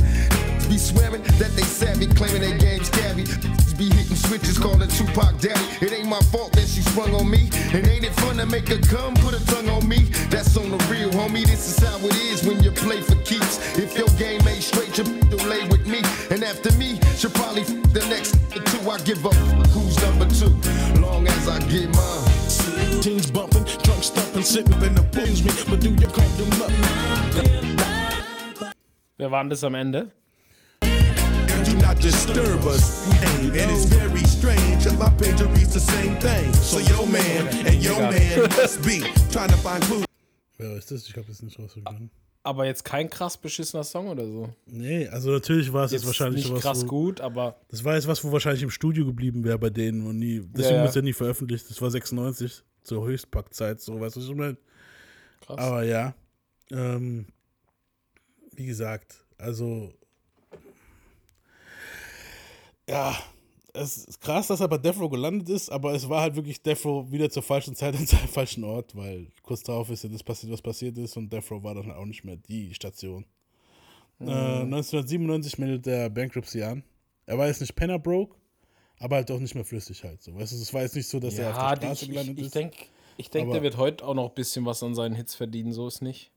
Be 0.68 0.76
swearing 0.76 1.22
that 1.40 1.52
they 1.56 1.62
savvy, 1.62 2.06
claiming 2.06 2.42
they 2.42 2.58
game's 2.58 2.90
cabbie. 2.90 3.24
Be 4.28 4.36
hitting 4.36 4.52
switches, 4.52 4.58
calling 4.58 4.88
Tupac 4.88 5.40
daddy. 5.40 5.60
It 5.80 5.92
ain't 5.92 6.08
my 6.08 6.20
fault 6.28 6.52
that 6.52 6.68
she 6.68 6.82
sprung 6.82 7.14
on 7.14 7.30
me. 7.30 7.48
And 7.72 7.86
ain't 7.86 8.04
it 8.04 8.12
fun 8.20 8.36
to 8.36 8.46
make 8.46 8.68
her 8.68 8.78
come, 8.78 9.14
put 9.14 9.32
her 9.32 9.44
tongue 9.46 9.68
on 9.70 9.88
me? 9.88 10.04
That's 10.28 10.56
on 10.56 10.70
the 10.70 10.76
real, 10.92 11.10
homie. 11.10 11.46
This 11.46 11.68
is 11.68 11.78
how 11.78 11.96
it 11.98 12.14
is 12.16 12.44
when 12.44 12.62
you 12.62 12.70
play 12.70 13.00
for 13.00 13.14
keeps. 13.22 13.56
If 13.78 13.96
your 13.96 14.08
game 14.18 14.46
ain't 14.46 14.62
straight, 14.62 14.96
you 14.98 15.04
you'll 15.30 15.48
lay 15.48 15.66
with 15.68 15.86
me. 15.86 16.00
And 16.30 16.44
after 16.44 16.72
me, 16.76 17.00
she'll 17.16 17.30
probably 17.30 17.62
f- 17.62 17.92
the 17.92 18.04
next 18.08 18.36
two. 18.52 18.90
I 18.90 18.98
give 18.98 19.24
up. 19.24 19.34
Who's 19.72 19.96
number 20.02 20.26
two? 20.28 20.52
Long 21.00 21.26
as 21.26 21.48
I 21.48 21.58
get 21.68 21.88
mine. 21.96 23.00
Teens 23.00 23.30
bumping, 23.30 23.64
drunk 23.64 24.02
stumping, 24.02 24.42
sitting 24.42 24.82
in 24.82 24.94
the 24.94 25.02
pulls 25.12 25.42
me. 25.42 25.52
But 25.68 25.80
do 25.80 25.90
you 25.90 26.08
call 26.08 26.28
them 26.36 26.62
up? 26.62 26.72
Wer 29.16 29.30
war 29.30 29.42
denn 29.42 29.50
das 29.50 29.64
am 29.64 29.74
Ende? 29.74 30.12
Not 31.88 32.02
disturb 32.02 32.64
us. 32.66 33.06
And 33.22 33.54
it's 33.54 33.86
very 33.86 34.24
strange, 34.24 34.84
cause 34.84 34.96
my 34.98 35.08
pager 35.16 35.48
reads 35.56 35.72
the 35.72 35.80
same 35.80 36.16
thing. 36.18 36.52
So 36.54 36.78
your 36.78 37.06
man 37.06 37.48
and 37.66 37.82
your 37.82 37.98
man 37.98 38.48
must 38.56 38.82
be 38.84 39.00
trying 39.30 39.48
to 39.48 39.56
find 39.56 39.82
clues. 39.84 40.04
Wer 40.58 40.76
ist 40.76 40.90
das? 40.90 41.08
Ich 41.08 41.16
habe 41.16 41.26
das 41.26 41.42
nicht 41.42 41.58
rausgefunden. 41.58 42.10
Aber 42.42 42.66
jetzt 42.66 42.84
kein 42.84 43.10
krass 43.10 43.36
beschissener 43.36 43.84
Song 43.84 44.08
oder 44.08 44.26
so. 44.26 44.48
Nee, 44.66 45.08
also 45.08 45.30
natürlich 45.30 45.72
war 45.72 45.84
es 45.84 45.92
jetzt, 45.92 46.02
Jetzt 46.02 46.06
wahrscheinlich 46.08 46.44
nicht 46.44 46.48
sowas, 46.48 46.62
krass 46.62 46.82
wo, 46.84 46.88
gut, 46.88 47.20
aber 47.20 47.60
Das 47.68 47.84
war 47.84 47.94
jetzt 47.94 48.06
was, 48.06 48.22
wo 48.24 48.32
wahrscheinlich 48.32 48.62
im 48.62 48.70
Studio 48.70 49.04
geblieben 49.04 49.44
wäre 49.44 49.58
bei 49.58 49.70
denen 49.70 50.06
und 50.06 50.18
nie. 50.18 50.40
Deswegen 50.40 50.62
Ja, 50.62 50.70
ja. 50.76 50.80
wird 50.82 50.88
es 50.90 50.94
ja 50.94 51.02
nie 51.02 51.12
veröffentlicht. 51.12 51.68
Das 51.70 51.80
war 51.82 51.90
96 51.90 52.62
zur 52.82 53.06
Höchstpackzeit, 53.06 53.80
so 53.80 54.00
weißt 54.00 54.16
du, 54.16 54.20
was 54.20 54.28
ich 54.28 54.34
meine? 54.34 54.56
Krass. 55.40 55.58
Aber 55.58 55.82
ja. 55.84 56.14
Ähm, 56.70 57.26
wie 58.54 58.66
gesagt, 58.66 59.24
also. 59.38 59.92
Ja, 62.88 63.16
es 63.74 63.98
ist 64.04 64.20
krass, 64.20 64.46
dass 64.48 64.60
er 64.60 64.68
bei 64.68 64.78
Death 64.78 64.98
Row 64.98 65.10
gelandet 65.10 65.48
ist, 65.50 65.68
aber 65.70 65.92
es 65.92 66.08
war 66.08 66.22
halt 66.22 66.34
wirklich 66.36 66.62
Death 66.62 66.84
Row 66.84 67.10
wieder 67.10 67.28
zur 67.30 67.42
falschen 67.42 67.74
Zeit 67.76 67.94
und 67.94 68.08
zum 68.08 68.18
falschen 68.28 68.64
Ort, 68.64 68.96
weil 68.96 69.28
kurz 69.42 69.62
darauf 69.62 69.90
ist 69.90 70.04
ja 70.04 70.08
das 70.10 70.22
passiert, 70.22 70.52
was 70.52 70.62
passiert 70.62 70.96
ist 70.98 71.16
und 71.16 71.32
Death 71.32 71.50
Row 71.50 71.62
war 71.62 71.74
dann 71.74 71.90
auch 71.92 72.04
nicht 72.06 72.24
mehr 72.24 72.36
die 72.36 72.74
Station. 72.74 73.24
Äh, 74.20 74.24
Mhm. 74.24 74.74
1997 74.74 75.58
meldet 75.58 75.86
der 75.86 76.10
Bankruptcy 76.10 76.62
an. 76.62 76.82
Er 77.26 77.38
war 77.38 77.46
jetzt 77.46 77.60
nicht 77.60 77.76
Penner 77.76 77.98
broke, 78.00 78.36
aber 78.98 79.16
halt 79.16 79.30
auch 79.30 79.38
nicht 79.38 79.54
mehr 79.54 79.64
flüssig 79.64 80.02
halt. 80.02 80.20
So. 80.22 80.34
Weißt 80.34 80.50
du, 80.52 80.56
es 80.56 80.74
war 80.74 80.82
jetzt 80.82 80.96
nicht 80.96 81.06
so, 81.06 81.20
dass 81.20 81.38
er 81.38 81.50
auf 81.50 81.56
ja, 81.56 81.74
der 81.76 81.86
Straße 81.86 82.04
ich, 82.06 82.10
gelandet 82.10 82.32
ich, 82.34 82.40
ich 82.40 82.46
ist. 82.46 82.54
denke, 82.54 82.76
ich 83.16 83.30
denk, 83.30 83.44
Aber- 83.44 83.52
der 83.52 83.62
wird 83.62 83.76
heute 83.76 84.04
auch 84.04 84.14
noch 84.14 84.30
ein 84.30 84.34
bisschen 84.34 84.64
was 84.66 84.82
an 84.82 84.94
seinen 84.96 85.14
Hits 85.14 85.34
verdienen, 85.36 85.72
so 85.72 85.86
ist 85.86 86.00
nicht. 86.02 86.32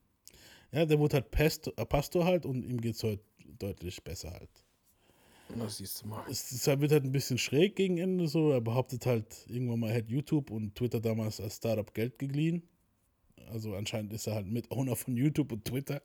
Ja, 0.71 0.85
der 0.85 0.99
wurde 0.99 1.15
halt 1.15 1.31
Pastor, 1.31 1.73
äh, 1.77 1.85
Pastor 1.85 2.23
halt 2.25 2.45
und 2.45 2.63
ihm 2.63 2.79
geht 2.79 2.95
es 2.95 3.03
heute 3.03 3.23
deutlich 3.57 4.03
besser 4.03 4.31
halt. 4.31 4.49
Das 5.57 5.77
siehst 5.77 6.03
du 6.03 6.07
mal. 6.07 6.23
Es 6.29 6.67
halt- 6.67 6.81
wird 6.81 6.91
halt 6.91 7.03
ein 7.03 7.11
bisschen 7.11 7.37
schräg 7.37 7.75
gegen 7.75 7.97
Ende 7.97 8.27
so. 8.27 8.51
Er 8.51 8.61
behauptet 8.61 9.05
halt 9.05 9.25
irgendwann 9.47 9.79
mal, 9.79 9.89
er 9.89 9.95
hätte 9.95 10.11
YouTube 10.11 10.51
und 10.51 10.75
Twitter 10.75 10.99
damals 10.99 11.39
als 11.39 11.57
Startup 11.57 11.93
Geld 11.93 12.19
geliehen. 12.19 12.63
Also 13.51 13.75
anscheinend 13.75 14.13
ist 14.13 14.27
er 14.27 14.35
halt 14.35 14.47
Mitowner 14.47 14.95
von 14.95 15.17
YouTube 15.17 15.51
und 15.51 15.65
Twitter. 15.65 16.01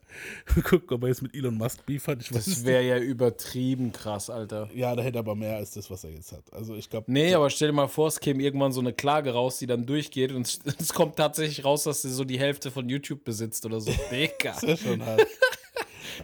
Guck, 0.64 0.90
ob 0.90 1.02
er 1.02 1.08
jetzt 1.10 1.22
mit 1.22 1.32
Elon 1.32 1.54
Musk 1.56 1.86
Beef 1.86 2.08
hat. 2.08 2.28
Das 2.34 2.64
wäre 2.64 2.82
ja 2.82 2.98
übertrieben 2.98 3.92
krass, 3.92 4.30
Alter. 4.30 4.68
Ja, 4.74 4.96
der 4.96 5.04
hätte 5.04 5.20
aber 5.20 5.36
mehr 5.36 5.54
als 5.56 5.70
das, 5.72 5.88
was 5.88 6.02
er 6.02 6.10
jetzt 6.10 6.32
hat. 6.32 6.52
Also 6.52 6.74
ich 6.74 6.90
glaube. 6.90 7.12
Nee, 7.12 7.34
aber 7.34 7.48
stell 7.50 7.68
dir 7.68 7.74
mal 7.74 7.86
vor, 7.86 8.08
es 8.08 8.18
käme 8.18 8.42
irgendwann 8.42 8.72
so 8.72 8.80
eine 8.80 8.92
Klage 8.92 9.30
raus, 9.30 9.58
die 9.58 9.66
dann 9.66 9.86
durchgeht 9.86 10.32
und 10.32 10.46
es, 10.80 10.92
kommt 10.92 11.16
tatsächlich 11.16 11.64
raus, 11.64 11.84
dass 11.84 12.04
er 12.04 12.10
so 12.10 12.24
die 12.24 12.38
Hälfte 12.40 12.72
von 12.72 12.88
YouTube 12.88 13.22
besitzt 13.22 13.64
oder 13.64 13.80
so. 13.80 13.92
Digga. 14.10 14.52
Das 14.52 14.62
ist 14.64 14.82
schon 14.82 15.04
hart. 15.06 15.24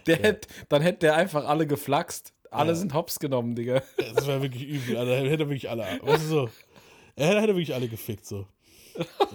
Der 0.07 0.17
hätt, 0.17 0.47
dann 0.67 0.81
hätte 0.81 0.99
der 0.99 1.15
einfach 1.15 1.45
alle 1.45 1.67
geflaxt. 1.67 2.33
Alle 2.53 2.75
sind 2.75 2.93
hops 2.93 3.19
genommen, 3.19 3.55
Digga. 3.55 3.81
Das 4.15 4.27
wäre 4.27 4.41
wirklich 4.41 4.67
übel. 4.67 4.97
Also, 4.97 5.11
er 5.11 5.29
hätte 5.29 5.47
wirklich 5.49 5.69
alle. 5.69 5.83
Weißt 6.01 6.23
du 6.23 6.27
so? 6.27 6.49
Er 7.15 7.41
hätte, 7.41 7.53
wirklich 7.55 7.73
alle 7.73 7.87
gefickt 7.87 8.25
so. 8.25 8.47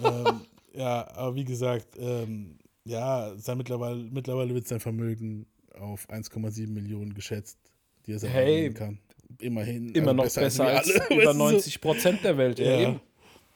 ähm, 0.03 0.41
ja, 0.73 1.07
aber 1.15 1.35
wie 1.35 1.43
gesagt, 1.45 1.87
ähm, 1.97 2.57
ja, 2.85 3.33
sein 3.37 3.57
mittlerweile, 3.57 3.97
mittlerweile 4.03 4.53
wird 4.53 4.67
sein 4.67 4.79
Vermögen 4.79 5.45
auf 5.79 6.09
1,7 6.09 6.67
Millionen 6.69 7.13
geschätzt, 7.13 7.57
die 8.05 8.13
er 8.13 8.19
selber 8.19 8.35
Hey, 8.35 8.73
kann. 8.73 8.99
Immerhin. 9.39 9.93
Immer 9.93 10.09
also 10.11 10.15
noch 10.23 10.33
besser, 10.43 10.63
wir 10.65 10.77
als 10.77 10.89
alle, 10.89 11.05
über 11.15 11.15
weißt 11.17 11.27
du 11.27 11.31
so? 11.33 11.51
90 11.51 11.81
Prozent 11.81 12.23
der 12.23 12.37
Welt. 12.37 12.59
Ja. 12.59 12.79
Ja. 12.79 12.99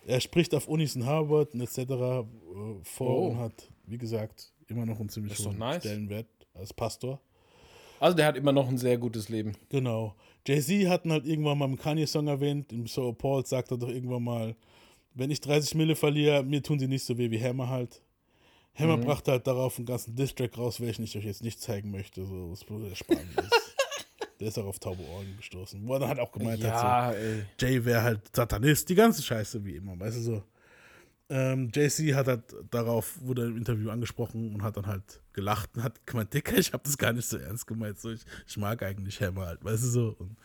Er 0.06 0.20
spricht 0.20 0.54
auf 0.54 0.68
Unis 0.68 0.96
in 0.96 1.06
Harvard 1.06 1.54
und 1.54 1.62
etc. 1.62 1.78
äh, 1.78 1.86
vor 1.92 2.28
Oh. 3.02 3.28
und 3.30 3.40
hat, 3.40 3.70
wie 3.88 3.98
gesagt, 3.98 4.52
immer 4.68 4.86
noch 4.86 5.00
einen 5.00 5.10
ziemlich 5.10 5.38
hohen 5.40 5.58
nice. 5.58 5.82
Stellenwert 5.84 6.28
als 6.54 6.74
Pastor. 6.74 7.20
Also 8.04 8.18
der 8.18 8.26
hat 8.26 8.36
immer 8.36 8.52
noch 8.52 8.68
ein 8.68 8.78
sehr 8.78 8.98
gutes 8.98 9.30
Leben. 9.30 9.54
Genau. 9.70 10.14
Jay-Z 10.46 10.90
hatten 10.90 11.10
halt 11.10 11.26
irgendwann 11.26 11.58
mal 11.58 11.70
im 11.70 11.78
Kanye-Song 11.78 12.28
erwähnt. 12.28 12.74
Im 12.74 12.86
So 12.86 13.14
Paul 13.14 13.46
sagt 13.46 13.72
er 13.72 13.78
doch 13.78 13.88
irgendwann 13.88 14.24
mal, 14.26 14.56
wenn 15.14 15.32
ich 15.32 15.40
30 15.40 15.76
Mille 15.76 15.96
verliere, 15.96 16.44
mir 16.44 16.62
tun 16.62 16.80
sie 16.80 16.90
nicht 16.90 17.06
so 17.06 17.18
weh 17.18 17.32
wie 17.32 17.42
Hammer 17.42 17.70
halt. 17.70 18.02
Hammer 18.76 18.98
Mhm. 18.98 19.06
brachte 19.06 19.32
halt 19.32 19.48
darauf 19.48 19.78
einen 19.78 19.86
ganzen 19.86 20.18
Distrack 20.18 20.58
raus, 20.58 20.82
welchen 20.82 21.04
ich 21.04 21.18
euch 21.18 21.24
jetzt 21.24 21.44
nicht 21.44 21.62
zeigen 21.62 21.92
möchte, 21.92 22.26
so 22.26 22.52
was 22.52 22.66
bloß 22.66 22.90
der 22.90 22.96
Spanier 22.96 23.24
ist. 23.38 23.76
Der 24.42 24.50
ist 24.50 24.58
auch 24.60 24.66
auf 24.66 24.80
taube 24.80 25.04
Ohren 25.04 25.38
gestoßen. 25.38 25.88
Wo 25.88 25.94
er 25.94 26.00
dann 26.00 26.10
halt 26.10 26.20
auch 26.20 26.32
gemeint 26.34 26.62
Ja, 26.62 27.06
hat, 27.06 27.14
so, 27.14 27.20
ey. 27.20 27.46
Jay 27.62 27.86
wäre 27.86 28.02
halt 28.04 28.36
Satanist, 28.36 28.90
die 28.90 28.96
ganze 28.96 29.22
Scheiße 29.24 29.64
wie 29.64 29.78
immer, 29.78 29.98
weißt 29.98 30.18
du 30.18 30.22
so. 30.22 30.44
Ähm, 31.30 31.72
JC 31.74 32.14
hat 32.16 32.28
halt 32.28 32.56
darauf, 32.70 33.20
wurde 33.22 33.46
im 33.46 33.58
Interview 33.58 33.90
angesprochen 33.90 34.54
und 34.54 34.62
hat 34.62 34.78
dann 34.78 34.88
halt 34.88 35.22
gelacht 35.32 35.72
und 35.76 35.84
hat 35.84 36.06
gemeint, 36.06 36.34
Dicker, 36.34 36.58
ich 36.58 36.74
habe 36.74 36.84
das 36.84 36.98
gar 36.98 37.14
nicht 37.14 37.28
so 37.28 37.38
ernst 37.38 37.66
gemeint. 37.66 38.00
So, 38.00 38.12
ich, 38.12 38.22
ich 38.46 38.58
mag 38.58 38.84
eigentlich 38.84 39.22
Hammer 39.22 39.48
halt, 39.48 39.64
weißt 39.64 39.84
du 39.84 39.88
so. 39.88 40.16
Und, 40.20 40.38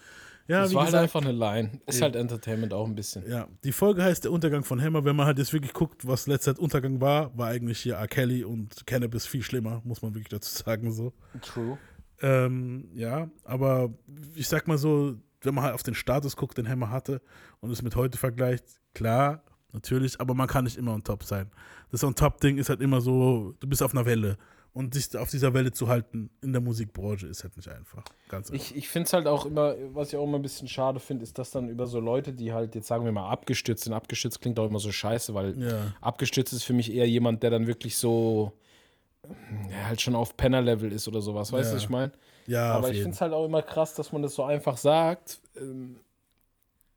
ja, 0.46 0.62
das 0.62 0.70
wie 0.70 0.76
war 0.76 0.86
gesagt, 0.86 1.14
halt 1.14 1.14
einfach 1.14 1.28
eine 1.28 1.38
Line. 1.38 1.80
Ist 1.86 2.00
halt 2.00 2.16
Entertainment 2.16 2.72
auch 2.72 2.86
ein 2.86 2.94
bisschen. 2.94 3.28
Ja, 3.28 3.48
die 3.64 3.72
Folge 3.72 4.02
heißt 4.02 4.24
Der 4.24 4.32
Untergang 4.32 4.64
von 4.64 4.80
Hammer. 4.80 5.04
Wenn 5.04 5.14
man 5.14 5.26
halt 5.26 5.38
jetzt 5.38 5.52
wirklich 5.52 5.74
guckt, 5.74 6.06
was 6.06 6.26
letzter 6.26 6.54
Zeit 6.54 6.58
Untergang 6.58 7.02
war, 7.02 7.36
war 7.36 7.48
eigentlich 7.48 7.80
hier 7.80 7.96
R. 7.96 8.08
Kelly 8.08 8.44
und 8.44 8.86
Cannabis 8.86 9.26
viel 9.26 9.42
schlimmer, 9.42 9.82
muss 9.84 10.00
man 10.00 10.14
wirklich 10.14 10.28
dazu 10.28 10.50
sagen 10.64 10.90
so. 10.92 11.12
True. 11.42 11.76
Ähm, 12.22 12.88
ja, 12.94 13.30
aber 13.44 13.92
ich 14.34 14.48
sag 14.48 14.66
mal 14.68 14.78
so, 14.78 15.16
wenn 15.42 15.54
man 15.54 15.64
halt 15.64 15.74
auf 15.74 15.82
den 15.82 15.94
Status 15.94 16.34
guckt, 16.34 16.56
den 16.56 16.68
Hammer 16.68 16.90
hatte 16.90 17.20
und 17.60 17.70
es 17.70 17.82
mit 17.82 17.94
heute 17.94 18.16
vergleicht, 18.16 18.64
klar, 18.94 19.44
natürlich, 19.72 20.20
aber 20.20 20.34
man 20.34 20.46
kann 20.48 20.64
nicht 20.64 20.76
immer 20.76 20.92
on 20.94 21.04
top 21.04 21.24
sein. 21.24 21.50
Das 21.90 22.04
On-Top-Ding 22.04 22.58
ist 22.58 22.68
halt 22.68 22.80
immer 22.80 23.00
so, 23.00 23.54
du 23.60 23.66
bist 23.68 23.82
auf 23.82 23.92
einer 23.94 24.06
Welle. 24.06 24.36
Und 24.74 24.94
sich 24.94 25.16
auf 25.16 25.30
dieser 25.30 25.54
Welle 25.54 25.72
zu 25.72 25.88
halten 25.88 26.30
in 26.42 26.52
der 26.52 26.60
Musikbranche 26.60 27.26
ist 27.26 27.42
halt 27.42 27.56
nicht 27.56 27.68
einfach. 27.68 28.04
Ganz 28.28 28.50
einfach. 28.50 28.64
Ich, 28.64 28.76
ich 28.76 28.88
finde 28.88 29.06
es 29.06 29.12
halt 29.12 29.26
auch 29.26 29.46
immer, 29.46 29.74
was 29.92 30.10
ich 30.10 30.16
auch 30.16 30.22
immer 30.24 30.38
ein 30.38 30.42
bisschen 30.42 30.68
schade 30.68 31.00
finde, 31.00 31.24
ist, 31.24 31.36
dass 31.38 31.50
dann 31.50 31.68
über 31.68 31.86
so 31.86 31.98
Leute, 31.98 32.32
die 32.32 32.52
halt, 32.52 32.74
jetzt 32.76 32.86
sagen 32.86 33.04
wir 33.04 33.10
mal, 33.10 33.28
abgestürzt 33.28 33.84
sind, 33.84 33.92
abgestürzt 33.94 34.40
klingt 34.40 34.58
auch 34.60 34.68
immer 34.68 34.78
so 34.78 34.92
scheiße, 34.92 35.34
weil 35.34 35.60
Ja. 35.60 35.94
abgestürzt 36.00 36.52
ist 36.52 36.62
für 36.64 36.74
mich 36.74 36.92
eher 36.92 37.08
jemand, 37.08 37.42
der 37.42 37.50
dann 37.50 37.66
wirklich 37.66 37.96
so, 37.96 38.52
ja, 39.70 39.86
halt 39.88 40.00
schon 40.00 40.14
auf 40.14 40.36
Penner-Level 40.36 40.92
ist 40.92 41.08
oder 41.08 41.22
sowas, 41.22 41.50
weißt 41.50 41.64
du, 41.64 41.68
Ja. 41.70 41.76
was 41.76 41.82
ich 41.82 41.88
meine? 41.90 42.12
Ja, 42.46 42.72
Aber 42.74 42.90
ich 42.90 42.98
finde 42.98 43.14
es 43.14 43.20
halt 43.20 43.32
auch 43.32 43.46
immer 43.46 43.62
krass, 43.62 43.94
dass 43.94 44.12
man 44.12 44.22
das 44.22 44.34
so 44.34 44.44
einfach 44.44 44.76
sagt. 44.76 45.40
Ähm, 45.56 45.96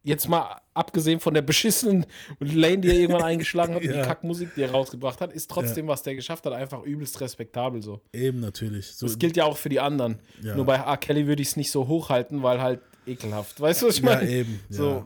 Jetzt 0.04 0.28
mal 0.28 0.60
abgesehen 0.74 1.20
von 1.20 1.34
der 1.36 1.43
beschissenen 1.43 2.06
Lane, 2.39 2.80
die 2.80 2.88
er 2.89 2.95
irgendwann 2.95 3.22
eingeschlagen 3.32 3.76
hat 3.76 3.84
und 3.84 3.88
Ja. 3.89 4.02
die 4.02 4.08
Kackmusik, 4.08 4.56
die 4.56 4.64
er 4.64 4.72
rausgebracht 4.72 5.22
hat, 5.22 5.32
ist 5.32 5.49
trotzdem, 5.49 5.88
was 5.88 6.02
der 6.02 6.16
geschafft 6.16 6.45
hat, 6.45 6.54
einfach 6.54 6.82
übelst 6.84 7.22
respektabel 7.22 7.84
so. 7.84 8.02
Eben 8.14 8.39
natürlich. 8.39 8.88
So, 8.95 9.06
Das 9.06 9.20
gilt 9.20 9.38
ja 9.38 9.45
auch 9.45 9.58
für 9.58 9.70
die 9.70 9.80
anderen. 9.80 10.18
Ja. 10.41 10.56
Nur 10.56 10.66
bei 10.66 10.76
R. 10.78 10.97
Kelly 10.97 11.28
würde 11.28 11.41
ich 11.43 11.49
es 11.49 11.56
nicht 11.56 11.70
so 11.72 11.88
hochhalten, 11.88 12.41
weil 12.41 12.60
halt 12.62 12.80
ekelhaft. 13.06 13.60
Weißt 13.62 13.84
du, 13.84 13.88
was 13.88 13.97
ich 13.97 14.04
Ja, 14.04 14.16
meine? 14.16 14.30
eben, 14.30 14.60
So, 14.70 15.06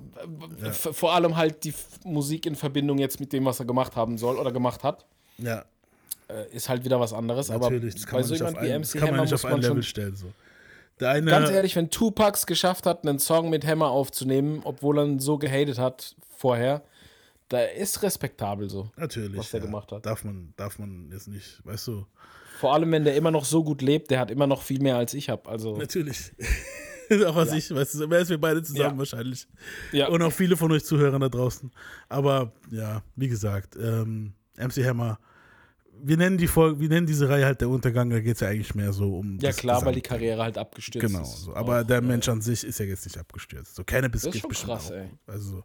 ja. 0.62 0.68
äh, 0.68 0.72
v- 0.72 0.94
Vor 0.94 1.14
allem 1.14 1.36
halt 1.36 1.64
die 1.66 1.74
Musik 2.06 2.46
in 2.46 2.56
Verbindung 2.56 2.98
jetzt 2.98 3.20
mit 3.20 3.34
dem, 3.34 3.44
was 3.46 3.60
er 3.60 3.66
gemacht 3.66 3.96
haben 3.98 4.18
soll 4.18 4.38
oder 4.38 4.52
gemacht 4.54 4.84
hat, 4.84 5.06
ja, 5.38 5.66
äh, 6.30 6.56
ist 6.56 6.70
halt 6.70 6.86
wieder 6.86 7.00
was 7.02 7.12
anderes. 7.12 7.50
natürlich. 7.50 7.96
Das 7.96 8.04
Aber 8.04 8.12
kann 8.12 8.18
bei 8.18 8.22
man 8.22 8.28
so 8.28 8.34
nicht 8.34 8.44
auf 8.44 8.56
ein, 8.58 8.82
das 8.82 8.92
kann 8.94 9.12
man 9.12 9.20
nicht 9.22 9.34
auf 9.34 9.46
ein 9.46 9.62
Level 9.62 9.84
stellen. 9.84 10.16
So. 10.16 10.28
Der 11.00 11.10
eine, 11.10 11.30
Ganz 11.30 11.50
ehrlich, 11.50 11.76
wenn 11.76 11.90
Tupac 11.90 12.38
es 12.38 12.46
geschafft 12.46 12.86
hat, 12.86 13.06
einen 13.06 13.20
Song 13.20 13.50
mit 13.50 13.66
Hammer 13.66 13.90
aufzunehmen, 13.90 14.62
obwohl 14.64 15.00
er 15.00 15.06
ihn 15.06 15.20
so 15.20 15.38
gehatet 15.38 15.78
hat 15.78 16.16
vorher, 16.38 16.84
da 17.50 17.62
ist 17.62 18.02
respektabel 18.02 18.70
so, 18.70 18.90
natürlich, 18.96 19.38
was 19.38 19.54
er 19.54 19.60
ja, 19.60 19.66
gemacht 19.66 19.92
hat. 19.92 20.06
Darf 20.06 20.24
man, 20.24 20.54
darf 20.56 20.80
man 20.80 21.10
jetzt 21.12 21.28
nicht, 21.28 21.66
weißt 21.66 21.88
du, 21.88 22.06
Vor 22.60 22.74
allem, 22.74 22.92
wenn 22.92 23.04
der 23.04 23.16
immer 23.16 23.32
noch 23.32 23.46
so 23.46 23.64
gut 23.64 23.82
lebt, 23.82 24.10
der 24.10 24.20
hat 24.20 24.32
immer 24.32 24.48
noch 24.48 24.62
viel 24.62 24.82
mehr 24.82 24.96
als 24.96 25.14
ich 25.14 25.30
habe. 25.30 25.50
Also, 25.50 25.78
natürlich. 25.78 26.32
auch 27.28 27.36
was 27.36 27.54
ich, 27.54 27.74
weißt 27.74 27.96
du, 27.96 28.08
mehr 28.08 28.20
als 28.20 28.30
wir 28.30 28.40
beide 28.40 28.64
zusammen 28.64 28.96
Ja. 28.96 28.98
wahrscheinlich. 28.98 29.48
Ja. 29.92 30.08
Und 30.08 30.22
auch 30.22 30.32
viele 30.32 30.58
von 30.58 30.72
euch 30.72 30.86
Zuhörern 30.86 31.22
da 31.22 31.30
draußen. 31.30 31.72
Aber 32.10 32.54
ja, 32.72 33.04
wie 33.16 33.28
gesagt, 33.28 33.76
ähm, 33.76 34.34
MC 34.58 34.86
Hammer, 34.86 35.20
wir 36.04 36.18
nennen 36.18 36.38
die 36.38 36.48
Folge, 36.48 36.80
wir 36.80 36.90
nennen 36.90 37.08
diese 37.08 37.28
Reihe 37.30 37.46
halt 37.46 37.62
der 37.62 37.70
Untergang, 37.70 38.10
da 38.10 38.20
geht 38.20 38.36
es 38.36 38.40
ja 38.42 38.50
eigentlich 38.50 38.76
mehr 38.76 38.94
so 38.94 39.18
um. 39.18 39.36
ja 39.40 39.50
das 39.50 39.58
klar, 39.58 39.84
weil 39.86 39.94
die. 39.96 40.02
Karriere 40.02 40.42
halt 40.44 40.58
abgestürzt 40.58 41.06
Genau, 41.08 41.22
ist. 41.24 41.44
so. 41.44 41.56
aber 41.56 41.82
Auch, 41.82 41.88
der 41.88 41.98
äh, 41.98 42.02
Mensch 42.02 42.28
an 42.30 42.42
sich 42.42 42.64
ist 42.64 42.80
ja 42.80 42.86
jetzt 42.86 43.06
nicht 43.06 43.18
abgestürzt. 43.18 43.76
So 43.76 43.84
Cannabis 43.84 44.22
Das 44.24 44.36
ist 44.36 44.42
schon 44.42 44.50
krass, 44.52 44.92
auch. 44.92 44.96
ey. 44.96 45.10
Also 45.28 45.58
so. 45.58 45.64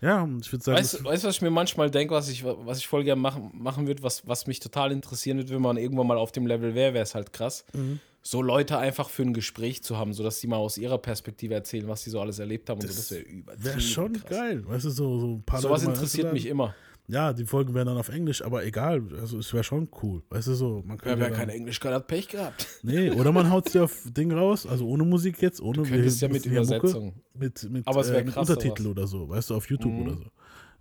Ja, 0.00 0.28
ich 0.40 0.52
würde 0.52 0.64
sagen, 0.64 0.78
Weißt 0.78 1.00
du, 1.00 1.04
was 1.04 1.24
ich 1.36 1.42
mir 1.42 1.50
manchmal 1.50 1.90
denke, 1.90 2.14
was 2.14 2.28
ich, 2.28 2.44
was 2.44 2.78
ich 2.78 2.86
voll 2.86 3.02
gerne 3.02 3.20
machen, 3.20 3.50
machen 3.52 3.88
würde, 3.88 4.02
was, 4.04 4.26
was 4.28 4.46
mich 4.46 4.60
total 4.60 4.92
interessieren 4.92 5.38
wird, 5.38 5.50
wenn 5.50 5.60
man 5.60 5.76
irgendwann 5.76 6.06
mal 6.06 6.16
auf 6.18 6.30
dem 6.30 6.46
Level 6.46 6.74
wäre, 6.76 6.94
wäre 6.94 7.02
es 7.02 7.16
halt 7.16 7.32
krass, 7.32 7.64
Mhm. 7.72 7.98
so 8.22 8.40
Leute 8.40 8.78
einfach 8.78 9.08
für 9.08 9.22
ein 9.22 9.34
Gespräch 9.34 9.82
zu 9.82 9.96
haben, 9.96 10.12
sodass 10.12 10.38
die 10.38 10.46
mal 10.46 10.56
aus 10.58 10.78
ihrer 10.78 10.98
Perspektive 10.98 11.54
erzählen, 11.54 11.88
was 11.88 12.02
sie 12.02 12.10
so 12.10 12.20
alles 12.20 12.38
erlebt 12.38 12.70
haben. 12.70 12.80
und 12.80 12.88
so. 12.88 12.94
Das 12.94 13.10
wäre 13.10 13.22
übertrieben. 13.22 13.64
wäre 13.64 13.80
schon 13.80 14.12
krass. 14.12 14.30
geil. 14.30 14.62
Weißt 14.68 14.84
du, 14.84 14.90
so, 14.90 15.18
so 15.18 15.26
ein 15.34 15.42
paar 15.42 15.60
Sowas 15.60 15.82
interessiert 15.82 16.32
mich 16.32 16.46
immer. 16.46 16.76
Ja, 17.10 17.32
die 17.32 17.46
Folgen 17.46 17.72
wären 17.74 17.86
dann 17.86 17.96
auf 17.96 18.10
Englisch, 18.10 18.42
aber 18.44 18.64
egal. 18.66 19.02
Also 19.18 19.38
es 19.38 19.52
wäre 19.54 19.64
schon 19.64 19.88
cool. 20.02 20.22
Weißt 20.28 20.46
du 20.48 20.54
so, 20.54 20.82
man 20.84 20.88
Wer, 20.88 20.96
könnte 20.98 21.20
wer 21.20 21.28
dann- 21.30 21.38
kein 21.38 21.48
Englisch 21.48 21.80
kann, 21.80 21.94
hat 21.94 22.06
Pech 22.06 22.28
gehabt. 22.28 22.66
Nee, 22.82 23.10
oder 23.12 23.32
man 23.32 23.50
haut 23.50 23.70
sie 23.70 23.80
auf 23.80 23.96
Ding 24.10 24.30
raus, 24.30 24.66
also 24.66 24.86
ohne 24.86 25.04
Musik 25.04 25.40
jetzt, 25.40 25.60
ohne 25.62 25.78
Du 25.78 25.82
könntest 25.84 26.20
ja 26.20 26.28
mit 26.28 26.42
hier 26.42 26.60
Mucke, 26.60 26.76
Übersetzung. 26.76 27.14
Mit, 27.32 27.70
mit, 27.70 27.86
Aber 27.88 28.00
es 28.02 28.10
äh, 28.10 28.22
mit 28.22 28.34
krass, 28.34 28.48
Untertitel 28.50 28.82
sowas. 28.82 28.90
oder 28.98 29.06
so, 29.06 29.28
weißt 29.28 29.48
du, 29.50 29.54
auf 29.54 29.70
YouTube 29.70 29.92
Mhm. 29.92 30.02
oder 30.02 30.16
so. 30.16 30.24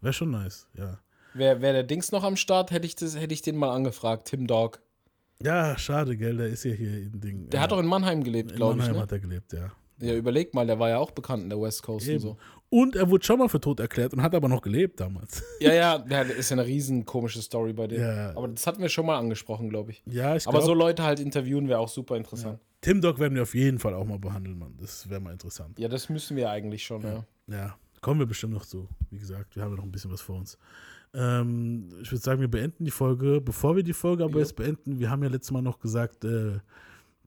Wäre 0.01 0.13
schon 0.13 0.31
nice, 0.31 0.67
ja. 0.73 0.99
Wäre 1.33 1.61
wär 1.61 1.71
der 1.71 1.83
Dings 1.83 2.11
noch 2.11 2.23
am 2.25 2.35
Start, 2.35 2.71
hätte 2.71 2.85
ich, 2.87 2.95
das, 2.95 3.17
hätte 3.17 3.33
ich 3.33 3.41
den 3.41 3.55
mal 3.55 3.73
angefragt, 3.73 4.27
Tim 4.27 4.47
Dog. 4.47 4.81
Ja, 5.41 5.77
schade, 5.77 6.17
gell, 6.17 6.35
der 6.35 6.47
ist 6.47 6.65
ja 6.65 6.71
hier 6.71 6.97
im 7.03 7.21
Ding. 7.21 7.49
Der 7.51 7.59
ja. 7.59 7.63
hat 7.63 7.71
doch 7.71 7.79
in 7.79 7.85
Mannheim 7.85 8.23
gelebt, 8.23 8.51
In 8.51 8.57
glaube 8.57 8.73
ich. 8.73 8.77
Mannheim 8.79 8.95
Ne? 8.97 9.01
hat 9.03 9.11
er 9.13 9.19
gelebt, 9.19 9.53
ja. 9.53 9.71
Ja, 9.99 10.13
überleg 10.13 10.53
mal, 10.53 10.67
der 10.67 10.77
war 10.79 10.89
ja 10.89 10.97
auch 10.99 11.11
bekannt 11.11 11.43
in 11.43 11.49
der 11.49 11.59
West 11.59 11.83
Coast 11.83 12.07
Eben. 12.07 12.15
und 12.15 12.21
so. 12.21 12.37
Und 12.69 12.95
er 12.95 13.09
wurde 13.09 13.23
schon 13.25 13.39
mal 13.39 13.47
für 13.47 13.59
tot 13.61 13.79
erklärt 13.79 14.13
und 14.13 14.21
hat 14.21 14.35
aber 14.35 14.47
noch 14.49 14.61
gelebt 14.61 14.99
damals. 14.99 15.41
Ja, 15.59 15.73
ja, 15.73 15.97
der 15.97 16.25
ist 16.35 16.49
ja 16.49 16.55
eine 16.57 16.65
riesen 16.65 17.05
komische 17.05 17.41
Story 17.41 17.73
bei 17.73 17.87
dem. 17.87 18.01
Ja. 18.01 18.35
Aber 18.35 18.47
das 18.49 18.67
hatten 18.67 18.81
wir 18.81 18.89
schon 18.89 19.05
mal 19.05 19.17
angesprochen, 19.17 19.69
glaube 19.69 19.91
ich. 19.91 20.03
Ja, 20.05 20.35
ich 20.35 20.45
Aber 20.47 20.57
glaub- 20.59 20.67
so 20.67 20.73
Leute 20.73 21.03
halt 21.03 21.19
interviewen 21.19 21.67
wäre 21.69 21.79
auch 21.79 21.87
super 21.89 22.15
interessant. 22.17 22.59
Tim 22.81 23.01
Dog 23.01 23.19
werden 23.19 23.33
wir 23.35 23.41
auf 23.43 23.55
jeden 23.55 23.79
Fall 23.79 23.93
auch 23.95 24.05
mal 24.05 24.19
behandeln, 24.19 24.59
Mann. 24.59 24.75
Das 24.79 25.09
wäre 25.09 25.19
mal 25.21 25.31
interessant. 25.31 25.79
Ja. 25.79 25.87
das 25.87 26.09
müssen 26.09 26.37
wir 26.37 26.49
eigentlich 26.49 26.83
schon, 26.83 27.01
ja. 27.01 27.25
Ja, 27.47 27.75
kommen 28.01 28.19
wir 28.19 28.27
bestimmt 28.27 28.53
noch 28.53 28.65
zu. 28.65 28.87
Wie 29.09 29.17
gesagt, 29.17 29.55
wir 29.55 29.63
haben 29.63 29.71
ja 29.71 29.77
noch 29.77 29.83
ein 29.85 29.91
bisschen 29.91 30.11
was 30.11 30.21
vor 30.21 30.35
uns. 30.37 30.57
Ähm, 31.13 31.89
ich 32.01 32.11
würde 32.11 32.21
sagen, 32.21 32.41
wir 32.41 32.47
beenden 32.49 32.85
die 32.85 32.91
Folge. 32.91 33.41
Bevor 33.41 33.75
wir 33.75 33.83
die 33.83 33.93
Folge 33.93 34.23
aber 34.25 34.33
Ja. 34.35 34.39
jetzt 34.39 34.55
beenden, 34.55 34.99
wir 34.99 35.09
haben 35.09 35.23
ja 35.23 35.29
letztes 35.29 35.51
Mal 35.51 35.61
noch 35.61 35.79
gesagt, 35.79 36.25
äh, 36.25 36.59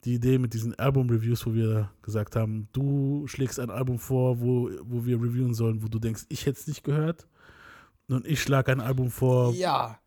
die 0.05 0.15
Idee 0.15 0.39
mit 0.39 0.55
diesen 0.55 0.79
Album-Reviews, 0.79 1.47
wo 1.47 1.55
wir 1.55 1.91
gesagt 2.03 2.35
haben, 2.37 2.69
du 2.73 3.27
schlägst 3.27 3.61
ein 3.61 3.71
Album 3.71 3.99
vor, 3.99 4.41
wo, 4.41 4.71
wo 4.83 5.05
wir 5.05 5.17
reviewen 5.17 5.53
sollen, 5.55 5.83
wo 5.83 5.89
du 5.89 5.99
denkst, 5.99 6.25
ich 6.29 6.47
hätte 6.47 6.59
es 6.61 6.67
nicht 6.67 6.85
gehört. 6.85 7.27
Und 8.09 8.27
ich 8.27 8.41
schlage 8.43 8.73
ein 8.73 8.81
Album 8.81 9.11
vor. 9.11 9.53
Ja. 9.55 10.01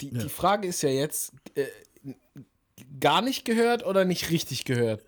Die, 0.00 0.12
Ja. 0.12 0.22
die 0.22 0.28
Frage 0.28 0.68
ist 0.68 0.82
ja 0.82 0.90
jetzt, 0.90 1.32
äh, 1.54 1.66
gar 3.00 3.22
nicht 3.22 3.44
gehört 3.44 3.84
oder 3.86 4.04
nicht 4.04 4.30
richtig 4.30 4.64
gehört? 4.64 5.04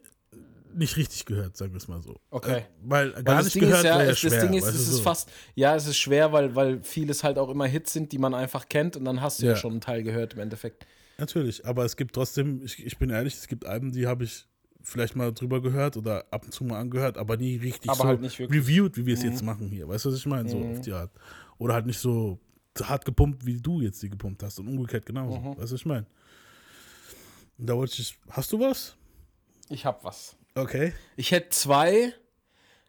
Nicht 0.73 0.97
richtig 0.97 1.27
gehört, 1.27 1.57
sagen 1.57 1.73
wir 1.73 1.79
es 1.79 1.89
mal 1.89 2.01
so. 2.01 2.21
Okay. 2.31 2.59
Äh, 2.59 2.63
weil 2.83 3.13
Weil 3.15 3.23
gar 3.25 3.37
das 3.37 3.45
nicht 3.47 3.55
Ding 3.57 3.63
gehört 3.63 3.79
ist 3.79 3.85
ja, 3.85 4.03
ja 4.05 4.15
schwer. 4.15 4.31
das 4.31 4.41
Ding 4.41 4.55
ist, 4.55 4.67
es 4.67 4.75
ist 4.77 4.93
so. 4.99 5.03
fast, 5.03 5.31
ja, 5.57 5.75
es 5.75 5.87
ist 5.89 5.97
schwer, 5.99 6.33
weil, 6.33 6.55
weil 6.55 6.81
vieles 6.83 7.25
halt 7.25 7.39
auch 7.39 7.49
immer 7.51 7.67
Hits 7.67 7.93
sind, 7.93 8.13
die 8.13 8.19
man 8.19 8.35
einfach 8.35 8.69
kennt 8.69 8.97
und 8.97 9.05
dann 9.05 9.21
hast 9.21 9.41
du 9.43 9.47
ja, 9.47 9.53
Ja. 9.53 9.57
schon 9.57 9.73
einen 9.73 9.81
Teil 9.81 10.03
gehört 10.05 10.35
im 10.35 10.41
Endeffekt. 10.41 10.87
Natürlich, 11.21 11.65
aber 11.67 11.85
es 11.85 11.97
gibt 11.97 12.15
trotzdem, 12.15 12.63
ich, 12.65 12.85
ich 12.85 12.97
bin 12.99 13.11
ehrlich, 13.11 13.35
es 13.35 13.47
gibt 13.47 13.67
Alben, 13.67 13.93
die 13.93 14.07
habe 14.07 14.25
ich 14.25 14.47
vielleicht 14.83 15.15
mal 15.15 15.33
drüber 15.33 15.61
gehört 15.61 15.99
oder 15.99 16.25
ab 16.31 16.47
und 16.47 16.53
zu 16.53 16.65
mal 16.65 16.81
angehört, 16.81 17.19
aber 17.19 17.37
nie 17.37 17.57
richtig 17.57 17.91
Aber 17.91 17.99
so 17.99 18.05
halt 18.05 18.41
reviewed, 18.51 18.97
wie 18.97 19.05
wir 19.05 19.15
es 19.15 19.23
Mhm. 19.23 19.29
jetzt 19.31 19.43
machen 19.43 19.69
hier. 19.69 19.87
Weißt 19.87 20.07
du, 20.07 20.09
was 20.11 20.17
ich 20.17 20.25
meine? 20.27 20.49
So 20.49 20.57
Mhm. 20.59 20.71
auf 20.71 20.81
die 20.81 20.93
Art. 20.93 21.11
Oder 21.59 21.75
halt 21.75 21.85
nicht 21.87 21.99
so 21.99 22.39
hart 22.83 23.05
gepumpt, 23.05 23.45
wie 23.45 23.61
du 23.61 23.83
jetzt 23.83 24.03
die 24.03 24.09
gepumpt 24.09 24.43
hast 24.43 24.59
und 24.59 24.69
umgekehrt 24.69 25.05
genauso. 25.05 25.39
Mhm. 25.39 25.49
Weißt 25.51 25.59
du, 25.59 25.63
was 25.63 25.73
ich 25.73 25.87
meine? 25.87 26.07
Da 27.59 27.77
wollte 27.77 28.01
ich, 28.01 28.17
hast 28.31 28.51
du 28.53 28.61
was? 28.61 28.97
Ich 29.69 29.85
hab 29.85 30.03
was. 30.03 30.35
Okay. 30.55 30.95
Ich 31.17 31.31
hätte 31.33 31.51
zwei. 31.51 32.15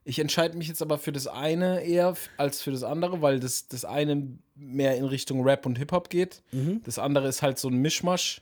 Ich 0.04 0.18
entscheide 0.20 0.58
mich 0.58 0.68
jetzt 0.68 0.82
aber 0.82 0.98
für 0.98 1.12
das 1.12 1.28
eine 1.28 1.84
eher 1.84 2.16
als 2.38 2.62
für 2.62 2.72
das 2.72 2.84
andere, 2.84 3.22
weil 3.22 3.40
das, 3.40 3.68
das 3.68 3.86
eine 3.86 4.28
mehr 4.56 4.98
in 4.98 5.06
Richtung 5.06 5.44
Rap 5.44 5.66
und 5.66 5.78
Hip-Hop 5.78 6.10
geht. 6.10 6.42
Mhm. 6.52 6.82
Das 6.84 6.98
andere 6.98 7.28
ist 7.28 7.42
halt 7.42 7.60
so 7.60 7.68
ein 7.70 7.78
Mischmasch, 7.78 8.42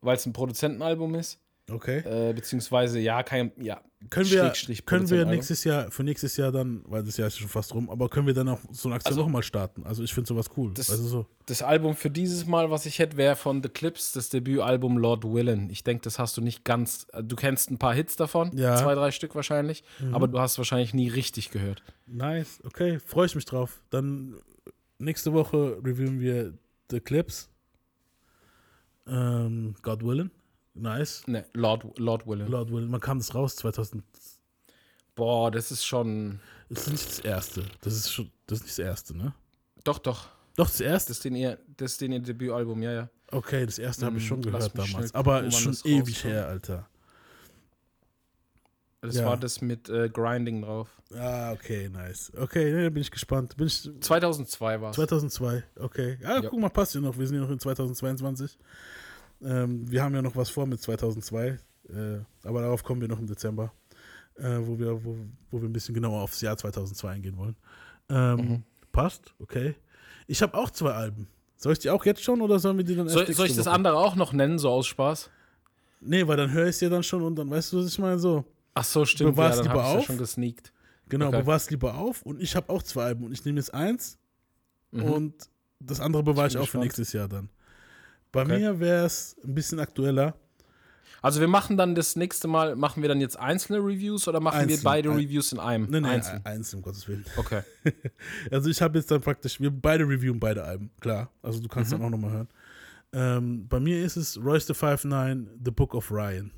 weil 0.00 0.16
es 0.16 0.26
ein 0.26 0.32
Produzentenalbum 0.32 1.14
ist. 1.14 1.38
Okay. 1.70 1.98
Äh, 1.98 2.32
beziehungsweise, 2.32 2.98
ja, 2.98 3.22
kein, 3.22 3.52
ja, 3.60 3.80
Können 4.10 4.30
wir, 4.30 4.52
können 4.84 5.08
wir 5.10 5.24
nächstes 5.24 5.64
Jahr, 5.64 5.90
für 5.90 6.02
nächstes 6.04 6.36
Jahr 6.36 6.52
dann, 6.52 6.82
weil 6.86 7.02
das 7.02 7.16
Jahr 7.16 7.28
ist 7.28 7.38
schon 7.38 7.48
fast 7.48 7.74
rum, 7.74 7.88
aber 7.90 8.08
können 8.08 8.26
wir 8.26 8.34
dann 8.34 8.48
auch 8.48 8.58
so 8.70 8.88
eine 8.88 8.96
Aktion 8.96 9.12
Also- 9.12 9.22
nochmal 9.22 9.42
starten? 9.42 9.84
Also 9.84 10.02
ich 10.02 10.12
finde 10.12 10.28
sowas 10.28 10.50
cool. 10.56 10.72
Das, 10.74 10.88
du 10.88 10.96
so. 10.96 11.26
das 11.46 11.62
Album 11.62 11.94
für 11.94 12.10
dieses 12.10 12.46
Mal, 12.46 12.70
was 12.70 12.84
ich 12.86 12.98
hätte, 12.98 13.16
wäre 13.16 13.36
von 13.36 13.62
The 13.62 13.68
Clips, 13.68 14.12
das 14.12 14.28
Debütalbum 14.28 14.98
Lord 14.98 15.24
Willen. 15.24 15.70
Ich 15.70 15.84
denke, 15.84 16.02
das 16.02 16.18
hast 16.18 16.36
du 16.36 16.40
nicht 16.40 16.64
ganz. 16.64 17.06
Du 17.22 17.36
kennst 17.36 17.70
ein 17.70 17.78
paar 17.78 17.94
Hits 17.94 18.16
davon, 18.16 18.56
Ja. 18.56 18.76
zwei, 18.76 18.94
drei 18.94 19.10
Stück 19.10 19.34
wahrscheinlich, 19.34 19.82
Mhm. 20.00 20.14
aber 20.14 20.28
du 20.28 20.38
hast 20.38 20.58
wahrscheinlich 20.58 20.92
nie 20.94 21.08
richtig 21.08 21.50
gehört. 21.50 21.82
Nice, 22.06 22.60
okay, 22.64 22.98
freue 22.98 23.26
ich 23.26 23.34
mich 23.34 23.44
drauf. 23.44 23.82
Dann 23.90 24.34
nächste 24.98 25.32
Woche 25.32 25.78
reviewen 25.84 26.20
wir 26.20 26.52
The 26.90 27.00
Clips. 27.00 27.48
Ähm, 29.06 29.74
God 29.82 30.04
willing. 30.04 30.30
Nice. 30.74 31.22
Ne, 31.26 31.44
Lord, 31.52 31.98
Lord 31.98 32.26
Willen. 32.26 32.48
Lord 32.48 32.70
willing. 32.70 32.90
Man 32.90 33.00
kam 33.00 33.18
das 33.18 33.34
raus 33.34 33.56
2000. 33.56 34.02
Boah, 35.14 35.50
das 35.50 35.70
ist 35.70 35.84
schon. 35.84 36.40
Das 36.70 36.86
ist 36.86 36.92
nicht 36.92 37.06
das 37.06 37.18
erste. 37.20 37.64
Das 37.82 37.94
ist 37.94 38.10
schon, 38.10 38.30
das 38.46 38.58
ist 38.60 38.64
nicht 38.64 38.78
das 38.78 38.84
erste, 38.84 39.16
ne? 39.16 39.34
Doch, 39.84 39.98
doch. 39.98 40.28
Doch, 40.56 40.66
das 40.66 40.80
erste? 40.80 41.08
Das 41.10 41.18
ist 41.18 41.24
den 41.24 41.34
ihr, 41.36 41.58
das 41.76 41.92
ist 41.92 42.00
den 42.00 42.12
ihr 42.12 42.20
Debütalbum, 42.20 42.82
ja, 42.82 42.92
ja. 42.92 43.08
Okay, 43.30 43.64
das 43.66 43.78
erste 43.78 44.06
habe 44.06 44.16
ich 44.16 44.22
Hm, 44.24 44.28
schon 44.28 44.42
gehört 44.42 44.76
damals. 44.78 45.14
Aber 45.14 45.42
ist 45.44 45.58
schon 45.58 45.76
ewig 45.84 46.24
her, 46.24 46.48
Alter. 46.48 46.88
Das 49.02 49.16
Ja. 49.16 49.26
war 49.26 49.36
das 49.36 49.60
mit 49.60 49.88
äh, 49.88 50.08
Grinding 50.08 50.62
drauf. 50.62 50.88
Ah, 51.14 51.52
okay, 51.52 51.88
nice. 51.88 52.30
Okay, 52.36 52.70
ne, 52.72 52.90
bin 52.90 53.00
ich 53.02 53.10
gespannt. 53.10 53.56
Bin 53.56 53.66
ich 53.66 53.90
2002 54.00 54.80
war 54.80 54.90
es. 54.90 54.96
2002, 54.96 55.64
okay. 55.80 56.18
Ah, 56.22 56.40
Ja. 56.40 56.48
guck 56.48 56.60
mal, 56.60 56.68
passt 56.68 56.94
ja 56.94 57.00
noch. 57.00 57.18
Wir 57.18 57.26
sind 57.26 57.36
ja 57.36 57.42
noch 57.42 57.50
in 57.50 57.58
2022. 57.58 58.56
Ähm, 59.44 59.90
wir 59.90 60.02
haben 60.02 60.14
ja 60.14 60.22
noch 60.22 60.36
was 60.36 60.50
vor 60.50 60.66
mit 60.66 60.80
2002, 60.80 61.46
äh, 61.48 61.58
aber 62.44 62.60
darauf 62.62 62.82
kommen 62.84 63.00
wir 63.00 63.08
noch 63.08 63.18
im 63.18 63.26
Dezember, 63.26 63.72
äh, 64.36 64.58
wo, 64.60 64.78
wir, 64.78 65.04
wo, 65.04 65.16
wo 65.50 65.60
wir 65.60 65.68
ein 65.68 65.72
bisschen 65.72 65.94
genauer 65.94 66.20
aufs 66.22 66.40
Jahr 66.40 66.56
2002 66.56 67.08
eingehen 67.10 67.36
wollen. 67.36 67.56
Ähm, 68.08 68.36
Mhm. 68.36 68.62
Passt, 68.92 69.32
okay. 69.38 69.74
Ich 70.26 70.42
habe 70.42 70.54
auch 70.56 70.70
zwei 70.70 70.92
Alben. 70.92 71.26
Soll 71.56 71.72
ich 71.72 71.78
die 71.78 71.88
auch 71.90 72.04
jetzt 72.04 72.22
schon 72.22 72.40
oder 72.42 72.58
sollen 72.58 72.76
wir 72.76 72.84
die 72.84 72.94
dann 72.94 73.06
erst 73.06 73.14
Soll, 73.14 73.32
soll 73.32 73.46
ich 73.46 73.56
das 73.56 73.64
Woche? 73.66 73.74
andere 73.74 73.96
auch 73.96 74.16
noch 74.16 74.32
nennen, 74.34 74.58
so 74.58 74.68
aus 74.70 74.86
Spaß? 74.86 75.30
Nee, 76.02 76.26
weil 76.26 76.36
dann 76.36 76.50
höre 76.52 76.64
ich 76.64 76.70
es 76.70 76.78
dir 76.80 76.90
dann 76.90 77.02
schon 77.02 77.22
und 77.22 77.36
dann 77.36 77.48
weißt 77.48 77.72
du, 77.72 77.78
was 77.78 77.86
ich 77.86 77.98
meine? 77.98 78.18
So. 78.18 78.44
Ach 78.74 78.84
so, 78.84 79.04
stimmt. 79.06 79.30
Bewahr's 79.34 79.56
ja, 79.58 79.62
dann 79.62 79.72
lieber 79.72 79.82
ich's 79.84 79.92
ja 79.92 79.98
auf. 80.00 80.04
schon 80.06 80.18
gesneakt. 80.18 80.72
Genau, 81.08 81.28
Okay. 81.28 81.40
bewahr's 81.42 81.70
lieber 81.70 81.94
auf 81.96 82.22
und 82.22 82.40
ich 82.40 82.54
habe 82.56 82.68
auch 82.70 82.82
zwei 82.82 83.04
Alben 83.04 83.24
und 83.24 83.32
ich 83.32 83.44
nehme 83.44 83.58
jetzt 83.58 83.72
eins 83.72 84.18
Mhm. 84.90 85.02
und 85.04 85.34
das 85.80 86.00
andere 86.00 86.22
bewahre 86.22 86.48
ich 86.48 86.56
auch 86.58 86.68
für 86.68 86.78
nächstes 86.78 87.12
Jahr 87.14 87.28
dann. 87.28 87.48
Bei 88.32 88.42
Okay. 88.42 88.58
mir 88.58 88.80
wäre 88.80 89.04
es 89.06 89.36
ein 89.44 89.54
bisschen 89.54 89.78
aktueller. 89.80 90.34
Also 91.20 91.40
wir 91.40 91.46
machen 91.46 91.76
dann 91.76 91.94
das 91.94 92.16
nächste 92.16 92.48
Mal, 92.48 92.74
machen 92.74 93.00
wir 93.02 93.08
dann 93.08 93.20
jetzt 93.20 93.38
einzelne 93.38 93.78
Reviews 93.78 94.26
oder 94.26 94.40
machen 94.40 94.56
Einzeln, 94.58 94.78
wir 94.80 94.82
beide 94.82 95.10
ein- 95.10 95.16
Reviews 95.16 95.52
in 95.52 95.60
einem? 95.60 95.86
Nee, 95.88 96.00
nee, 96.00 96.08
Einzeln. 96.08 96.40
eins, 96.44 96.74
um 96.74 96.82
Gottes 96.82 97.06
Willen. 97.06 97.24
Okay. 97.36 97.62
Also 98.50 98.68
ich 98.70 98.82
habe 98.82 98.98
jetzt 98.98 99.08
dann 99.10 99.20
praktisch, 99.20 99.60
wir 99.60 99.70
beide 99.70 100.02
reviewen 100.04 100.40
beide 100.40 100.64
Alben, 100.64 100.90
klar. 101.00 101.30
Also 101.42 101.60
du 101.60 101.68
kannst 101.68 101.92
Mhm. 101.92 101.98
dann 101.98 102.06
auch 102.06 102.10
nochmal 102.10 102.30
hören. 102.32 102.48
Ähm, 103.12 103.68
bei 103.68 103.78
mir 103.78 104.02
ist 104.04 104.16
es 104.16 104.36
Royce 104.42 104.66
the 104.66 104.74
59, 104.74 105.46
The 105.64 105.70
Book 105.70 105.94
of 105.94 106.10
Ryan. 106.10 106.50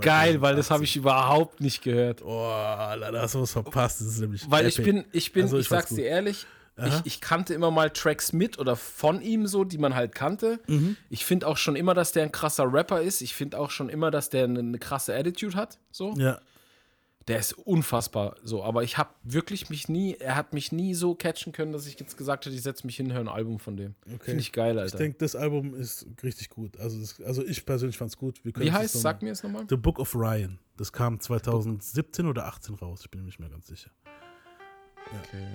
Geil, 0.00 0.40
weil 0.40 0.54
das 0.54 0.68
2018. 0.68 0.74
habe 0.74 0.84
ich 0.84 0.96
überhaupt 0.96 1.60
nicht 1.60 1.82
gehört. 1.82 2.22
Oh, 2.22 2.44
Alter, 2.46 3.10
da 3.10 3.22
hast 3.22 3.34
du 3.34 3.40
was 3.40 3.50
verpasst. 3.50 4.00
Das 4.00 4.06
ist 4.06 4.20
nämlich 4.20 4.48
Weil 4.48 4.66
ich 4.68 4.78
epic. 4.78 4.92
bin, 4.92 5.04
ich 5.10 5.32
bin, 5.32 5.42
Also 5.44 5.58
ich, 5.58 5.66
fand's 5.66 5.82
sag's 5.84 5.88
gut. 5.90 5.98
dir 5.98 6.04
ehrlich. 6.06 6.46
Ich, 6.76 7.00
ich 7.04 7.20
kannte 7.20 7.54
immer 7.54 7.70
mal 7.70 7.90
Tracks 7.90 8.32
mit 8.32 8.58
oder 8.58 8.74
von 8.74 9.20
ihm 9.22 9.46
so, 9.46 9.62
die 9.64 9.78
man 9.78 9.94
halt 9.94 10.14
kannte. 10.14 10.58
Mhm. 10.66 10.96
Ich 11.08 11.24
finde 11.24 11.46
auch 11.46 11.56
schon 11.56 11.76
immer, 11.76 11.94
dass 11.94 12.10
der 12.12 12.24
ein 12.24 12.32
krasser 12.32 12.72
Rapper 12.72 13.00
ist. 13.00 13.20
Ich 13.22 13.34
finde 13.34 13.58
auch 13.60 13.70
schon 13.70 13.88
immer, 13.88 14.10
dass 14.10 14.28
der 14.28 14.44
eine, 14.44 14.58
eine 14.58 14.78
krasse 14.78 15.14
Attitude 15.14 15.56
hat. 15.56 15.78
So. 15.92 16.14
Ja. 16.16 16.40
Der 17.28 17.38
ist 17.38 17.54
unfassbar 17.54 18.36
so. 18.42 18.62
Aber 18.62 18.82
ich 18.82 18.98
habe 18.98 19.08
wirklich 19.22 19.70
mich 19.70 19.88
nie, 19.88 20.14
er 20.18 20.34
hat 20.36 20.52
mich 20.52 20.72
nie 20.72 20.92
so 20.94 21.14
catchen 21.14 21.52
können, 21.52 21.72
dass 21.72 21.86
ich 21.86 21.98
jetzt 21.98 22.18
gesagt 22.18 22.44
hätte, 22.44 22.54
ich 22.54 22.62
setze 22.62 22.84
mich 22.86 22.96
hin, 22.96 23.12
höre 23.12 23.20
ein 23.20 23.28
Album 23.28 23.58
von 23.60 23.76
dem. 23.78 23.94
Okay. 24.06 24.18
Finde 24.24 24.40
ich 24.40 24.52
geil, 24.52 24.74
Ich 24.74 24.82
Alter. 24.82 24.98
denke, 24.98 25.18
das 25.18 25.34
Album 25.34 25.74
ist 25.74 26.06
richtig 26.22 26.50
gut. 26.50 26.76
Also, 26.78 27.00
das, 27.00 27.20
also 27.22 27.42
ich 27.42 27.64
persönlich 27.64 27.96
fand 27.96 28.10
es 28.10 28.18
gut. 28.18 28.40
Wie 28.44 28.50
es 28.66 28.72
heißt, 28.72 28.94
noch- 28.96 29.00
sag 29.00 29.22
mir 29.22 29.32
es 29.32 29.42
nochmal. 29.42 29.64
The 29.70 29.76
Book 29.76 29.98
of 30.00 30.14
Ryan. 30.14 30.58
Das 30.76 30.92
kam 30.92 31.18
2017 31.18 32.26
oder 32.26 32.44
18 32.46 32.74
raus. 32.74 33.00
Ich 33.04 33.10
bin 33.10 33.20
mir 33.20 33.26
nicht 33.26 33.38
mehr 33.40 33.48
ganz 33.48 33.68
sicher. 33.68 33.90
Ja. 34.04 35.18
Okay. 35.20 35.46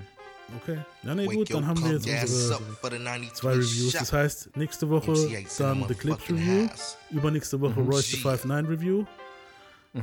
Okay. 0.62 0.80
Ja, 1.04 1.16
nee, 1.16 1.28
Wake 1.28 1.36
gut, 1.38 1.54
dann 1.54 1.66
haben 1.68 1.84
wir 1.84 1.92
jetzt 1.94 2.08
unsere 2.08 2.56
up 2.56 2.62
for 2.82 2.90
the 2.92 2.98
93 2.98 3.34
zwei 3.34 3.52
Reviews. 3.54 3.92
Das 3.94 4.14
heißt, 4.14 4.58
nächste 4.58 4.90
Woche 4.90 5.14
dann 5.58 5.86
the 5.88 5.94
Clips 5.96 6.30
Review. 6.30 6.68
Übernächste 7.12 7.60
Woche 7.62 7.80
Mhm. 7.80 7.90
Royce 7.90 8.12
the 8.12 8.18
59 8.18 8.70
Review. 8.70 9.06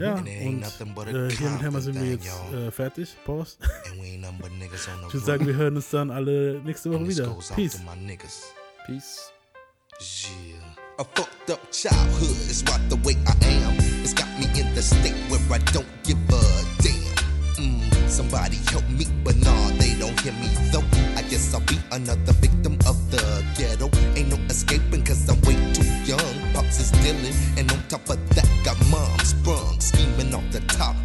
Ja, 0.01 0.14
And 0.16 0.27
it 0.27 0.32
ain't 0.35 0.47
und 0.48 0.60
nothing 0.60 0.94
but 0.94 1.06
a 1.06 1.10
äh, 1.27 1.31
hier 1.31 1.48
mit 1.51 1.62
Hammer 1.62 1.81
sind 1.81 1.94
wir 2.01 2.10
jetzt 2.10 2.27
äh, 2.52 2.70
fertig. 2.73 3.14
Pause. 3.24 3.56
And 3.60 4.01
we 4.01 4.06
ain't 4.06 4.20
nothing 4.20 4.39
but 4.40 4.51
niggas 4.59 4.89
on 4.89 5.01
the 5.01 5.06
Ich 5.09 5.14
würde 5.14 5.27
sagen, 5.27 5.47
wir 5.47 5.55
hören 5.55 5.77
uns 5.77 5.90
dann 5.90 6.10
alle 6.10 6.60
nächste 6.64 6.90
Woche 6.93 7.06
wieder. 7.06 7.36
Peace. 7.55 7.78
Peace. 8.86 9.31
Yeah. 10.01 10.77
A 10.98 11.05
fucked 11.14 11.51
up 11.51 11.60
childhood 11.70 12.36
is 12.51 12.62
what 12.66 12.81
the 12.90 12.97
way 13.05 13.14
I 13.27 13.64
am. 13.64 13.74
It's 14.02 14.12
got 14.14 14.27
me 14.39 14.47
in 14.59 14.74
the 14.74 14.82
state 14.82 15.14
where 15.28 15.40
I 15.51 15.59
don't 15.73 15.86
give 16.05 16.18
somebody 18.09 18.57
help 18.70 18.89
me, 18.89 19.07
but 19.24 19.37
nah, 19.37 19.69
they 19.78 19.95
don't 19.99 20.19
hear 20.20 20.33
me 20.35 20.49
though. 20.73 20.85
I 21.16 21.23
guess 21.23 21.55
I'll 21.55 21.61
be 21.61 21.78
another 21.93 22.33
victim 22.35 22.74
of 22.87 22.97
the 23.11 23.45
ghetto. 23.57 23.91
Ain't 24.16 24.28
no 24.28 24.37
escaping 24.47 25.05
cause 25.05 25.28
I'm 25.28 25.41
way 25.43 25.57
too 25.73 25.85
young. 26.05 26.35
Pops 26.55 26.81
is 26.81 26.91
dealing, 27.03 27.35
and 27.59 27.70
on 27.73 27.83
top 27.89 28.09
of 28.09 28.19
that, 28.35 28.49
got 28.65 28.77
mom 28.89 29.19
sprung, 29.20 29.81
scheming 29.81 30.35
off 30.35 30.49
the 30.51 30.61
top. 30.69 30.97